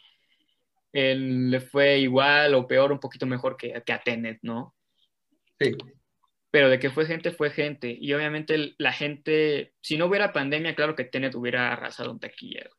le 0.92 1.60
fue 1.60 1.98
igual 1.98 2.54
o 2.54 2.68
peor, 2.68 2.92
un 2.92 3.00
poquito 3.00 3.26
mejor 3.26 3.56
que, 3.56 3.82
que 3.84 3.92
a 3.92 4.00
Tenet, 4.00 4.38
¿no? 4.42 4.74
Sí. 5.58 5.72
Pero 6.54 6.70
de 6.70 6.78
que 6.78 6.88
fue 6.88 7.04
gente, 7.04 7.32
fue 7.32 7.50
gente. 7.50 7.98
Y 8.00 8.12
obviamente 8.12 8.76
la 8.78 8.92
gente, 8.92 9.74
si 9.80 9.96
no 9.96 10.06
hubiera 10.06 10.32
pandemia, 10.32 10.76
claro 10.76 10.94
que 10.94 11.02
Tenet 11.02 11.34
hubiera 11.34 11.72
arrasado 11.72 12.12
un 12.12 12.20
taquillero. 12.20 12.70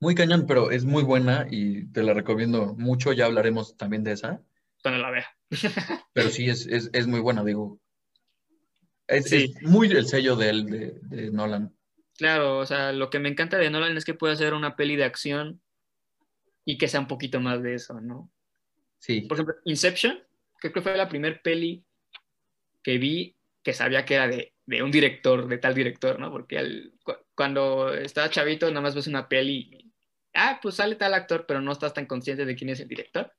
Muy 0.00 0.14
cañón, 0.14 0.46
pero 0.46 0.70
es 0.70 0.86
muy 0.86 1.02
buena 1.02 1.46
y 1.50 1.84
te 1.92 2.02
la 2.02 2.14
recomiendo 2.14 2.74
mucho. 2.78 3.12
Ya 3.12 3.26
hablaremos 3.26 3.76
también 3.76 4.04
de 4.04 4.12
esa. 4.12 4.40
Cuando 4.82 5.02
la 5.02 5.10
vea. 5.10 5.26
pero 6.14 6.30
sí, 6.30 6.48
es, 6.48 7.06
muy 7.06 7.20
buena, 7.20 7.44
digo. 7.44 7.78
Es, 9.06 9.34
muy 9.60 9.88
el 9.88 10.06
sello 10.06 10.34
de 10.36 10.48
él, 10.48 10.64
de, 10.64 10.98
de 11.02 11.30
Nolan. 11.30 11.76
Claro, 12.16 12.56
o 12.56 12.64
sea, 12.64 12.92
lo 12.92 13.10
que 13.10 13.18
me 13.18 13.28
encanta 13.28 13.58
de 13.58 13.68
Nolan 13.68 13.98
es 13.98 14.06
que 14.06 14.14
puede 14.14 14.32
hacer 14.32 14.54
una 14.54 14.76
peli 14.76 14.96
de 14.96 15.04
acción 15.04 15.60
y 16.64 16.78
que 16.78 16.88
sea 16.88 17.00
un 17.00 17.06
poquito 17.06 17.38
más 17.38 17.62
de 17.62 17.74
eso, 17.74 18.00
¿no? 18.00 18.32
Sí. 18.98 19.26
Por 19.28 19.36
ejemplo, 19.36 19.56
Inception 19.66 20.18
creo 20.58 20.72
que 20.72 20.82
fue 20.82 20.96
la 20.96 21.08
primer 21.08 21.42
peli 21.42 21.84
que 22.82 22.98
vi 22.98 23.36
que 23.62 23.74
sabía 23.74 24.04
que 24.04 24.14
era 24.14 24.28
de, 24.28 24.52
un 24.82 24.90
director, 24.90 25.46
de 25.46 25.58
tal 25.58 25.74
director, 25.74 26.18
¿no? 26.18 26.30
Porque 26.30 26.90
cuando 27.34 27.92
estaba 27.92 28.30
chavito, 28.30 28.68
nada 28.68 28.80
más 28.80 28.94
ves 28.94 29.06
una 29.06 29.28
peli 29.28 29.70
y, 29.70 29.92
ah, 30.34 30.58
pues 30.62 30.76
sale 30.76 30.96
tal 30.96 31.14
actor, 31.14 31.44
pero 31.46 31.60
no 31.60 31.72
estás 31.72 31.92
tan 31.92 32.06
consciente 32.06 32.46
de 32.46 32.56
quién 32.56 32.70
es 32.70 32.80
el 32.80 32.88
director. 32.88 33.32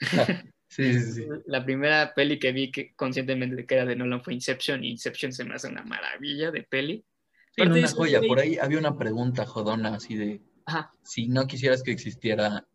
Sí, 0.72 0.94
sí, 0.94 1.12
sí. 1.12 1.26
La 1.44 1.62
primera 1.62 2.14
peli 2.14 2.38
que 2.38 2.50
vi 2.50 2.72
que 2.72 2.94
conscientemente 2.94 3.56
de 3.56 3.66
que 3.66 3.74
era 3.74 3.84
de 3.84 3.94
Nolan 3.94 4.24
fue 4.24 4.32
Inception, 4.32 4.82
y 4.82 4.92
Inception 4.92 5.30
se 5.30 5.44
me 5.44 5.54
hace 5.54 5.68
una 5.68 5.82
maravilla 5.82 6.50
de 6.50 6.62
peli. 6.62 7.04
Sí, 7.54 7.60
una 7.60 7.88
joya. 7.88 8.22
Por 8.26 8.38
ahí 8.38 8.56
había 8.56 8.78
una 8.78 8.96
pregunta 8.96 9.44
jodona 9.44 9.96
así 9.96 10.16
de, 10.16 10.40
si 11.02 11.28
no 11.28 11.46
quisieras 11.46 11.82
que 11.82 11.92
existiera, 11.92 12.66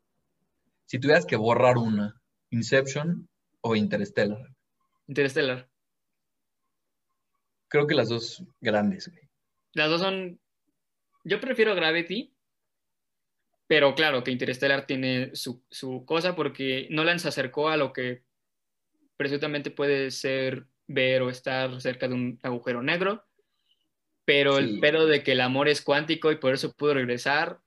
si 0.86 1.00
tuvieras 1.00 1.26
que 1.26 1.38
borrar 1.38 1.78
una, 1.78 2.22
Inception 2.52 3.28
o 3.62 3.76
Interstellar? 3.76 4.48
Interstellar. 5.08 5.68
Creo 7.70 7.88
que 7.88 7.96
las 7.96 8.10
dos 8.10 8.44
grandes, 8.62 9.12
Las 9.74 9.90
dos 9.90 10.02
son. 10.02 10.40
Yo 11.24 11.42
prefiero 11.42 11.76
Gravity, 11.76 12.34
pero 13.68 13.94
claro 13.96 14.24
que 14.24 14.32
Interstellar 14.32 14.86
tiene 14.86 15.32
su, 15.34 15.62
cosa 16.06 16.36
porque 16.36 16.88
Nolan 16.90 17.20
se 17.20 17.28
acercó 17.28 17.68
a 17.68 17.78
lo 17.78 17.92
que 17.92 18.24
presuntamente 19.18 19.72
puede 19.72 20.12
ser 20.12 20.68
ver 20.88 21.22
o 21.22 21.30
estar 21.30 21.82
cerca 21.82 22.08
de 22.08 22.14
un 22.14 22.40
agujero 22.44 22.82
negro, 22.82 23.26
pero 24.24 24.58
el 24.58 24.80
pedo 24.80 25.06
de 25.06 25.22
que 25.22 25.34
el 25.34 25.42
amor 25.42 25.68
es 25.68 25.82
cuántico 25.82 26.32
y 26.32 26.38
por 26.38 26.54
eso 26.54 26.74
pudo 26.74 26.94
regresar, 26.94 27.60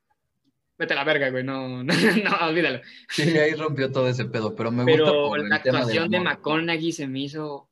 vete 0.79 0.95
a 0.95 0.97
la 0.97 1.05
verga, 1.05 1.29
güey, 1.29 1.45
no, 1.45 1.85
no, 1.85 2.37
olvídalo. 2.49 2.81
Sí, 3.11 3.37
ahí 3.37 3.53
rompió 3.53 3.93
todo 3.93 4.09
ese 4.09 4.25
pedo, 4.25 4.57
pero 4.57 4.71
me 4.71 4.85
gusta 4.85 5.13
por 5.13 5.47
la 5.47 5.57
actuación 5.57 6.11
de 6.11 6.21
McConaughey 6.21 6.93
se 6.93 7.07
me 7.07 7.21
hizo 7.21 7.69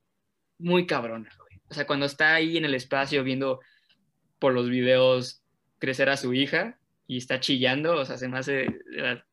muy 0.59 0.87
cabrona, 0.87 1.31
güey. 1.39 1.48
O 1.71 1.75
sea, 1.75 1.87
cuando 1.87 2.07
está 2.07 2.35
ahí 2.35 2.57
en 2.57 2.65
el 2.65 2.75
espacio 2.75 3.23
viendo 3.25 3.61
por 4.39 4.55
los 4.55 4.69
videos 4.69 5.43
crecer 5.79 6.09
a 6.09 6.17
su 6.17 6.35
hija 6.35 6.79
y 7.07 7.19
está 7.19 7.41
chillando, 7.41 7.97
o 7.97 8.05
sea, 8.05 8.17
se 8.17 8.29
me 8.29 8.39
hace 8.39 8.67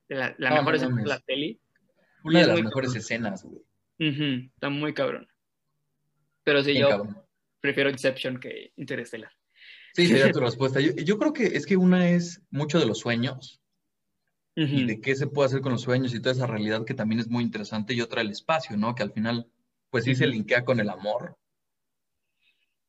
la, 0.08 0.34
mejor 0.40 0.76
escena 0.76 1.02
de 1.02 1.08
la 1.08 1.20
peli. 1.20 1.60
Una 2.24 2.42
de 2.42 2.48
las 2.48 2.62
mejores 2.62 2.96
escenas, 2.96 3.44
güey. 3.44 3.62
está 4.56 4.70
muy 4.70 4.94
cabrón. 4.94 5.28
Pero 6.44 6.64
sí, 6.64 6.78
yo 6.78 7.08
prefiero 7.60 7.90
Inception 7.90 8.40
que 8.40 8.72
Interstellar. 8.76 9.32
Sí, 9.94 10.08
sería 10.08 10.32
tu 10.32 10.40
respuesta. 10.42 10.80
Yo, 10.80 10.94
yo, 10.94 11.18
creo 11.18 11.34
que 11.34 11.46
es 11.46 11.66
que 11.66 11.78
una 11.78 12.10
es 12.10 12.42
mucho 12.50 12.80
de 12.80 12.86
los 12.86 13.00
sueños 13.00 13.62
y 14.56 14.86
de 14.86 15.02
qué 15.02 15.16
se 15.16 15.28
puede 15.28 15.48
hacer 15.48 15.62
con 15.62 15.74
los 15.74 15.82
sueños 15.82 16.14
y 16.14 16.22
toda 16.22 16.34
esa 16.34 16.48
realidad 16.48 16.86
que 16.86 16.94
también 16.94 17.20
es 17.20 17.28
muy 17.28 17.44
interesante, 17.44 17.94
y 17.94 18.00
otra 18.00 18.22
el 18.22 18.32
espacio, 18.32 18.78
¿no? 18.78 18.96
Que 18.96 19.04
al 19.04 19.12
final, 19.12 19.50
pues 19.90 20.06
sí 20.06 20.16
se 20.16 20.28
linkea 20.28 20.64
con 20.64 20.80
el 20.80 20.90
amor. 20.90 21.38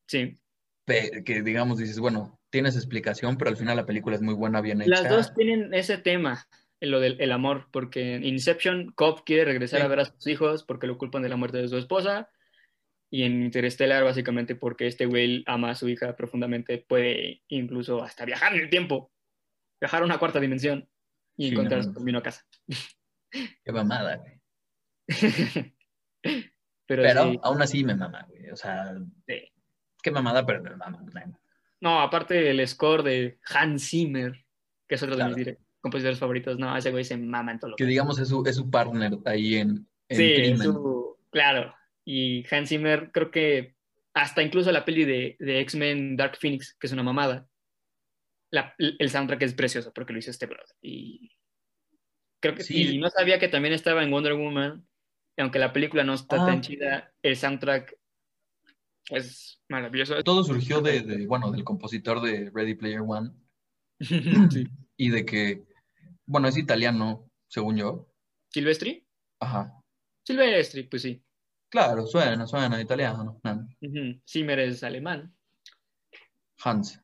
Sí. 0.08 0.38
que 0.86 1.42
digamos, 1.42 1.78
dices, 1.78 1.98
bueno, 1.98 2.38
tienes 2.50 2.76
explicación, 2.76 3.36
pero 3.36 3.50
al 3.50 3.56
final 3.56 3.76
la 3.76 3.86
película 3.86 4.16
es 4.16 4.22
muy 4.22 4.34
buena, 4.34 4.60
bien 4.60 4.80
hecha. 4.80 4.90
Las 4.90 5.08
dos 5.08 5.34
tienen 5.34 5.74
ese 5.74 5.98
tema, 5.98 6.46
lo 6.80 7.00
del 7.00 7.32
amor, 7.32 7.68
porque 7.72 8.14
en 8.14 8.24
Inception, 8.24 8.92
Cobb 8.92 9.24
quiere 9.24 9.44
regresar 9.44 9.82
a 9.82 9.88
ver 9.88 10.00
a 10.00 10.04
sus 10.04 10.26
hijos 10.26 10.64
porque 10.64 10.86
lo 10.86 10.98
culpan 10.98 11.22
de 11.22 11.28
la 11.28 11.36
muerte 11.36 11.58
de 11.58 11.68
su 11.68 11.76
esposa, 11.76 12.30
y 13.10 13.22
en 13.22 13.44
Interstellar 13.44 14.04
básicamente 14.04 14.56
porque 14.56 14.86
este 14.86 15.06
güey 15.06 15.44
ama 15.46 15.70
a 15.70 15.74
su 15.74 15.88
hija 15.88 16.16
profundamente, 16.16 16.84
puede 16.86 17.42
incluso 17.48 18.02
hasta 18.02 18.24
viajar 18.24 18.54
en 18.54 18.60
el 18.60 18.70
tiempo, 18.70 19.12
viajar 19.80 20.02
a 20.02 20.04
una 20.04 20.18
cuarta 20.18 20.40
dimensión 20.40 20.88
y 21.36 21.48
encontrar 21.48 21.84
su 21.84 21.92
camino 21.92 22.18
a 22.18 22.22
casa. 22.22 22.44
Qué 23.64 23.72
mamada, 23.72 24.16
güey. 24.16 24.40
pero, 26.86 27.38
aún 27.42 27.62
así 27.62 27.84
me 27.84 27.94
mama, 27.94 28.26
güey. 28.28 28.50
O 28.50 28.56
sea, 28.56 28.94
qué 30.06 30.12
mamada, 30.12 30.46
pero 30.46 30.62
mama. 30.76 31.04
No, 31.80 32.00
aparte 32.00 32.48
el 32.48 32.66
score 32.68 33.02
de 33.02 33.38
Hans 33.48 33.90
Zimmer. 33.90 34.44
que 34.86 34.94
es 34.94 35.02
otro 35.02 35.16
de 35.16 35.24
mis 35.24 35.56
compositores 35.80 36.18
favoritos. 36.18 36.58
No, 36.58 36.76
ese 36.76 36.92
güey 36.92 37.02
se 37.02 37.16
mama 37.16 37.50
en 37.50 37.58
todo 37.58 37.70
lo 37.70 37.76
que. 37.76 37.82
Que 37.84 37.90
digamos 37.90 38.20
es 38.20 38.28
su, 38.28 38.44
es 38.46 38.54
su 38.54 38.70
partner 38.70 39.18
ahí 39.24 39.56
en. 39.56 39.84
en 40.08 40.16
sí, 40.16 40.56
Su, 40.58 41.16
claro. 41.30 41.74
Y 42.04 42.44
Hans 42.48 42.68
Zimmer, 42.68 43.10
creo 43.10 43.32
que 43.32 43.74
hasta 44.14 44.42
incluso 44.42 44.70
la 44.70 44.84
peli 44.84 45.04
de, 45.04 45.36
de 45.40 45.60
X-Men 45.60 46.16
Dark 46.16 46.36
Phoenix, 46.36 46.76
que 46.78 46.86
es 46.86 46.92
una 46.92 47.02
mamada, 47.02 47.48
el 48.78 49.10
soundtrack 49.10 49.42
es 49.42 49.54
precioso 49.54 49.92
porque 49.92 50.12
lo 50.12 50.20
hizo 50.20 50.30
este 50.30 50.46
brother. 50.46 50.76
Y 50.80 51.32
creo 52.40 52.54
que 52.54 52.62
sí. 52.62 52.94
Y 52.94 52.98
no 52.98 53.10
sabía 53.10 53.40
que 53.40 53.48
también 53.48 53.74
estaba 53.74 54.04
en 54.04 54.12
Wonder 54.12 54.34
Woman. 54.34 54.86
aunque 55.36 55.58
la 55.58 55.72
película 55.72 56.04
no 56.04 56.14
está 56.14 56.36
tan 56.36 56.58
ah. 56.58 56.60
chida, 56.60 57.12
el 57.22 57.36
soundtrack 57.36 57.98
es 59.10 59.60
maravilloso. 59.68 60.22
Todo 60.22 60.44
surgió 60.44 60.80
de, 60.80 61.26
bueno, 61.26 61.50
del 61.50 61.64
compositor 61.64 62.20
de 62.20 62.50
Ready 62.52 62.74
Player 62.74 63.02
One. 63.06 63.30
Y 64.98 65.10
de 65.10 65.26
que, 65.26 65.66
bueno, 66.24 66.48
es 66.48 66.56
italiano, 66.56 67.30
según 67.48 67.76
yo. 67.76 68.10
¿Silvestri? 68.48 69.06
Ajá. 69.40 69.78
Silvestri, 70.24 70.84
pues 70.84 71.02
sí. 71.02 71.22
Claro, 71.68 72.06
suena, 72.06 72.46
suena 72.46 72.80
italiano. 72.80 73.38
Zimmer 74.26 74.60
es 74.60 74.82
alemán. 74.82 75.36
Hans. 76.64 76.98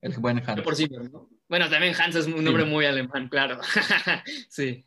El 0.00 0.12
buen 0.18 0.38
Hans. 0.38 0.62
Por 0.62 1.10
¿no? 1.10 1.28
Bueno, 1.48 1.68
también 1.68 1.94
Hans 1.94 2.16
es 2.16 2.26
un 2.26 2.42
nombre 2.42 2.64
muy 2.64 2.86
alemán, 2.86 3.28
claro. 3.28 3.60
sí. 4.48 4.86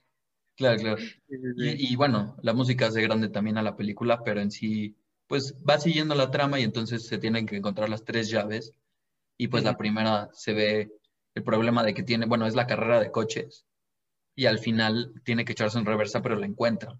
Claro, 0.55 0.79
claro. 0.79 1.01
Y, 1.27 1.95
bueno, 1.95 2.37
la 2.41 2.53
música 2.53 2.87
hace 2.87 3.01
grande 3.01 3.29
también 3.29 3.57
a 3.57 3.61
la 3.61 3.75
película, 3.75 4.23
pero 4.23 4.41
en 4.41 4.51
sí, 4.51 4.97
pues 5.27 5.55
va 5.67 5.79
siguiendo 5.79 6.15
la 6.15 6.31
trama 6.31 6.59
y 6.59 6.63
entonces 6.63 7.07
se 7.07 7.17
tienen 7.17 7.45
que 7.45 7.57
encontrar 7.57 7.89
las 7.89 8.03
tres 8.03 8.29
llaves. 8.29 8.73
Y 9.37 9.47
pues 9.47 9.63
la 9.63 9.77
primera 9.77 10.29
se 10.33 10.53
ve 10.53 10.91
el 11.33 11.43
problema 11.43 11.83
de 11.83 11.93
que 11.93 12.03
tiene, 12.03 12.25
bueno, 12.25 12.45
es 12.45 12.55
la 12.55 12.67
carrera 12.67 12.99
de 12.99 13.11
coches. 13.11 13.65
Y 14.35 14.45
al 14.45 14.59
final 14.59 15.13
tiene 15.23 15.45
que 15.45 15.53
echarse 15.53 15.77
en 15.77 15.85
reversa, 15.85 16.21
pero 16.21 16.35
la 16.35 16.45
encuentra. 16.45 16.97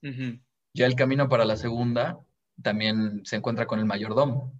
Ya 0.00 0.86
el 0.86 0.94
camino 0.94 1.28
para 1.28 1.44
la 1.44 1.56
segunda 1.56 2.18
también 2.62 3.24
se 3.24 3.36
encuentra 3.36 3.66
con 3.66 3.78
el 3.78 3.84
mayordomo. 3.84 4.52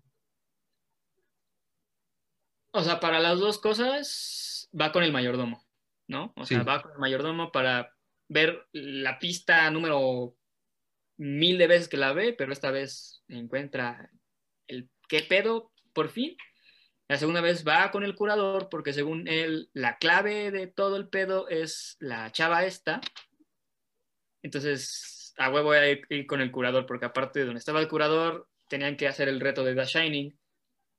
O 2.72 2.82
sea, 2.82 3.00
para 3.00 3.18
las 3.18 3.38
dos 3.40 3.58
cosas 3.58 4.70
va 4.78 4.92
con 4.92 5.02
el 5.02 5.12
mayordomo, 5.12 5.64
¿no? 6.06 6.32
O 6.36 6.44
sea, 6.44 6.62
va 6.62 6.82
con 6.82 6.92
el 6.92 6.98
mayordomo 6.98 7.50
para 7.50 7.94
ver 8.28 8.68
la 8.72 9.18
pista 9.18 9.70
número 9.70 10.37
mil 11.18 11.58
de 11.58 11.66
veces 11.66 11.88
que 11.88 11.96
la 11.96 12.12
ve, 12.12 12.32
pero 12.32 12.52
esta 12.52 12.70
vez 12.70 13.22
encuentra 13.28 14.10
el 14.66 14.88
qué 15.08 15.20
pedo 15.20 15.72
por 15.92 16.08
fin. 16.08 16.36
La 17.08 17.16
segunda 17.16 17.40
vez 17.40 17.66
va 17.66 17.90
con 17.90 18.04
el 18.04 18.14
curador 18.14 18.68
porque 18.70 18.92
según 18.92 19.28
él 19.28 19.70
la 19.72 19.98
clave 19.98 20.50
de 20.50 20.66
todo 20.66 20.96
el 20.96 21.08
pedo 21.08 21.48
es 21.48 21.96
la 22.00 22.30
chava 22.32 22.64
esta. 22.64 23.00
Entonces, 24.42 25.34
a 25.38 25.50
huevo 25.50 25.68
voy 25.68 25.78
a 25.78 25.90
ir, 25.90 26.26
con 26.26 26.40
el 26.40 26.50
curador 26.50 26.86
porque 26.86 27.06
aparte 27.06 27.40
de 27.40 27.46
donde 27.46 27.58
estaba 27.58 27.80
el 27.80 27.88
curador, 27.88 28.48
tenían 28.68 28.96
que 28.96 29.08
hacer 29.08 29.28
el 29.28 29.40
reto 29.40 29.64
de 29.64 29.74
The 29.74 29.86
Shining 29.86 30.38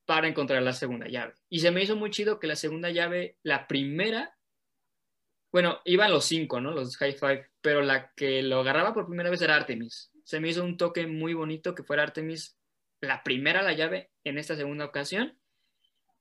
para 0.05 0.28
encontrar 0.28 0.63
la 0.63 0.74
segunda 0.74 1.07
llave. 1.07 1.36
Y 1.49 1.59
se 1.59 1.70
me 1.70 1.84
hizo 1.84 1.95
muy 1.95 2.09
chido 2.09 2.39
que 2.39 2.47
la 2.47 2.55
segunda 2.55 2.89
llave, 2.89 3.38
la 3.43 3.67
primera, 3.67 4.36
bueno, 5.51 5.80
iban 5.86 6.11
los 6.11 6.26
cinco, 6.26 6.59
¿no? 6.59 6.72
Los 6.72 6.97
high 6.97 7.13
five, 7.13 7.49
pero 7.61 7.82
la 7.82 8.11
que 8.15 8.41
lo 8.41 8.61
agarraba 8.61 8.93
por 8.93 9.05
primera 9.05 9.30
vez 9.30 9.41
era 9.43 9.55
Artemis. 9.55 10.09
Se 10.30 10.39
me 10.39 10.49
hizo 10.49 10.63
un 10.63 10.77
toque 10.77 11.07
muy 11.07 11.34
bonito 11.34 11.73
que 11.73 11.82
fuera 11.82 12.03
Artemis 12.03 12.55
la 13.01 13.23
primera 13.23 13.63
la 13.63 13.73
llave 13.73 14.11
en 14.23 14.38
esta 14.38 14.55
segunda 14.55 14.86
ocasión 14.86 15.39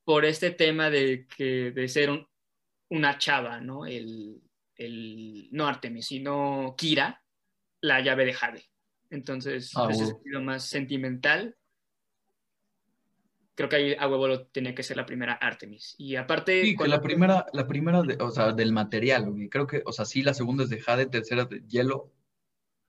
por 0.02 0.24
este 0.24 0.50
tema 0.50 0.88
de, 0.88 1.26
que, 1.36 1.72
de 1.72 1.88
ser 1.88 2.26
una 2.88 3.18
chava, 3.18 3.60
¿no? 3.60 3.84
El, 3.84 4.40
no 5.52 5.68
Artemis, 5.68 6.06
sino 6.06 6.74
Kira, 6.78 7.22
la 7.82 8.00
llave 8.00 8.24
de 8.24 8.32
Jade. 8.32 8.64
Entonces, 9.10 9.72
ah, 9.76 9.88
ese 9.90 10.06
sentido 10.06 10.40
más 10.40 10.64
sentimental 10.64 11.58
creo 13.54 13.68
que 13.68 13.76
ahí 13.76 13.94
a 13.98 14.08
huevo 14.08 14.26
lo 14.26 14.46
tenía 14.46 14.74
que 14.74 14.84
ser 14.84 14.96
la 14.96 15.04
primera 15.04 15.34
Artemis. 15.34 15.96
Y 15.98 16.16
aparte... 16.16 16.64
Sí, 16.64 16.76
que 16.78 16.88
la 16.88 17.02
primera, 17.02 17.44
la 17.52 17.66
primera 17.66 18.00
o 18.20 18.30
sea, 18.30 18.52
del 18.52 18.72
material, 18.72 19.30
creo 19.50 19.66
que, 19.66 19.82
o 19.84 19.92
sea, 19.92 20.06
sí, 20.06 20.22
la 20.22 20.32
segunda 20.32 20.64
es 20.64 20.70
de 20.70 20.80
jade, 20.80 21.04
tercera 21.04 21.44
de 21.44 21.60
hielo. 21.68 22.10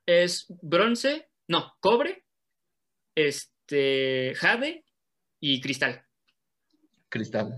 Es 0.09 0.47
bronce, 0.63 1.29
no, 1.47 1.75
cobre, 1.79 2.25
este, 3.13 4.33
jade 4.35 4.83
y 5.39 5.61
cristal. 5.61 6.03
Cristal. 7.09 7.53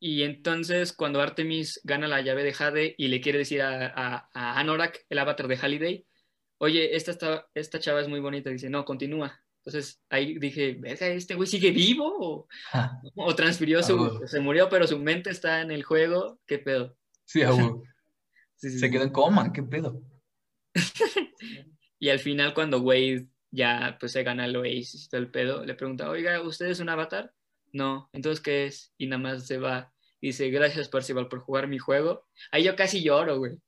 Y 0.00 0.22
entonces 0.24 0.92
cuando 0.92 1.20
Artemis 1.20 1.80
gana 1.84 2.08
la 2.08 2.20
llave 2.20 2.42
de 2.42 2.52
Jade 2.52 2.96
y 2.98 3.06
le 3.06 3.20
quiere 3.20 3.38
decir 3.38 3.62
a, 3.62 4.28
Anorak, 4.34 5.06
el 5.08 5.20
avatar 5.20 5.46
de 5.46 5.56
Halliday, 5.56 6.06
oye, 6.58 6.96
esta, 6.96 7.46
esta 7.54 7.78
chava 7.78 8.00
es 8.00 8.08
muy 8.08 8.18
bonita, 8.18 8.50
dice, 8.50 8.68
no, 8.68 8.84
continúa. 8.84 9.40
Entonces 9.64 10.02
ahí 10.10 10.36
dije, 10.36 10.80
¿este 10.84 11.36
güey 11.36 11.46
sigue 11.46 11.70
vivo? 11.70 12.48
¿O, 13.14 13.34
transfirió 13.36 13.84
su, 13.84 14.20
se 14.26 14.40
murió, 14.40 14.68
pero 14.68 14.88
su 14.88 14.98
mente 14.98 15.30
está 15.30 15.60
en 15.60 15.70
el 15.70 15.84
juego? 15.84 16.40
¿Qué 16.44 16.58
pedo? 16.58 16.96
Sí, 17.24 17.42
se 18.56 18.90
quedó 18.90 19.04
en 19.04 19.10
coma, 19.10 19.52
¿qué 19.52 19.62
pedo? 19.62 20.02
y 21.98 22.08
al 22.08 22.18
final 22.18 22.54
cuando 22.54 22.80
Wade 22.80 23.26
ya 23.50 23.96
pues 23.98 24.12
se 24.12 24.22
gana 24.22 24.44
el 24.44 24.56
Oasis 24.56 25.04
y 25.04 25.08
todo 25.08 25.20
el 25.20 25.30
pedo, 25.30 25.64
le 25.64 25.74
pregunta, 25.74 26.10
oiga, 26.10 26.40
¿usted 26.42 26.66
es 26.66 26.80
un 26.80 26.88
avatar? 26.88 27.32
No, 27.72 28.08
entonces 28.12 28.40
¿qué 28.40 28.66
es? 28.66 28.92
Y 28.98 29.06
nada 29.06 29.22
más 29.22 29.46
se 29.46 29.58
va. 29.58 29.92
Dice, 30.20 30.50
gracias 30.50 30.88
Parcival 30.88 31.28
por 31.28 31.40
jugar 31.40 31.68
mi 31.68 31.78
juego. 31.78 32.26
Ahí 32.50 32.64
yo 32.64 32.74
casi 32.74 33.02
lloro, 33.02 33.38
güey. 33.38 33.58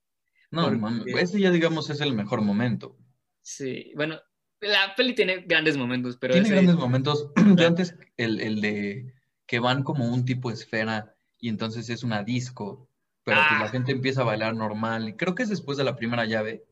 No, 0.51 0.65
porque... 0.81 1.21
ese 1.21 1.41
ya 1.41 1.51
digamos 1.51 1.91
es 1.91 2.01
el 2.01 2.15
mejor 2.15 2.41
momento. 2.41 2.97
Sí, 3.43 3.93
bueno, 3.97 4.19
la 4.61 4.95
peli 4.97 5.15
tiene 5.15 5.45
grandes 5.47 5.77
momentos, 5.77 6.17
pero... 6.17 6.35
Tiene 6.35 6.49
grandes 6.49 6.77
momentos. 6.77 7.31
De 7.57 7.67
antes, 7.67 7.95
el, 8.17 8.61
de 8.61 9.15
que 9.47 9.59
van 9.61 9.83
como 9.83 10.13
un 10.13 10.25
tipo 10.25 10.49
de 10.49 10.57
esfera 10.57 11.15
y 11.39 11.49
entonces 11.49 11.89
es 11.89 12.03
una 12.03 12.23
disco, 12.23 12.89
pero 13.25 13.41
que 13.49 13.55
la 13.55 13.65
ah. 13.65 13.69
gente 13.69 13.93
empieza 13.93 14.23
a 14.23 14.25
bailar 14.25 14.55
normal. 14.55 15.09
Y 15.09 15.17
creo 15.17 15.35
que 15.35 15.43
es 15.43 15.49
después 15.49 15.79
de 15.79 15.85
la 15.85 15.97
primera 15.97 16.27
llave. 16.27 16.65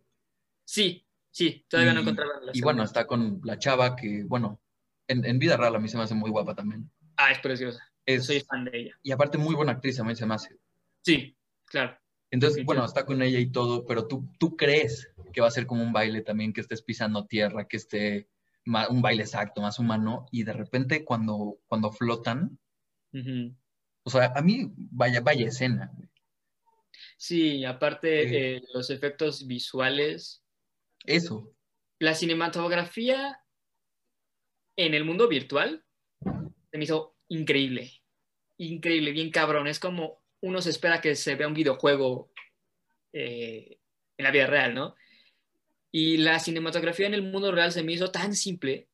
Sí, 0.67 1.07
sí, 1.31 1.65
todavía 1.69 1.95
no 1.95 2.01
encontraba 2.01 2.41
la 2.43 2.51
Y 2.53 2.61
bueno, 2.61 2.83
está 2.83 3.07
con 3.07 3.41
la 3.45 3.59
chava 3.59 3.95
que, 3.97 4.25
bueno, 4.25 4.61
en, 5.09 5.39
vida 5.39 5.57
real 5.57 5.77
a 5.77 5.79
mí 5.79 5.89
se 5.89 5.97
me 5.97 6.03
hace 6.03 6.15
muy 6.15 6.31
guapa 6.31 6.55
también. 6.55 6.91
Ah, 7.17 7.31
es 7.31 7.39
preciosa. 7.39 7.81
Soy 8.21 8.41
fan 8.41 8.65
de 8.65 8.79
ella. 8.79 8.99
Y 9.03 9.13
aparte 9.13 9.39
muy 9.39 9.55
buena 9.55 9.73
actriz 9.73 9.99
a 10.01 10.05
mí 10.05 10.15
se 10.15 10.27
me 10.27 10.35
hace. 10.35 10.57
Sí, 11.03 11.37
claro. 11.65 11.97
Entonces, 12.31 12.65
bueno, 12.65 12.85
está 12.85 13.07
con 13.07 13.23
ella 13.23 13.39
y 13.39 13.51
todo, 13.51 13.87
pero 13.87 14.09
tú, 14.09 14.29
tú 14.39 14.57
crees 14.57 15.13
que 15.33 15.41
va 15.41 15.47
a 15.47 15.53
ser 15.53 15.67
como 15.67 15.83
un 15.83 15.93
baile 15.93 16.23
también, 16.23 16.53
que 16.53 16.61
estés 16.61 16.83
pisando 16.83 17.27
tierra, 17.27 17.69
que 17.69 17.77
esté 17.77 18.29
un 18.67 19.01
baile 19.01 19.23
exacto, 19.23 19.61
más 19.61 19.79
humano, 19.79 20.27
y 20.33 20.43
de 20.43 20.53
repente 20.53 21.05
cuando, 21.05 21.59
cuando 21.69 21.93
flotan, 21.93 22.59
o 24.03 24.11
sea, 24.11 24.33
a 24.35 24.43
mí 24.43 24.73
vaya, 24.77 25.21
vaya 25.21 25.47
escena. 25.47 25.93
Sí, 27.17 27.65
aparte 27.65 28.57
eh, 28.57 28.63
los 28.75 28.91
efectos 28.91 29.47
visuales. 29.47 30.43
Eso. 31.07 31.53
La 31.99 32.15
cinematografía 32.15 33.41
en 34.77 34.95
el 34.95 35.05
mundo 35.05 35.29
virtual 35.29 35.85
se 36.71 36.79
me 36.79 36.85
hizo 36.85 37.17
increíble. 37.29 38.03
Increíble, 38.59 39.13
bien 39.13 39.31
cabrón. 39.31 39.67
Es 39.67 39.79
como 39.79 40.23
uno 40.41 40.61
se 40.61 40.71
espera 40.71 41.01
que 41.01 41.15
se 41.15 41.35
vea 41.35 41.49
un 41.49 41.55
videojuego 41.55 42.31
eh, 43.13 43.79
en 44.17 44.25
la 44.25 44.31
vida 44.31 44.47
real, 44.47 44.75
¿no? 44.75 44.95
Y 45.91 46.19
la 46.19 46.39
cinematografía 46.39 47.07
en 47.07 47.15
el 47.15 47.23
mundo 47.23 47.53
real 47.53 47.73
se 47.73 47.83
me 47.83 47.93
hizo 47.93 48.11
tan 48.11 48.35
simple, 48.35 48.89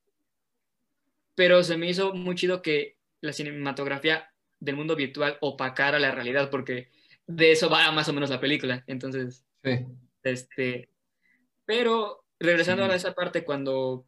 pero 1.35 1.63
se 1.63 1.75
me 1.77 1.89
hizo 1.89 2.13
muy 2.13 2.35
chido 2.35 2.61
que 2.61 2.97
la 3.21 3.33
cinematografía 3.33 4.31
del 4.59 4.75
mundo 4.75 4.95
virtual 4.95 5.37
opacara 5.41 5.99
la 5.99 6.11
realidad, 6.11 6.49
porque 6.49 6.91
de 7.27 7.51
eso 7.51 7.69
va 7.69 7.91
más 7.91 8.07
o 8.07 8.13
menos 8.13 8.29
la 8.29 8.39
película. 8.39 8.83
Entonces, 8.87 9.45
este, 10.23 10.89
pero 11.65 12.23
regresando 12.39 12.83
a 12.83 12.95
esa 12.95 13.13
parte 13.13 13.43
cuando 13.43 14.05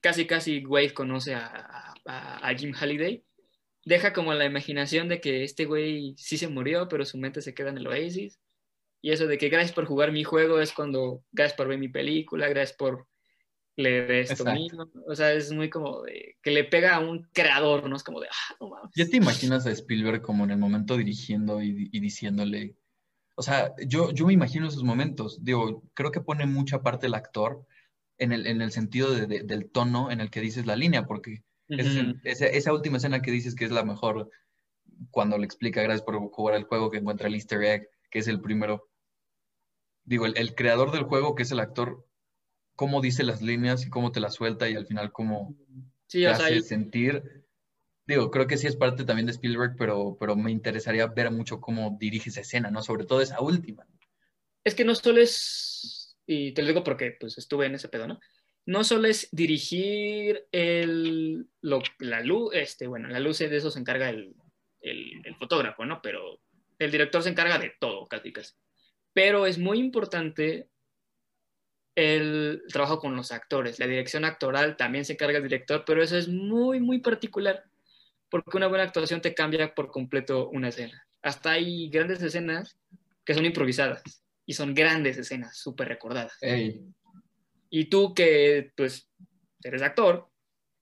casi 0.00 0.26
casi 0.26 0.64
Wade 0.64 0.94
conoce 0.94 1.34
a, 1.34 1.94
a, 2.04 2.54
Jim 2.54 2.72
Halliday, 2.74 3.24
deja 3.84 4.12
como 4.12 4.34
la 4.34 4.44
imaginación 4.44 5.08
de 5.08 5.20
que 5.20 5.44
este 5.44 5.64
güey 5.64 6.14
sí 6.16 6.38
se 6.38 6.48
murió, 6.48 6.88
pero 6.88 7.04
su 7.04 7.18
mente 7.18 7.42
se 7.42 7.54
queda 7.54 7.70
en 7.70 7.78
el 7.78 7.86
Oasis. 7.86 8.40
Y 9.00 9.12
eso 9.12 9.26
de 9.26 9.38
que 9.38 9.48
gracias 9.48 9.72
por 9.72 9.86
jugar 9.86 10.10
mi 10.10 10.24
juego 10.24 10.60
es 10.60 10.72
cuando 10.72 11.22
gracias 11.30 11.56
por 11.56 11.68
ver 11.68 11.78
mi 11.78 11.88
película, 11.88 12.48
gracias 12.48 12.76
por 12.76 13.06
leer 13.76 14.10
esto 14.10 14.44
mismo. 14.44 14.90
O 15.06 15.14
sea, 15.14 15.32
es 15.32 15.52
muy 15.52 15.70
como 15.70 16.02
de 16.02 16.36
que 16.42 16.50
le 16.50 16.64
pega 16.64 16.96
a 16.96 17.00
un 17.00 17.28
creador, 17.32 17.88
¿no? 17.88 17.96
Es 17.96 18.02
como 18.02 18.20
de, 18.20 18.26
ah, 18.26 18.56
no 18.60 18.70
mames. 18.70 18.90
¿Ya 18.96 19.06
te 19.06 19.16
imaginas 19.16 19.66
a 19.66 19.70
Spielberg 19.70 20.20
como 20.20 20.44
en 20.44 20.50
el 20.50 20.58
momento 20.58 20.96
dirigiendo 20.96 21.62
y, 21.62 21.88
diciéndole, 22.00 22.74
o 23.38 23.42
sea, 23.42 23.72
yo, 23.86 24.10
yo 24.10 24.26
me 24.26 24.32
imagino 24.32 24.66
esos 24.66 24.82
momentos, 24.82 25.44
digo, 25.44 25.84
creo 25.94 26.10
que 26.10 26.20
pone 26.20 26.44
mucha 26.44 26.82
parte 26.82 27.06
el 27.06 27.14
actor 27.14 27.64
en 28.18 28.32
el, 28.32 28.48
en 28.48 28.60
el 28.60 28.72
sentido 28.72 29.14
de, 29.14 29.44
del 29.44 29.70
tono 29.70 30.10
en 30.10 30.20
el 30.20 30.28
que 30.28 30.40
dices 30.40 30.66
la 30.66 30.74
línea, 30.74 31.06
porque 31.06 31.44
esa, 31.68 32.46
esa, 32.46 32.72
última 32.72 32.96
escena 32.96 33.22
que 33.22 33.30
dices 33.30 33.54
que 33.54 33.64
es 33.64 33.70
la 33.70 33.84
mejor 33.84 34.28
cuando 35.12 35.38
le 35.38 35.44
explica, 35.44 35.82
gracias 35.82 36.04
por 36.04 36.18
jugar 36.32 36.56
el 36.56 36.64
juego, 36.64 36.90
que 36.90 36.98
encuentra 36.98 37.28
el 37.28 37.34
easter 37.36 37.62
egg, 37.62 37.88
que 38.10 38.18
es 38.18 38.26
el 38.26 38.40
primero. 38.40 38.88
Digo, 40.02 40.26
el, 40.26 40.54
creador 40.56 40.90
del 40.90 41.04
juego, 41.04 41.36
que 41.36 41.44
es 41.44 41.52
el 41.52 41.60
actor, 41.60 42.04
cómo 42.74 43.00
dice 43.00 43.22
las 43.22 43.40
líneas 43.40 43.86
y 43.86 43.88
cómo 43.88 44.10
te 44.10 44.18
las 44.18 44.34
suelta 44.34 44.68
y 44.68 44.74
al 44.74 44.86
final 44.86 45.12
cómo 45.12 45.54
te 46.08 46.26
hace 46.26 46.60
sentir. 46.62 47.37
Digo, 48.08 48.32
creo 48.32 48.48
que 48.48 48.56
sí 48.56 48.66
es 48.66 48.74
parte 48.74 49.04
también 49.04 49.26
de 49.26 49.32
Spielberg, 49.32 49.76
pero, 49.78 50.16
pero 50.18 50.34
me 50.34 50.50
interesaría 50.50 51.06
ver 51.06 51.30
mucho 51.30 51.60
cómo 51.60 51.96
dirige 52.00 52.30
esa 52.30 52.40
escena, 52.40 52.70
¿no? 52.70 52.82
Sobre 52.82 53.04
todo 53.04 53.20
esa 53.20 53.40
última. 53.40 53.86
Es 54.64 54.74
que 54.74 54.84
no 54.84 54.96
solo 54.96 55.20
es, 55.20 56.18
y 56.26 56.52
te 56.52 56.62
lo 56.62 56.68
digo 56.68 56.82
porque 56.82 57.16
pues 57.20 57.38
estuve 57.38 57.66
en 57.66 57.76
ese 57.76 57.88
pedo, 57.88 58.08
¿no? 58.08 58.18
no 58.68 58.84
solo 58.84 59.08
es 59.08 59.30
dirigir 59.32 60.46
el, 60.52 61.48
la 62.00 62.20
luz, 62.20 62.50
este, 62.52 62.86
bueno, 62.86 63.08
la 63.08 63.18
luz 63.18 63.38
de 63.38 63.56
eso 63.56 63.70
se 63.70 63.80
encarga 63.80 64.10
el, 64.10 64.34
el, 64.82 65.34
fotógrafo, 65.38 65.86
¿no? 65.86 66.02
Pero 66.02 66.42
el 66.78 66.90
director 66.90 67.22
se 67.22 67.30
encarga 67.30 67.58
de 67.58 67.72
todo, 67.80 68.06
casi 68.06 68.30
casi. 68.30 68.52
Pero 69.14 69.46
es 69.46 69.56
muy 69.56 69.78
importante 69.78 70.68
el 71.94 72.62
trabajo 72.70 72.98
con 72.98 73.16
los 73.16 73.32
actores. 73.32 73.78
La 73.78 73.86
dirección 73.86 74.26
actoral 74.26 74.76
también 74.76 75.06
se 75.06 75.14
encarga 75.14 75.38
el 75.38 75.44
director, 75.44 75.84
pero 75.86 76.02
eso 76.02 76.18
es 76.18 76.28
muy, 76.28 76.78
muy 76.78 77.00
particular, 77.00 77.64
porque 78.30 78.56
una 78.56 78.66
buena 78.66 78.84
actuación 78.84 79.20
te 79.20 79.34
cambia 79.34 79.74
por 79.74 79.90
completo 79.90 80.48
una 80.50 80.68
escena. 80.68 81.06
Hasta 81.22 81.52
hay 81.52 81.88
grandes 81.88 82.22
escenas 82.22 82.78
que 83.24 83.34
son 83.34 83.44
improvisadas 83.44 84.02
y 84.46 84.54
son 84.54 84.74
grandes 84.74 85.18
escenas, 85.18 85.56
súper 85.58 85.88
recordadas. 85.88 86.38
Y 87.70 87.84
tú 87.86 88.14
que, 88.14 88.72
pues, 88.76 89.10
eres 89.62 89.82
actor, 89.82 90.28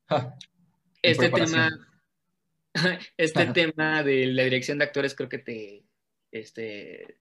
este 1.02 1.30
tema, 1.30 1.70
este 3.16 3.46
tema 3.46 4.02
de 4.02 4.26
la 4.26 4.44
dirección 4.44 4.78
de 4.78 4.84
actores 4.84 5.14
creo 5.14 5.28
que 5.28 5.38
te, 5.38 5.84
este, 6.30 7.18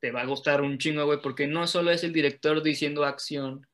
te 0.00 0.10
va 0.10 0.22
a 0.22 0.26
gustar 0.26 0.60
un 0.60 0.78
chingo, 0.78 1.04
güey, 1.06 1.20
porque 1.22 1.46
no 1.46 1.66
solo 1.66 1.90
es 1.90 2.04
el 2.04 2.12
director 2.12 2.62
diciendo 2.62 3.04
acción, 3.04 3.66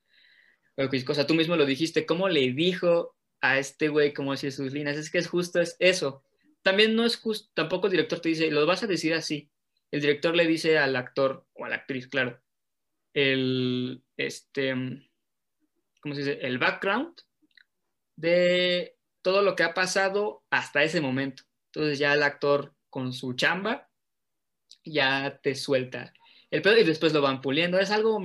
o 0.77 1.15
sea, 1.15 1.27
tú 1.27 1.35
mismo 1.35 1.57
lo 1.57 1.67
dijiste, 1.67 2.07
cómo 2.07 2.29
le 2.29 2.53
dijo 2.53 3.15
a 3.43 3.59
este 3.59 3.89
güey 3.89 4.15
cómo 4.15 4.33
hacía 4.33 4.51
sus 4.51 4.73
líneas, 4.73 4.97
es 4.97 5.11
que 5.11 5.19
es 5.19 5.29
justo 5.29 5.61
es 5.61 5.77
eso. 5.79 6.25
También 6.63 6.97
no 6.97 7.05
es 7.05 7.17
justo, 7.17 7.51
tampoco 7.55 7.89
el 7.89 7.93
director 7.93 8.21
te 8.21 8.31
dice, 8.31 8.51
lo 8.51 8.65
vas 8.65 8.83
a 8.83 8.87
decir 8.87 9.13
así. 9.13 9.51
El 9.91 10.01
director 10.01 10.35
le 10.35 10.47
dice 10.47 10.79
al 10.79 10.97
actor 10.97 11.47
o 11.53 11.67
a 11.67 11.69
la 11.69 11.77
actriz, 11.77 12.09
claro, 12.09 12.41
el, 13.13 14.03
este, 14.17 14.73
¿cómo 16.01 16.15
se 16.15 16.21
dice? 16.21 16.39
El 16.41 16.59
background 16.59 17.15
de 18.17 18.97
todo 19.23 19.43
lo 19.43 19.55
que 19.55 19.65
ha 19.65 19.75
pasado 19.75 20.45
hasta 20.51 20.83
ese 20.83 21.01
momento. 21.01 21.43
Entonces 21.67 21.99
ya 21.99 22.15
el 22.15 22.23
actor 22.23 22.75
con 22.91 23.13
su 23.13 23.35
chamba 23.35 23.91
ya 24.85 25.41
te 25.43 25.55
suelta 25.55 26.13
el 26.51 26.63
pedo 26.63 26.79
y 26.79 26.85
después 26.85 27.13
lo 27.13 27.23
van 27.23 27.41
puliendo. 27.41 27.79
Es 27.79 27.91
algo 27.91 28.23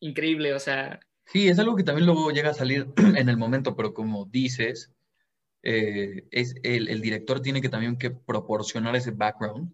increíble, 0.00 0.54
o 0.54 0.58
sea. 0.58 1.00
Sí, 1.26 1.48
es 1.48 1.58
algo 1.58 1.76
que 1.76 1.84
también 1.84 2.06
luego 2.06 2.30
llega 2.30 2.50
a 2.50 2.54
salir 2.54 2.88
en 3.16 3.28
el 3.28 3.36
momento, 3.36 3.76
pero 3.76 3.94
como 3.94 4.26
dices, 4.26 4.92
eh, 5.62 6.26
es 6.30 6.54
el, 6.62 7.00
director 7.00 7.40
tiene 7.40 7.60
que 7.60 7.68
también 7.68 7.96
que 7.96 8.10
proporcionar 8.10 8.96
ese 8.96 9.12
background 9.12 9.72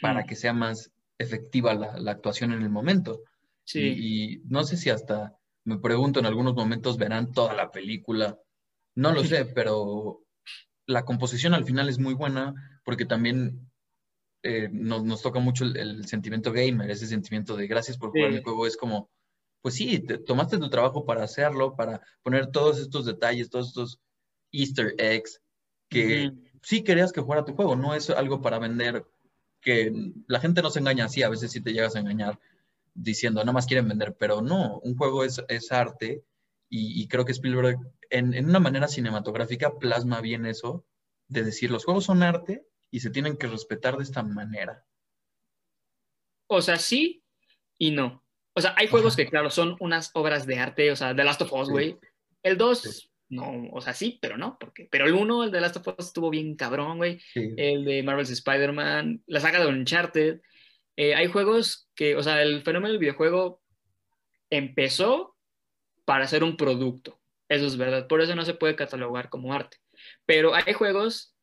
para 0.00 0.24
que 0.24 0.36
sea 0.36 0.52
más 0.52 0.90
efectiva 1.18 1.74
la, 1.74 1.98
la, 1.98 2.12
actuación 2.12 2.52
en 2.52 2.62
el 2.62 2.70
momento. 2.70 3.22
Sí. 3.64 3.80
Y, 3.80 4.42
no 4.48 4.64
sé 4.64 4.76
si 4.76 4.90
hasta, 4.90 5.36
me 5.64 5.78
pregunto, 5.78 6.20
en 6.20 6.26
algunos 6.26 6.54
momentos 6.54 6.98
verán 6.98 7.32
toda 7.32 7.54
la 7.54 7.70
película. 7.70 8.38
No 8.94 9.12
lo 9.12 9.24
sé, 9.24 9.44
pero 9.54 10.22
la 10.86 11.04
composición 11.04 11.54
al 11.54 11.64
final 11.64 11.88
es 11.88 11.98
muy 11.98 12.14
buena 12.14 12.54
porque 12.84 13.04
también 13.04 13.68
eh, 14.42 14.68
nos, 14.70 15.22
toca 15.22 15.40
mucho 15.40 15.64
el, 15.64 16.06
sentimiento 16.06 16.52
gamer, 16.52 16.90
ese 16.90 17.06
sentimiento 17.06 17.56
de 17.56 17.66
gracias 17.66 17.98
por 17.98 18.10
jugar 18.10 18.32
el 18.32 18.42
juego. 18.42 18.66
Es 18.66 18.76
como, 18.76 19.10
pues 19.66 19.74
sí, 19.74 19.98
te, 19.98 20.18
tomaste 20.18 20.58
tu 20.58 20.70
trabajo 20.70 21.04
para 21.04 21.24
hacerlo, 21.24 21.74
para 21.74 22.00
poner 22.22 22.52
todos 22.52 22.78
estos 22.78 23.04
detalles, 23.04 23.50
todos 23.50 23.66
estos 23.66 23.98
easter 24.52 24.94
eggs 24.96 25.42
que 25.88 26.30
sí 26.62 26.84
querías 26.84 27.10
que 27.10 27.20
jugara 27.20 27.44
tu 27.44 27.56
juego, 27.56 27.74
no 27.74 27.92
es 27.92 28.08
algo 28.10 28.40
para 28.40 28.60
vender 28.60 29.04
que 29.60 29.92
la 30.28 30.38
gente 30.38 30.62
no 30.62 30.70
se 30.70 30.78
engaña 30.78 31.06
así, 31.06 31.24
a 31.24 31.28
veces 31.28 31.50
sí 31.50 31.60
te 31.60 31.72
llegas 31.72 31.96
a 31.96 31.98
engañar 31.98 32.38
diciendo, 32.94 33.40
nada 33.40 33.54
más 33.54 33.66
quieren 33.66 33.88
vender, 33.88 34.14
pero 34.16 34.40
no, 34.40 34.78
un 34.84 34.96
juego 34.96 35.24
es, 35.24 35.42
es 35.48 35.72
arte 35.72 36.22
y, 36.68 37.08
creo 37.08 37.24
que 37.24 37.32
Spielberg 37.32 37.80
en, 38.10 38.34
en, 38.34 38.48
una 38.48 38.60
manera 38.60 38.86
cinematográfica 38.86 39.80
plasma 39.80 40.20
bien 40.20 40.46
eso, 40.46 40.86
de 41.26 41.42
decir, 41.42 41.72
los 41.72 41.84
juegos 41.84 42.04
son 42.04 42.22
arte 42.22 42.68
y 42.92 43.00
se 43.00 43.10
tienen 43.10 43.36
que 43.36 43.48
respetar 43.48 43.96
de 43.96 44.04
esta 44.04 44.22
manera. 44.22 44.86
O 46.46 46.62
sea, 46.62 46.78
sí 46.78 47.24
y 47.78 47.90
no. 47.90 48.22
O 48.56 48.60
sea, 48.62 48.74
hay 48.78 48.88
juegos 48.88 49.16
que, 49.16 49.26
claro, 49.26 49.50
son 49.50 49.76
unas 49.80 50.10
obras 50.14 50.46
de 50.46 50.58
arte, 50.58 50.90
o 50.90 50.96
sea, 50.96 51.14
The 51.14 51.24
Last 51.24 51.42
of 51.42 51.52
Us, 51.52 51.68
güey. 51.68 51.98
El 52.42 52.56
2, 52.56 53.12
no, 53.28 53.68
o 53.72 53.82
sea, 53.82 53.92
sí, 53.92 54.18
pero 54.22 54.38
no, 54.38 54.56
porque, 54.58 54.88
pero 54.90 55.04
el 55.04 55.12
1, 55.12 55.44
el 55.44 55.50
de 55.50 55.60
Last 55.60 55.76
of 55.76 55.88
Us, 55.98 56.06
estuvo 56.06 56.30
bien 56.30 56.56
cabrón, 56.56 56.96
güey. 56.96 57.20
El 57.34 57.84
de 57.84 58.02
Marvel's 58.02 58.30
Spider-Man, 58.30 59.22
la 59.26 59.40
saga 59.40 59.60
de 59.60 59.66
Uncharted. 59.66 60.40
Eh, 60.96 61.14
hay 61.14 61.26
juegos 61.26 61.90
que, 61.94 62.16
o 62.16 62.22
sea, 62.22 62.40
el 62.40 62.62
fenómeno 62.62 62.92
del 62.92 63.00
videojuego 63.00 63.60
empezó 64.48 65.36
para 66.06 66.26
ser 66.26 66.42
un 66.42 66.56
producto. 66.56 67.20
Eso 67.50 67.66
es 67.66 67.76
verdad. 67.76 68.06
Por 68.06 68.22
eso 68.22 68.34
no 68.34 68.44
se 68.44 68.54
puede 68.54 68.74
catalogar 68.74 69.28
como 69.28 69.52
arte. 69.52 69.76
Pero 70.24 70.54
hay 70.54 70.72
juegos 70.72 71.34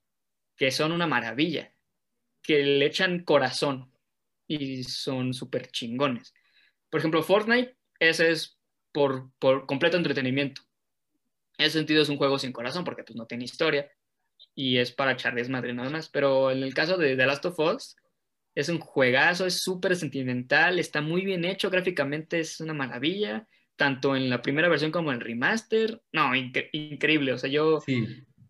que 0.56 0.72
son 0.72 0.92
una 0.92 1.06
maravilla, 1.06 1.74
que 2.42 2.64
le 2.64 2.86
echan 2.86 3.24
corazón 3.24 3.92
y 4.48 4.84
son 4.84 5.34
súper 5.34 5.70
chingones. 5.70 6.34
Por 6.94 7.00
ejemplo, 7.00 7.24
Fortnite, 7.24 7.76
ese 7.98 8.30
es 8.30 8.60
por, 8.92 9.32
por, 9.40 9.66
completo 9.66 9.98
entretenimiento. 9.98 10.62
En 11.58 11.66
ese 11.66 11.80
sentido 11.80 12.04
es 12.04 12.10
un 12.10 12.18
juego 12.18 12.38
sin 12.38 12.52
corazón 12.52 12.84
porque 12.84 13.04
pues 13.04 13.16
no 13.16 13.26
tiene 13.26 13.46
historia 13.46 13.90
y 14.54 14.78
es 14.78 14.92
para 14.92 15.14
echar 15.14 15.34
desmadre 15.34 15.74
nada 15.74 15.90
más. 15.90 16.08
Pero 16.10 16.52
en 16.52 16.62
el 16.62 16.76
caso 16.76 16.96
de 16.98 17.16
The 17.16 17.26
Last 17.26 17.46
of 17.46 17.58
Us, 17.58 17.96
es 18.54 18.70
un 18.70 18.78
juegazo, 18.78 19.48
es 19.48 19.64
súper 19.64 19.96
sentimental, 19.96 20.78
está 20.78 21.02
muy 21.02 21.26
bien 21.26 21.46
hecho, 21.46 21.72
gráficamente 21.72 22.40
es 22.40 22.60
una 22.60 22.76
maravilla, 22.76 23.48
tanto 23.76 24.16
en 24.16 24.30
la 24.30 24.44
primera 24.44 24.70
versión 24.70 24.92
como 24.92 25.12
en 25.12 25.16
el 25.16 25.26
remaster. 25.26 26.00
No, 26.12 26.36
increíble. 26.36 27.34
O 27.34 27.40
sea, 27.40 27.50
yo 27.50 27.80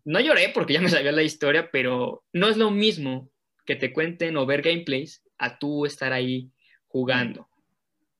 no 0.04 0.20
lloré 0.20 0.50
porque 0.50 0.74
ya 0.74 0.82
me 0.82 0.90
sabía 0.90 1.12
la 1.12 1.22
historia, 1.22 1.70
pero 1.72 2.22
no 2.34 2.48
es 2.48 2.58
lo 2.58 2.70
mismo 2.70 3.30
que 3.64 3.76
te 3.76 3.90
cuenten 3.90 4.36
o 4.36 4.44
ver 4.44 4.60
gameplays 4.60 5.24
a 5.38 5.58
tú 5.58 5.86
estar 5.86 6.12
ahí 6.12 6.50
jugando. 6.88 7.48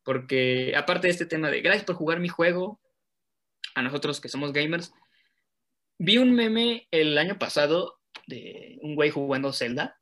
Porque 0.04 0.74
aparte 0.76 1.06
de 1.06 1.12
este 1.12 1.26
tema 1.26 1.50
de 1.50 1.60
gracias 1.60 1.84
por 1.84 1.96
jugar 1.96 2.20
mi 2.20 2.28
juego, 2.28 2.80
a 3.74 3.82
nosotros 3.82 4.20
que 4.20 4.28
somos 4.28 4.52
gamers, 4.52 4.92
vi 5.98 6.18
un 6.18 6.34
meme 6.34 6.86
el 6.90 7.16
año 7.18 7.38
pasado 7.38 8.00
de 8.26 8.78
un 8.82 8.94
güey 8.94 9.10
jugando 9.10 9.52
Zelda 9.52 9.98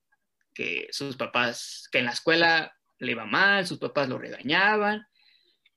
que 0.55 0.89
sus 0.91 1.17
papás, 1.17 1.89
que 1.91 1.99
en 1.99 2.07
la 2.07 2.13
escuela 2.13 2.77
le 2.99 3.13
iba 3.13 3.25
mal, 3.25 3.67
sus 3.67 3.79
papás 3.79 4.09
lo 4.09 4.19
regañaban, 4.19 5.07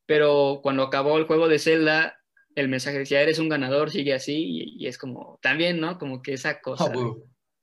pero 0.06 0.60
cuando 0.62 0.84
acabó 0.84 1.18
el 1.18 1.26
juego 1.26 1.48
de 1.48 1.60
Zelda, 1.60 2.20
el 2.56 2.70
mensaje 2.70 3.00
decía, 3.00 3.22
eres 3.22 3.40
un 3.40 3.50
ganador, 3.50 3.90
sigue 3.90 4.14
así, 4.14 4.74
y, 4.78 4.88
es 4.88 4.98
como, 4.98 5.40
también, 5.41 5.80
¿no? 5.80 5.98
Como 5.98 6.22
que 6.22 6.34
esa 6.34 6.62
cosa, 6.62 6.91
ah, 6.94 7.14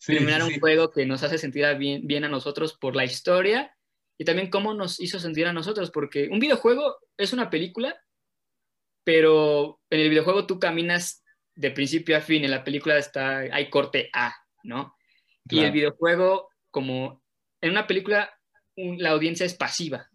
terminar 0.05 0.43
un 0.43 0.59
juego 0.59 0.91
que 0.91 1.07
nos 1.07 1.23
hace 1.23 1.39
sentir 1.39 1.65
bien, 1.77 2.07
bien 2.07 2.24
a 2.24 2.28
nosotros 2.28 2.74
por 2.74 2.97
la 2.97 3.05
historia, 3.05 3.77
y 4.23 4.24
también 4.24 4.51
cómo 4.51 4.73
nos 4.73 5.01
hizo 5.01 5.19
sentir 5.19 5.49
a 5.49 5.53
nosotros, 5.53 5.90
porque 5.90 6.28
un 6.28 6.39
videojuego 6.39 7.01
es 7.16 7.32
una 7.32 7.51
película, 7.51 8.01
pero 9.03 9.81
en 9.90 9.99
el 9.99 10.11
videojuego 10.11 10.47
tú 10.47 10.61
caminas 10.61 11.24
de 11.57 11.73
principio 11.73 12.16
a 12.16 12.20
fin, 12.20 12.44
en 12.44 12.53
la 12.53 12.62
película 12.62 12.97
está, 12.99 13.39
hay 13.39 13.69
corte 13.69 14.11
A, 14.12 14.32
¿no? 14.62 14.94
Y 15.49 15.59
el 15.59 15.73
videojuego 15.73 16.51
como 16.70 17.20
en 17.61 17.73
una 17.73 17.89
película 17.89 18.32
la 18.77 19.11
audiencia 19.11 19.44
es 19.44 19.55
pasiva, 19.55 20.09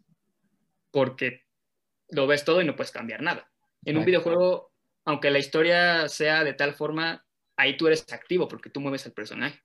porque 0.90 1.42
lo 2.08 2.28
ves 2.28 2.46
todo 2.46 2.62
y 2.62 2.66
no 2.66 2.78
puedes 2.78 2.94
cambiar 2.94 3.22
nada. 3.22 3.52
En 3.84 3.98
un 3.98 4.06
videojuego, 4.06 4.72
aunque 5.04 5.32
la 5.32 5.40
historia 5.40 6.08
sea 6.08 6.46
de 6.46 6.54
tal 6.54 6.76
forma, 6.76 7.26
ahí 7.58 7.76
tú 7.76 7.88
eres 7.88 8.06
activo 8.14 8.48
porque 8.48 8.70
tú 8.70 8.80
mueves 8.80 9.06
el 9.06 9.12
personaje. 9.12 9.62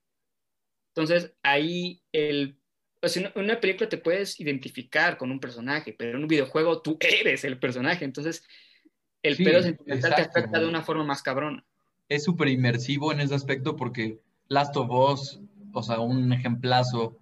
Entonces, 0.93 1.33
ahí 1.43 2.03
el... 2.11 2.59
en 3.03 3.31
una 3.35 3.59
película 3.59 3.89
te 3.89 3.97
puedes 3.97 4.39
identificar 4.39 5.17
con 5.17 5.31
un 5.31 5.39
personaje, 5.39 5.93
pero 5.97 6.17
en 6.17 6.23
un 6.23 6.27
videojuego 6.27 6.81
tú 6.81 6.97
eres 6.99 7.43
el 7.43 7.59
personaje. 7.59 8.05
Entonces, 8.05 8.43
el 9.21 9.37
pedo 9.37 9.61
sentimental 9.61 10.15
te 10.15 10.21
afecta 10.21 10.59
de 10.59 10.67
una 10.67 10.81
forma 10.81 11.03
más 11.03 11.21
cabrona. 11.21 11.65
Es 12.09 12.23
súper 12.23 12.49
inmersivo 12.49 13.11
en 13.11 13.21
ese 13.21 13.35
aspecto 13.35 13.75
porque 13.75 14.19
Last 14.47 14.75
of 14.75 14.89
Us 14.89 15.39
o 15.73 15.83
sea, 15.83 15.99
un 15.99 16.31
ejemplazo. 16.31 17.19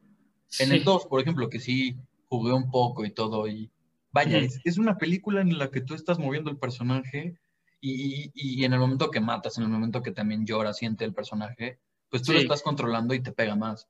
En 0.60 0.72
el 0.72 0.84
2, 0.84 1.06
por 1.06 1.22
ejemplo, 1.22 1.49
que 1.49 1.60
sí 1.60 1.95
jugué 2.28 2.53
un 2.53 2.70
poco 2.70 3.06
y 3.06 3.12
todo, 3.12 3.48
y 3.48 3.72
vaya, 4.12 4.40
es, 4.40 4.78
una 4.78 4.98
película 4.98 5.41
en 5.41 5.58
la 5.58 5.72
que 5.72 5.82
tú 5.82 5.95
estás 5.95 6.20
moviendo 6.20 6.52
el 6.52 6.58
personaje 6.58 7.38
y, 7.80 8.32
y, 8.34 8.64
en 8.66 8.74
el 8.74 8.80
momento 8.80 9.12
que 9.12 9.22
matas, 9.22 9.58
en 9.58 9.64
el 9.64 9.70
momento 9.70 10.02
que 10.02 10.12
también 10.12 10.45
llora, 10.45 10.74
siente 10.74 11.06
el 11.06 11.14
personaje, 11.14 11.80
pues 12.10 12.24
tú 12.24 12.34
lo 12.34 12.40
estás 12.40 12.62
controlando 12.62 13.14
y 13.14 13.22
te 13.22 13.32
pega 13.32 13.56
más. 13.56 13.88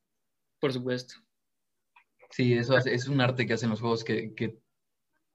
Por 0.60 0.72
supuesto. 0.72 1.16
Sí, 2.32 2.54
eso 2.54 2.78
es, 2.78 3.08
un 3.08 3.22
arte 3.22 3.46
que 3.46 3.54
hacen 3.54 3.70
los 3.70 3.82
juegos 3.82 4.04
que, 4.04 4.34
que 4.34 4.58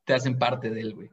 te 0.05 0.15
hacen 0.15 0.39
parte 0.39 0.71
de 0.71 0.81
él, 0.81 0.95
güey. 0.95 1.11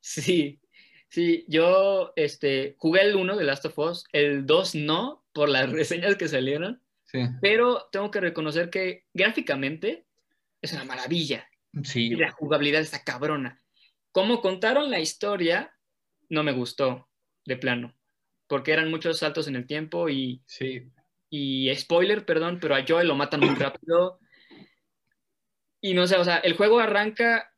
Sí, 0.00 0.60
sí, 1.08 1.44
yo 1.48 2.12
este, 2.16 2.76
jugué 2.78 3.02
el 3.02 3.16
1 3.16 3.36
de 3.36 3.44
Last 3.44 3.66
of 3.66 3.78
Us, 3.78 4.04
el 4.12 4.46
2 4.46 4.74
no, 4.76 5.24
por 5.32 5.48
las 5.48 5.70
reseñas 5.70 6.16
que 6.16 6.28
salieron, 6.28 6.82
sí. 7.04 7.20
pero 7.40 7.88
tengo 7.92 8.10
que 8.10 8.20
reconocer 8.20 8.70
que 8.70 9.04
gráficamente 9.12 10.06
es 10.62 10.72
una 10.72 10.84
maravilla. 10.84 11.48
Sí. 11.82 12.06
Y 12.06 12.16
la 12.16 12.30
jugabilidad 12.30 12.80
está 12.80 13.04
cabrona. 13.04 13.60
Como 14.12 14.40
contaron 14.40 14.90
la 14.90 15.00
historia, 15.00 15.74
no 16.28 16.42
me 16.42 16.52
gustó, 16.52 17.08
de 17.44 17.56
plano, 17.56 17.94
porque 18.46 18.72
eran 18.72 18.90
muchos 18.90 19.18
saltos 19.18 19.48
en 19.48 19.56
el 19.56 19.66
tiempo 19.66 20.08
y... 20.08 20.42
Sí. 20.46 20.90
Y 21.30 21.70
spoiler, 21.74 22.24
perdón, 22.24 22.58
pero 22.58 22.74
a 22.74 22.82
Joel 22.88 23.06
lo 23.06 23.14
matan 23.14 23.40
muy 23.40 23.54
rápido. 23.54 24.18
Y 25.80 25.94
no 25.94 26.06
sé, 26.06 26.16
o 26.16 26.24
sea, 26.24 26.38
el 26.38 26.56
juego 26.56 26.80
arranca 26.80 27.52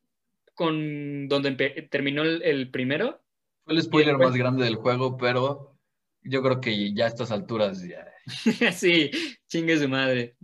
con 0.55 1.27
donde 1.29 1.89
terminó 1.91 2.23
el, 2.23 2.71
primero. 2.71 3.23
Fue 3.65 3.73
el 3.73 3.83
spoiler 3.83 4.19
más 4.19 4.37
grande 4.37 4.65
del 4.65 4.77
juego, 4.77 5.17
pero 5.17 5.79
yo 6.21 6.43
creo 6.43 6.61
que 6.61 6.93
ya 6.93 7.07
a 7.07 7.09
estas 7.09 7.31
alturas 7.31 7.83
ya. 7.83 8.07
sí, 8.73 9.11
chingue 9.49 9.79
su 9.79 9.89
madre. 9.89 10.37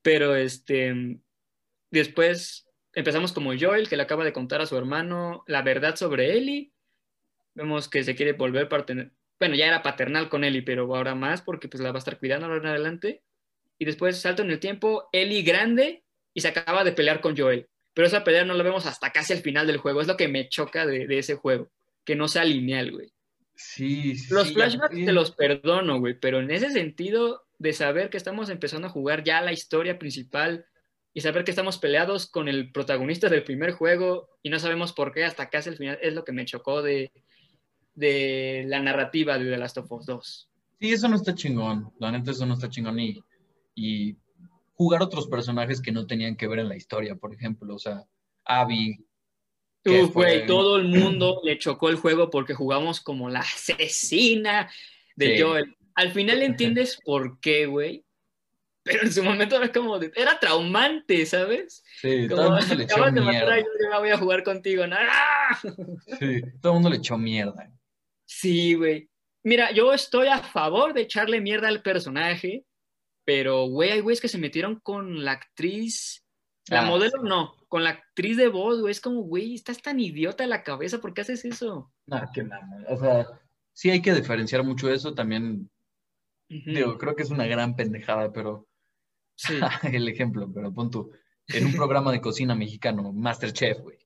Pero 0.00 0.34
este, 0.34 1.20
después 1.90 2.66
empezamos 2.94 3.32
como 3.32 3.52
Joel, 3.58 3.90
que 3.90 3.96
le 3.96 4.04
acaba 4.04 4.24
de 4.24 4.32
contar 4.32 4.62
a 4.62 4.66
su 4.66 4.76
hermano 4.76 5.44
la 5.46 5.60
verdad 5.60 5.96
sobre 5.96 6.38
Ellie. 6.38 6.72
Vemos 7.54 7.88
que 7.88 8.04
se 8.04 8.14
quiere 8.14 8.32
volver 8.32 8.70
paternal. 8.70 9.12
Bueno, 9.38 9.54
ya 9.54 9.66
era 9.66 9.82
paternal 9.82 10.30
con 10.30 10.44
Ellie, 10.44 10.62
pero 10.62 10.94
ahora 10.96 11.14
más 11.14 11.42
porque 11.42 11.68
pues 11.68 11.82
la 11.82 11.92
va 11.92 11.96
a 11.96 11.98
estar 11.98 12.18
cuidando 12.18 12.46
ahora 12.46 12.60
en 12.60 12.66
adelante. 12.68 13.22
Y 13.78 13.84
después 13.84 14.18
salto 14.18 14.40
en 14.40 14.50
el 14.50 14.60
tiempo, 14.60 15.10
Ellie 15.12 15.42
grande 15.42 16.05
y 16.36 16.40
se 16.42 16.48
acaba 16.48 16.84
de 16.84 16.92
pelear 16.92 17.20
con 17.20 17.36
Joel 17.36 17.66
pero 17.96 18.08
esa 18.08 18.24
pelea 18.24 18.44
no 18.44 18.52
la 18.52 18.62
vemos 18.62 18.84
hasta 18.84 19.10
casi 19.10 19.32
al 19.32 19.38
final 19.38 19.66
del 19.66 19.78
juego. 19.78 20.02
Es 20.02 20.06
lo 20.06 20.18
que 20.18 20.28
me 20.28 20.50
choca 20.50 20.84
de, 20.84 21.06
ese 21.18 21.34
juego, 21.34 21.70
que 22.04 22.14
no 22.14 22.28
sea 22.28 22.44
lineal, 22.44 22.92
güey. 22.92 23.10
Sí, 23.54 24.16
sí. 24.16 24.34
Los 24.34 24.52
flashbacks 24.52 24.94
te 24.94 25.12
los 25.12 25.30
perdono, 25.30 25.98
güey, 25.98 26.12
pero 26.20 26.40
en 26.40 26.50
ese 26.50 26.70
sentido 26.70 27.46
de 27.56 27.72
saber 27.72 28.10
que 28.10 28.18
estamos 28.18 28.50
empezando 28.50 28.86
a 28.86 28.90
jugar 28.90 29.24
ya 29.24 29.40
la 29.40 29.54
historia 29.54 29.98
principal 29.98 30.66
y 31.14 31.22
saber 31.22 31.42
que 31.42 31.52
estamos 31.52 31.78
peleados 31.78 32.26
con 32.26 32.48
el 32.48 32.70
protagonista 32.70 33.30
del 33.30 33.44
primer 33.44 33.72
juego 33.72 34.28
y 34.42 34.50
no 34.50 34.58
sabemos 34.58 34.92
por 34.92 35.10
qué 35.14 35.24
hasta 35.24 35.48
casi 35.48 35.70
el 35.70 35.78
final, 35.78 35.98
es 36.02 36.12
lo 36.12 36.22
que 36.22 36.32
me 36.32 36.44
chocó 36.44 36.82
de, 36.82 37.12
de 37.94 38.66
la 38.66 38.80
narrativa 38.80 39.38
de 39.38 39.50
The 39.50 39.56
Last 39.56 39.78
of 39.78 39.90
Us 39.90 40.04
2. 40.04 40.50
Sí, 40.80 40.92
eso 40.92 41.08
no 41.08 41.16
está 41.16 41.34
chingón. 41.34 41.94
La 41.98 42.12
neta, 42.12 42.32
eso 42.32 42.44
no 42.44 42.52
está 42.52 42.68
chingón. 42.68 43.00
y 43.00 44.18
jugar 44.76 45.02
otros 45.02 45.26
personajes 45.26 45.80
que 45.80 45.90
no 45.90 46.06
tenían 46.06 46.36
que 46.36 46.46
ver 46.46 46.60
en 46.60 46.68
la 46.68 46.76
historia, 46.76 47.16
por 47.16 47.34
ejemplo, 47.34 47.74
o 47.74 47.78
sea, 47.78 48.04
Abby. 48.44 49.04
Uf, 49.84 50.12
güey, 50.12 50.46
todo 50.46 50.76
el 50.76 50.88
mundo 50.88 51.40
le 51.44 51.58
chocó 51.58 51.88
el 51.88 51.96
juego 51.96 52.28
porque 52.28 52.54
jugamos 52.54 53.00
como 53.00 53.30
la 53.30 53.40
asesina 53.40 54.70
de 55.14 55.40
Joel. 55.40 55.76
Al 55.94 56.12
final 56.12 56.42
entiendes 56.42 57.00
por 57.04 57.40
qué, 57.40 57.66
güey. 57.66 58.04
Pero 58.82 59.02
en 59.02 59.12
su 59.12 59.24
momento 59.24 59.56
era 59.56 59.72
como, 59.72 59.96
era 59.96 60.38
traumante, 60.38 61.26
¿sabes? 61.26 61.82
Sí, 62.00 62.28
todo 62.28 62.46
el 62.46 62.60
mundo 62.60 62.74
le 62.76 62.84
echó 62.84 63.12
mierda. 63.12 63.58
yo 63.58 63.64
ya 63.90 63.98
voy 63.98 64.10
a 64.10 64.18
jugar 64.18 64.44
contigo, 64.44 64.86
¿no? 64.86 64.96
Sí, 66.20 66.40
todo 66.60 66.72
el 66.72 66.74
mundo 66.74 66.90
le 66.90 66.96
echó 66.98 67.18
mierda. 67.18 67.72
Sí, 68.24 68.74
güey. 68.74 69.08
Mira, 69.42 69.72
yo 69.72 69.92
estoy 69.92 70.28
a 70.28 70.38
favor 70.38 70.92
de 70.92 71.02
echarle 71.02 71.40
mierda 71.40 71.68
al 71.68 71.82
personaje, 71.82 72.64
pero, 73.26 73.66
güey, 73.66 73.90
hay 73.90 74.00
güeyes 74.00 74.20
que 74.20 74.28
se 74.28 74.38
metieron 74.38 74.78
con 74.78 75.24
la 75.24 75.32
actriz, 75.32 76.24
la 76.68 76.82
ah, 76.82 76.86
modelo 76.86 77.22
no, 77.24 77.56
con 77.66 77.82
la 77.82 77.90
actriz 77.90 78.36
de 78.36 78.46
voz, 78.46 78.80
güey. 78.80 78.92
Es 78.92 79.00
como, 79.00 79.22
güey, 79.22 79.54
estás 79.54 79.82
tan 79.82 79.98
idiota 79.98 80.44
en 80.44 80.50
la 80.50 80.62
cabeza, 80.62 81.00
¿por 81.00 81.12
qué 81.12 81.22
haces 81.22 81.44
eso? 81.44 81.92
No, 82.06 82.22
qué 82.32 82.44
mamá. 82.44 82.84
O 82.88 82.96
sea, 82.96 83.26
sí 83.72 83.90
hay 83.90 84.00
que 84.00 84.14
diferenciar 84.14 84.62
mucho 84.62 84.88
eso 84.88 85.12
también. 85.12 85.68
Digo, 86.48 86.96
creo 86.98 87.16
que 87.16 87.24
es 87.24 87.30
una 87.30 87.46
gran 87.46 87.74
pendejada, 87.74 88.32
pero. 88.32 88.68
Sí. 89.36 89.58
el 89.92 90.08
ejemplo, 90.08 90.48
pero 90.54 90.72
pon 90.72 90.92
tú. 90.92 91.10
En 91.48 91.66
un 91.66 91.72
programa 91.72 92.12
de 92.12 92.20
cocina 92.20 92.54
mexicano, 92.54 93.12
Masterchef, 93.12 93.80
güey. 93.80 93.98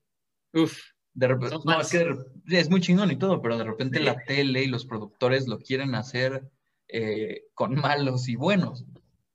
Uf. 0.53 0.79
De 1.13 1.27
repente, 1.27 1.57
no, 1.63 1.79
es 1.79 1.91
que 1.91 2.15
es 2.47 2.69
muy 2.71 2.81
chingón 2.81 3.11
y 3.11 3.17
todo, 3.17 3.39
pero 3.41 3.57
de 3.57 3.65
repente 3.65 3.99
la 3.99 4.15
tele 4.23 4.63
y 4.63 4.67
los 4.67 4.85
productores 4.85 5.47
lo 5.47 5.59
quieren 5.59 5.93
hacer 5.93 6.49
eh, 6.87 7.43
con 7.53 7.75
malos 7.75 8.27
y 8.27 8.35
buenos. 8.35 8.85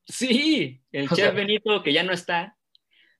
Sí, 0.06 0.80
el 0.92 1.08
chef 1.08 1.34
Benito, 1.34 1.82
que 1.82 1.92
ya 1.92 2.02
no 2.02 2.12
está, 2.12 2.56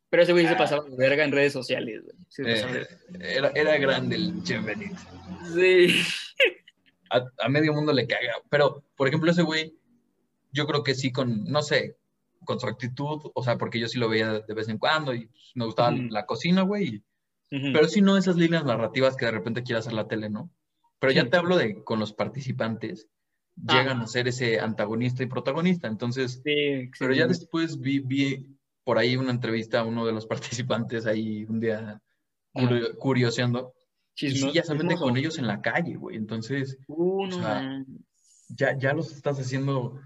pero 0.09 0.23
ese 0.23 0.33
güey 0.33 0.47
se 0.47 0.55
ah. 0.55 0.59
pasaba 0.59 0.85
de 0.85 0.97
verga 0.97 1.25
en 1.25 1.33
redes 1.33 1.53
sociales, 1.53 2.03
eh, 2.39 2.87
era, 3.21 3.51
era, 3.55 3.77
grande 3.77 4.17
el 4.17 4.43
chef 4.45 4.65
Benito. 4.65 4.97
Sí. 5.55 6.01
A, 7.11 7.49
medio 7.49 7.73
mundo 7.73 7.93
le 7.93 8.07
caga. 8.07 8.35
Pero, 8.51 8.85
por 8.97 9.09
ejemplo, 9.09 9.31
ese 9.31 9.43
güey, 9.43 9.77
yo 10.53 10.67
creo 10.67 10.83
que 10.83 10.95
sí 10.95 11.13
con, 11.13 11.45
no 11.45 11.63
sé, 11.63 11.97
con 12.45 12.61
su 12.61 12.67
actitud, 12.67 13.31
o 13.35 13.43
sea, 13.43 13.59
porque 13.59 13.81
yo 13.81 13.89
sí 13.89 13.99
lo 13.99 14.09
veía 14.09 14.41
de 14.41 14.55
vez 14.55 14.69
en 14.69 14.79
cuando 14.79 15.15
y 15.15 15.29
me 15.55 15.65
gustaba 15.65 15.93
la 15.93 16.27
cocina, 16.27 16.63
güey. 16.63 17.03
Pero 17.49 17.87
sí 17.87 18.01
no 18.01 18.17
esas 18.17 18.37
líneas 18.37 18.65
narrativas 18.65 19.17
que 19.17 19.27
de 19.27 19.31
repente 19.31 19.63
quiere 19.63 19.79
hacer 19.79 19.93
la 19.93 20.09
tele, 20.09 20.29
¿no? 20.29 20.51
Pero 20.99 21.13
ya 21.13 21.29
te 21.31 21.37
hablo 21.37 21.57
de 21.57 21.85
con 21.85 22.01
los 22.01 22.13
participantes 22.13 23.09
llegan 23.57 24.01
a 24.01 24.07
ser 24.07 24.29
ese 24.29 24.61
antagonista 24.61 25.23
y 25.23 25.27
protagonista. 25.27 25.89
Entonces, 25.89 26.43
pero 26.45 27.15
ya 27.15 27.27
después 27.27 27.81
vi, 27.81 28.01
vi, 28.01 28.47
por 28.85 28.99
ahí 28.99 29.17
una 29.17 29.31
entrevista 29.31 29.81
a 29.81 29.85
uno 29.85 30.07
de 30.07 30.13
los 30.13 30.27
participantes 30.67 31.07
ahí 31.07 31.45
un 31.45 31.61
día 31.61 32.01
curioseando. 32.99 33.75
y 34.17 34.31
sí, 34.31 34.53
ya 34.53 34.63
se 34.63 34.75
meten 34.75 34.99
con 34.99 35.17
ellos 35.17 35.39
en 35.39 35.47
la 35.47 35.61
calle, 35.61 35.97
güey. 35.97 36.17
Entonces, 36.17 36.79
ya, 38.49 38.77
ya 38.79 38.93
los 38.93 39.13
estás 39.13 39.39
haciendo 39.39 40.01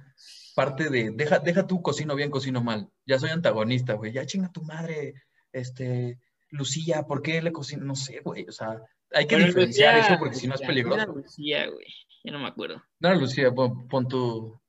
parte 0.54 0.90
de, 0.90 1.10
deja, 1.10 1.38
deja 1.38 1.66
tú 1.66 1.82
cocino 1.82 2.14
bien, 2.14 2.30
cocino 2.30 2.62
mal. 2.62 2.88
Ya 3.06 3.18
soy 3.18 3.30
antagonista, 3.30 3.94
güey. 3.94 4.12
Ya 4.12 4.26
chinga 4.26 4.50
tu 4.50 4.62
madre, 4.62 5.14
este, 5.52 6.18
Lucía, 6.50 7.04
¿por 7.04 7.22
qué 7.22 7.40
le 7.42 7.52
cocino? 7.52 7.84
No 7.84 7.94
sé, 7.94 8.20
güey. 8.20 8.46
O 8.48 8.52
sea, 8.52 8.80
hay 9.12 9.26
que 9.26 9.36
diferenciar 9.36 9.98
eso 9.98 10.16
porque 10.18 10.36
si 10.36 10.46
no 10.46 10.54
es 10.54 10.60
peligroso. 10.60 11.12
Lucía, 11.12 11.66
güey. 11.68 11.86
Ya 12.22 12.32
no 12.32 12.38
me 12.38 12.48
acuerdo. 12.48 12.82
No, 13.00 13.14
Lucía, 13.14 13.50
pon, 13.52 14.08
tu. 14.08 14.60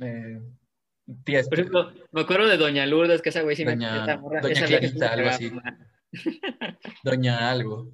Eh, 0.00 0.40
tía 1.24 1.42
Por 1.42 1.58
ejemplo, 1.58 1.92
me 2.12 2.20
acuerdo 2.20 2.46
de 2.46 2.56
Doña 2.56 2.86
Lourdes, 2.86 3.22
que 3.22 3.30
esa 3.30 3.42
güey 3.42 3.56
sí 3.56 3.64
Doña, 3.64 4.16
me 4.16 4.40
Doña 4.40 4.66
Clarita, 4.66 5.12
algo 5.12 5.28
así. 5.28 5.50
Doña 7.04 7.50
algo. 7.50 7.92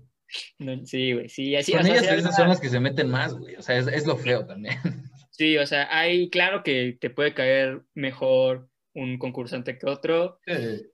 sí, 0.84 1.12
güey, 1.12 1.28
sí, 1.28 1.56
así. 1.56 1.72
Con 1.72 1.86
ellas 1.86 2.04
esas 2.04 2.36
son 2.36 2.48
las 2.48 2.60
que 2.60 2.68
se 2.68 2.80
meten 2.80 3.10
más, 3.10 3.34
güey. 3.34 3.56
O 3.56 3.62
sea, 3.62 3.78
es, 3.78 3.86
es, 3.86 4.06
lo 4.06 4.16
feo 4.16 4.46
también. 4.46 4.76
Sí, 5.36 5.58
o 5.58 5.66
sea, 5.66 5.88
hay, 5.90 6.30
claro 6.30 6.62
que 6.62 6.96
te 7.00 7.10
puede 7.10 7.34
caer 7.34 7.82
mejor 7.92 8.68
un 8.94 9.18
concursante 9.18 9.76
que 9.76 9.90
otro. 9.90 10.38
Sí. 10.46 10.92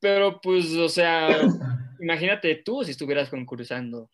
Pero, 0.00 0.38
pues, 0.42 0.74
o 0.74 0.90
sea, 0.90 1.28
imagínate 1.98 2.56
tú 2.56 2.84
si 2.84 2.90
estuvieras 2.90 3.30
concursando 3.30 4.10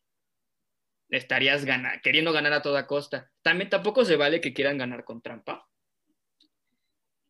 estarías 1.11 1.65
queriendo 2.03 2.32
ganar 2.32 2.53
a 2.53 2.62
toda 2.62 2.87
costa. 2.87 3.31
También 3.43 3.70
tampoco 3.70 4.05
se 4.05 4.16
vale 4.16 4.41
que 4.41 4.53
quieran 4.53 4.78
ganar 4.78 5.05
con 5.05 5.20
trampa. 5.20 5.69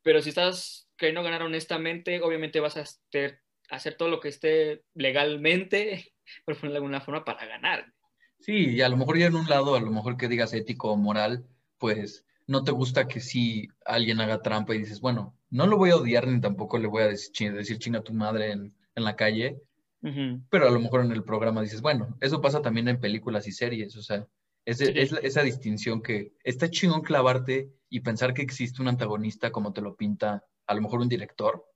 Pero 0.03 0.23
si 0.23 0.31
estás 0.31 0.89
queriendo 0.97 1.23
ganar 1.23 1.43
honestamente, 1.43 2.21
obviamente 2.23 2.61
vas 2.61 2.77
a 2.77 2.83
hacer, 2.83 3.97
todo 3.97 4.09
lo 4.09 4.21
que 4.21 4.29
esté 4.29 4.85
legalmente, 4.95 6.13
por 6.45 6.57
ponerlo 6.57 6.77
alguna 6.79 7.01
forma, 7.01 7.25
para 7.25 7.47
ganar. 7.47 7.93
Sí, 8.39 8.71
y 8.71 8.83
a 8.83 8.89
lo 8.89 8.97
mejor 8.97 9.19
ya 9.19 9.27
en 9.27 9.37
un 9.37 9.49
lado, 9.49 9.75
a 9.75 9.81
lo 9.81 9.91
mejor 9.91 10.17
que 10.17 10.29
digas 10.29 10.55
ético 10.55 10.93
o 10.93 10.97
moral, 10.97 11.47
pues 11.79 12.25
no 12.47 12.65
te 12.65 12.73
gusta 12.73 13.07
que 13.07 13.21
si 13.21 13.69
alguien 13.85 14.21
haga 14.21 14.43
trampa 14.43 14.75
y 14.75 14.79
dices, 14.79 15.01
bueno, 15.01 15.37
no 15.51 15.67
lo 15.67 15.77
voy 15.77 15.91
a 15.91 15.97
odiar 15.97 16.27
ni 16.27 16.41
tampoco 16.41 16.79
le 16.79 16.89
voy 16.89 17.03
a 17.03 17.09
decir, 17.09 17.53
decir 17.53 17.79
chinga 17.79 18.01
a 18.01 18.05
tu 18.05 18.15
madre 18.15 18.53
en 18.53 18.75
la 18.95 19.17
calle, 19.17 19.61
pero 20.49 20.67
a 20.67 20.71
lo 20.71 20.81
mejor 20.81 21.05
en 21.05 21.13
el 21.13 21.25
programa 21.25 21.63
dices, 21.63 21.83
bueno, 21.83 22.17
eso 22.21 22.41
pasa 22.41 22.63
también 22.63 22.89
en 22.89 23.01
películas 23.01 23.47
y 23.47 23.53
series, 23.53 23.97
o 23.97 24.03
sea, 24.03 24.27
es, 24.65 24.81
esa 24.81 25.43
distinción 25.43 26.03
que 26.03 26.35
está 26.45 26.71
chingón 26.71 27.03
clavarte 27.03 27.73
y 27.89 28.01
pensar 28.01 28.35
que 28.35 28.43
existe 28.43 28.81
un 28.81 28.89
antagonista 28.89 29.51
como 29.51 29.73
te 29.73 29.83
lo 29.83 29.97
pinta 29.97 30.45
a 30.67 30.75
lo 30.75 30.83
mejor 30.83 31.01
un 31.01 31.09
director, 31.09 31.67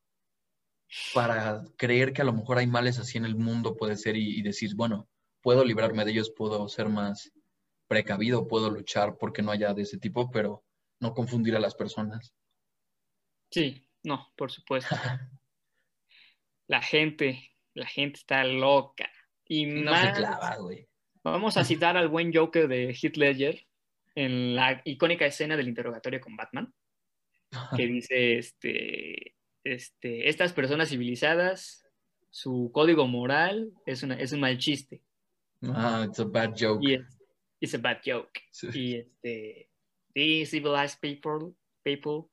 para 1.12 1.64
creer 1.76 2.12
que 2.12 2.22
a 2.22 2.24
lo 2.24 2.32
mejor 2.32 2.58
hay 2.58 2.66
males 2.66 2.98
así 2.98 3.18
en 3.18 3.24
el 3.24 3.34
mundo 3.34 3.76
puede 3.76 3.96
ser 3.96 4.16
y, 4.16 4.40
decir, 4.42 4.74
bueno, 4.76 5.08
puedo 5.42 5.64
librarme 5.64 6.04
de 6.04 6.12
ellos, 6.12 6.30
puedo 6.30 6.68
ser 6.68 6.88
más 6.88 7.32
precavido, 7.88 8.46
puedo 8.46 8.70
luchar 8.70 9.16
porque 9.18 9.42
no 9.42 9.50
haya 9.50 9.74
de 9.74 9.82
ese 9.82 9.98
tipo, 9.98 10.30
pero 10.30 10.64
no 11.00 11.12
confundir 11.12 11.56
a 11.56 11.60
las 11.60 11.74
personas. 11.74 12.34
Sí, 13.50 13.88
no, 14.04 14.32
por 14.36 14.52
supuesto. 14.52 14.94
la 16.68 16.80
gente 16.80 17.53
la 17.74 17.86
gente 17.86 18.18
está 18.18 18.44
loca. 18.44 19.10
Y 19.46 19.66
no 19.66 19.90
más, 19.90 20.18
Vamos 21.22 21.56
a 21.56 21.64
citar 21.64 21.96
al 21.96 22.08
buen 22.08 22.32
Joker 22.32 22.68
de 22.68 22.94
Heath 22.94 23.16
Ledger 23.16 23.66
en 24.14 24.54
la 24.54 24.80
icónica 24.84 25.26
escena 25.26 25.56
del 25.56 25.68
interrogatorio 25.68 26.20
con 26.20 26.36
Batman. 26.36 26.72
que 27.76 27.86
dice, 27.86 28.38
este, 28.38 29.34
este, 29.64 30.28
estas 30.28 30.52
personas 30.52 30.88
civilizadas, 30.88 31.84
su 32.30 32.70
código 32.72 33.06
moral 33.06 33.72
es, 33.86 34.02
una, 34.02 34.14
es 34.14 34.32
un 34.32 34.40
mal 34.40 34.58
chiste. 34.58 35.02
Ah, 35.62 36.04
it's 36.06 36.20
a 36.20 36.24
bad 36.24 36.54
joke. 36.56 36.82
Y 36.82 36.94
es, 36.94 37.18
it's 37.60 37.74
a 37.74 37.78
bad 37.78 38.00
joke. 38.04 38.40
Y 38.74 38.96
este, 38.96 39.70
these 40.14 40.50
civilized 40.50 41.00
people, 41.00 41.54
people 41.82 42.28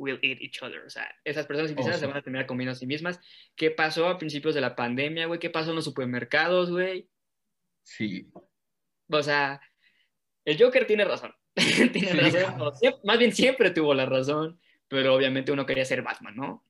will 0.00 0.18
eat 0.22 0.40
each 0.40 0.62
other. 0.62 0.82
O 0.84 0.90
sea, 0.90 1.06
esas 1.24 1.46
personas 1.46 1.70
civilizadas 1.70 2.00
se 2.00 2.06
van 2.06 2.16
a 2.16 2.22
terminar 2.22 2.46
comiendo 2.46 2.72
a 2.72 2.74
sí 2.74 2.86
mismas. 2.86 3.20
¿Qué 3.54 3.70
pasó 3.70 4.08
a 4.08 4.18
principios 4.18 4.54
de 4.54 4.62
la 4.62 4.74
pandemia, 4.74 5.26
güey? 5.26 5.38
¿Qué 5.38 5.50
pasó 5.50 5.70
en 5.70 5.76
los 5.76 5.84
supermercados, 5.84 6.70
güey? 6.70 7.08
Sí. 7.84 8.30
O 9.08 9.22
sea, 9.22 9.60
el 10.44 10.60
Joker 10.60 10.86
tiene 10.86 11.04
razón. 11.04 11.32
tiene 11.92 12.12
razón. 12.12 12.74
más 13.04 13.18
bien 13.18 13.32
siempre 13.32 13.70
tuvo 13.70 13.92
la 13.92 14.06
razón, 14.06 14.58
pero 14.88 15.14
obviamente 15.14 15.52
uno 15.52 15.66
quería 15.66 15.84
ser 15.84 16.02
Batman, 16.02 16.34
¿no? 16.34 16.64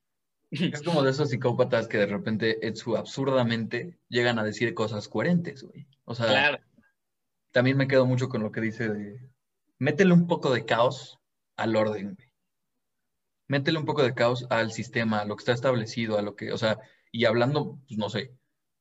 Es 0.50 0.82
como 0.82 1.04
de 1.04 1.12
esos 1.12 1.30
psicópatas 1.30 1.86
que 1.86 1.98
de 1.98 2.06
repente, 2.06 2.58
su 2.74 2.96
absurdamente, 2.96 3.96
llegan 4.08 4.40
a 4.40 4.44
decir 4.44 4.74
cosas 4.74 5.06
coherentes, 5.06 5.62
güey. 5.62 5.86
O 6.04 6.14
sea, 6.16 6.60
también 7.52 7.76
me 7.76 7.86
quedo 7.86 8.04
mucho 8.04 8.28
con 8.28 8.42
lo 8.42 8.50
que 8.50 8.60
dice 8.60 8.88
de, 8.88 9.20
métele 9.78 10.12
un 10.12 10.26
poco 10.26 10.52
de 10.52 10.64
caos 10.64 11.20
al 11.56 11.76
orden, 11.76 12.16
güey. 12.16 12.29
Métele 13.50 13.78
un 13.78 13.84
poco 13.84 14.04
de 14.04 14.14
caos 14.14 14.46
al 14.48 14.70
sistema, 14.70 15.22
a 15.22 15.24
lo 15.24 15.34
que 15.34 15.40
está 15.40 15.52
establecido, 15.52 16.16
a 16.16 16.22
lo 16.22 16.36
que, 16.36 16.52
o 16.52 16.56
sea, 16.56 16.78
y 17.10 17.24
hablando, 17.24 17.80
pues 17.88 17.98
no 17.98 18.08
sé, 18.08 18.30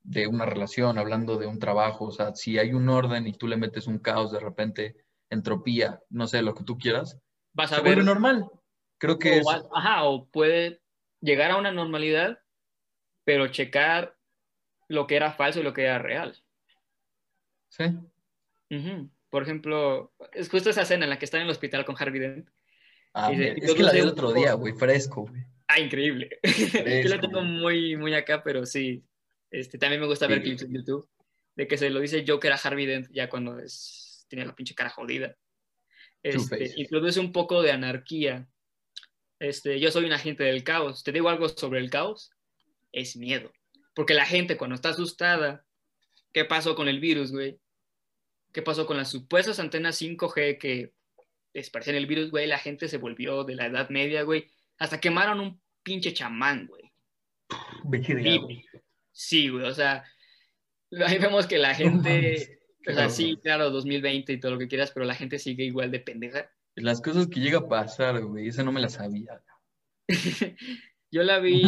de 0.04 0.28
una 0.28 0.46
relación, 0.46 1.00
hablando 1.00 1.38
de 1.38 1.48
un 1.48 1.58
trabajo, 1.58 2.06
o 2.06 2.12
sea, 2.12 2.36
si 2.36 2.60
hay 2.60 2.74
un 2.74 2.88
orden 2.88 3.26
y 3.26 3.34
tú 3.34 3.48
le 3.48 3.58
metes 3.58 3.88
un 3.88 3.98
caos 3.98 4.32
de 4.32 4.40
repente, 4.40 4.96
entropía, 5.32 6.04
no 6.12 6.28
sé, 6.28 6.44
lo 6.44 6.54
que 6.54 6.64
tú 6.64 6.78
quieras, 6.78 7.20
vas 7.52 7.74
a 7.74 7.82
ver 7.82 8.04
normal. 8.04 8.48
Creo 9.00 9.18
que 9.18 9.40
es... 9.40 9.48
Ajá, 9.74 10.04
o 10.04 10.28
puede 10.28 10.84
llegar 11.20 11.50
a 11.50 11.58
una 11.58 11.72
normalidad, 11.72 12.38
pero 13.24 13.48
checar 13.48 14.16
lo 14.88 15.08
que 15.08 15.16
era 15.16 15.32
falso 15.32 15.62
y 15.62 15.64
lo 15.64 15.74
que 15.74 15.86
era 15.86 15.98
real. 15.98 16.38
Sí. 17.70 17.86
Por 19.32 19.42
ejemplo, 19.42 20.14
es 20.32 20.48
justo 20.48 20.70
esa 20.70 20.84
escena 20.84 21.06
en 21.06 21.10
la 21.10 21.18
que 21.18 21.26
está 21.26 21.38
en 21.38 21.46
el 21.46 21.50
hospital 21.50 21.86
con 21.86 21.96
Harvey 21.98 22.20
Dent. 22.20 22.50
Ah, 23.14 23.32
es 23.34 23.74
que 23.74 23.84
la 23.84 23.92
vi 23.92 24.00
el 24.00 24.10
otro 24.10 24.32
día, 24.32 24.54
güey, 24.54 24.74
fresco, 24.74 25.28
güey. 25.28 25.44
Ah, 25.68 25.80
increíble. 25.80 26.40
Yo 27.04 27.10
lo 27.10 27.20
tengo 27.20 27.42
muy, 27.42 27.96
muy 27.96 28.14
acá, 28.14 28.44
pero 28.44 28.66
sí. 28.66 29.04
Este, 29.52 29.78
también 29.78 30.02
me 30.02 30.08
gusta 30.08 30.28
ver 30.28 30.44
clips 30.44 30.64
en 30.64 30.74
YouTube 30.74 31.10
de 31.56 31.68
que 31.68 31.78
se 31.78 31.90
lo 31.90 32.00
dice 32.00 32.24
Joker 32.26 32.52
a 32.54 32.56
Harvey 32.56 32.86
Dent 32.86 33.08
ya 33.12 33.30
cuando 33.30 33.60
es, 33.60 34.26
tiene 34.30 34.46
la 34.46 34.56
pinche 34.56 34.76
cara 34.76 34.90
jodida. 34.90 35.36
Este, 36.22 36.74
introduce 36.76 37.20
un 37.20 37.32
poco 37.32 37.62
de 37.62 37.72
anarquía 37.72 38.48
este, 39.40 39.80
yo 39.80 39.90
soy 39.90 40.06
un 40.06 40.12
agente 40.12 40.44
del 40.44 40.64
caos. 40.64 41.04
¿Te 41.04 41.12
digo 41.12 41.30
algo 41.30 41.48
sobre 41.50 41.80
el 41.80 41.90
caos? 41.90 42.32
Es 42.92 43.16
miedo. 43.16 43.52
Porque 43.96 44.14
la 44.14 44.26
gente 44.26 44.58
cuando 44.58 44.76
está 44.76 44.90
asustada, 44.90 45.66
¿qué 46.34 46.46
pasó 46.46 46.76
con 46.76 46.88
el 46.88 47.00
virus, 47.00 47.32
güey? 47.32 47.58
¿Qué 48.52 48.62
pasó 48.62 48.86
con 48.86 48.98
las 48.98 49.10
supuestas 49.10 49.60
antenas 49.60 50.02
5G 50.02 50.58
que 50.58 50.94
esparcían 51.54 51.96
el 51.96 52.08
virus, 52.08 52.32
güey? 52.32 52.48
La 52.48 52.58
gente 52.58 52.88
se 52.88 52.98
volvió 52.98 53.44
de 53.44 53.56
la 53.56 53.68
Edad 53.68 53.90
Media, 53.90 54.24
güey. 54.24 54.48
Hasta 54.78 55.00
quemaron 55.00 55.40
un 55.40 55.62
pinche 55.84 56.14
chamán, 56.14 56.68
güey. 56.68 56.92
Sí, 59.12 59.50
güey, 59.50 59.66
o 59.66 59.74
sea, 59.74 60.06
ahí 61.06 61.18
vemos 61.18 61.48
que 61.48 61.58
la 61.58 61.76
gente, 61.76 62.60
o 62.88 62.94
sea, 62.94 63.10
sí, 63.10 63.38
claro, 63.42 63.70
2020 63.70 64.34
y 64.34 64.40
todo 64.40 64.54
lo 64.54 64.60
que 64.60 64.68
quieras, 64.68 64.92
pero 64.92 65.06
la 65.06 65.16
gente 65.16 65.40
sigue 65.40 65.66
igual 65.66 65.92
de 65.92 66.00
pendeja. 66.00 66.50
Las 66.76 67.02
cosas 67.02 67.28
que 67.28 67.40
llega 67.40 67.60
a 67.60 67.68
pasar, 67.68 68.22
güey, 68.24 68.48
esa 68.48 68.64
no 68.64 68.72
me 68.72 68.80
la 68.80 68.90
sabía. 68.90 69.42
yo 71.12 71.24
la 71.24 71.40
vi. 71.40 71.68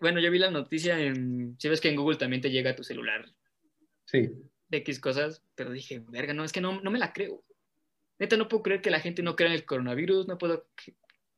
bueno, 0.00 0.20
yo 0.20 0.30
vi 0.30 0.38
la 0.38 0.50
noticia 0.50 0.98
en. 0.98 1.56
Si 1.58 1.68
ves 1.68 1.80
que 1.80 1.88
en 1.88 1.96
Google 1.96 2.18
también 2.18 2.42
te 2.42 2.50
llega 2.50 2.70
a 2.70 2.76
tu 2.76 2.82
celular. 2.82 3.26
Sí. 4.06 4.30
De 4.68 4.78
X 4.78 5.00
cosas, 5.00 5.42
pero 5.54 5.70
dije, 5.70 6.02
verga, 6.08 6.34
no, 6.34 6.44
es 6.44 6.52
que 6.52 6.60
no, 6.60 6.80
no 6.80 6.90
me 6.90 6.98
la 6.98 7.12
creo. 7.12 7.44
Neta, 8.18 8.36
no 8.36 8.48
puedo 8.48 8.62
creer 8.62 8.82
que 8.82 8.90
la 8.90 9.00
gente 9.00 9.22
no 9.22 9.36
crea 9.36 9.48
en 9.48 9.54
el 9.54 9.64
coronavirus, 9.64 10.26
no 10.26 10.38
puedo 10.38 10.66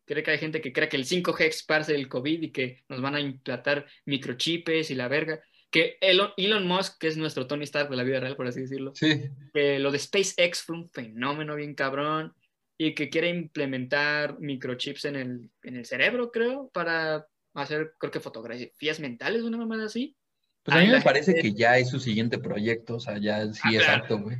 creer 0.07 0.25
que 0.25 0.31
hay 0.33 0.39
gente 0.39 0.61
que 0.61 0.73
crea 0.73 0.89
que 0.89 0.97
el 0.97 1.05
5G 1.05 1.41
esparce 1.43 1.95
el 1.95 2.09
COVID 2.09 2.43
y 2.43 2.51
que 2.51 2.83
nos 2.89 3.01
van 3.01 3.15
a 3.15 3.21
implantar 3.21 3.87
microchips 4.07 4.91
y 4.91 4.95
la 4.95 5.09
verga. 5.09 5.41
Que 5.71 5.99
Elon, 6.01 6.67
Musk, 6.67 6.99
que 6.99 7.07
es 7.07 7.17
nuestro 7.17 7.47
Tony 7.47 7.63
Stark 7.63 7.91
de 7.91 7.97
la 7.97 8.03
vida 8.03 8.19
real, 8.19 8.35
por 8.35 8.49
así 8.49 8.61
decirlo, 8.61 8.93
sí. 8.95 9.31
que 9.55 9.79
lo 9.79 9.93
de 9.93 10.01
SpaceX 10.01 10.63
fue 10.63 10.77
un 10.77 10.91
fenómeno 10.91 11.55
bien 11.55 11.75
cabrón 11.75 12.35
y 12.77 12.95
que 12.95 13.09
quiere 13.09 13.29
implementar 13.29 14.41
microchips 14.41 15.05
en 15.05 15.17
el, 15.17 15.51
en 15.63 15.77
el 15.77 15.87
cerebro, 15.87 16.33
creo, 16.33 16.71
para 16.73 17.29
hacer, 17.55 17.95
creo 17.99 18.11
que 18.11 18.21
fotografías 18.21 18.99
mentales, 18.99 19.43
una 19.43 19.59
mamada 19.59 19.85
así. 19.85 20.17
Pues 20.63 20.77
a 20.77 20.81
mí 20.81 20.89
me 20.89 21.01
parece 21.03 21.35
que 21.35 21.53
ya 21.53 21.79
es 21.79 21.89
su 21.89 22.01
siguiente 22.01 22.39
proyecto, 22.39 22.97
o 22.97 23.01
sea, 23.01 23.19
ya 23.19 23.47
sí, 23.53 23.61
ah, 23.65 23.75
exacto, 23.75 24.19
güey. 24.19 24.39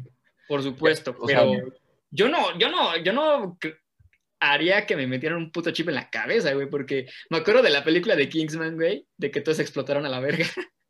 Por 0.49 0.63
supuesto, 0.63 1.17
pero 1.25 1.53
yo 2.11 2.29
no, 2.29 2.59
yo 2.59 2.69
no, 2.69 2.97
yo 2.97 3.13
no 3.13 3.59
haría 4.41 4.87
que 4.87 4.97
me 4.97 5.07
metieran 5.07 5.39
un 5.39 5.53
puto 5.53 5.71
chip 5.71 5.89
en 5.89 5.95
la 5.95 6.11
cabeza, 6.11 6.53
güey, 6.55 6.69
porque 6.69 7.09
me 7.29 7.39
acuerdo 7.39 7.63
de 7.63 7.71
la 7.71 7.85
película 7.85 8.17
de 8.17 8.29
Kingsman, 8.29 8.75
güey, 8.75 9.07
de 9.17 9.31
que 9.31 9.41
todos 9.41 9.59
explotaron 9.59 10.07
a 10.07 10.09
la 10.09 10.21
verga. 10.21 10.47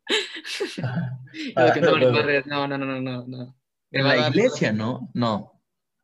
Ah, 1.55 1.73
no, 1.79 1.95
no, 2.67 2.77
no, 2.77 2.85
no, 2.85 3.01
no, 3.01 3.25
no. 3.25 3.55
En 3.89 4.03
la 4.03 4.27
iglesia, 4.27 4.73
¿no? 4.73 5.09
No. 5.13 5.63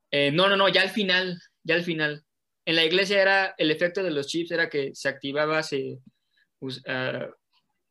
Eh, 0.10 0.32
no, 0.32 0.48
no, 0.48 0.56
no, 0.56 0.70
ya 0.70 0.82
al 0.82 0.90
final, 0.90 1.42
ya 1.64 1.76
al 1.76 1.84
final. 1.84 2.24
En 2.66 2.76
la 2.78 2.86
iglesia 2.86 3.22
era, 3.22 3.56
el 3.58 3.70
efecto 3.72 4.04
de 4.04 4.12
los 4.12 4.28
chips 4.28 4.52
era 4.52 4.70
que 4.70 4.92
se 4.94 5.10
activaba, 5.10 5.64
se 5.64 6.00
uh, 6.62 6.70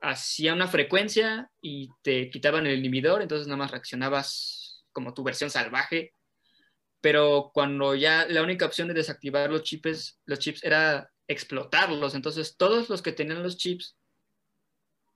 hacía 0.01 0.55
una 0.55 0.66
frecuencia 0.66 1.51
y 1.61 1.90
te 2.03 2.31
quitaban 2.31 2.66
el 2.66 2.78
inhibidor, 2.78 3.20
entonces 3.20 3.47
nada 3.47 3.59
más 3.59 3.70
reaccionabas 3.70 4.85
como 4.93 5.12
tu 5.12 5.23
versión 5.23 5.51
salvaje. 5.51 6.12
Pero 7.01 7.51
cuando 7.52 7.94
ya 7.94 8.27
la 8.27 8.43
única 8.43 8.66
opción 8.66 8.89
de 8.89 8.94
desactivar 8.94 9.51
los 9.51 9.62
chips, 9.62 10.20
los 10.24 10.39
chips 10.39 10.64
era 10.64 11.10
explotarlos, 11.28 12.14
entonces 12.14 12.56
todos 12.56 12.89
los 12.89 13.02
que 13.02 13.12
tenían 13.12 13.43
los 13.43 13.56
chips, 13.56 13.97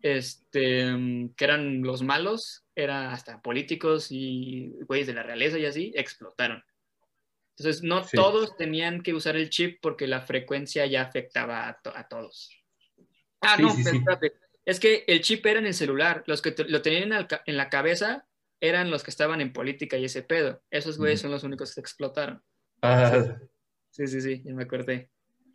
este, 0.00 0.86
que 1.36 1.44
eran 1.44 1.82
los 1.82 2.02
malos, 2.02 2.64
eran 2.74 3.06
hasta 3.06 3.40
políticos 3.40 4.08
y 4.10 4.72
güeyes 4.86 5.06
de 5.06 5.14
la 5.14 5.22
realeza 5.22 5.58
y 5.58 5.66
así, 5.66 5.92
explotaron. 5.94 6.62
Entonces, 7.60 7.82
no 7.82 8.02
todos 8.06 8.56
tenían 8.56 9.02
que 9.02 9.12
usar 9.12 9.36
el 9.36 9.50
chip 9.50 9.80
porque 9.82 10.06
la 10.06 10.22
frecuencia 10.22 10.86
ya 10.86 11.02
afectaba 11.02 11.68
a, 11.68 12.08
todos. 12.08 12.50
Ah, 13.42 13.58
no, 13.58 13.68
espérate. 13.68 14.32
Es 14.64 14.80
que 14.80 15.04
el 15.06 15.20
chip 15.20 15.44
era 15.44 15.58
en 15.58 15.66
el 15.66 15.74
celular. 15.74 16.22
Los 16.26 16.40
que 16.40 16.54
lo 16.68 16.80
tenían 16.80 17.28
en, 17.44 17.56
la 17.56 17.68
cabeza 17.68 18.26
eran 18.60 18.90
los 18.90 19.02
que 19.02 19.10
estaban 19.10 19.40
en 19.40 19.52
política 19.52 19.96
y 19.96 20.04
ese 20.04 20.22
pedo. 20.22 20.62
Esos 20.70 20.98
güeyes 20.98 21.20
son 21.20 21.30
los 21.30 21.44
únicos 21.44 21.70
que 21.70 21.74
se 21.74 21.80
explotaron. 21.80 22.42
Ah. 22.82 23.36
Sí, 23.90 24.06
sí, 24.06 24.20
sí, 24.20 24.42
ya 24.44 24.54
me 24.54 24.62
acordé. 24.62 25.10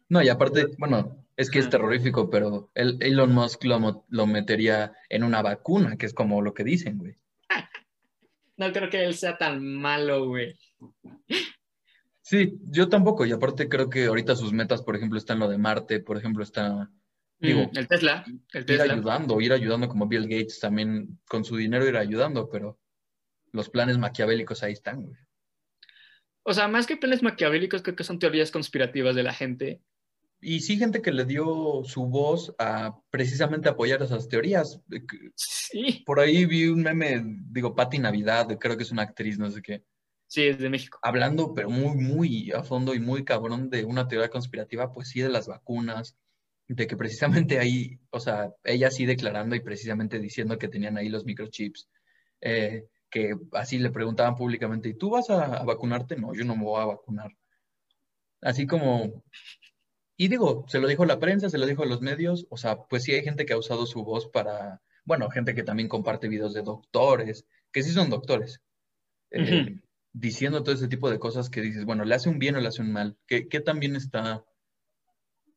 No, 0.09 0.21
y 0.21 0.29
aparte, 0.29 0.67
bueno, 0.77 1.25
es 1.35 1.49
que 1.49 1.59
es 1.59 1.69
terrorífico, 1.69 2.29
pero 2.29 2.69
el 2.75 2.97
Elon 3.01 3.33
Musk 3.33 3.63
lo, 3.63 4.05
lo 4.07 4.27
metería 4.27 4.93
en 5.09 5.23
una 5.23 5.41
vacuna, 5.41 5.97
que 5.97 6.05
es 6.05 6.13
como 6.13 6.41
lo 6.41 6.53
que 6.53 6.63
dicen, 6.63 6.97
güey. 6.97 7.15
no 8.57 8.71
creo 8.71 8.89
que 8.89 9.03
él 9.03 9.15
sea 9.15 9.37
tan 9.37 9.63
malo, 9.63 10.27
güey. 10.27 10.57
Sí, 12.21 12.57
yo 12.69 12.89
tampoco, 12.89 13.25
y 13.25 13.31
aparte 13.31 13.69
creo 13.69 13.89
que 13.89 14.05
ahorita 14.05 14.35
sus 14.35 14.51
metas, 14.51 14.81
por 14.81 14.95
ejemplo, 14.95 15.17
están 15.17 15.39
lo 15.39 15.47
de 15.47 15.57
Marte, 15.57 15.99
por 15.99 16.17
ejemplo, 16.17 16.43
está, 16.43 16.89
digo, 17.39 17.63
mm, 17.71 17.77
el 17.77 17.87
Tesla, 17.87 18.25
el 18.53 18.65
Tesla. 18.65 18.85
Ir 18.85 18.91
ayudando, 18.91 19.41
ir 19.41 19.53
ayudando 19.53 19.87
como 19.87 20.07
Bill 20.07 20.23
Gates 20.23 20.59
también 20.59 21.19
con 21.27 21.45
su 21.45 21.55
dinero 21.55 21.87
ir 21.87 21.97
ayudando, 21.97 22.49
pero 22.49 22.79
los 23.55 23.69
planes 23.69 23.97
maquiavélicos 23.97 24.61
ahí 24.63 24.73
están, 24.73 25.03
güey. 25.03 25.17
O 26.43 26.53
sea, 26.53 26.67
más 26.67 26.85
que 26.85 26.97
planes 26.97 27.23
maquiavélicos, 27.23 27.81
creo 27.81 27.95
que 27.95 28.03
son 28.03 28.19
teorías 28.19 28.51
conspirativas 28.51 29.15
de 29.15 29.23
la 29.23 29.33
gente. 29.33 29.81
Y 30.39 30.59
sí, 30.59 30.77
gente 30.77 31.01
que 31.01 31.11
le 31.11 31.25
dio 31.25 31.81
su 31.85 32.05
voz 32.05 32.53
a 32.59 32.95
precisamente 33.09 33.67
apoyar 33.67 34.03
esas 34.03 34.27
teorías. 34.27 34.79
Sí. 35.35 36.03
Por 36.05 36.19
ahí 36.19 36.45
vi 36.45 36.67
un 36.67 36.83
meme, 36.83 37.23
digo, 37.49 37.73
Patti 37.73 37.97
Navidad, 37.97 38.47
creo 38.59 38.77
que 38.77 38.83
es 38.83 38.91
una 38.91 39.03
actriz, 39.03 39.39
no 39.39 39.49
sé 39.49 39.61
qué 39.61 39.83
Sí, 40.27 40.43
es 40.43 40.59
de 40.59 40.69
México. 40.69 40.99
Hablando, 41.01 41.53
pero 41.53 41.69
muy, 41.69 41.95
muy 41.95 42.51
a 42.51 42.63
fondo 42.63 42.93
y 42.93 42.99
muy 42.99 43.23
cabrón 43.23 43.69
de 43.69 43.85
una 43.85 44.07
teoría 44.07 44.29
conspirativa, 44.29 44.91
pues 44.91 45.09
sí, 45.09 45.21
de 45.21 45.29
las 45.29 45.47
vacunas, 45.47 46.17
de 46.67 46.87
que 46.87 46.97
precisamente 46.97 47.59
ahí, 47.59 47.99
o 48.09 48.19
sea, 48.19 48.53
ella 48.63 48.91
sí 48.91 49.05
declarando 49.05 49.55
y 49.55 49.61
precisamente 49.61 50.19
diciendo 50.19 50.57
que 50.57 50.67
tenían 50.67 50.97
ahí 50.97 51.09
los 51.09 51.25
microchips, 51.25 51.89
eh, 52.41 52.85
que 53.15 53.33
así 53.53 53.77
le 53.79 53.91
preguntaban 53.91 54.35
públicamente, 54.35 54.89
¿y 54.89 54.93
tú 54.93 55.09
vas 55.09 55.29
a, 55.29 55.63
vacunarte? 55.63 56.17
No, 56.17 56.33
yo 56.33 56.43
no 56.43 56.57
me 56.57 56.65
voy 56.65 56.81
a 56.81 56.85
vacunar. 56.87 57.31
Así 58.41 58.67
como, 58.67 59.23
y 60.17 60.27
digo, 60.27 60.65
se 60.67 60.79
lo 60.79 60.87
dijo 60.89 61.05
la 61.05 61.17
prensa, 61.17 61.49
se 61.49 61.57
lo 61.57 61.65
dijo 61.65 61.83
a 61.83 61.85
los 61.85 62.01
medios, 62.01 62.45
o 62.49 62.57
sea, 62.57 62.75
pues 62.89 63.03
sí 63.05 63.13
hay 63.13 63.23
gente 63.23 63.45
que 63.45 63.53
ha 63.53 63.57
usado 63.57 63.85
su 63.85 64.03
voz 64.03 64.27
para, 64.27 64.81
bueno, 65.05 65.29
gente 65.29 65.55
que 65.55 65.63
también 65.63 65.87
comparte 65.87 66.27
videos 66.27 66.53
de 66.53 66.63
doctores, 66.63 67.45
que 67.71 67.83
sí 67.83 67.91
son 67.91 68.09
doctores. 68.09 68.59
Eh, 69.31 69.79
diciendo 70.11 70.61
todo 70.61 70.75
ese 70.75 70.89
tipo 70.89 71.09
de 71.09 71.17
cosas 71.17 71.49
que 71.49 71.61
dices, 71.61 71.85
bueno, 71.85 72.03
¿le 72.03 72.15
hace 72.15 72.27
un 72.27 72.37
bien 72.37 72.57
o 72.57 72.59
le 72.59 72.67
hace 72.67 72.81
un 72.81 72.91
mal? 72.91 73.17
¿Qué, 73.27 73.47
qué 73.47 73.61
tan 73.61 73.79
bien 73.79 73.95
está 73.95 74.43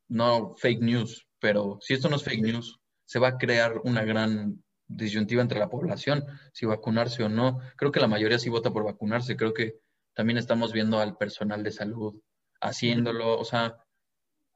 no 0.07 0.55
fake 0.55 0.81
news, 0.81 1.27
pero 1.39 1.77
si 1.81 1.93
esto 1.93 2.07
no 2.07 2.15
es 2.15 2.23
fake 2.23 2.41
news, 2.41 2.79
se 3.03 3.19
va 3.19 3.27
a 3.27 3.37
crear 3.37 3.81
una 3.83 4.05
gran 4.05 4.63
disyuntiva 4.89 5.41
entre 5.41 5.59
la 5.59 5.69
población, 5.69 6.25
si 6.51 6.65
vacunarse 6.65 7.23
o 7.23 7.29
no. 7.29 7.59
Creo 7.77 7.91
que 7.91 7.99
la 7.99 8.07
mayoría 8.07 8.39
sí 8.39 8.49
vota 8.49 8.71
por 8.71 8.83
vacunarse. 8.83 9.37
Creo 9.37 9.53
que 9.53 9.75
también 10.13 10.37
estamos 10.37 10.73
viendo 10.73 10.99
al 10.99 11.15
personal 11.15 11.63
de 11.63 11.71
salud 11.71 12.21
haciéndolo. 12.59 13.39
O 13.39 13.45
sea, 13.45 13.77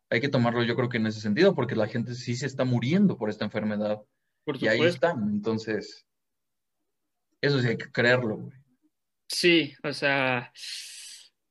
hay 0.10 0.20
que 0.20 0.30
tomarlo 0.30 0.64
yo 0.64 0.76
creo 0.76 0.90
que 0.90 0.98
en 0.98 1.08
ese 1.08 1.22
sentido, 1.22 1.56
porque 1.56 1.76
la 1.76 1.88
gente 1.88 2.16
sí 2.16 2.36
se 2.36 2.48
está 2.48 2.66
muriendo 2.66 3.18
por 3.18 3.30
esta 3.30 3.46
enfermedad. 3.46 4.02
y 4.46 4.68
ahí 4.68 4.82
están. 4.82 5.30
Entonces, 5.32 6.06
eso 7.40 7.62
sí 7.62 7.68
hay 7.70 7.78
que 7.78 7.92
creerlo. 7.92 8.50
Sí, 9.28 9.74
o 9.84 9.94
sea, 9.94 10.52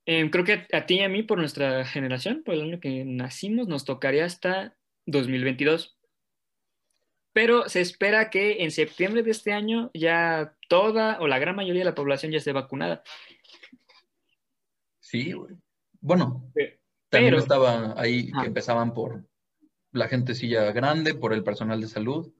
em, 0.04 0.30
creo 0.30 0.44
que 0.44 0.66
a 0.72 0.86
ti 0.86 0.96
y 0.96 1.02
a 1.02 1.08
mí, 1.08 1.22
por 1.22 1.38
nuestra 1.38 1.84
generación, 1.84 2.42
por 2.44 2.54
el 2.54 2.62
año 2.62 2.80
que 2.80 3.04
nacimos, 3.04 3.66
nos 3.68 3.84
tocaría 3.84 4.24
hasta 4.24 4.76
2022 5.06 5.96
pero 7.32 7.68
se 7.68 7.80
espera 7.80 8.30
que 8.30 8.62
en 8.62 8.70
septiembre 8.70 9.22
de 9.22 9.30
este 9.30 9.52
año 9.52 9.90
ya 9.94 10.56
toda 10.68 11.18
o 11.20 11.26
la 11.26 11.38
gran 11.38 11.56
mayoría 11.56 11.80
de 11.80 11.90
la 11.90 11.94
población 11.94 12.32
ya 12.32 12.38
esté 12.38 12.52
vacunada. 12.52 13.02
Sí, 15.00 15.32
güey. 15.32 15.56
Bueno, 16.00 16.52
también 17.08 17.34
estaba 17.34 17.94
ahí 18.00 18.30
que 18.32 18.46
empezaban 18.46 18.92
por 18.94 19.24
la 19.92 20.08
gentecilla 20.08 20.72
grande, 20.72 21.14
por 21.14 21.32
el 21.32 21.44
personal 21.44 21.80
de 21.80 21.88
salud. 21.88 22.32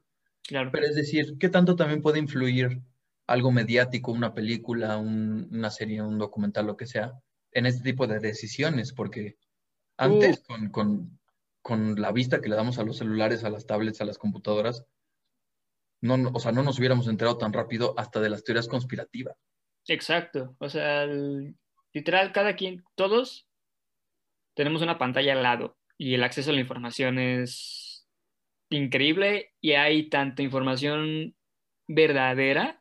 Claro. 0.43 0.71
Pero 0.73 0.87
es 0.87 0.95
decir, 0.95 1.37
¿qué 1.39 1.49
tanto 1.49 1.77
también 1.77 2.03
puede 2.03 2.19
influir 2.19 2.83
algo 3.27 3.53
mediático, 3.53 4.11
una 4.11 4.35
película, 4.35 4.99
una 4.99 5.71
serie, 5.71 6.03
un 6.03 6.19
documental, 6.19 6.67
lo 6.67 6.77
que 6.77 6.87
sea, 6.87 7.13
en 7.53 7.67
este 7.67 7.83
tipo 7.83 8.07
de 8.07 8.19
decisiones? 8.19 8.93
Porque 8.93 9.37
antes 9.97 10.41
con, 10.41 10.71
con 10.71 11.21
con 11.63 12.01
la 12.01 12.13
vista 12.13 12.41
que 12.41 12.49
le 12.49 12.57
damos 12.57 12.79
a 12.79 12.85
los 12.85 12.99
celulares, 12.99 13.45
a 13.45 13.51
las 13.51 13.67
tablets, 13.67 14.01
a 14.01 14.05
las 14.05 14.19
computadoras, 14.19 14.85
no, 16.01 16.31
o 16.35 16.41
sea, 16.41 16.51
no 16.51 16.65
nos 16.65 16.79
hubiéramos 16.79 17.07
enterado 17.07 17.39
tan 17.39 17.53
rápido 17.53 17.95
hasta 17.97 18.21
de 18.21 18.29
las 18.29 18.43
teorías 18.43 18.69
conspirativas. 18.69 19.37
Exacto, 19.87 20.57
o 20.59 20.69
sea, 20.69 21.07
literal, 21.93 22.33
cada 22.33 22.57
quien, 22.57 22.83
todos 22.97 23.49
tenemos 24.55 24.83
una 24.83 24.99
pantalla 24.99 25.33
al 25.33 25.43
lado 25.43 25.79
y 25.97 26.15
el 26.15 26.25
acceso 26.25 26.51
a 26.51 26.55
la 26.55 26.61
información 26.61 27.19
es 27.19 28.09
increíble 28.71 29.55
y 29.61 29.73
hay 29.73 30.09
tanta 30.09 30.43
información 30.43 31.37
verdadera 31.87 32.81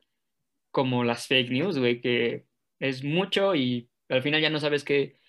como 0.72 1.04
las 1.04 1.28
fake 1.28 1.52
news, 1.52 1.78
güey, 1.78 2.02
que 2.02 2.46
es 2.80 3.04
mucho 3.04 3.56
y 3.56 3.90
al 4.10 4.24
final 4.24 4.42
ya 4.42 4.50
no 4.50 4.60
sabes 4.60 4.84
qué, 4.84 5.20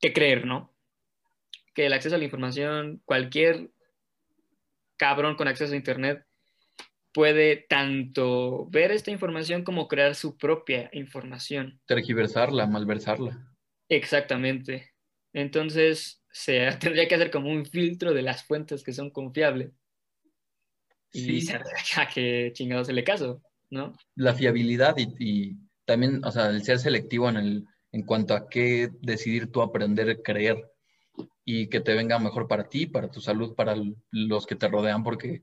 qué 0.00 0.12
creer, 0.12 0.46
¿no? 0.46 0.73
Que 1.74 1.86
el 1.86 1.92
acceso 1.92 2.14
a 2.14 2.18
la 2.18 2.24
información, 2.24 3.02
cualquier 3.04 3.70
cabrón 4.96 5.36
con 5.36 5.48
acceso 5.48 5.72
a 5.72 5.76
Internet 5.76 6.24
puede 7.12 7.56
tanto 7.56 8.66
ver 8.70 8.90
esta 8.90 9.10
información 9.10 9.62
como 9.62 9.86
crear 9.86 10.14
su 10.14 10.36
propia 10.36 10.90
información. 10.92 11.80
Tergiversarla, 11.86 12.66
malversarla. 12.66 13.54
Exactamente. 13.88 14.92
Entonces, 15.32 16.22
se 16.30 16.70
tendría 16.80 17.06
que 17.08 17.14
hacer 17.14 17.30
como 17.30 17.50
un 17.50 17.66
filtro 17.66 18.12
de 18.12 18.22
las 18.22 18.44
fuentes 18.44 18.82
que 18.82 18.92
son 18.92 19.10
confiables. 19.10 19.72
Y 21.12 21.42
se 21.42 21.54
a 21.96 22.08
que 22.12 22.50
chingado 22.52 22.84
se 22.84 22.92
le 22.92 23.04
caso, 23.04 23.40
¿no? 23.70 23.92
La 24.16 24.34
fiabilidad 24.34 24.96
y, 24.98 25.14
y, 25.18 25.56
también, 25.84 26.24
o 26.24 26.32
sea, 26.32 26.48
el 26.48 26.64
ser 26.64 26.80
selectivo 26.80 27.28
en, 27.28 27.36
el, 27.36 27.64
en 27.92 28.02
cuanto 28.02 28.34
a 28.34 28.48
qué 28.48 28.90
decidir 29.00 29.52
tú 29.52 29.62
aprender 29.62 30.10
a 30.10 30.20
creer 30.20 30.73
y 31.44 31.68
que 31.68 31.80
te 31.80 31.94
venga 31.94 32.18
mejor 32.18 32.48
para 32.48 32.68
ti, 32.68 32.86
para 32.86 33.10
tu 33.10 33.20
salud, 33.20 33.54
para 33.54 33.76
los 34.10 34.46
que 34.46 34.56
te 34.56 34.68
rodean, 34.68 35.02
porque 35.02 35.42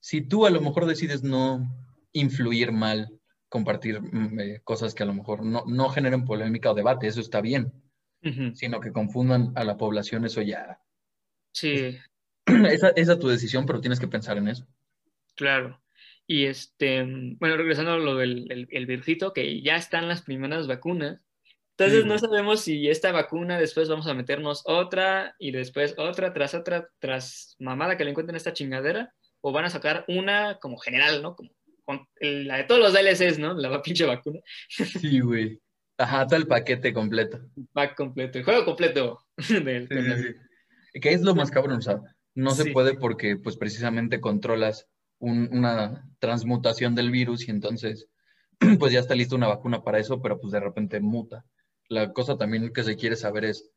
si 0.00 0.20
tú 0.20 0.46
a 0.46 0.50
lo 0.50 0.60
mejor 0.60 0.86
decides 0.86 1.22
no 1.22 1.66
influir 2.12 2.72
mal, 2.72 3.18
compartir 3.48 4.00
mm, 4.00 4.40
eh, 4.40 4.60
cosas 4.62 4.94
que 4.94 5.02
a 5.02 5.06
lo 5.06 5.14
mejor 5.14 5.44
no, 5.44 5.64
no 5.66 5.88
generen 5.88 6.24
polémica 6.24 6.70
o 6.70 6.74
debate, 6.74 7.06
eso 7.06 7.20
está 7.20 7.40
bien, 7.40 7.72
sino 8.54 8.80
que 8.80 8.90
confundan 8.90 9.52
a 9.54 9.62
la 9.62 9.76
población, 9.76 10.24
eso 10.24 10.42
ya... 10.42 10.80
Sí. 11.52 11.96
Esa, 12.46 12.88
es 12.88 13.18
tu 13.20 13.28
decisión, 13.28 13.66
pero 13.66 13.80
tienes 13.80 14.00
que 14.00 14.08
pensar 14.08 14.36
en 14.36 14.48
eso. 14.48 14.66
Claro. 15.36 15.80
Y 16.26 16.46
este, 16.46 17.04
bueno, 17.38 17.56
regresando 17.56 17.92
a 17.92 17.98
lo 17.98 18.16
del 18.16 18.50
el, 18.50 18.66
el 18.70 18.86
virjito, 18.86 19.32
que 19.32 19.62
ya 19.62 19.76
están 19.76 20.08
las 20.08 20.22
primeras 20.22 20.66
vacunas, 20.66 21.20
entonces 21.78 22.06
no 22.06 22.18
sabemos 22.18 22.62
si 22.62 22.88
esta 22.88 23.12
vacuna 23.12 23.58
después 23.58 23.86
vamos 23.90 24.06
a 24.06 24.14
meternos 24.14 24.62
otra 24.64 25.34
y 25.38 25.50
después 25.50 25.94
otra 25.98 26.32
tras 26.32 26.54
otra, 26.54 26.88
tras 26.98 27.54
mamada 27.58 27.98
que 27.98 28.04
le 28.04 28.10
encuentren 28.10 28.34
esta 28.34 28.54
chingadera, 28.54 29.12
o 29.42 29.52
van 29.52 29.66
a 29.66 29.70
sacar 29.70 30.06
una 30.08 30.58
como 30.58 30.78
general, 30.78 31.22
¿no? 31.22 31.36
Como 31.36 31.50
con 31.84 32.08
la 32.18 32.56
de 32.56 32.64
todos 32.64 32.80
los 32.80 32.94
DLCs, 32.94 33.38
¿no? 33.38 33.52
La 33.52 33.82
pinche 33.82 34.06
vacuna. 34.06 34.40
Sí, 34.68 35.20
güey. 35.20 35.60
Ajá, 35.98 36.26
todo 36.26 36.38
el 36.38 36.46
paquete 36.46 36.94
completo. 36.94 37.40
Pack 37.74 37.94
completo, 37.94 38.38
el 38.38 38.44
juego 38.44 38.64
completo. 38.64 39.26
Del, 39.48 39.86
¿Qué 40.94 41.12
es 41.12 41.20
lo 41.20 41.34
más 41.34 41.50
cabrón? 41.50 41.78
O 41.78 41.82
sea, 41.82 42.00
no 42.34 42.52
se 42.52 42.72
puede 42.72 42.94
porque 42.94 43.36
pues 43.36 43.58
precisamente 43.58 44.18
controlas 44.18 44.88
una 45.18 46.08
transmutación 46.20 46.94
del 46.94 47.10
virus 47.10 47.46
y 47.48 47.50
entonces 47.50 48.08
pues 48.78 48.92
ya 48.92 49.00
está 49.00 49.14
lista 49.14 49.36
una 49.36 49.48
vacuna 49.48 49.84
para 49.84 49.98
eso, 49.98 50.22
pero 50.22 50.40
pues 50.40 50.52
de 50.52 50.60
repente 50.60 51.00
muta 51.00 51.44
la 51.88 52.12
cosa 52.12 52.36
también 52.36 52.72
que 52.72 52.82
se 52.82 52.96
quiere 52.96 53.16
saber 53.16 53.44
es 53.44 53.70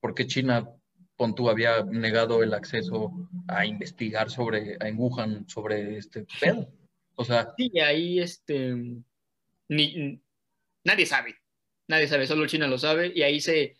por 0.00 0.14
qué 0.14 0.26
China, 0.26 0.68
pon 1.16 1.34
había 1.48 1.84
negado 1.84 2.42
el 2.42 2.54
acceso 2.54 3.12
a 3.48 3.64
investigar 3.64 4.30
sobre, 4.30 4.76
a 4.80 4.92
Wuhan, 4.92 5.48
sobre 5.48 5.96
este. 5.96 6.26
O 7.14 7.24
sea. 7.24 7.54
Sí, 7.56 7.70
ahí 7.80 8.20
este. 8.20 8.74
Ni, 9.68 10.20
nadie 10.84 11.06
sabe. 11.06 11.36
Nadie 11.88 12.08
sabe, 12.08 12.26
solo 12.26 12.46
China 12.46 12.66
lo 12.66 12.78
sabe. 12.78 13.12
Y 13.14 13.22
ahí 13.22 13.40
se 13.40 13.76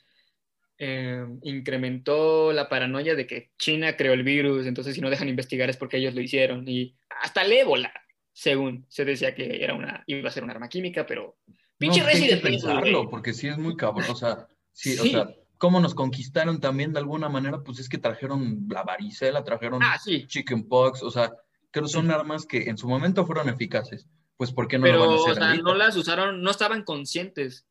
eh, 0.78 1.24
incrementó 1.42 2.52
la 2.52 2.68
paranoia 2.68 3.14
de 3.14 3.26
que 3.26 3.50
China 3.58 3.96
creó 3.96 4.12
el 4.12 4.22
virus, 4.22 4.66
entonces 4.66 4.94
si 4.94 5.00
no 5.00 5.10
dejan 5.10 5.28
investigar 5.28 5.70
es 5.70 5.76
porque 5.76 5.96
ellos 5.96 6.14
lo 6.14 6.20
hicieron. 6.20 6.66
Y 6.68 6.96
hasta 7.08 7.42
el 7.42 7.52
ébola, 7.52 7.92
según 8.32 8.86
se 8.88 9.04
decía 9.04 9.34
que 9.34 9.62
era 9.62 9.74
una, 9.74 10.04
iba 10.06 10.28
a 10.28 10.32
ser 10.32 10.44
un 10.44 10.50
arma 10.50 10.68
química, 10.68 11.06
pero 11.06 11.38
Pinche 11.82 12.00
no, 12.00 12.06
Hay 12.06 12.28
que 12.28 12.36
pensarlo, 12.36 13.10
porque 13.10 13.32
sí 13.32 13.48
es 13.48 13.58
muy 13.58 13.74
cabrón. 13.74 14.06
O 14.08 14.14
sea, 14.14 14.46
sí, 14.70 14.96
o 15.00 15.04
sea, 15.04 15.34
cómo 15.58 15.80
nos 15.80 15.94
conquistaron 15.94 16.60
también 16.60 16.92
de 16.92 17.00
alguna 17.00 17.28
manera, 17.28 17.60
pues 17.64 17.80
es 17.80 17.88
que 17.88 17.98
trajeron 17.98 18.66
la 18.68 18.84
varicela, 18.84 19.42
trajeron 19.42 19.82
ah, 19.82 19.98
sí. 19.98 20.24
chickenpox, 20.28 21.02
o 21.02 21.10
sea, 21.10 21.32
que 21.72 21.84
son 21.88 22.12
armas 22.12 22.46
que 22.46 22.68
en 22.68 22.78
su 22.78 22.88
momento 22.88 23.26
fueron 23.26 23.48
eficaces. 23.48 24.06
Pues, 24.36 24.52
¿por 24.52 24.68
qué 24.68 24.78
no 24.78 24.86
lo 24.86 25.00
van 25.00 25.10
a 25.10 25.14
hacer? 25.14 25.32
O 25.32 25.34
sea, 25.34 25.54
no 25.56 25.74
las 25.74 25.96
usaron, 25.96 26.40
no 26.40 26.52
estaban 26.52 26.84
conscientes 26.84 27.66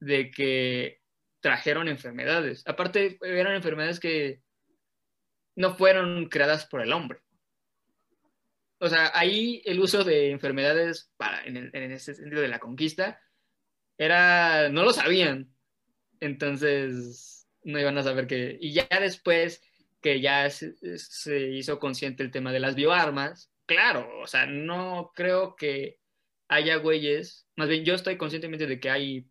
de 0.00 0.30
que 0.30 1.02
trajeron 1.40 1.88
enfermedades. 1.88 2.62
Aparte, 2.66 3.18
eran 3.20 3.54
enfermedades 3.54 4.00
que 4.00 4.40
no 5.54 5.74
fueron 5.74 6.30
creadas 6.30 6.64
por 6.64 6.80
el 6.80 6.94
hombre. 6.94 7.20
O 8.78 8.88
sea, 8.88 9.12
ahí 9.14 9.60
el 9.66 9.80
uso 9.80 10.02
de 10.02 10.30
enfermedades 10.30 11.10
para, 11.18 11.44
en, 11.44 11.56
en 11.56 11.92
ese 11.92 12.14
sentido 12.14 12.40
de 12.40 12.48
la 12.48 12.58
conquista 12.58 13.20
era, 13.98 14.68
no 14.68 14.82
lo 14.82 14.92
sabían. 14.92 15.54
Entonces, 16.20 17.46
no 17.64 17.78
iban 17.78 17.98
a 17.98 18.02
saber 18.02 18.26
que, 18.26 18.58
y 18.60 18.72
ya 18.72 18.88
después 19.00 19.62
que 20.00 20.20
ya 20.20 20.48
se, 20.50 20.74
hizo 21.52 21.78
consciente 21.78 22.22
el 22.22 22.30
tema 22.30 22.52
de 22.52 22.60
las 22.60 22.74
bioarmas, 22.74 23.50
claro, 23.66 24.06
o 24.20 24.26
sea, 24.26 24.46
no 24.46 25.12
creo 25.14 25.56
que 25.56 25.98
haya 26.48 26.76
güeyes, 26.76 27.48
más 27.56 27.68
bien 27.68 27.84
yo 27.84 27.94
estoy 27.94 28.18
conscientemente 28.18 28.66
de 28.66 28.78
que 28.78 28.90
hay 28.90 29.26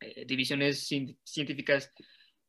eh, 0.00 0.26
divisiones 0.26 0.86
científicas 1.24 1.90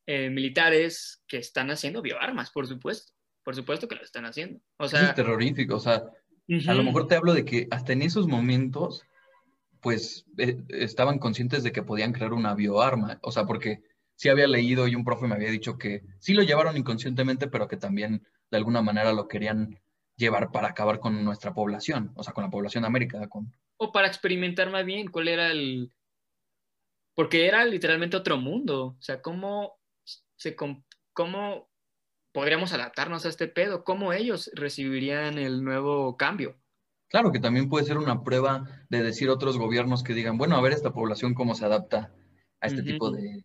eh, 0.06 0.30
militares 0.30 1.24
que 1.28 1.38
están 1.38 1.72
haciendo 1.72 2.02
bioarmas, 2.02 2.52
por 2.52 2.68
supuesto, 2.68 3.14
por 3.44 3.56
supuesto 3.56 3.88
que 3.88 3.96
lo 3.96 4.04
están 4.04 4.26
haciendo. 4.26 4.60
O 4.78 4.90
sea, 4.90 5.10
es 5.10 5.16
terrorífico, 5.16 5.76
o 5.76 5.80
sea, 5.80 6.04
a 6.68 6.74
lo 6.74 6.84
mejor 6.84 7.08
te 7.08 7.16
hablo 7.16 7.34
de 7.34 7.46
que 7.46 7.68
hasta 7.72 7.94
en 7.94 8.02
esos 8.02 8.28
momentos 8.28 9.06
pues 9.82 10.26
eh, 10.38 10.58
estaban 10.70 11.20
conscientes 11.20 11.64
de 11.64 11.72
que 11.72 11.84
podían 11.84 12.14
crear 12.14 12.34
una 12.34 12.54
bioarma, 12.54 13.20
o 13.22 13.32
sea, 13.32 13.46
porque 13.46 13.82
sí 14.16 14.30
había 14.30 14.48
leído 14.48 14.88
y 14.88 14.96
un 14.96 15.06
profe 15.06 15.28
me 15.28 15.36
había 15.36 15.50
dicho 15.50 15.78
que 15.78 16.04
sí 16.20 16.34
lo 16.34 16.44
llevaron 16.44 16.76
inconscientemente, 16.76 17.48
pero 17.48 17.68
que 17.68 17.78
también 17.78 18.28
de 18.52 18.58
alguna 18.58 18.82
manera 18.82 19.14
lo 19.14 19.28
querían 19.28 19.80
llevar 20.18 20.52
para 20.52 20.68
acabar 20.68 21.00
con 21.00 21.24
nuestra 21.24 21.54
población, 21.54 22.12
o 22.16 22.24
sea, 22.24 22.34
con 22.34 22.44
la 22.44 22.50
población 22.50 22.82
de 22.82 22.88
América. 22.88 23.28
Con... 23.30 23.54
O 23.78 23.92
para 23.92 24.08
experimentar 24.08 24.70
más 24.70 24.86
bien 24.86 25.08
cuál 25.08 25.30
era 25.30 25.50
el... 25.52 25.94
Porque 27.16 27.48
era 27.48 27.64
literalmente 27.66 28.18
otro 28.18 28.38
mundo, 28.38 28.98
o 29.00 29.02
sea, 29.02 29.22
cómo, 29.22 29.80
se, 30.36 30.56
cómo 31.14 31.70
podríamos 32.34 32.74
adaptarnos 32.74 33.26
a 33.26 33.30
este 33.30 33.48
pedo, 33.48 33.84
cómo 33.84 34.14
ellos 34.14 34.52
recibirían 34.54 35.38
el 35.38 35.64
nuevo 35.64 36.18
cambio. 36.18 36.59
Claro 37.10 37.32
que 37.32 37.40
también 37.40 37.70
puede 37.70 37.86
ser 37.86 37.98
una 37.98 38.24
prueba 38.24 38.66
de 38.90 39.02
decir 39.04 39.30
otros 39.30 39.58
gobiernos 39.58 40.04
que 40.04 40.14
digan, 40.14 40.38
bueno, 40.38 40.56
a 40.56 40.62
ver 40.62 40.74
esta 40.74 40.94
población 40.94 41.34
cómo 41.34 41.56
se 41.56 41.66
adapta 41.66 42.14
a 42.62 42.68
este 42.68 42.84
tipo 42.84 43.12
de, 43.12 43.44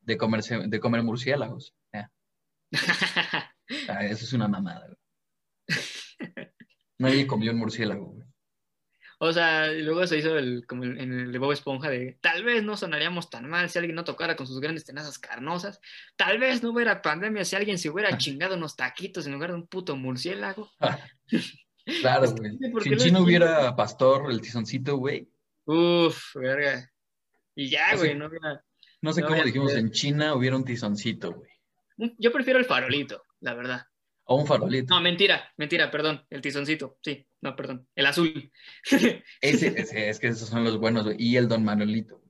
de, 0.00 0.16
comer, 0.16 0.42
de 0.42 0.80
comer 0.80 1.02
murciélagos. 1.02 1.74
Ah, 3.88 4.04
eso 4.04 4.26
es 4.26 4.32
una 4.34 4.46
mamada, 4.46 4.86
güey. 4.86 6.48
Nadie 6.98 7.26
comió 7.26 7.50
un 7.50 7.58
murciélago, 7.58 8.04
güey. 8.08 8.28
O 9.18 9.32
sea, 9.32 9.72
luego 9.72 10.06
se 10.06 10.18
hizo 10.18 10.36
el, 10.36 10.66
como 10.66 10.84
en 10.84 11.12
el 11.12 11.32
de 11.32 11.38
Bob 11.38 11.52
Esponja 11.52 11.88
de 11.88 12.18
tal 12.20 12.44
vez 12.44 12.62
no 12.62 12.76
sonaríamos 12.76 13.30
tan 13.30 13.48
mal 13.48 13.70
si 13.70 13.78
alguien 13.78 13.96
no 13.96 14.04
tocara 14.04 14.36
con 14.36 14.46
sus 14.46 14.60
grandes 14.60 14.84
tenazas 14.84 15.18
carnosas. 15.18 15.80
Tal 16.16 16.38
vez 16.38 16.62
no 16.62 16.72
hubiera 16.72 17.00
pandemia 17.00 17.44
si 17.46 17.56
alguien 17.56 17.78
se 17.78 17.88
hubiera 17.88 18.18
chingado 18.18 18.56
unos 18.56 18.76
taquitos 18.76 19.26
en 19.26 19.32
lugar 19.32 19.50
de 19.50 19.56
un 19.56 19.66
puto 19.66 19.96
murciélago. 19.96 20.70
claro, 22.00 22.30
güey. 22.32 22.58
Si 22.82 22.88
en 22.88 22.98
China 22.98 23.20
hubiera 23.20 23.74
pastor, 23.76 24.30
el 24.30 24.40
tizoncito, 24.40 24.96
güey. 24.96 25.28
Uf, 25.66 26.34
verga. 26.34 26.90
Y 27.54 27.68
ya, 27.68 27.96
güey, 27.96 28.14
no 28.14 28.26
hubiera. 28.26 28.64
No 29.00 29.12
sé 29.12 29.22
cómo 29.22 29.42
dijimos, 29.42 29.74
en 29.74 29.90
China 29.90 30.34
hubiera 30.34 30.56
un 30.56 30.64
tizoncito, 30.64 31.32
güey. 31.32 31.50
Yo 32.18 32.32
prefiero 32.32 32.58
el 32.58 32.64
farolito, 32.64 33.22
la 33.40 33.54
verdad. 33.54 33.86
O 34.24 34.36
un 34.36 34.46
farolito. 34.46 34.94
No, 34.94 35.00
mentira, 35.00 35.52
mentira, 35.56 35.90
perdón. 35.90 36.24
El 36.30 36.40
tizoncito, 36.40 36.98
sí. 37.02 37.26
No, 37.42 37.54
perdón. 37.54 37.86
El 37.94 38.06
azul. 38.06 38.50
ese, 39.40 39.74
ese, 39.76 40.08
es 40.08 40.18
que 40.18 40.28
esos 40.28 40.48
son 40.48 40.64
los 40.64 40.78
buenos, 40.78 41.04
güey. 41.04 41.16
Y 41.18 41.36
el 41.36 41.48
Don 41.48 41.62
Manuelito. 41.62 42.22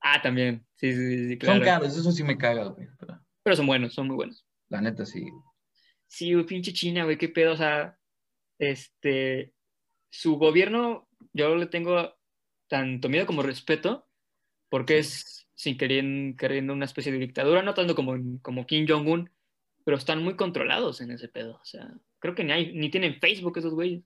Ah, 0.00 0.22
también. 0.22 0.64
Sí, 0.76 0.94
sí, 0.94 1.28
sí, 1.28 1.38
claro. 1.38 1.58
Son 1.58 1.64
caros, 1.64 1.98
eso 1.98 2.12
sí 2.12 2.22
me 2.22 2.38
caga, 2.38 2.66
güey. 2.66 2.86
Pero... 3.42 3.56
son 3.56 3.66
buenos, 3.66 3.94
son 3.94 4.06
muy 4.06 4.16
buenos. 4.16 4.46
La 4.68 4.80
neta, 4.80 5.04
sí. 5.04 5.26
Sí, 6.06 6.32
güey, 6.32 6.46
pinche 6.46 6.72
China, 6.72 7.04
güey, 7.04 7.18
qué 7.18 7.28
pedo. 7.28 7.52
O 7.52 7.56
sea, 7.56 7.97
este. 8.58 9.54
Su 10.10 10.36
gobierno, 10.36 11.06
yo 11.32 11.54
le 11.56 11.66
tengo 11.66 12.16
tanto 12.68 13.08
miedo 13.08 13.26
como 13.26 13.42
respeto, 13.42 14.08
porque 14.70 14.98
es 14.98 15.48
sin 15.54 15.76
querer, 15.76 16.04
queriendo 16.36 16.72
una 16.72 16.84
especie 16.84 17.10
de 17.10 17.18
dictadura, 17.18 17.62
no 17.62 17.74
tanto 17.74 17.96
como, 17.96 18.16
como 18.42 18.64
Kim 18.64 18.86
Jong-un, 18.88 19.28
pero 19.84 19.96
están 19.96 20.22
muy 20.22 20.36
controlados 20.36 21.00
en 21.00 21.10
ese 21.10 21.28
pedo. 21.28 21.56
O 21.56 21.64
sea, 21.64 21.92
creo 22.20 22.34
que 22.34 22.44
ni, 22.44 22.52
hay, 22.52 22.72
ni 22.74 22.90
tienen 22.90 23.18
Facebook 23.18 23.58
esos 23.58 23.74
güeyes. 23.74 24.04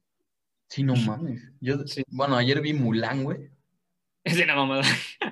Sí, 0.68 0.82
no 0.82 0.96
mames. 0.96 1.42
Yo, 1.60 1.76
Bueno, 2.08 2.36
ayer 2.36 2.62
vi 2.62 2.72
Mulan, 2.72 3.24
güey. 3.24 3.50
Es 4.24 4.36
de 4.36 4.44
una 4.44 4.54
mamada. 4.54 4.84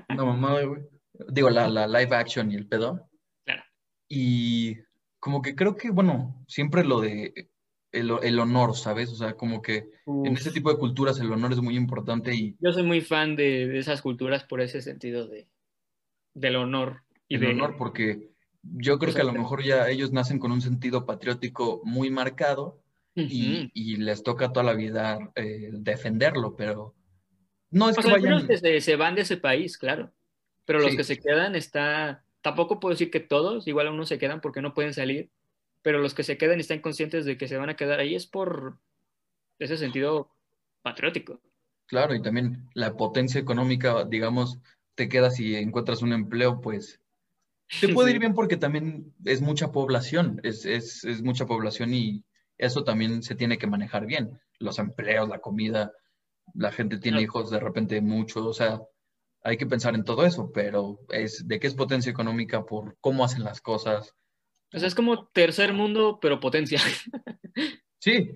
Una 0.09 0.25
mamada, 0.25 0.65
güey. 0.65 0.83
Digo, 1.29 1.49
la, 1.49 1.69
la 1.69 1.87
live 1.87 2.15
action 2.15 2.51
y 2.51 2.57
el 2.57 2.67
pedo. 2.67 3.09
Claro. 3.45 3.63
Y 4.09 4.77
como 5.21 5.41
que 5.41 5.55
creo 5.55 5.77
que, 5.77 5.91
bueno, 5.91 6.45
siempre 6.49 6.85
lo 6.85 7.01
de 7.01 7.50
el, 7.93 8.13
el 8.23 8.39
honor, 8.39 8.77
¿sabes? 8.77 9.11
O 9.11 9.17
sea, 9.17 9.35
como 9.35 9.63
que 9.63 9.91
en 10.07 10.35
ese 10.37 10.51
tipo 10.51 10.71
de 10.71 10.79
culturas 10.79 11.19
el 11.21 11.33
honor 11.33 11.53
es 11.53 11.61
muy 11.61 11.77
importante 11.77 12.35
y... 12.35 12.57
Yo 12.61 12.73
soy 12.73 12.83
muy 12.83 13.01
fan 13.01 13.37
de, 13.37 13.67
de 13.67 13.79
esas 13.79 14.03
culturas 14.03 14.45
por 14.45 14.61
ese 14.61 14.81
sentido 14.81 15.27
de, 15.27 15.49
del 16.35 16.57
honor. 16.57 17.03
Y 17.29 17.37
el 17.37 17.47
honor, 17.47 17.77
porque 17.77 18.31
yo 18.63 18.99
creo 18.99 19.15
que 19.15 19.21
a 19.21 19.25
lo 19.25 19.33
mejor 19.33 19.63
ya 19.63 19.89
ellos 19.89 20.13
nacen 20.13 20.39
con 20.39 20.53
un 20.53 20.61
sentido 20.61 21.07
patriótico 21.07 21.81
muy 21.85 22.11
marcado 22.11 22.83
y, 23.15 23.71
y, 23.75 23.97
les 23.97 24.23
toca 24.23 24.53
toda 24.53 24.65
la 24.65 24.75
vida 24.75 25.19
eh, 25.35 25.71
defenderlo, 25.73 26.57
pero 26.57 26.95
no 27.71 27.91
es 27.91 27.97
que 27.97 28.11
vayan... 28.11 28.47
se, 28.47 28.81
se, 28.81 28.97
van 28.97 29.15
de 29.15 29.23
ese 29.23 29.37
país, 29.37 29.77
claro, 29.77 30.13
pero 30.65 30.81
los 30.81 30.95
que 30.97 31.05
se 31.05 31.19
quedan 31.19 31.55
está... 31.55 32.25
Tampoco 32.41 32.81
puedo 32.81 32.95
decir 32.95 33.11
que 33.11 33.21
todos, 33.21 33.69
igual 33.69 33.89
unos 33.89 34.09
se 34.09 34.19
quedan 34.19 34.41
porque 34.41 34.63
no 34.63 34.73
pueden 34.73 34.95
salir, 34.95 35.31
pero 35.83 35.99
los 35.99 36.15
que 36.15 36.23
se 36.23 36.37
quedan 36.37 36.59
y 36.59 36.63
están 36.63 36.81
conscientes 36.81 37.25
de 37.25 37.37
que 37.37 37.49
se 37.49 37.57
van 37.57 37.71
a 37.71 37.77
quedar 37.77 38.01
ahí 38.01 38.15
es 38.15 38.27
por 38.27 38.79
ese 39.59 39.77
sentido 39.77 40.31
patriótico. 40.83 41.41
Claro, 41.87 42.15
y 42.15 42.23
también 42.23 42.69
la 42.75 42.97
potencia 42.97 43.41
económica, 43.41 44.05
digamos, 44.05 44.59
te 44.95 45.09
quedas 45.09 45.41
y 45.41 45.57
encuentras 45.57 46.03
un 46.03 46.13
empleo, 46.13 46.61
pues 46.61 47.01
te 47.81 47.89
puede 47.95 48.13
ir 48.13 48.19
bien 48.19 48.35
porque 48.35 48.57
también 48.57 49.13
es 49.25 49.41
mucha 49.41 49.73
población, 49.73 50.41
es, 50.43 50.65
es, 50.65 51.05
es, 51.05 51.23
mucha 51.23 51.47
población 51.47 51.95
y 51.95 52.25
eso 52.59 52.85
también 52.85 53.23
se 53.23 53.35
tiene 53.35 53.59
que 53.59 53.67
manejar 53.67 54.07
bien. 54.07 54.41
Los 54.59 54.79
empleos, 54.79 55.29
la 55.29 55.41
comida, 55.41 55.93
la 56.55 56.73
gente 56.73 56.99
tiene 56.99 57.23
hijos 57.23 57.51
de 57.51 57.61
repente 57.61 58.01
mucho, 58.01 58.47
o 58.47 58.53
sea, 58.53 58.81
hay 59.43 59.57
que 59.57 59.67
pensar 59.67 59.95
en 59.95 60.05
todo 60.05 60.25
eso, 60.25 60.51
pero 60.53 61.01
es 61.09 61.47
de 61.49 61.59
qué 61.59 61.67
es 61.67 61.75
potencia 61.75 62.11
económica 62.11 62.65
por 62.65 62.97
cómo 63.01 63.25
hacen 63.25 63.45
las 63.45 63.61
cosas. 63.61 64.15
O 64.73 64.79
sea, 64.79 64.89
es 64.89 64.95
como 64.95 65.27
tercer 65.29 65.73
mundo, 65.73 66.19
pero 66.21 66.41
potencia. 66.41 66.81
Sí, 68.03 68.31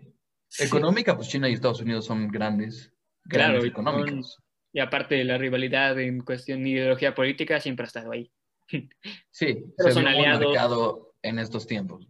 económica, 0.59 1.16
pues 1.16 1.31
China 1.31 1.48
y 1.48 1.55
Estados 1.55 1.81
Unidos 1.81 2.05
son 2.05 2.28
grandes, 2.28 2.93
grandes 3.24 3.62
claro, 3.62 3.65
económicos. 3.65 4.36
Y 4.74 4.81
aparte 4.81 5.24
la 5.24 5.39
rivalidad 5.39 5.98
en 5.98 6.20
cuestión 6.20 6.62
de 6.62 6.69
ideología 6.69 7.15
política 7.15 7.61
siempre 7.61 7.85
ha 7.85 7.86
estado 7.86 8.12
ahí. 8.12 8.31
Sí, 9.31 9.65
Pero 9.77 9.90
son 9.93 10.06
aliados 10.06 11.09
en 11.23 11.39
estos 11.39 11.66
tiempos. 11.66 12.06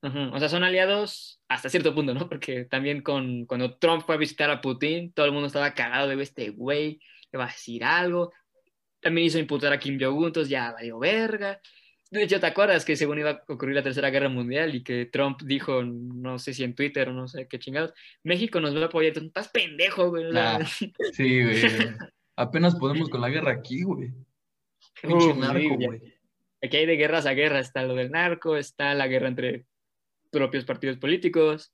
O 0.00 0.38
sea, 0.38 0.48
son 0.48 0.62
aliados 0.62 1.40
hasta 1.48 1.68
cierto 1.68 1.94
punto, 1.94 2.14
¿no? 2.14 2.28
Porque 2.28 2.64
también 2.64 3.02
con, 3.02 3.46
cuando 3.46 3.78
Trump 3.78 4.04
fue 4.04 4.14
a 4.14 4.18
visitar 4.18 4.50
a 4.50 4.60
Putin, 4.60 5.12
todo 5.12 5.26
el 5.26 5.32
mundo 5.32 5.48
estaba 5.48 5.74
cagado 5.74 6.08
de 6.08 6.22
este 6.22 6.50
güey, 6.50 7.00
le 7.32 7.38
va 7.38 7.44
a 7.44 7.48
decir 7.48 7.82
algo. 7.82 8.32
También 9.00 9.26
hizo 9.26 9.38
imputar 9.38 9.72
a 9.72 9.78
Kim 9.78 9.98
Jong-un, 10.00 10.26
entonces 10.26 10.50
ya 10.50 10.72
valió 10.72 10.98
verga. 10.98 11.60
De 12.10 12.22
hecho, 12.22 12.40
¿te 12.40 12.46
acuerdas 12.46 12.84
que 12.86 12.96
según 12.96 13.18
iba 13.18 13.30
a 13.30 13.44
ocurrir 13.48 13.74
la 13.74 13.82
Tercera 13.82 14.08
Guerra 14.08 14.30
Mundial 14.30 14.74
y 14.74 14.82
que 14.82 15.06
Trump 15.06 15.42
dijo, 15.42 15.82
no 15.82 16.38
sé 16.38 16.54
si 16.54 16.64
en 16.64 16.74
Twitter 16.74 17.10
o 17.10 17.12
no 17.12 17.28
sé 17.28 17.46
qué 17.48 17.58
chingados, 17.58 17.92
México 18.22 18.60
nos 18.60 18.74
va 18.74 18.82
a 18.82 18.86
apoyar? 18.86 19.08
Entonces, 19.08 19.28
estás 19.28 19.48
pendejo, 19.48 20.08
güey. 20.08 20.24
sí, 21.12 21.42
güey. 21.42 21.62
Apenas 22.36 22.76
podemos 22.76 23.10
con 23.10 23.20
la 23.20 23.28
guerra 23.28 23.52
aquí, 23.52 23.82
güey. 23.82 24.12
narco, 25.02 25.76
güey. 25.76 26.14
Aquí 26.62 26.76
hay 26.76 26.86
de 26.86 26.96
guerras 26.96 27.26
a 27.26 27.32
guerra. 27.32 27.58
Está 27.58 27.82
lo 27.82 27.94
del 27.94 28.10
narco, 28.10 28.56
está 28.56 28.94
la 28.94 29.06
guerra 29.06 29.28
entre 29.28 29.66
propios 30.30 30.64
partidos 30.64 30.98
políticos. 30.98 31.72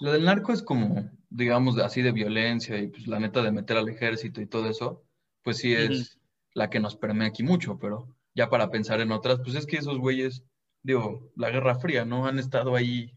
Lo 0.00 0.12
del 0.12 0.24
narco 0.24 0.52
es 0.52 0.62
como, 0.62 1.10
digamos, 1.30 1.78
así 1.78 2.02
de 2.02 2.12
violencia 2.12 2.78
y 2.78 2.88
pues 2.88 3.06
la 3.06 3.18
neta 3.18 3.42
de 3.42 3.52
meter 3.52 3.76
al 3.76 3.88
ejército 3.88 4.40
y 4.40 4.46
todo 4.46 4.68
eso, 4.68 5.04
pues 5.42 5.58
sí 5.58 5.72
es 5.72 6.18
la 6.52 6.70
que 6.70 6.80
nos 6.80 6.96
permea 6.96 7.28
aquí 7.28 7.42
mucho, 7.42 7.78
pero 7.78 8.15
ya 8.36 8.50
para 8.50 8.70
pensar 8.70 9.00
en 9.00 9.10
otras, 9.10 9.40
pues 9.42 9.56
es 9.56 9.66
que 9.66 9.78
esos 9.78 9.98
güeyes, 9.98 10.44
digo, 10.82 11.32
la 11.36 11.50
Guerra 11.50 11.78
Fría, 11.78 12.04
¿no? 12.04 12.26
Han 12.26 12.38
estado 12.38 12.76
ahí 12.76 13.10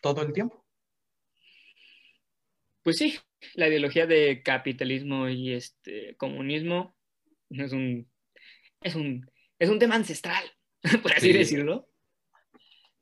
todo 0.00 0.22
el 0.22 0.32
tiempo. 0.32 0.64
Pues 2.82 2.96
sí, 2.96 3.18
la 3.54 3.68
ideología 3.68 4.06
de 4.06 4.42
capitalismo 4.42 5.28
y 5.28 5.52
este 5.52 6.16
comunismo 6.16 6.96
es 7.50 7.72
un, 7.72 8.10
es 8.80 8.94
un, 8.94 9.30
es 9.58 9.68
un 9.68 9.78
tema 9.78 9.96
ancestral, 9.96 10.44
por 11.02 11.12
así 11.12 11.32
decirlo. 11.32 11.88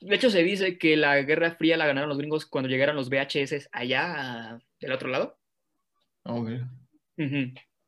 De 0.00 0.16
hecho, 0.16 0.30
se 0.30 0.42
dice 0.42 0.76
que 0.76 0.96
la 0.96 1.22
Guerra 1.22 1.54
Fría 1.54 1.76
la 1.76 1.86
ganaron 1.86 2.08
los 2.08 2.18
gringos 2.18 2.46
cuando 2.46 2.68
llegaron 2.68 2.96
los 2.96 3.08
VHS 3.08 3.68
allá 3.70 4.58
del 4.80 4.92
otro 4.92 5.08
lado. 5.08 5.38
Okay. 6.24 6.60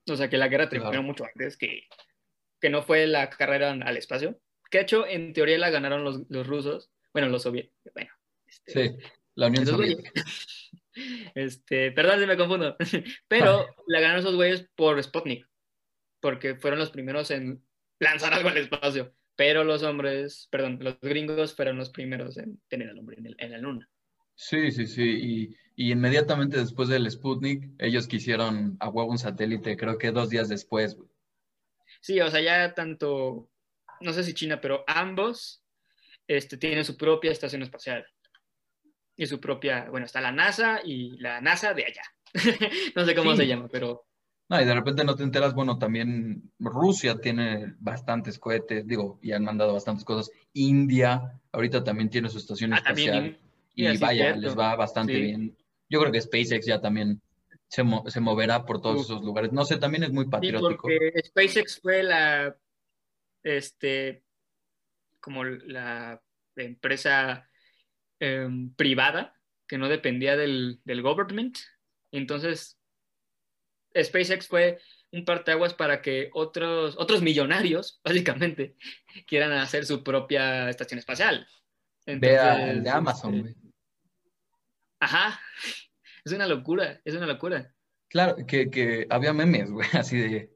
O 0.09 0.17
sea, 0.17 0.31
que 0.31 0.37
la 0.37 0.49
guerra 0.49 0.69
terminó 0.69 1.03
mucho 1.03 1.25
antes, 1.25 1.57
que 1.57 1.83
que 2.67 2.71
no 2.71 2.83
fue 2.83 3.07
la 3.07 3.31
carrera 3.31 3.71
al 3.71 3.97
espacio, 3.97 4.41
que 4.73 4.79
de 4.79 4.83
hecho 4.83 5.07
en 5.07 5.33
teoría 5.33 5.57
la 5.57 5.71
ganaron 5.71 6.03
los, 6.03 6.23
los 6.29 6.49
rusos, 6.49 6.91
bueno, 7.13 7.29
los 7.29 7.45
soviéticos, 7.45 7.93
bueno. 7.95 8.11
Este, 8.45 8.89
sí, 8.89 8.97
la 9.37 9.47
Unión 9.47 9.67
Soviética. 9.67 10.11
Este, 11.37 11.93
perdón 11.93 12.19
si 12.19 12.27
me 12.27 12.37
confundo, 12.37 12.77
pero 13.29 13.69
la 13.87 14.01
ganaron 14.01 14.19
esos 14.19 14.35
güeyes 14.35 14.69
por 14.75 15.01
Sputnik, 15.01 15.47
porque 16.19 16.57
fueron 16.57 16.81
los 16.81 16.91
primeros 16.91 17.31
en 17.31 17.63
lanzar 18.01 18.35
algo 18.35 18.49
al 18.49 18.57
espacio, 18.57 19.15
pero 19.37 19.63
los 19.63 19.85
hombres, 19.85 20.49
perdón, 20.51 20.79
los 20.81 20.99
gringos 21.01 21.55
fueron 21.55 21.77
los 21.77 21.91
primeros 21.91 22.37
en 22.37 22.61
tener 22.67 22.89
al 22.89 22.99
hombre 22.99 23.19
en, 23.19 23.33
en 23.39 23.53
la 23.53 23.59
luna. 23.59 23.89
Sí, 24.35 24.73
sí, 24.73 24.89
sí, 24.89 25.05
y, 25.05 25.57
y, 25.77 25.93
inmediatamente 25.93 26.59
después 26.59 26.89
del 26.89 27.09
Sputnik, 27.09 27.71
ellos 27.79 28.09
quisieron 28.09 28.77
a 28.81 28.89
huevo 28.89 29.13
un 29.13 29.19
satélite, 29.19 29.77
creo 29.77 29.99
que 29.99 30.11
dos 30.11 30.31
días 30.31 30.49
después, 30.49 30.97
güey. 30.97 31.09
Sí, 32.07 32.21
o 32.21 32.31
sea, 32.31 32.41
ya 32.41 32.73
tanto, 32.73 33.51
no 34.01 34.13
sé 34.13 34.23
si 34.23 34.33
China, 34.33 34.61
pero 34.61 34.85
ambos 34.87 35.65
este, 36.29 36.57
tienen 36.57 36.85
su 36.85 36.97
propia 36.97 37.33
estación 37.33 37.63
espacial. 37.63 38.07
Y 39.17 39.27
su 39.27 39.41
propia, 39.41 39.89
bueno, 39.91 40.07
está 40.07 40.21
la 40.21 40.31
NASA 40.31 40.83
y 40.85 41.19
la 41.19 41.41
NASA 41.41 41.75
de 41.75 41.85
allá. 41.85 42.03
no 42.95 43.05
sé 43.05 43.13
cómo 43.17 43.35
se 43.35 43.49
llama, 43.49 43.67
pero... 43.73 44.07
No, 44.49 44.63
y 44.63 44.65
de 44.65 44.75
repente 44.75 45.03
no 45.03 45.17
te 45.17 45.25
enteras, 45.25 45.53
bueno, 45.53 45.81
también 45.81 46.53
Rusia 46.61 47.19
tiene 47.21 47.75
bastantes 47.81 48.39
cohetes, 48.39 48.87
digo, 48.87 49.19
y 49.21 49.33
han 49.33 49.43
mandado 49.43 49.73
bastantes 49.73 50.05
cosas. 50.05 50.31
India, 50.53 51.41
ahorita 51.51 51.83
también 51.83 52.09
tiene 52.09 52.29
su 52.29 52.39
estación 52.39 52.73
ah, 52.73 52.77
espacial. 52.77 53.37
y 53.75 53.97
vaya, 53.99 54.37
les 54.37 54.57
va 54.57 54.77
bastante 54.77 55.19
bien. 55.19 55.57
Yo 55.89 55.99
creo 55.99 56.13
que 56.13 56.21
SpaceX 56.21 56.67
ya 56.67 56.81
también 56.81 57.21
se, 57.69 57.83
se 58.07 58.21
moverá 58.21 58.65
por 58.65 58.81
todos 58.81 59.03
esos 59.03 59.23
lugares. 59.23 59.53
No 59.53 59.65
sé, 59.65 59.79
también 59.79 60.05
es 60.05 60.13
muy 60.13 60.29
patriótico. 60.29 60.89
Sí, 60.89 60.97
porque 60.99 61.23
SpaceX 61.25 61.81
fue 61.81 62.03
la, 62.03 62.57
este, 63.43 64.25
como 65.21 65.45
la 65.45 66.23
empresa 66.57 67.49
em, 68.21 68.73
privada 68.75 69.35
que 69.67 69.79
no 69.79 69.89
dependía 69.89 70.37
del, 70.37 70.81
del 70.85 71.03
government. 71.03 71.59
Entonces, 72.13 72.79
SpaceX 74.01 74.47
fue 74.47 74.79
un 75.13 75.25
parteaguas 75.25 75.75
para 75.75 76.03
que 76.03 76.31
otros, 76.33 76.97
otros 76.99 77.23
millonarios, 77.23 78.01
básicamente, 78.05 78.77
quieran 79.27 79.53
hacer 79.53 79.87
su 79.87 80.03
propia 80.03 80.71
estación 80.71 80.99
espacial. 80.99 81.47
Vea 82.07 82.71
el 82.71 82.85
de 82.85 82.91
Amazon, 82.91 83.35
este, 83.35 83.53
güey. 83.53 83.73
Ajá, 85.01 85.41
es 86.27 86.33
una 86.33 86.47
locura, 86.47 87.01
es 87.05 87.15
una 87.15 87.27
locura. 87.27 87.73
Claro, 88.09 88.37
que, 88.47 88.69
que 88.69 89.07
había 89.11 89.33
memes, 89.33 89.71
güey, 89.71 89.89
así 89.93 90.19
de, 90.19 90.53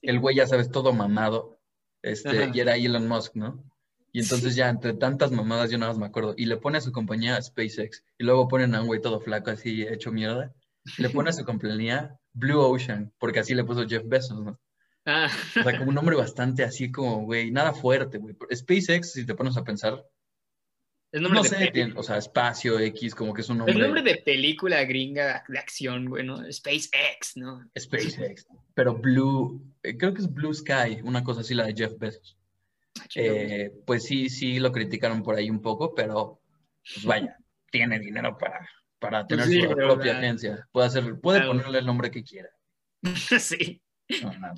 el 0.00 0.18
güey 0.18 0.36
ya 0.36 0.46
sabes, 0.46 0.70
todo 0.70 0.92
mamado, 0.92 1.60
este, 2.02 2.50
y 2.52 2.60
era 2.60 2.76
Elon 2.76 3.06
Musk, 3.06 3.36
¿no? 3.36 3.62
Y 4.10 4.20
entonces 4.20 4.54
ya 4.54 4.68
entre 4.68 4.92
tantas 4.94 5.30
mamadas 5.30 5.70
yo 5.70 5.78
nada 5.78 5.92
más 5.92 5.98
me 5.98 6.06
acuerdo. 6.06 6.34
Y 6.36 6.44
le 6.44 6.58
pone 6.58 6.76
a 6.76 6.82
su 6.82 6.92
compañía 6.92 7.40
SpaceX. 7.40 8.04
Y 8.18 8.24
luego 8.24 8.46
ponen 8.46 8.74
a 8.74 8.82
un 8.82 8.86
güey 8.86 9.00
todo 9.00 9.20
flaco 9.20 9.50
así 9.50 9.86
hecho 9.88 10.12
mierda. 10.12 10.52
Le 10.98 11.08
pone 11.08 11.30
a 11.30 11.32
su 11.32 11.44
compañía 11.46 12.18
Blue 12.34 12.60
Ocean, 12.60 13.10
porque 13.18 13.38
así 13.38 13.54
le 13.54 13.64
puso 13.64 13.88
Jeff 13.88 14.02
Bezos, 14.04 14.38
¿no? 14.38 14.60
Ah. 15.06 15.30
O 15.58 15.62
sea, 15.62 15.78
como 15.78 15.88
un 15.88 15.94
nombre 15.94 16.14
bastante 16.14 16.62
así 16.62 16.92
como, 16.92 17.24
güey, 17.24 17.50
nada 17.50 17.72
fuerte, 17.72 18.18
güey. 18.18 18.36
SpaceX, 18.54 19.12
si 19.12 19.24
te 19.24 19.34
pones 19.34 19.56
a 19.56 19.64
pensar, 19.64 20.04
Es 21.12 21.20
nombre 21.20 21.38
no 21.40 21.42
de 21.42 21.48
sé, 21.50 21.70
tiene- 21.72 21.92
o 21.94 22.02
sea, 22.02 22.16
espacio 22.16 22.78
X, 22.80 23.14
como 23.14 23.34
que 23.34 23.42
es 23.42 23.48
un 23.50 23.58
nombre. 23.58 23.74
nombre 23.78 24.02
de 24.02 24.16
película 24.16 24.82
gringa 24.84 25.44
de 25.46 25.58
acción, 25.58 26.06
güey, 26.06 26.24
¿no? 26.24 26.38
SpaceX, 26.50 27.36
¿no? 27.36 27.70
SpaceX. 27.78 28.46
Pero 28.74 28.94
Blue, 28.96 29.62
eh, 29.82 29.96
creo 29.98 30.14
que 30.14 30.22
es 30.22 30.32
Blue 30.32 30.54
Sky, 30.54 31.00
una 31.04 31.22
cosa 31.22 31.42
así, 31.42 31.52
la 31.54 31.66
de 31.66 31.74
Jeff 31.74 31.92
Bezos. 31.98 32.38
Ah. 32.98 33.04
Eh, 33.14 33.72
pues 33.86 34.04
sí, 34.04 34.28
sí 34.30 34.58
lo 34.58 34.72
criticaron 34.72 35.22
por 35.22 35.36
ahí 35.36 35.50
un 35.50 35.60
poco, 35.60 35.94
pero 35.94 36.40
pues 36.94 37.04
vaya, 37.04 37.36
tiene 37.70 37.98
dinero 37.98 38.36
para, 38.38 38.66
para 38.98 39.26
tener 39.26 39.46
Sí, 39.46 39.60
su 39.62 39.68
propia 39.70 40.16
agencia. 40.18 40.66
Puede, 40.72 40.86
hacer, 40.86 41.20
puede 41.20 41.40
claro. 41.40 41.52
ponerle 41.52 41.78
el 41.80 41.86
nombre 41.86 42.10
que 42.10 42.24
quiera. 42.24 42.48
sí. 43.38 43.82
No, 44.22 44.32
nada. 44.38 44.54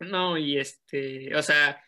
No, 0.00 0.36
y 0.36 0.58
este, 0.58 1.34
o 1.36 1.42
sea, 1.42 1.80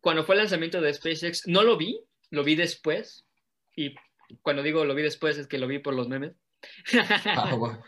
cuando 0.00 0.24
fue 0.24 0.36
el 0.36 0.42
lanzamiento 0.42 0.80
de 0.80 0.94
SpaceX, 0.94 1.46
no 1.48 1.62
lo 1.64 1.76
vi, 1.76 2.00
lo 2.30 2.44
vi 2.44 2.54
después. 2.54 3.26
Y 3.74 3.94
cuando 4.42 4.62
digo 4.62 4.84
lo 4.84 4.94
vi 4.94 5.02
después 5.02 5.38
es 5.38 5.46
que 5.46 5.58
lo 5.58 5.66
vi 5.66 5.78
por 5.78 5.94
los 5.94 6.08
memes. 6.08 6.34
Ah, 7.26 7.50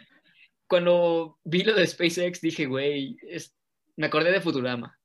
cuando 0.66 1.38
vi 1.44 1.62
lo 1.64 1.74
de 1.74 1.86
SpaceX 1.86 2.40
dije, 2.40 2.66
güey, 2.66 3.16
es- 3.22 3.54
me 3.96 4.06
acordé 4.06 4.30
de 4.32 4.40
Futurama. 4.40 4.98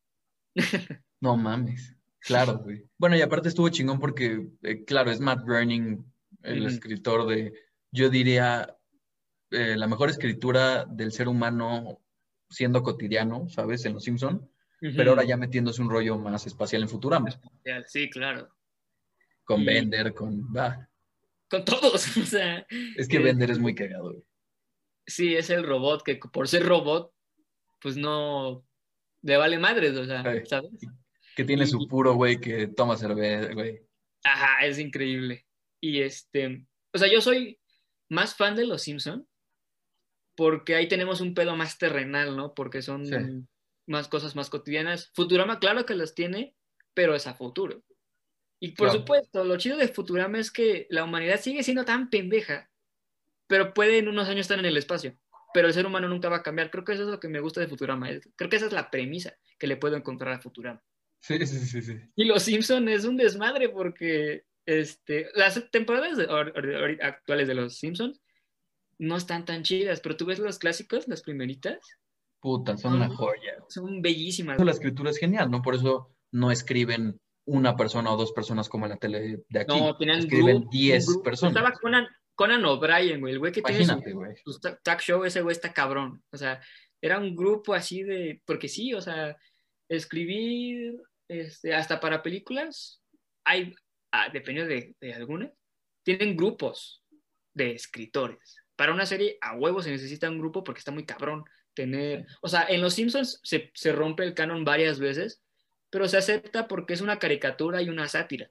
No 1.22 1.38
mames. 1.38 1.96
Claro, 2.20 2.58
güey. 2.58 2.84
Bueno, 2.98 3.16
y 3.16 3.22
aparte 3.22 3.48
estuvo 3.48 3.70
chingón 3.70 3.98
porque, 3.98 4.46
eh, 4.62 4.84
claro, 4.84 5.10
es 5.10 5.22
Matt 5.22 5.46
Groening, 5.46 6.04
el 6.42 6.66
escritor 6.66 7.26
de, 7.28 7.54
yo 7.92 8.10
diría, 8.10 8.76
eh, 9.52 9.78
la 9.78 9.88
mejor 9.88 10.10
escritura 10.10 10.84
del 10.84 11.14
ser 11.14 11.30
humano 11.30 12.02
siendo 12.50 12.84
cotidiano, 12.84 13.48
¿sabes? 13.48 13.86
En 13.86 13.94
Los 13.94 14.04
Simpson, 14.04 14.50
pero 14.82 15.12
ahora 15.12 15.24
ya 15.24 15.38
metiéndose 15.38 15.82
un 15.82 15.90
rollo 15.90 16.18
más 16.18 16.46
espacial 16.46 16.82
en 16.82 16.90
Futurama, 16.90 17.30
Sí, 17.88 18.10
claro. 18.10 18.50
Con 19.44 19.65
Bender, 19.65 20.14
con... 20.14 20.41
va. 20.56 20.90
Con 21.49 21.65
todos, 21.65 22.06
o 22.18 22.26
sea, 22.26 22.65
Es 22.98 23.07
que 23.07 23.18
Eh, 23.18 23.24
Bender 23.24 23.52
es 23.52 23.60
muy 23.60 23.76
cagado, 23.76 24.11
güey. 24.11 24.24
sí, 25.06 25.36
es 25.36 25.49
el 25.49 25.64
robot 25.64 26.03
que 26.03 26.15
por 26.15 26.48
ser 26.48 26.65
robot, 26.65 27.14
pues 27.82 27.98
no 27.98 28.65
le 29.22 29.38
vale 29.38 29.57
madres, 29.60 29.95
o 29.98 30.06
sea, 30.06 30.22
Ay. 30.26 30.45
¿sabes? 30.45 30.72
Que 31.36 31.44
tiene 31.44 31.64
Y- 31.64 31.68
su 31.68 31.88
puro, 31.88 32.14
güey, 32.14 32.40
que 32.40 32.68
toma 32.68 32.95
cerveza, 32.98 33.53
güey. 33.53 33.82
Ajá, 34.24 34.65
es 34.65 34.80
increíble. 34.80 35.45
Y 35.82 36.02
este, 36.02 36.65
o 36.94 36.98
sea, 36.98 37.11
yo 37.11 37.20
soy 37.22 37.60
más 38.10 38.36
fan 38.36 38.56
de 38.56 38.65
Los 38.65 38.84
Simpson 38.84 39.28
porque 40.36 40.76
ahí 40.76 40.88
tenemos 40.88 41.22
un 41.22 41.34
pedo 41.34 41.56
más 41.56 41.78
terrenal, 41.78 42.36
¿no? 42.36 42.53
Porque 42.53 42.82
son 42.82 43.06
Sí. 43.06 43.14
más 43.88 44.07
cosas 44.07 44.36
más 44.36 44.49
cotidianas. 44.49 45.11
Futurama, 45.14 45.60
claro 45.60 45.86
que 45.86 45.94
las 45.95 46.15
tiene, 46.15 46.56
pero 46.94 47.14
es 47.15 47.28
a 47.28 47.34
futuro. 47.36 47.84
Y 48.64 48.72
por 48.72 48.91
supuesto, 48.91 49.44
lo 49.44 49.57
chido 49.57 49.76
de 49.77 49.90
Futurama 49.90 50.40
es 50.40 50.49
que 50.52 50.88
la 50.90 51.03
humanidad 51.03 51.40
sigue 51.41 51.64
siendo 51.64 51.84
tan 51.84 52.10
pendeja, 52.10 52.69
pero 53.48 53.73
puede 53.73 53.98
en 53.98 54.07
unos 54.07 54.30
años 54.30 54.41
estar 54.41 54.57
en 54.57 54.65
el 54.65 54.77
espacio. 54.77 55.18
Pero 55.53 55.68
el 55.68 55.73
ser 55.73 55.85
humano 55.85 56.07
nunca 56.07 56.30
va 56.30 56.38
a 56.38 56.44
cambiar. 56.44 56.72
Creo 56.72 56.85
que 56.85 56.94
eso 56.94 57.03
es 57.03 57.10
lo 57.10 57.19
que 57.19 57.27
me 57.27 57.41
gusta 57.41 57.60
de 57.60 57.68
Futurama. 57.68 58.07
Creo 58.38 58.49
que 58.49 58.56
esa 58.56 58.68
es 58.68 58.72
la 58.72 58.90
premisa 58.90 59.35
que 59.60 59.68
le 59.68 59.76
puedo 59.76 59.98
encontrar 59.98 60.34
a 60.34 60.40
Futurama. 60.40 60.81
Sí, 61.19 61.45
sí, 61.45 61.60
sí, 61.60 61.81
sí. 61.81 61.99
Y 62.15 62.23
Los 62.23 62.44
Simpson 62.44 62.88
es 62.88 63.03
un 63.06 63.18
desmadre 63.18 63.68
porque 63.69 64.45
este, 64.65 65.27
las 65.35 65.69
temporadas 65.69 66.18
de- 66.18 66.26
or- 66.27 66.53
or- 66.56 66.65
or- 66.69 67.03
actuales 67.03 67.48
de 67.49 67.56
Los 67.56 67.77
Simpsons 67.77 68.22
no 68.98 69.18
están 69.18 69.44
tan 69.44 69.64
chidas, 69.64 69.99
pero 69.99 70.15
tú 70.15 70.26
ves 70.26 70.40
los 70.40 70.57
clásicos, 70.57 71.07
las 71.10 71.22
primeritas, 71.22 71.80
Puta, 72.40 72.77
son 72.77 72.94
una 72.94 73.10
joya. 73.10 73.57
son 73.68 74.02
bellísimas. 74.02 74.57
La 74.64 74.72
escritura 74.72 75.10
es 75.10 75.18
genial, 75.18 75.52
¿no? 75.52 75.61
Por 75.61 75.76
eso 75.76 76.15
no 76.31 76.49
escriben 76.52 77.19
una 77.45 77.76
persona 77.76 78.11
o 78.14 78.18
dos 78.18 78.32
personas 78.32 78.70
como 78.70 78.86
en 78.86 78.91
la 78.91 78.98
tele 78.98 79.40
de 79.49 79.60
aquí. 79.60 79.80
No, 79.80 79.98
tenían 79.98 80.20
escriben 80.20 80.57
grupo- 80.61 80.70
10 80.72 81.07
un 81.07 81.14
grupo. 81.14 81.24
personas. 81.24 81.56
Estaba 81.56 81.74
Conan, 81.74 82.07
Conan 82.36 82.65
O'Brien, 82.65 83.20
güey, 83.20 83.34
el 83.34 83.40
güey 83.40 83.52
que 83.52 83.61
tiene 83.61 83.84
su, 83.86 83.91
Imagínate, 83.91 84.14
güey. 84.14 84.36
su 84.44 84.60
talk 84.60 85.02
show, 85.02 85.24
ese 85.26 85.41
güey 85.41 85.52
está 85.53 85.74
cabrón. 85.74 86.24
O 86.32 86.38
sea, 86.38 86.61
era 87.02 87.20
un 87.20 87.36
grupo 87.36 87.74
así 87.74 88.03
de, 88.03 88.41
porque 88.45 88.68
sí, 88.70 88.94
o 88.94 89.02
sea, 89.02 89.36
escribir 89.90 91.02
este, 91.28 91.74
hasta 91.74 91.99
para 91.99 92.22
películas, 92.24 93.02
hay, 93.45 93.74
ah, 94.11 94.30
dependiendo 94.32 94.74
de, 94.74 94.95
de 94.99 95.14
algunas, 95.14 95.52
tienen 96.03 96.36
grupos 96.36 97.03
de 97.53 97.72
escritores. 97.72 98.57
Para 98.76 98.94
una 98.94 99.06
serie, 99.06 99.38
a 99.41 99.56
huevo 99.56 99.82
se 99.82 99.91
necesita 99.91 100.30
un 100.30 100.40
grupo 100.40 100.64
porque 100.64 100.80
está 100.80 100.91
muy 100.91 101.06
cabrón 101.06 101.44
tener, 101.74 102.26
o 102.41 102.48
sea, 102.48 102.65
en 102.70 102.82
Los 102.82 102.94
Simpsons 102.94 103.40
se, 103.44 103.72
se 103.74 103.91
rompe 103.91 104.24
el 104.24 104.34
canon 104.34 104.64
varias 104.64 104.99
veces, 104.99 105.41
pero 105.94 106.07
se 106.07 106.18
acepta 106.18 106.68
porque 106.68 106.95
es 106.95 107.02
una 107.02 107.20
caricatura 107.20 107.80
y 107.84 107.88
una 107.90 108.07
sátira. 108.07 108.49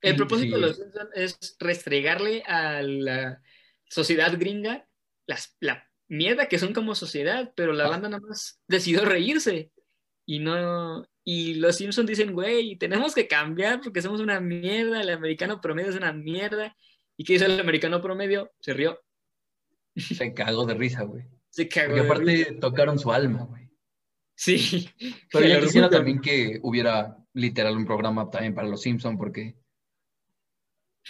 El 0.00 0.16
propósito 0.16 0.56
sí. 0.56 0.60
de 0.60 0.66
los 0.66 0.76
Simpsons 0.76 1.10
es 1.14 1.56
restregarle 1.60 2.42
a 2.46 2.82
la 2.82 3.40
sociedad 3.88 4.36
gringa 4.36 4.88
las, 5.26 5.56
la 5.60 5.88
mierda 6.08 6.48
que 6.48 6.58
son 6.58 6.72
como 6.74 6.96
sociedad, 6.96 7.52
pero 7.54 7.72
la 7.72 7.84
Ah. 7.86 7.90
banda 7.90 8.08
nada 8.08 8.26
más 8.26 8.60
decidió 8.66 9.04
reírse. 9.04 9.70
Y 10.26 10.40
no. 10.40 11.08
Y 11.24 11.54
los 11.54 11.76
Simpsons 11.76 12.08
dicen, 12.08 12.32
güey, 12.32 12.76
tenemos 12.76 13.14
que 13.14 13.28
cambiar 13.28 13.80
porque 13.80 14.02
somos 14.02 14.20
una 14.20 14.40
mierda, 14.40 15.00
el 15.00 15.10
americano 15.10 15.60
promedio 15.60 15.90
es 15.90 15.96
una 15.96 16.12
mierda. 16.12 16.76
¿Y 17.16 17.22
qué 17.24 17.34
hizo 17.34 17.46
el 17.46 17.60
americano 17.60 18.00
promedio? 18.02 18.52
Se 18.60 18.74
rió. 18.74 19.00
Se 19.96 20.34
cagó 20.34 20.66
de 20.66 20.74
risa, 20.74 21.04
güey. 21.04 21.24
Se 21.50 21.68
cagó. 21.68 21.88
Porque 21.94 22.00
de 22.00 22.06
aparte 22.06 22.24
risa. 22.32 22.60
tocaron 22.60 22.98
su 22.98 23.12
alma, 23.12 23.44
güey. 23.44 23.67
Sí. 24.38 24.88
Pero 25.32 25.46
yo 25.48 25.60
quisiera 25.60 25.90
también 25.90 26.20
que 26.20 26.60
hubiera 26.62 27.18
literal 27.34 27.76
un 27.76 27.84
programa 27.84 28.30
también 28.30 28.54
para 28.54 28.68
los 28.68 28.80
Simpson, 28.80 29.18
porque 29.18 29.56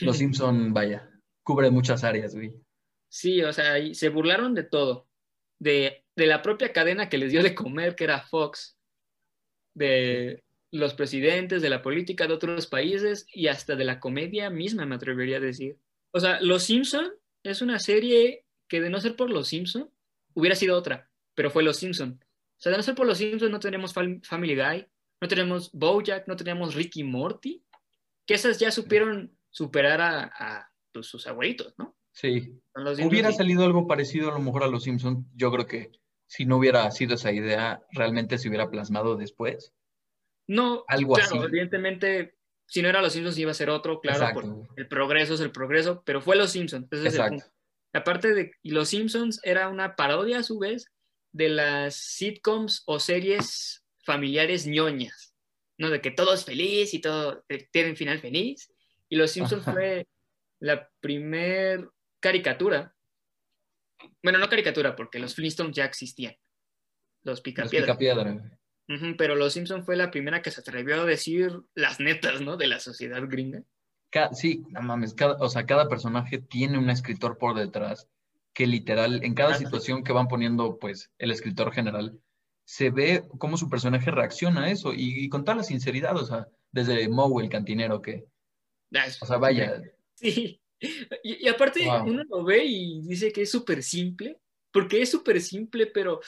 los 0.00 0.16
Simpson, 0.18 0.72
vaya, 0.72 1.10
cubre 1.42 1.70
muchas 1.70 2.04
áreas, 2.04 2.34
güey. 2.34 2.54
Sí, 3.10 3.42
o 3.42 3.52
sea, 3.52 3.78
y 3.78 3.94
se 3.94 4.08
burlaron 4.08 4.54
de 4.54 4.64
todo. 4.64 5.06
De, 5.60 6.04
de 6.16 6.26
la 6.26 6.40
propia 6.40 6.72
cadena 6.72 7.08
que 7.08 7.18
les 7.18 7.32
dio 7.32 7.42
de 7.42 7.54
comer, 7.54 7.96
que 7.96 8.04
era 8.04 8.20
Fox, 8.20 8.78
de 9.74 10.44
los 10.70 10.94
presidentes, 10.94 11.62
de 11.62 11.70
la 11.70 11.82
política 11.82 12.26
de 12.26 12.34
otros 12.34 12.66
países 12.66 13.26
y 13.32 13.48
hasta 13.48 13.76
de 13.76 13.84
la 13.84 14.00
comedia 14.00 14.50
misma, 14.50 14.86
me 14.86 14.94
atrevería 14.94 15.38
a 15.38 15.40
decir. 15.40 15.78
O 16.12 16.20
sea, 16.20 16.40
Los 16.40 16.64
Simpson 16.64 17.10
es 17.42 17.60
una 17.60 17.78
serie 17.78 18.44
que 18.68 18.80
de 18.80 18.90
no 18.90 19.00
ser 19.00 19.16
por 19.16 19.30
Los 19.30 19.48
Simpson 19.48 19.90
hubiera 20.34 20.54
sido 20.54 20.76
otra, 20.76 21.10
pero 21.34 21.50
fue 21.50 21.62
Los 21.62 21.78
Simpson. 21.78 22.22
O 22.58 22.60
sea, 22.60 22.72
de 22.72 22.78
no 22.78 22.82
ser 22.82 22.94
por 22.94 23.06
Los 23.06 23.18
Simpson 23.18 23.50
no 23.52 23.60
tenemos 23.60 23.94
Fam- 23.94 24.24
Family 24.24 24.56
Guy, 24.56 24.86
no 25.20 25.28
tenemos 25.28 25.70
Bojack, 25.72 26.26
no 26.26 26.36
tenemos 26.36 26.74
Ricky 26.74 27.04
Morty, 27.04 27.64
que 28.26 28.34
esas 28.34 28.58
ya 28.58 28.70
supieron 28.70 29.36
superar 29.50 30.00
a, 30.00 30.24
a, 30.24 30.70
pues, 30.92 31.06
sus 31.06 31.26
abuelitos, 31.26 31.74
¿no? 31.78 31.96
Sí. 32.12 32.40
Simpsons, 32.74 33.00
Hubiera 33.06 33.32
salido 33.32 33.64
algo 33.64 33.86
parecido 33.86 34.30
a 34.30 34.34
lo 34.34 34.40
mejor 34.40 34.64
a 34.64 34.66
los 34.66 34.82
Simpson. 34.82 35.26
Yo 35.34 35.52
creo 35.52 35.66
que 35.66 35.92
si 36.26 36.44
no 36.46 36.56
hubiera 36.56 36.90
sido 36.90 37.14
esa 37.14 37.32
idea, 37.32 37.80
realmente 37.92 38.38
se 38.38 38.48
hubiera 38.48 38.70
plasmado 38.70 39.16
después. 39.16 39.72
No, 40.48 40.84
Algo 40.88 41.14
claro, 41.14 41.36
así. 41.36 41.44
evidentemente, 41.46 42.36
si 42.66 42.82
no 42.82 42.88
era 42.88 43.00
Los 43.02 43.12
Simpsons 43.12 43.38
iba 43.38 43.50
a 43.52 43.54
ser 43.54 43.70
otro, 43.70 44.00
claro, 44.00 44.66
el 44.76 44.88
progreso 44.88 45.34
es 45.34 45.40
el 45.40 45.52
progreso, 45.52 46.02
pero 46.04 46.20
fue 46.20 46.36
Los 46.36 46.50
Simpsons, 46.50 46.86
ese 46.90 46.96
es 47.08 47.14
el 47.14 47.20
Exacto. 47.20 47.30
punto. 47.44 47.46
Aparte 47.94 48.34
de 48.34 48.50
y 48.62 48.70
Los 48.72 48.88
Simpsons 48.88 49.40
era 49.44 49.68
una 49.68 49.94
parodia 49.94 50.40
a 50.40 50.42
su 50.42 50.58
vez 50.58 50.86
de 51.38 51.48
las 51.48 51.94
sitcoms 51.94 52.82
o 52.86 52.98
series 52.98 53.84
familiares 54.04 54.66
ñoñas, 54.66 55.36
¿no? 55.78 55.88
De 55.88 56.00
que 56.00 56.10
todo 56.10 56.34
es 56.34 56.44
feliz 56.44 56.92
y 56.94 57.00
todo 57.00 57.44
eh, 57.48 57.68
tiene 57.70 57.90
un 57.90 57.96
final 57.96 58.18
feliz. 58.18 58.74
Y 59.08 59.14
Los 59.14 59.30
Simpsons 59.30 59.64
fue 59.64 60.08
la 60.58 60.90
primer 60.98 61.88
caricatura. 62.18 62.92
Bueno, 64.20 64.40
no 64.40 64.48
caricatura, 64.48 64.96
porque 64.96 65.20
los 65.20 65.36
Flintstones 65.36 65.76
ya 65.76 65.84
existían. 65.84 66.34
Los 67.22 67.34
Los 67.34 67.40
Picapiedras. 67.42 67.96
Picapiedra. 67.96 68.58
Ujú, 68.88 69.16
pero 69.16 69.36
Los 69.36 69.52
Simpson 69.52 69.84
fue 69.84 69.96
la 69.96 70.10
primera 70.10 70.42
que 70.42 70.50
se 70.50 70.60
atrevió 70.60 71.02
a 71.02 71.04
decir 71.04 71.52
las 71.74 72.00
netas, 72.00 72.40
¿no? 72.40 72.56
De 72.56 72.66
la 72.66 72.80
sociedad 72.80 73.22
gringa. 73.28 73.62
Sí, 74.32 74.64
no 74.70 74.82
mames, 74.82 75.14
cada, 75.14 75.34
o 75.34 75.48
sea, 75.48 75.66
cada 75.66 75.88
personaje 75.88 76.38
tiene 76.38 76.78
un 76.78 76.90
escritor 76.90 77.38
por 77.38 77.54
detrás 77.54 78.08
que 78.58 78.66
literal, 78.66 79.22
en 79.22 79.34
cada 79.34 79.54
situación 79.54 80.02
que 80.02 80.12
van 80.12 80.26
poniendo, 80.26 80.80
pues, 80.80 81.12
el 81.18 81.30
escritor 81.30 81.72
general, 81.72 82.18
se 82.64 82.90
ve 82.90 83.22
cómo 83.38 83.56
su 83.56 83.70
personaje 83.70 84.10
reacciona 84.10 84.64
a 84.64 84.70
eso 84.72 84.92
y, 84.92 85.28
con 85.28 85.44
toda 85.44 85.58
la 85.58 85.62
sinceridad, 85.62 86.16
o 86.16 86.26
sea, 86.26 86.48
desde 86.72 87.08
Moe, 87.08 87.44
el 87.44 87.50
cantinero, 87.50 88.02
que... 88.02 88.26
O 89.20 89.26
sea, 89.26 89.36
vaya. 89.36 89.80
Sí. 90.16 90.60
Y, 91.22 91.46
aparte, 91.46 91.88
uno 92.04 92.24
lo 92.28 92.42
ve 92.42 92.64
y 92.64 93.00
dice 93.02 93.30
que 93.30 93.42
es 93.42 93.50
súper 93.52 93.80
simple, 93.80 94.40
porque 94.72 95.02
es 95.02 95.10
súper 95.12 95.40
simple, 95.40 95.86
pero... 95.86 96.20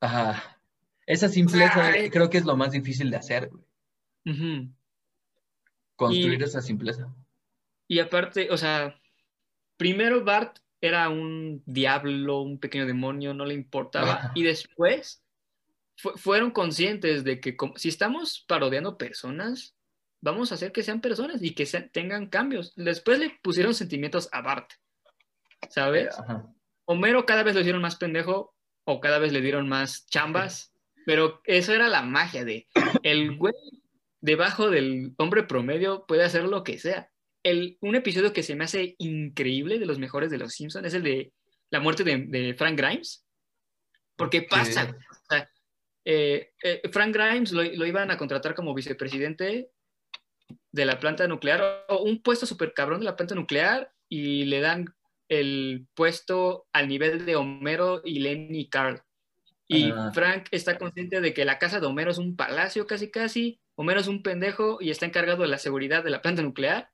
Ajá. 0.00 0.58
Esa 1.04 1.28
simpleza 1.28 1.92
creo 2.10 2.30
que 2.30 2.38
es 2.38 2.46
lo 2.46 2.56
más 2.56 2.72
difícil 2.72 3.10
de 3.10 3.18
hacer, 3.18 3.50
güey. 3.50 4.70
Construir 5.94 6.42
esa 6.42 6.62
simpleza. 6.62 7.14
Y 7.86 7.98
aparte, 7.98 8.48
o 8.50 8.56
sea, 8.56 8.98
primero 9.76 10.24
Bart 10.24 10.63
era 10.86 11.08
un 11.08 11.62
diablo, 11.64 12.42
un 12.42 12.58
pequeño 12.58 12.84
demonio, 12.84 13.32
no 13.32 13.46
le 13.46 13.54
importaba. 13.54 14.32
Y 14.34 14.42
después 14.42 15.24
fueron 16.16 16.50
conscientes 16.50 17.24
de 17.24 17.40
que 17.40 17.56
si 17.76 17.88
estamos 17.88 18.44
parodiando 18.46 18.98
personas, 18.98 19.74
vamos 20.20 20.50
a 20.50 20.56
hacer 20.56 20.72
que 20.72 20.82
sean 20.82 21.00
personas 21.00 21.42
y 21.42 21.54
que 21.54 21.64
tengan 21.90 22.28
cambios. 22.28 22.74
Después 22.76 23.18
le 23.18 23.38
pusieron 23.42 23.72
sentimientos 23.74 24.28
a 24.32 24.42
Bart, 24.42 24.72
¿sabes? 25.70 26.14
Homero 26.84 27.24
cada 27.24 27.42
vez 27.44 27.54
lo 27.54 27.60
hicieron 27.60 27.80
más 27.80 27.96
pendejo 27.96 28.54
o 28.84 29.00
cada 29.00 29.18
vez 29.18 29.32
le 29.32 29.40
dieron 29.40 29.68
más 29.68 30.06
chambas, 30.06 30.74
pero 31.06 31.40
eso 31.44 31.72
era 31.72 31.88
la 31.88 32.02
magia 32.02 32.44
de 32.44 32.66
el 33.02 33.36
güey 33.38 33.54
debajo 34.20 34.68
del 34.68 35.14
hombre 35.16 35.44
promedio 35.44 36.04
puede 36.06 36.24
hacer 36.24 36.44
lo 36.44 36.62
que 36.62 36.78
sea. 36.78 37.10
El, 37.44 37.78
un 37.80 37.94
episodio 37.94 38.32
que 38.32 38.42
se 38.42 38.56
me 38.56 38.64
hace 38.64 38.96
increíble 38.98 39.78
de 39.78 39.86
los 39.86 40.00
mejores 40.00 40.30
de 40.30 40.38
Los 40.38 40.54
Simpsons 40.54 40.86
es 40.86 40.94
el 40.94 41.04
de 41.04 41.32
la 41.70 41.78
muerte 41.78 42.02
de, 42.02 42.54
Frank 42.54 42.76
Grimes, 42.76 43.24
porque 44.16 44.42
pasa. 44.42 44.96
Eh, 46.04 46.50
eh, 46.62 46.82
Frank 46.92 47.14
Grimes 47.14 47.52
lo, 47.52 47.62
lo, 47.62 47.86
iban 47.86 48.10
a 48.10 48.18
contratar 48.18 48.54
como 48.54 48.74
vicepresidente 48.74 49.70
de 50.72 50.84
la 50.84 50.98
planta 50.98 51.26
nuclear, 51.28 51.86
o 51.88 52.02
un 52.02 52.20
puesto 52.22 52.46
súper 52.46 52.74
cabrón 52.74 52.98
de 52.98 53.06
la 53.06 53.16
planta 53.16 53.34
nuclear, 53.34 53.92
y 54.08 54.44
le 54.44 54.60
dan 54.60 54.86
el 55.28 55.86
puesto 55.94 56.66
al 56.72 56.88
nivel 56.88 57.24
de 57.24 57.36
Homero 57.36 58.02
y 58.04 58.20
Lenny 58.20 58.68
Carl. 58.68 59.02
Y 59.66 59.92
Frank 60.12 60.48
está 60.50 60.76
consciente 60.76 61.20
de 61.20 61.32
que 61.32 61.44
la 61.44 61.58
casa 61.58 61.80
de 61.80 61.86
Homero 61.86 62.10
es 62.10 62.18
un 62.18 62.36
palacio 62.36 62.86
casi 62.86 63.10
casi, 63.10 63.60
Homero 63.76 64.00
es 64.00 64.08
un 64.08 64.22
pendejo 64.22 64.78
y 64.80 64.90
está 64.90 65.06
encargado 65.06 65.42
de 65.42 65.48
la 65.48 65.58
seguridad 65.58 66.04
de 66.04 66.10
la 66.10 66.22
planta 66.22 66.42
nuclear, 66.42 66.90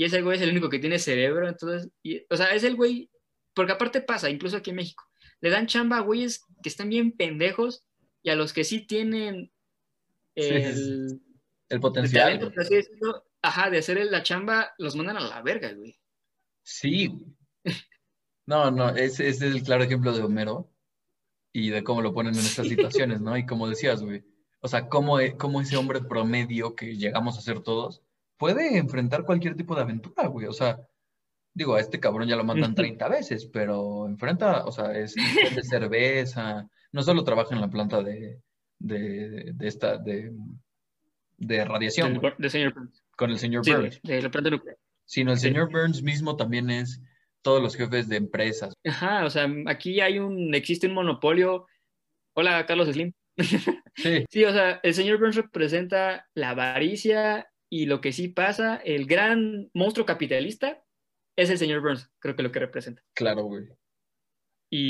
y 0.00 0.04
ese 0.04 0.22
güey 0.22 0.38
es 0.38 0.42
el 0.42 0.52
único 0.52 0.70
que 0.70 0.78
tiene 0.78 0.98
cerebro, 0.98 1.46
entonces, 1.46 1.90
o 2.30 2.36
sea, 2.38 2.54
es 2.54 2.64
el 2.64 2.74
güey, 2.74 3.10
porque 3.52 3.72
aparte 3.72 4.00
pasa, 4.00 4.30
incluso 4.30 4.56
aquí 4.56 4.70
en 4.70 4.76
México, 4.76 5.04
le 5.42 5.50
dan 5.50 5.66
chamba 5.66 5.98
a 5.98 6.00
güeyes 6.00 6.46
que 6.62 6.70
están 6.70 6.88
bien 6.88 7.12
pendejos 7.12 7.84
y 8.22 8.30
a 8.30 8.34
los 8.34 8.54
que 8.54 8.64
sí 8.64 8.86
tienen 8.86 9.52
el, 10.36 11.20
el 11.68 11.80
potencial. 11.80 12.50
ajá, 13.42 13.68
de 13.68 13.76
hacer 13.76 14.02
la 14.06 14.22
chamba, 14.22 14.72
los 14.78 14.96
mandan 14.96 15.18
a 15.18 15.20
la 15.20 15.42
verga, 15.42 15.70
güey. 15.74 15.94
Sí. 16.62 17.12
No, 18.46 18.70
no, 18.70 18.96
ese, 18.96 19.28
es 19.28 19.42
el 19.42 19.62
claro 19.62 19.84
ejemplo 19.84 20.14
de 20.14 20.22
Homero 20.22 20.72
y 21.52 21.68
de 21.68 21.84
cómo 21.84 22.00
lo 22.00 22.14
ponen 22.14 22.32
en 22.32 22.40
estas 22.40 22.68
situaciones, 22.68 23.20
¿no? 23.20 23.36
Y 23.36 23.44
como 23.44 23.68
decías, 23.68 24.02
güey, 24.02 24.24
o 24.60 24.66
sea, 24.66 24.88
cómo, 24.88 25.20
e, 25.20 25.36
cómo 25.36 25.60
ese 25.60 25.76
hombre 25.76 26.00
promedio 26.00 26.74
que 26.74 26.96
llegamos 26.96 27.36
a 27.36 27.42
ser 27.42 27.60
todos 27.60 28.02
puede 28.40 28.78
enfrentar 28.78 29.24
cualquier 29.24 29.54
tipo 29.54 29.76
de 29.76 29.82
aventura, 29.82 30.26
güey. 30.26 30.46
O 30.46 30.52
sea, 30.52 30.80
digo, 31.52 31.74
a 31.74 31.80
este 31.80 32.00
cabrón 32.00 32.26
ya 32.26 32.36
lo 32.36 32.42
mandan 32.42 32.74
30 32.74 33.06
veces, 33.08 33.46
pero 33.52 34.06
enfrenta, 34.06 34.64
o 34.64 34.72
sea, 34.72 34.98
es 34.98 35.14
de 35.14 35.62
cerveza, 35.62 36.66
no 36.90 37.02
solo 37.02 37.22
trabaja 37.22 37.54
en 37.54 37.60
la 37.60 37.68
planta 37.68 38.02
de, 38.02 38.40
de, 38.78 39.52
de 39.52 39.68
esta, 39.68 39.98
de, 39.98 40.32
de 41.36 41.64
radiación. 41.66 42.18
señor 42.48 42.74
Con 43.14 43.30
el 43.30 43.38
señor 43.38 43.62
Burns. 43.66 44.00
De 44.02 44.22
la 44.22 44.30
planta 44.30 44.48
nuclear. 44.48 44.78
Sino 45.04 45.32
el 45.32 45.38
señor 45.38 45.70
Burns 45.70 46.02
mismo 46.02 46.36
también 46.36 46.70
es 46.70 47.02
todos 47.42 47.62
los 47.62 47.76
jefes 47.76 48.08
de 48.08 48.16
empresas. 48.16 48.72
Ajá, 48.86 49.26
o 49.26 49.30
sea, 49.30 49.46
aquí 49.66 50.00
hay 50.00 50.18
un, 50.18 50.54
existe 50.54 50.86
un 50.86 50.94
monopolio. 50.94 51.66
Hola, 52.32 52.64
Carlos 52.64 52.88
Slim. 52.88 53.12
Sí. 53.96 54.24
sí, 54.30 54.44
o 54.44 54.52
sea, 54.52 54.78
el 54.84 54.94
señor 54.94 55.18
Burns 55.18 55.34
representa 55.34 56.26
la 56.32 56.50
avaricia 56.50 57.49
y 57.70 57.86
lo 57.86 58.00
que 58.00 58.12
sí 58.12 58.28
pasa, 58.28 58.76
el 58.84 59.06
gran 59.06 59.70
monstruo 59.72 60.04
capitalista 60.04 60.82
es 61.36 61.50
el 61.50 61.58
señor 61.58 61.80
Burns, 61.80 62.10
creo 62.18 62.34
que 62.34 62.42
lo 62.42 62.50
que 62.50 62.58
representa. 62.58 63.02
Claro, 63.14 63.44
güey. 63.44 63.68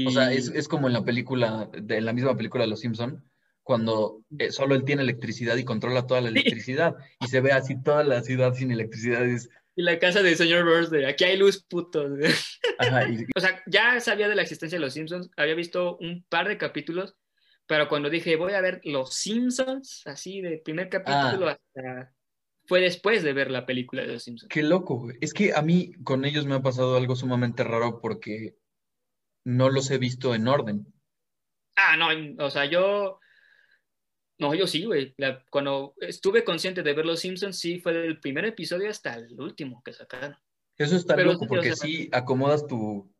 O 0.06 0.10
sea, 0.10 0.32
es, 0.32 0.66
como 0.66 0.88
en 0.88 0.94
la 0.94 1.04
película, 1.04 1.70
de 1.72 2.00
la 2.00 2.12
misma 2.12 2.36
película 2.36 2.64
de 2.64 2.70
Los 2.70 2.80
Simpson, 2.80 3.24
cuando 3.62 4.24
eh, 4.38 4.50
solo 4.50 4.74
él 4.74 4.84
tiene 4.84 5.02
electricidad 5.02 5.56
y 5.56 5.64
controla 5.64 6.06
toda 6.06 6.22
la 6.22 6.28
electricidad 6.28 6.96
y 7.20 7.28
se 7.28 7.40
ve 7.40 7.52
así 7.52 7.80
toda 7.82 8.02
la 8.02 8.22
ciudad 8.22 8.54
sin 8.54 8.70
electricidad. 8.70 9.24
Y, 9.26 9.36
la 9.82 9.98
casa 9.98 10.22
del 10.22 10.36
señor 10.36 10.64
Burns 10.64 10.90
de 10.90 11.06
aquí 11.06 11.24
hay 11.24 11.36
luz, 11.36 11.62
puto. 11.62 12.04
o 13.36 13.40
sea, 13.40 13.62
ya 13.66 14.00
sabía 14.00 14.28
de 14.28 14.34
la 14.34 14.42
existencia 14.42 14.78
de 14.78 14.84
Los 14.84 14.94
Simpsons, 14.94 15.30
había 15.36 15.54
visto 15.54 15.96
un 15.98 16.24
par 16.28 16.48
de 16.48 16.58
capítulos, 16.58 17.14
pero 17.66 17.88
cuando 17.88 18.10
dije 18.10 18.36
voy 18.36 18.54
a 18.54 18.60
ver 18.60 18.80
Los 18.84 19.14
Simpsons, 19.14 20.02
así 20.06 20.40
de 20.40 20.58
primer 20.58 20.88
capítulo 20.88 21.48
ah. 21.48 21.52
hasta 21.52 22.12
fue 22.70 22.80
después 22.80 23.24
de 23.24 23.32
ver 23.32 23.50
la 23.50 23.66
película 23.66 24.02
de 24.02 24.12
Los 24.12 24.22
Simpsons. 24.22 24.48
Qué 24.48 24.62
loco, 24.62 24.94
güey. 25.00 25.16
Es 25.20 25.34
que 25.34 25.52
a 25.52 25.60
mí 25.60 25.92
con 26.04 26.24
ellos 26.24 26.46
me 26.46 26.54
ha 26.54 26.62
pasado 26.62 26.96
algo 26.96 27.16
sumamente 27.16 27.64
raro 27.64 28.00
porque 28.00 28.54
no 29.44 29.70
los 29.70 29.90
he 29.90 29.98
visto 29.98 30.36
en 30.36 30.46
orden. 30.46 30.86
Ah, 31.74 31.96
no, 31.96 32.44
o 32.44 32.48
sea, 32.48 32.66
yo... 32.66 33.18
No, 34.38 34.54
yo 34.54 34.68
sí, 34.68 34.84
güey. 34.84 35.16
Cuando 35.50 35.94
estuve 35.96 36.44
consciente 36.44 36.84
de 36.84 36.94
ver 36.94 37.06
Los 37.06 37.18
Simpsons, 37.18 37.58
sí 37.58 37.80
fue 37.80 37.92
del 37.92 38.20
primer 38.20 38.44
episodio 38.44 38.88
hasta 38.88 39.14
el 39.14 39.40
último 39.40 39.82
que 39.84 39.92
sacaron. 39.92 40.36
Eso 40.78 40.94
está 40.94 41.16
loco, 41.16 41.48
porque 41.48 41.74
sí 41.74 42.08
acomodas 42.12 42.68
tu, 42.68 43.12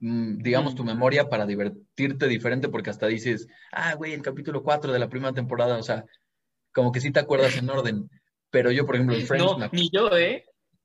mm, 0.00 0.36
digamos, 0.42 0.74
tu 0.74 0.84
memoria 0.84 1.30
para 1.30 1.46
divertirte 1.46 2.28
diferente, 2.28 2.68
porque 2.68 2.90
hasta 2.90 3.06
dices, 3.06 3.48
ah, 3.72 3.94
güey, 3.94 4.12
el 4.12 4.20
capítulo 4.20 4.62
4 4.62 4.92
de 4.92 4.98
la 4.98 5.08
primera 5.08 5.32
temporada, 5.32 5.78
o 5.78 5.82
sea, 5.82 6.04
como 6.74 6.92
que 6.92 7.00
sí 7.00 7.10
te 7.10 7.20
acuerdas 7.20 7.56
en 7.56 7.70
orden. 7.70 8.10
Pero 8.50 8.70
yo, 8.70 8.86
por 8.86 8.96
ejemplo, 8.96 9.16
en 9.16 9.26
Friends... 9.26 9.58
No, 9.58 9.68
ni 9.72 9.90
yo, 9.90 10.16
¿eh? 10.16 10.44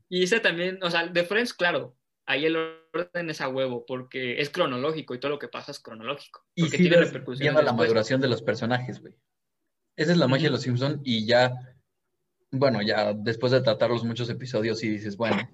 Y 0.09 0.23
ese 0.23 0.39
también, 0.39 0.79
o 0.83 0.91
sea, 0.91 1.07
de 1.07 1.23
Friends, 1.23 1.53
claro, 1.53 1.95
ahí 2.25 2.45
el 2.45 2.55
orden 2.55 3.29
es 3.29 3.41
a 3.41 3.49
huevo, 3.49 3.85
porque 3.85 4.39
es 4.39 4.49
cronológico 4.49 5.15
y 5.15 5.19
todo 5.19 5.31
lo 5.31 5.39
que 5.39 5.47
pasa 5.47 5.71
es 5.71 5.79
cronológico. 5.79 6.45
Y 6.55 6.69
sí 6.69 6.77
tiene 6.77 6.97
repercusiones. 6.97 7.63
la 7.63 7.73
maduración 7.73 8.21
de 8.21 8.27
los 8.27 8.41
personajes, 8.41 9.01
güey. 9.01 9.15
Esa 9.95 10.11
es 10.11 10.17
la 10.17 10.27
magia 10.27 10.47
de 10.47 10.51
los 10.51 10.61
Simpsons 10.61 11.01
y 11.03 11.25
ya, 11.25 11.53
bueno, 12.51 12.81
ya 12.81 13.13
después 13.13 13.51
de 13.51 13.61
tratarlos 13.61 14.03
muchos 14.03 14.29
episodios 14.29 14.83
y 14.83 14.89
dices, 14.89 15.17
bueno, 15.17 15.47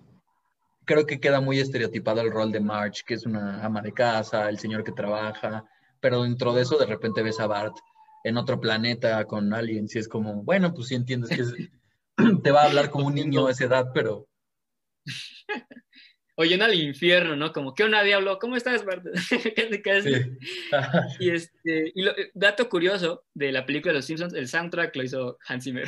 creo 0.86 1.06
que 1.06 1.20
queda 1.20 1.42
muy 1.42 1.60
estereotipado 1.60 2.22
el 2.22 2.32
rol 2.32 2.52
de 2.52 2.62
Marge, 2.62 3.04
que 3.06 3.16
es 3.16 3.26
una 3.26 3.64
ama 3.64 3.82
de 3.82 3.92
casa, 3.92 4.50
el 4.50 4.58
señor 4.58 4.84
que 4.84 4.92
trabaja, 4.92 5.66
pero 6.00 6.24
dentro 6.24 6.54
de 6.54 6.62
eso 6.62 6.78
de 6.78 6.86
repente 6.86 7.22
ves 7.22 7.40
a 7.40 7.48
Bart 7.48 7.76
en 8.24 8.38
otro 8.38 8.60
planeta 8.60 9.26
con 9.26 9.54
aliens 9.54 9.96
y 9.96 10.00
es 10.00 10.08
como, 10.08 10.44
bueno, 10.44 10.74
pues 10.74 10.88
sí 10.88 10.96
entiendes 10.96 11.30
que 11.30 11.42
es, 11.42 11.54
te 12.44 12.52
va 12.52 12.64
a 12.64 12.66
hablar 12.66 12.90
como 12.90 13.08
un 13.08 13.16
niño 13.16 13.48
a 13.48 13.52
esa 13.52 13.66
edad, 13.66 13.92
pero... 13.94 14.28
Oye, 16.36 16.56
en 16.56 16.62
al 16.62 16.74
infierno, 16.74 17.36
¿no? 17.36 17.52
Como, 17.52 17.76
¿qué 17.76 17.84
onda, 17.84 18.02
diablo? 18.02 18.40
¿Cómo 18.40 18.56
estás, 18.56 18.86
Bart? 18.86 19.06
y 21.20 21.30
este, 21.32 21.92
y 21.94 22.06
dato 22.34 22.70
curioso 22.70 23.26
de 23.34 23.52
la 23.52 23.66
película 23.66 23.92
de 23.92 23.98
Los 23.98 24.06
Simpsons, 24.06 24.34
el 24.34 24.48
soundtrack 24.48 24.96
lo 24.96 25.04
hizo 25.04 25.38
Hans 25.46 25.66
Zimmer. 25.66 25.88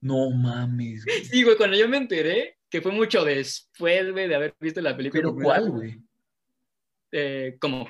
No 0.00 0.30
mames. 0.30 1.04
Sí, 1.30 1.44
güey, 1.44 1.56
cuando 1.56 1.76
yo 1.76 1.88
me 1.88 1.98
enteré, 1.98 2.58
que 2.68 2.80
fue 2.80 2.90
mucho 2.90 3.24
después, 3.24 4.10
güey, 4.10 4.26
de 4.26 4.34
haber 4.34 4.56
visto 4.58 4.80
la 4.80 4.96
película. 4.96 5.22
¿Pero 5.22 5.34
cuál, 5.34 5.70
güey? 5.70 6.00
Eh, 7.12 7.56
¿Cómo? 7.60 7.88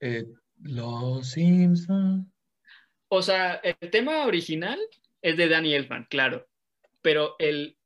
Eh, 0.00 0.26
Los 0.62 1.30
Simpsons. 1.30 2.26
O 3.08 3.22
sea, 3.22 3.54
el 3.54 3.90
tema 3.90 4.26
original 4.26 4.78
es 5.26 5.36
de 5.36 5.48
Danny 5.48 5.74
Elfman, 5.74 6.06
claro. 6.08 6.46
Pero 7.02 7.34
el, 7.40 7.76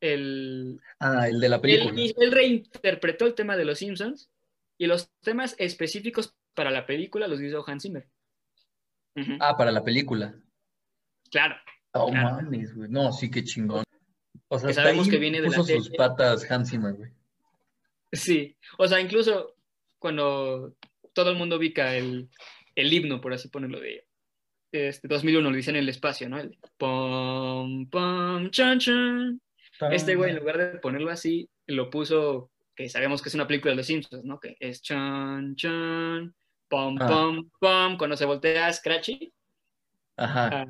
el... 0.00 0.80
Ah, 0.98 1.28
el 1.28 1.38
de 1.38 1.48
la 1.48 1.60
película. 1.60 1.94
Él, 1.96 2.32
reinterpretó 2.32 3.24
el 3.24 3.34
tema 3.34 3.56
de 3.56 3.64
los 3.64 3.78
Simpsons 3.78 4.32
y 4.78 4.86
los 4.86 5.08
temas 5.20 5.54
específicos 5.58 6.34
para 6.54 6.72
la 6.72 6.86
película 6.86 7.28
los 7.28 7.40
hizo 7.40 7.64
Hans 7.64 7.84
Zimmer. 7.84 8.08
Ah, 9.38 9.56
para 9.56 9.70
la 9.70 9.84
película. 9.84 10.34
Claro. 11.30 11.54
Oh, 11.92 12.10
güey. 12.10 12.66
No, 12.88 13.12
sí, 13.12 13.30
qué 13.30 13.44
chingón. 13.44 13.84
O 14.48 14.58
sea, 14.58 14.72
sabemos 14.72 15.08
que 15.08 15.18
viene 15.18 15.40
de 15.40 15.46
puso 15.46 15.62
sus 15.62 15.90
patas 15.90 16.50
Hans 16.50 16.70
Zimmer, 16.70 16.94
güey. 16.94 17.12
Sí, 18.10 18.56
o 18.76 18.88
sea, 18.88 19.00
incluso 19.00 19.54
cuando 20.00 20.74
todo 21.12 21.30
el 21.30 21.36
mundo 21.36 21.58
ubica 21.58 21.94
el, 21.94 22.28
el 22.74 22.92
himno, 22.92 23.20
por 23.20 23.34
así 23.34 23.48
ponerlo 23.48 23.78
de 23.78 24.07
este, 24.72 25.08
2001, 25.08 25.50
lo 25.50 25.56
dicen 25.56 25.76
en 25.76 25.82
el 25.82 25.88
espacio, 25.88 26.28
¿no? 26.28 26.38
El 26.38 26.58
pom, 26.76 27.88
pom, 27.88 28.50
chan, 28.50 28.78
chan. 28.78 29.40
Este 29.92 30.16
güey, 30.16 30.30
en 30.30 30.36
lugar 30.38 30.58
de 30.58 30.78
ponerlo 30.78 31.10
así, 31.10 31.48
lo 31.66 31.88
puso 31.90 32.50
que 32.74 32.88
sabemos 32.88 33.22
que 33.22 33.28
es 33.28 33.34
una 33.34 33.46
película 33.46 33.72
de 33.72 33.76
los 33.76 33.86
Simpsons, 33.86 34.24
¿no? 34.24 34.38
Que 34.40 34.56
es 34.60 34.82
chan, 34.82 35.54
chan, 35.56 36.34
pom, 36.68 36.96
Ah. 37.00 37.06
pom, 37.06 37.50
pom, 37.60 37.96
cuando 37.98 38.16
se 38.16 38.24
voltea 38.24 38.72
Scratchy, 38.72 39.32
Ajá. 40.16 40.48
ah, 40.52 40.66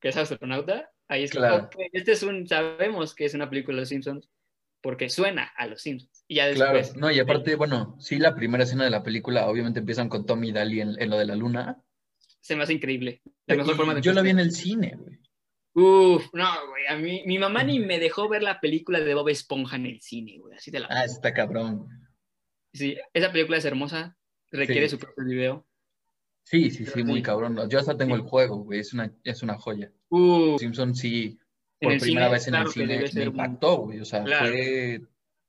que 0.00 0.08
es 0.08 0.16
astronauta, 0.16 0.90
ahí 1.08 1.24
es 1.24 1.30
Claro. 1.30 1.68
este 1.92 2.12
es 2.12 2.22
un, 2.22 2.46
sabemos 2.46 3.14
que 3.14 3.24
es 3.26 3.34
una 3.34 3.48
película 3.50 3.76
de 3.76 3.82
los 3.82 3.88
Simpsons, 3.90 4.28
porque 4.82 5.08
suena 5.10 5.44
a 5.56 5.66
los 5.66 5.82
Simpsons. 5.82 6.24
Y 6.26 6.36
ya 6.36 6.50
Claro, 6.52 6.80
no, 6.96 7.10
y 7.10 7.18
aparte, 7.20 7.54
bueno, 7.56 7.96
sí, 8.00 8.18
la 8.18 8.34
primera 8.34 8.64
escena 8.64 8.84
de 8.84 8.90
la 8.90 9.02
película, 9.02 9.46
obviamente 9.46 9.80
empiezan 9.80 10.08
con 10.08 10.24
Tommy 10.24 10.48
y 10.48 10.52
Daly 10.52 10.80
en, 10.80 11.00
en 11.00 11.10
lo 11.10 11.18
de 11.18 11.26
la 11.26 11.36
luna. 11.36 11.82
Se 12.40 12.56
me 12.56 12.62
hace 12.62 12.74
increíble. 12.74 13.22
La 13.46 13.56
mejor 13.56 13.74
Y 13.74 13.76
forma 13.76 13.94
de 13.94 14.00
yo 14.02 14.12
la 14.12 14.22
vi 14.22 14.30
en 14.30 14.38
el 14.38 14.52
cine, 14.52 14.94
güey. 14.96 15.18
Uf, 15.72 16.26
no, 16.32 16.48
güey, 16.68 16.86
a 16.88 16.96
mí, 16.96 17.22
mi 17.26 17.38
mamá 17.38 17.62
ni 17.62 17.78
me 17.78 17.98
dejó 18.00 18.28
ver 18.28 18.42
la 18.42 18.60
película 18.60 18.98
de 19.00 19.14
Bob 19.14 19.28
Esponja 19.28 19.76
en 19.76 19.86
el 19.86 20.00
cine, 20.00 20.38
güey, 20.38 20.56
así 20.56 20.70
de 20.70 20.80
la... 20.80 20.88
Ah, 20.90 21.04
está 21.04 21.32
cabrón. 21.32 21.86
Sí, 22.72 22.96
esa 23.14 23.30
película 23.30 23.58
es 23.58 23.64
hermosa, 23.64 24.16
requiere 24.50 24.88
Sí. 24.88 24.96
su 24.96 24.98
propio 24.98 25.24
video. 25.24 25.66
Sí, 26.44 26.70
sí, 26.70 26.86
sí, 26.86 27.04
muy 27.04 27.22
cabrón. 27.22 27.56
Yo 27.68 27.78
hasta 27.78 27.96
tengo 27.96 28.16
Sí. 28.16 28.22
el 28.22 28.26
juego, 28.28 28.56
güey, 28.64 28.80
es 28.80 28.92
una, 28.92 29.12
es 29.22 29.42
una 29.42 29.56
joya. 29.58 29.92
Uf, 30.08 30.58
Simpson 30.60 30.94
sí, 30.94 31.38
por 31.80 31.96
primera 31.98 32.26
cine, 32.26 32.30
vez 32.32 32.48
en 32.48 32.54
el 32.54 32.60
claro 32.64 32.72
cine 32.72 33.10
me 33.14 33.24
impactó, 33.24 33.76
güey. 33.78 34.00
O 34.00 34.04
sea, 34.04 34.24
Claro. 34.24 34.48
fue. 34.48 35.00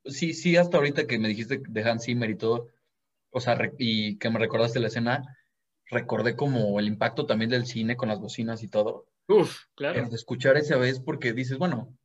Sí, 0.05 0.34
sí, 0.34 0.55
hasta 0.57 0.77
ahorita 0.77 1.07
que 1.07 1.18
me 1.19 1.30
dijiste 1.30 1.61
de 1.68 1.84
Hans 1.84 2.05
Zimmer 2.05 2.30
y 2.30 2.35
todo, 2.38 2.68
o 3.31 3.39
sea, 3.39 3.57
y 3.80 4.18
que 4.18 4.30
me 4.30 4.39
recordaste 4.39 4.80
la 4.80 4.88
escena, 4.88 5.23
recordé 5.91 6.35
como 6.35 6.80
el 6.80 6.88
impacto 6.88 7.26
también 7.26 7.51
del 7.51 7.65
cine 7.65 7.95
con 7.95 8.09
las 8.09 8.19
bocinas 8.19 8.63
y 8.63 8.68
todo. 8.69 9.05
uf, 9.27 9.65
claro. 9.76 9.99
El 9.99 10.09
de 10.09 10.15
escuchar 10.15 10.57
esa 10.57 10.77
vez 10.77 10.99
porque 10.99 11.34
dices, 11.34 11.57
bueno, 11.57 11.95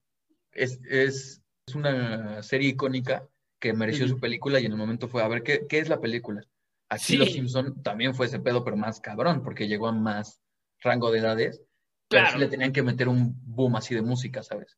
es, 0.52 0.80
es, 0.88 1.42
es 1.66 1.74
una 1.74 2.42
serie 2.42 2.70
icónica 2.70 3.26
que 3.58 3.72
mereció 3.72 4.06
su 4.06 4.20
película 4.20 4.60
y 4.60 4.66
en 4.66 4.72
el 4.72 4.78
momento 4.78 5.08
fue 5.08 5.22
a 5.22 5.28
ver 5.28 5.42
qué, 5.42 5.66
qué 5.68 5.78
es 5.78 5.88
la 5.88 6.00
película. 6.00 6.42
Aquí 6.88 7.16
Los 7.16 7.28
Sí. 7.28 7.34
Simpson 7.34 7.82
también 7.82 8.14
fue 8.14 8.26
ese 8.26 8.38
pedo, 8.38 8.62
pero 8.64 8.76
más 8.76 9.00
cabrón, 9.00 9.42
porque 9.42 9.66
llegó 9.66 9.88
a 9.88 9.92
más 9.92 10.40
rango 10.82 11.10
de 11.10 11.18
edades. 11.20 11.62
Pero 12.08 12.22
Claro. 12.24 12.32
sí 12.34 12.38
le 12.38 12.48
tenían 12.48 12.72
que 12.72 12.82
meter 12.84 13.08
un 13.08 13.34
boom 13.44 13.74
así 13.76 13.94
de 13.94 14.02
música, 14.02 14.42
¿sabes? 14.44 14.76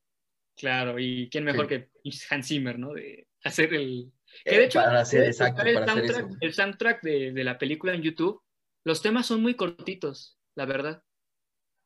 Claro, 0.56 0.98
y 0.98 1.28
quién 1.30 1.44
mejor 1.44 1.68
Sí. 1.68 1.74
que 1.74 1.90
Hans 2.30 2.48
Zimmer, 2.48 2.78
¿no? 2.78 2.92
De 2.94 3.26
hacer 3.44 3.74
el... 3.74 4.10
Que 4.44 4.54
Eh, 4.54 4.58
de 4.58 4.64
hecho, 4.64 4.80
para 4.80 5.00
hacer, 5.00 5.24
exacto, 5.24 5.62
el 5.62 5.74
para 5.74 5.92
hacer 5.92 6.04
eso. 6.04 6.14
soundtrack, 6.14 6.42
el 6.42 6.54
soundtrack 6.54 7.02
de, 7.02 7.32
de 7.32 7.44
la 7.44 7.58
película 7.58 7.94
en 7.94 8.02
YouTube, 8.02 8.40
los 8.84 9.02
temas 9.02 9.26
son 9.26 9.42
muy 9.42 9.54
cortitos, 9.54 10.38
la 10.54 10.66
verdad. 10.66 11.02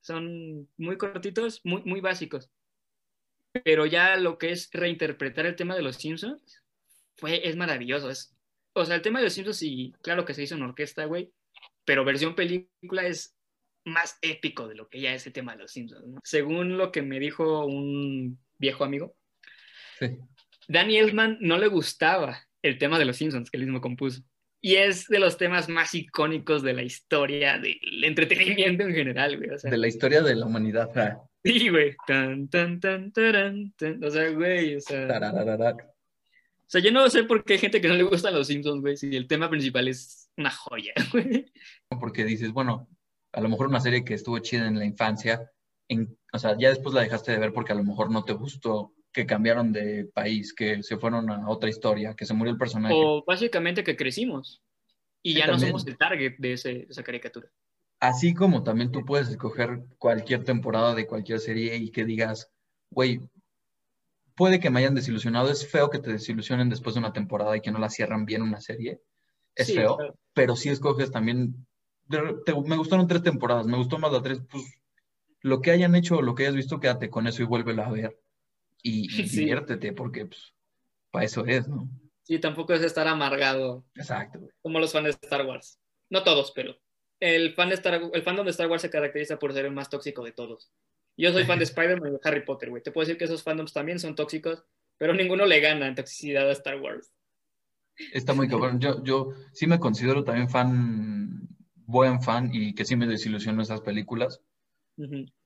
Son 0.01 0.69
muy 0.77 0.97
cortitos, 0.97 1.60
muy, 1.64 1.82
muy 1.85 2.01
básicos. 2.01 2.51
Pero 3.64 3.86
ya 3.86 4.16
lo 4.16 4.39
que 4.39 4.51
es 4.51 4.70
reinterpretar 4.73 5.47
el 5.47 5.56
tema 5.56 5.77
de 5.77 5.82
los 5.82 5.97
Simpsons, 5.97 6.62
fue, 7.16 7.47
es 7.47 7.56
maravilloso. 7.56 8.10
Es, 8.10 8.36
o 8.73 8.85
sea, 8.85 8.97
el 8.97 9.02
tema 9.02 9.19
de 9.19 9.27
los 9.27 9.35
Simpsons, 9.35 9.62
y 9.62 9.93
claro 10.02 10.24
que 10.24 10.35
se 10.35 10.43
hizo 10.43 10.55
en 10.55 10.62
orquesta, 10.62 11.05
güey, 11.05 11.32
pero 11.85 12.05
versión 12.05 12.35
película 12.35 13.06
es 13.06 13.36
más 13.85 14.19
épico 14.23 14.69
de 14.69 14.74
lo 14.74 14.89
que 14.89 15.01
ya 15.01 15.12
es 15.12 15.27
el 15.27 15.32
tema 15.32 15.52
de 15.52 15.62
los 15.62 15.73
Simpsons. 15.73 16.06
¿no? 16.06 16.20
Según 16.24 16.78
lo 16.78 16.93
que 16.93 17.02
me 17.02 17.19
dijo 17.19 17.66
un 17.66 18.39
viejo 18.59 18.85
amigo, 18.85 19.16
Sí. 19.98 20.19
Danny 20.69 20.97
Elfman 20.97 21.39
no 21.40 21.59
le 21.59 21.69
gustaba 21.69 22.48
el 22.62 22.78
tema 22.78 22.98
de 22.98 23.05
los 23.05 23.16
Simpsons 23.16 23.51
que 23.51 23.59
él 23.59 23.64
mismo 23.64 23.81
compuso. 23.81 24.23
Y 24.65 24.77
es 24.77 25.09
de 25.09 25.19
los 25.19 25.37
temas 25.37 25.69
más 25.69 25.93
icónicos 25.93 26.63
de 26.63 26.73
la 26.73 26.85
historia 26.85 27.59
del 27.59 28.05
entretenimiento 28.05 28.85
en 28.85 28.95
general, 28.95 29.37
güey. 29.37 29.51
O 29.51 29.59
sea, 29.59 29.69
De 29.71 29.77
la 29.77 29.89
historia 29.89 30.23
de 30.23 30.37
la 30.37 30.47
humanidad. 30.47 30.89
sí, 31.43 31.69
güey. 31.69 31.97
Tan, 32.07 32.49
tan, 32.49 32.79
tan, 32.79 33.13
taran, 33.13 33.73
tan. 33.77 34.03
O 34.05 34.09
sea, 34.09 34.31
güey, 34.31 34.77
o 34.77 34.81
sea, 34.81 35.09
tarararara. 35.09 35.75
o 35.75 35.85
sea, 36.69 36.81
yo 36.81 36.93
no 36.93 37.11
sé 37.11 37.25
por 37.25 37.43
qué 37.45 37.55
hay 37.55 37.59
gente 37.59 37.81
que 37.81 37.89
no 37.89 37.95
le 37.95 38.05
gustan 38.05 38.35
los 38.35 38.47
Simpsons, 38.47 38.81
güey, 38.81 38.97
si 38.97 39.15
el 39.17 39.27
tema 39.27 39.51
principal 39.51 39.89
es 39.89 40.31
una 40.37 40.51
joya, 40.51 40.95
güey. 41.13 41.53
Porque 41.89 42.25
dices, 42.25 42.53
bueno, 42.53 42.89
a 43.33 43.41
lo 43.41 43.49
mejor 43.49 43.67
una 43.67 43.81
serie 43.81 44.05
que 44.05 44.15
estuvo 44.15 44.39
chida 44.39 44.69
en 44.69 44.79
la 44.79 44.85
infancia, 44.85 45.51
en, 45.89 46.17
o 46.33 46.39
sea, 46.39 46.57
ya 46.57 46.69
después 46.69 46.95
la 46.95 47.03
dejaste 47.03 47.33
de 47.33 47.39
ver 47.39 47.53
porque 47.53 47.73
a 47.73 47.77
lo 47.77 47.83
mejor 47.83 48.13
no 48.13 48.25
te 48.25 48.33
gustó, 48.33 48.95
que 49.13 49.27
cambiaron 49.27 49.73
de 49.73 50.07
país, 50.15 50.55
que 50.55 50.83
se 50.83 50.97
fueron 50.97 51.31
a 51.31 51.49
otra 51.49 51.69
historia, 51.69 52.15
que 52.15 52.25
se 52.27 52.35
murió 52.35 52.53
el 52.53 52.59
personaje. 52.59 52.95
O 52.97 53.23
básicamente 53.27 53.85
que 53.85 53.97
crecimos 53.97 54.63
y 55.23 55.33
Sí, 55.33 55.39
ya 55.39 55.47
no 55.47 55.53
también. 55.53 55.71
somos 55.71 55.87
el 55.87 55.97
target 55.99 56.35
de, 56.39 56.53
ese- 56.55 56.73
de 56.73 56.87
esa 56.91 57.03
caricatura. 57.03 57.49
Así 58.01 58.35
como 58.35 58.63
también 58.65 58.91
tú 58.91 59.05
puedes 59.05 59.29
escoger 59.29 59.85
cualquier 59.99 60.45
temporada 60.45 60.95
de 60.95 61.07
cualquier 61.07 61.39
serie 61.39 61.77
y 61.77 61.91
que 61.91 62.05
digas, 62.05 62.51
güey, 62.91 63.21
puede 64.35 64.59
que 64.61 64.71
me 64.71 64.81
hayan 64.81 64.95
desilusionado, 64.95 65.51
es 65.51 65.69
feo 65.71 65.91
que 65.91 65.99
te 65.99 66.11
desilusionen 66.13 66.69
después 66.69 66.95
de 66.95 67.01
una 67.01 67.13
temporada 67.13 67.57
y 67.57 67.61
que 67.61 67.71
no 67.71 67.79
la 67.79 67.91
cierran 67.91 68.25
bien 68.25 68.43
una 68.43 68.61
serie, 68.61 69.01
es 69.55 69.69
Sí, 69.69 69.75
feo, 69.75 69.97
claro. 69.99 70.19
pero 70.33 70.57
si 70.57 70.71
escoges 70.71 71.11
también, 71.13 71.67
te- 72.09 72.55
me 72.67 72.77
gustaron 72.77 73.07
tres 73.07 73.23
temporadas, 73.23 73.67
me 73.67 73.77
gustó 73.77 73.99
más 73.99 74.11
la 74.13 74.23
tres, 74.23 74.41
pues 74.51 74.65
lo 75.43 75.61
que 75.61 75.71
hayan 75.71 75.95
hecho, 75.95 76.23
lo 76.23 76.35
que 76.35 76.45
hayas 76.45 76.57
visto, 76.57 76.81
quédate 76.81 77.11
con 77.11 77.27
eso 77.27 77.43
y 77.43 77.47
vuélvelo 77.47 77.83
a 77.85 77.91
ver 77.91 78.19
y, 78.83 79.05
y 79.07 79.09
Sí. 79.29 79.41
diviértete 79.41 79.93
porque 79.93 80.27
pues, 80.27 80.55
para 81.11 81.25
eso 81.25 81.45
es, 81.47 81.69
¿no? 81.69 81.89
Sí, 82.25 82.39
tampoco 82.39 82.73
es 82.75 82.83
estar 82.83 83.09
amargado 83.09 83.85
Exacto, 83.97 84.39
güey. 84.41 84.53
como 84.63 84.79
los 84.79 84.93
fans 84.93 85.05
de 85.07 85.11
Star 85.11 85.45
Wars. 85.47 85.79
No 86.09 86.23
todos, 86.23 86.53
pero 86.53 86.77
el, 87.21 87.53
fan 87.55 87.69
de 87.69 87.75
Star, 87.77 88.01
el 88.13 88.23
fandom 88.23 88.45
de 88.45 88.51
Star 88.51 88.69
Wars 88.69 88.83
se 88.83 88.91
caracteriza 88.91 89.39
por 89.39 89.53
ser 89.53 89.65
el 89.65 89.73
más 89.73 89.89
tóxico 89.91 90.25
de 90.25 90.33
todos. 90.33 90.71
Yo 91.17 91.33
soy 91.33 91.45
fan 91.45 91.59
de 91.59 91.65
Spider-Man 91.73 92.09
y 92.09 92.13
de 92.13 92.21
Harry 92.25 92.45
Potter, 92.45 92.71
güey. 92.71 92.83
Te 92.83 92.93
puedo 92.93 93.05
decir 93.07 93.19
que 93.19 93.25
esos 93.25 93.43
fandoms 93.43 93.73
también 93.73 93.99
son 93.99 94.15
tóxicos, 94.15 94.65
pero 94.99 95.15
ninguno 95.15 95.47
le 95.47 95.61
gana 95.61 95.87
en 95.89 95.95
toxicidad 95.95 96.49
a 96.49 96.53
Star 96.53 96.81
Wars. 96.81 97.13
Está 98.13 98.33
muy 98.35 98.49
cabrón. 98.49 98.81
Yo, 98.81 99.03
yo 99.05 99.31
sí 99.53 99.67
me 99.67 99.79
considero 99.79 100.25
también 100.25 100.49
fan, 100.49 101.49
buen 101.75 102.23
fan 102.23 102.51
y 102.53 102.75
que 102.75 102.85
sí 102.85 102.97
me 102.97 103.07
desilusionó 103.07 103.63
esas 103.63 103.81
películas. 103.83 104.41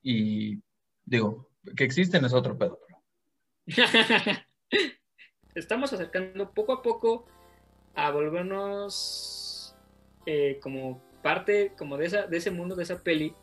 Y 0.03 0.63
digo, 1.05 1.51
que 1.77 1.85
existen 1.85 2.25
es 2.25 2.33
otro 2.35 2.57
pedo. 2.59 2.81
Estamos 5.55 5.93
acercando 5.93 6.51
poco 6.53 6.73
a 6.73 6.83
poco 6.83 7.27
a 7.95 8.11
volvernos 8.11 9.75
eh, 10.27 10.59
como 10.63 11.03
parte 11.23 11.73
como 11.77 11.97
de, 11.97 12.07
esa, 12.07 12.27
de 12.27 12.37
ese 12.37 12.51
mundo, 12.51 12.77
de 12.77 12.85
esa 12.85 13.03
peli. 13.03 13.35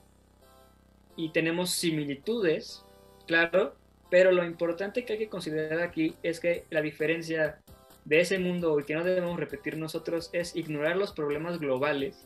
Y 1.16 1.30
tenemos 1.30 1.72
similitudes, 1.72 2.84
claro, 3.28 3.76
pero 4.10 4.32
lo 4.32 4.46
importante 4.46 5.06
que 5.06 5.14
hay 5.14 5.20
que 5.20 5.30
considerar 5.30 5.82
aquí 5.82 6.16
es 6.24 6.40
que 6.40 6.66
la 6.70 6.82
diferencia 6.82 7.60
de 8.06 8.20
ese 8.20 8.40
mundo 8.40 8.80
y 8.80 8.84
que 8.84 8.96
no 8.96 9.04
debemos 9.04 9.38
repetir 9.38 9.78
nosotros 9.78 10.30
es 10.34 10.56
ignorar 10.56 10.98
los 10.98 11.12
problemas 11.12 11.60
globales 11.60 12.26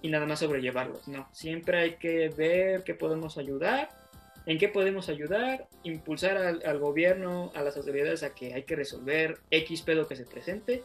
y 0.00 0.08
nada 0.08 0.26
más 0.26 0.40
sobrellevarlos. 0.40 1.08
No, 1.08 1.28
siempre 1.32 1.78
hay 1.78 1.96
que 1.96 2.28
ver 2.28 2.84
qué 2.84 2.94
podemos 2.94 3.38
ayudar 3.38 4.01
en 4.46 4.58
qué 4.58 4.68
podemos 4.68 5.08
ayudar, 5.08 5.68
impulsar 5.84 6.36
al, 6.36 6.62
al, 6.64 6.78
gobierno, 6.78 7.52
a 7.54 7.62
las 7.62 7.76
autoridades 7.76 8.22
a 8.22 8.34
que 8.34 8.54
hay 8.54 8.64
que 8.64 8.76
resolver 8.76 9.38
X 9.50 9.82
pedo 9.82 10.08
que 10.08 10.16
se 10.16 10.24
presente 10.24 10.82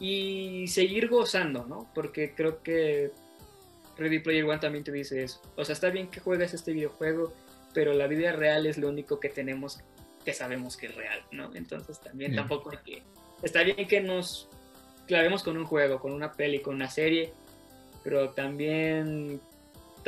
y 0.00 0.66
seguir 0.68 1.08
gozando, 1.08 1.64
¿no? 1.66 1.90
Porque 1.94 2.34
creo 2.34 2.62
que 2.62 3.10
Ready 3.96 4.20
Player 4.20 4.44
One 4.44 4.58
también 4.58 4.84
te 4.84 4.92
dice 4.92 5.22
eso. 5.24 5.42
O 5.56 5.64
sea, 5.64 5.72
está 5.72 5.90
bien 5.90 6.08
que 6.08 6.20
juegues 6.20 6.54
este 6.54 6.72
videojuego, 6.72 7.32
pero 7.74 7.92
la 7.92 8.06
vida 8.06 8.32
real 8.32 8.66
es 8.66 8.78
lo 8.78 8.88
único 8.88 9.18
que 9.18 9.28
tenemos 9.28 9.80
que 10.24 10.34
sabemos 10.34 10.76
que 10.76 10.86
es 10.86 10.94
real, 10.94 11.20
¿no? 11.32 11.50
Entonces 11.54 12.00
también 12.00 12.32
Bien. 12.32 12.42
tampoco 12.42 12.70
hay 12.70 12.78
que... 12.84 13.02
Está 13.42 13.62
bien 13.62 13.88
que 13.88 14.00
nos 14.00 14.48
clavemos 15.06 15.42
con 15.42 15.56
un 15.56 15.64
juego, 15.64 16.00
con 16.00 16.12
una 16.12 16.32
peli, 16.32 16.60
con 16.60 16.74
una 16.74 16.90
serie, 16.90 17.32
pero 18.04 18.30
también 18.30 19.40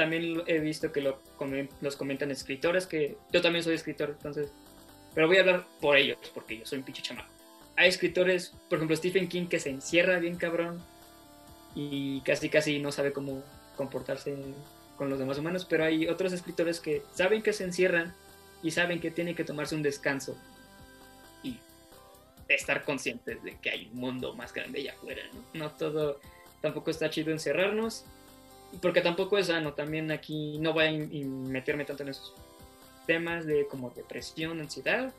también 0.01 0.43
he 0.47 0.60
visto 0.60 0.93
que 0.93 1.02
lo 1.02 1.20
los 1.82 1.97
comentan 1.97 2.31
escritores, 2.31 2.86
que 2.86 3.18
yo 3.31 3.43
también 3.43 3.62
soy 3.62 3.74
escritor, 3.74 4.09
entonces, 4.10 4.51
pero 5.14 5.27
voy 5.27 5.36
a 5.36 5.40
hablar 5.40 5.66
por 5.78 5.98
ellos, 5.98 6.16
porque 6.32 6.56
yo 6.56 6.64
soy 6.64 6.78
un 6.78 6.86
pinche 6.86 7.02
chamaco. 7.02 7.28
Hay 7.77 7.90
escritores, 7.90 8.55
por 8.70 8.78
ejemplo, 8.78 8.97
Stephen 8.97 9.28
King, 9.28 9.47
que 9.47 9.60
se 9.60 9.68
encierra 9.68 10.18
bien 10.18 10.36
cabrón 10.36 10.82
y 11.74 12.22
casi 12.22 12.48
casi 12.48 12.78
no 12.78 12.93
sabe 12.93 13.12
cómo 13.12 13.44
comportarse 13.77 14.35
con 14.97 15.10
los 15.10 15.18
demás 15.18 15.36
humanos, 15.36 15.66
pero 15.68 15.85
hay 15.85 16.06
otros 16.06 16.32
escritores 16.32 16.81
que 16.81 17.02
saben 17.12 17.43
que 17.43 17.52
se 17.52 17.64
encierran 17.64 18.14
y 18.62 18.70
saben 18.70 19.01
que 19.01 19.10
tienen 19.10 19.35
que 19.35 19.44
tomarse 19.44 19.74
un 19.74 19.82
descanso 19.82 20.35
y 21.43 21.59
estar 22.48 22.85
conscientes 22.85 23.43
de 23.43 23.59
que 23.59 23.68
hay 23.68 23.90
un 23.93 24.01
mundo 24.01 24.35
más 24.35 24.55
grande 24.55 24.81
allá 24.81 24.93
afuera, 24.93 25.22
¿no? 25.35 25.44
No 25.52 25.70
todo, 25.72 26.20
tampoco 26.62 26.90
está 26.90 27.10
chido 27.10 27.32
encerrarnos 27.32 28.06
porque 28.81 29.01
tampoco 29.01 29.39
es 29.39 29.49
sano, 29.49 29.73
también 29.75 30.11
aquí 30.11 30.59
no 30.59 30.73
voy 30.73 30.87
a 30.87 30.93
meterme 30.93 31.85
tanto 31.85 32.03
en 32.03 32.11
esos 32.11 32.35
temas 33.07 33.47
de 33.47 33.67
como 33.67 33.91
depresión, 33.91 34.61
ansiedad, 34.61 35.13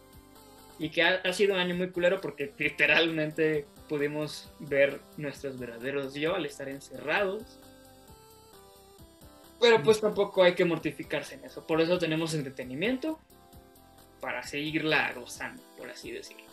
y 0.80 0.90
que 0.90 1.04
ha, 1.04 1.22
ha 1.24 1.34
sido 1.34 1.54
un 1.54 1.60
año 1.60 1.76
muy 1.76 1.90
culero 1.92 2.22
porque 2.22 2.54
literalmente 2.58 3.66
pudimos 3.90 4.50
ver 4.60 5.02
nuestros 5.18 5.60
verdaderos 5.60 6.14
yo 6.14 6.36
al 6.36 6.46
estar 6.46 6.70
encerrados. 6.70 7.44
Pero 9.60 9.84
pues 9.84 10.02
tampoco 10.02 10.42
hay 10.42 10.56
que 10.56 10.66
mortificarse 10.66 11.36
en 11.36 11.46
eso, 11.46 11.68
por 11.68 11.82
eso 11.82 12.00
tenemos 12.00 12.34
entretenimiento 12.34 13.20
para 14.20 14.42
seguirla 14.44 15.12
gozando, 15.14 15.62
por 15.78 15.90
así 15.90 16.12
decirlo. 16.12 16.46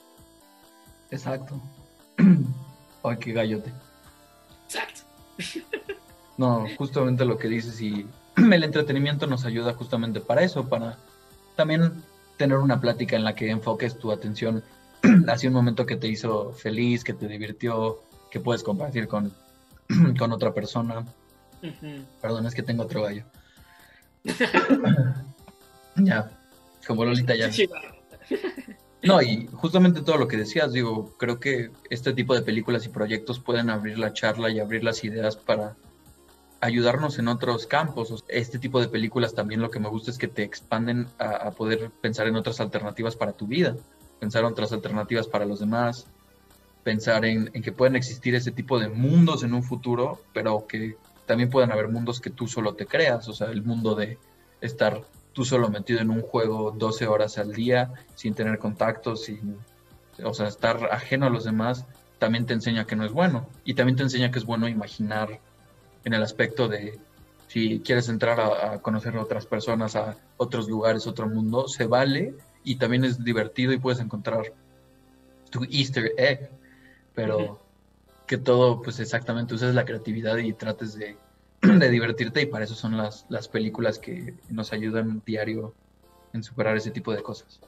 Exacto. 1.11 1.61
Ay, 3.03 3.17
qué 3.19 3.33
gallote. 3.33 3.73
Exacto. 4.67 5.03
No, 6.39 6.67
justamente 6.79 7.25
lo 7.25 7.37
que 7.37 7.49
dices 7.49 7.81
y 7.83 8.07
el 8.37 8.65
entretenimiento 8.65 9.27
nos 9.27 9.45
ayuda 9.45 9.75
justamente 9.75 10.21
para 10.21 10.43
eso, 10.43 10.69
para 10.69 10.97
también 11.57 11.93
tener 12.37 12.57
una 12.57 12.81
plática 12.81 13.17
en 13.17 13.25
la 13.25 13.35
que 13.35 13.51
enfoques 13.51 13.99
tu 13.99 14.13
atención 14.13 14.63
hacia 15.29 15.51
un 15.51 15.55
momento 15.55 15.85
que 15.85 15.97
te 15.97 16.07
hizo 16.07 16.53
feliz, 16.53 17.03
que 17.03 17.13
te 17.13 17.27
divirtió, 17.27 18.01
que 18.31 18.41
puedes 18.41 18.63
compartir 18.63 19.09
con, 19.09 19.35
con 20.19 20.33
otra 20.33 20.55
persona. 20.55 21.05
Perdón, 22.23 22.47
es 22.47 22.55
que 22.55 22.63
tengo 22.63 22.85
otro 22.85 23.03
gallo. 23.03 23.25
ya, 25.97 26.31
como 26.87 27.05
Lolita 27.05 27.35
ya. 27.35 27.51
No, 29.03 29.23
y 29.23 29.49
justamente 29.49 30.03
todo 30.03 30.19
lo 30.19 30.29
que 30.29 30.37
decías, 30.37 30.73
digo, 30.73 31.17
creo 31.19 31.41
que 31.41 31.71
este 31.91 32.13
tipo 32.13 32.35
de 32.35 32.43
películas 32.43 32.87
y 32.87 32.91
proyectos 32.91 33.41
pueden 33.41 33.71
abrir 33.71 33.99
la 33.99 34.13
charla 34.13 34.51
y 34.51 34.61
abrir 34.61 34.85
las 34.85 35.03
ideas 35.03 35.37
para 35.37 35.77
ayudarnos 36.61 37.19
en 37.19 37.29
otros 37.29 37.67
campos. 37.67 38.25
Este 38.29 38.59
tipo 38.59 38.81
de 38.81 38.89
películas 38.89 39.35
también 39.35 39.61
lo 39.61 39.71
que 39.71 39.81
me 39.81 39.89
gusta 39.89 40.11
es 40.11 40.19
que 40.19 40.29
te 40.29 40.43
expanden 40.43 41.09
a, 41.19 41.51
poder 41.53 41.91
pensar 42.01 42.27
en 42.27 42.37
otras 42.37 42.61
alternativas 42.61 43.17
para 43.17 43.33
tu 43.33 43.47
vida, 43.47 43.77
pensar 44.21 44.45
en 44.45 44.53
otras 44.53 44.73
alternativas 44.73 45.29
para 45.29 45.45
los 45.45 45.61
demás, 45.61 46.07
pensar 46.83 47.25
en, 47.25 47.51
que 47.51 47.73
pueden 47.73 47.97
existir 47.97 48.35
ese 48.35 48.51
tipo 48.51 48.79
de 48.79 48.89
mundos 48.89 49.43
en 49.43 49.55
un 49.55 49.63
futuro, 49.63 50.21
pero 50.33 50.67
que 50.67 50.97
también 51.27 51.51
puedan 51.51 51.71
haber 51.71 51.89
mundos 51.89 52.21
que 52.21 52.31
tú 52.31 52.47
solo 52.49 52.75
te 52.75 52.87
creas, 52.87 53.29
o 53.29 53.33
sea, 53.33 53.49
el 53.49 53.63
mundo 53.63 53.95
de 53.95 54.19
estar 54.61 55.03
tú 55.33 55.45
solo 55.45 55.69
metido 55.69 56.01
en 56.01 56.11
un 56.11 56.23
juego 56.23 56.73
12 56.73 57.07
horas 57.07 57.39
al 57.39 57.53
día, 57.53 57.93
sin 58.15 58.35
tener 58.35 58.59
contactos, 58.59 59.25
sin, 59.25 59.59
o 60.25 60.35
sea, 60.35 60.49
estar 60.49 60.89
ajeno 60.91 61.27
a 61.27 61.31
los 61.31 61.45
demás, 61.45 61.85
también 62.19 62.47
te 62.47 62.55
enseña 62.55 62.87
que 62.87 62.97
no 62.97 63.05
es 63.05 63.13
bueno. 63.13 63.47
Y 63.65 63.75
también 63.75 63.97
te 63.97 64.03
enseña 64.03 64.31
que 64.31 64.39
es 64.39 64.45
bueno 64.45 64.67
imaginar 64.67 65.41
en 66.05 66.15
el 66.15 66.23
aspecto 66.23 66.69
de 66.69 66.99
si 67.49 67.81
quieres 67.81 68.09
entrar 68.09 68.41
a, 68.41 68.79
conocer 68.81 69.17
a 69.17 69.23
otras 69.23 69.47
personas, 69.47 69.97
a 69.97 70.17
otros 70.37 70.69
lugares, 70.69 71.07
otro 71.07 71.27
mundo, 71.27 71.67
se 71.67 71.87
vale 71.87 72.35
y 72.63 72.77
también 72.77 73.05
es 73.05 73.25
divertido 73.25 73.73
y 73.73 73.79
puedes 73.79 74.01
encontrar 74.01 74.53
tu 75.51 75.65
easter 75.65 76.13
egg, 76.19 76.51
pero 77.15 77.59
que 78.27 78.37
todo, 78.37 78.83
pues 78.83 79.01
exactamente, 79.01 79.55
uses 79.55 79.75
la 79.75 79.87
creatividad 79.87 80.37
y 80.37 80.53
trates 80.53 80.95
de, 80.95 81.17
de 81.63 81.91
divertirte 81.91 82.43
y 82.43 82.47
para 82.47 82.65
eso 82.65 82.75
son 82.75 82.97
las, 82.99 83.25
las 83.31 83.49
películas 83.49 83.99
que 83.99 84.35
nos 84.51 84.75
ayudan 84.75 85.23
diario 85.25 85.75
en 86.35 86.43
superar 86.43 86.77
ese 86.77 86.91
tipo 86.91 87.15
de 87.15 87.23
cosas. 87.23 87.61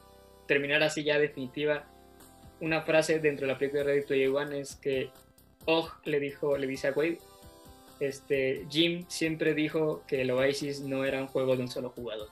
Terminar 0.46 0.82
así 0.82 1.02
ya 1.02 1.18
definitiva, 1.18 1.86
una 2.60 2.82
frase 2.82 3.18
dentro 3.18 3.46
de 3.46 3.52
la 3.54 3.58
película 3.58 3.82
de 3.82 3.88
Ready 3.88 4.06
Player 4.06 4.28
One 4.28 4.60
es 4.60 4.76
que 4.76 5.10
Og 5.66 5.88
le 6.04 6.20
dijo, 6.20 6.56
le 6.56 6.66
dice 6.66 6.88
a 6.88 6.92
Wade, 6.92 7.18
este, 8.00 8.66
Jim 8.70 9.04
siempre 9.08 9.54
dijo 9.54 10.02
que 10.06 10.22
el 10.22 10.30
Oasis 10.30 10.80
no 10.80 11.04
era 11.04 11.20
un 11.20 11.28
juego 11.28 11.56
de 11.56 11.62
un 11.62 11.68
solo 11.68 11.90
jugador. 11.90 12.28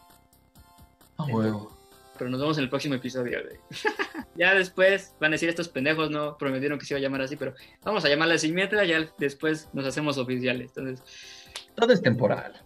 A 1.19 1.25
huevo. 1.25 1.77
Pero 2.17 2.31
nos 2.31 2.41
vemos 2.41 2.59
en 2.59 2.65
el 2.65 2.71
próximo 2.71 2.95
episodio. 2.95 3.39
ya 4.35 4.55
después 4.55 5.15
van 5.21 5.33
a 5.33 5.35
decir 5.35 5.49
estos 5.49 5.69
pendejos, 5.69 6.11
no 6.11 6.37
prometieron 6.37 6.79
que 6.79 6.87
se 6.87 6.95
iba 6.95 6.99
a 6.99 7.03
llamar 7.03 7.23
así, 7.23 7.37
pero 7.37 7.55
vamos 7.83 8.05
a 8.05 8.09
llamarla 8.09 8.35
así 8.35 8.51
mientras 8.51 8.89
ya 8.89 9.09
después 9.19 9.69
nos 9.73 9.87
hacemos 9.87 10.19
oficiales. 10.19 10.73
Entonces. 10.75 11.03
Todo 11.77 11.93
es 11.93 12.03
temporal. 12.03 12.61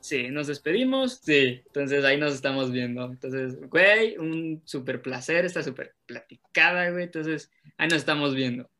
Sí, 0.00 0.28
nos 0.28 0.46
despedimos, 0.46 1.20
sí, 1.22 1.62
entonces 1.66 2.04
ahí 2.04 2.18
nos 2.18 2.34
estamos 2.34 2.72
viendo. 2.72 3.04
Entonces, 3.04 3.60
güey, 3.68 4.16
un 4.16 4.62
súper 4.64 5.02
placer, 5.02 5.44
está 5.44 5.62
súper 5.62 5.94
platicada, 6.06 6.90
güey, 6.90 7.04
entonces 7.04 7.50
ahí 7.76 7.88
nos 7.88 7.98
estamos 7.98 8.34
viendo. 8.34 8.70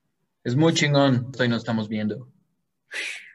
Es 0.44 0.56
muy 0.56 0.72
chingón, 0.72 1.30
hoy 1.38 1.48
nos 1.48 1.58
estamos 1.58 1.88
viendo. 1.88 2.26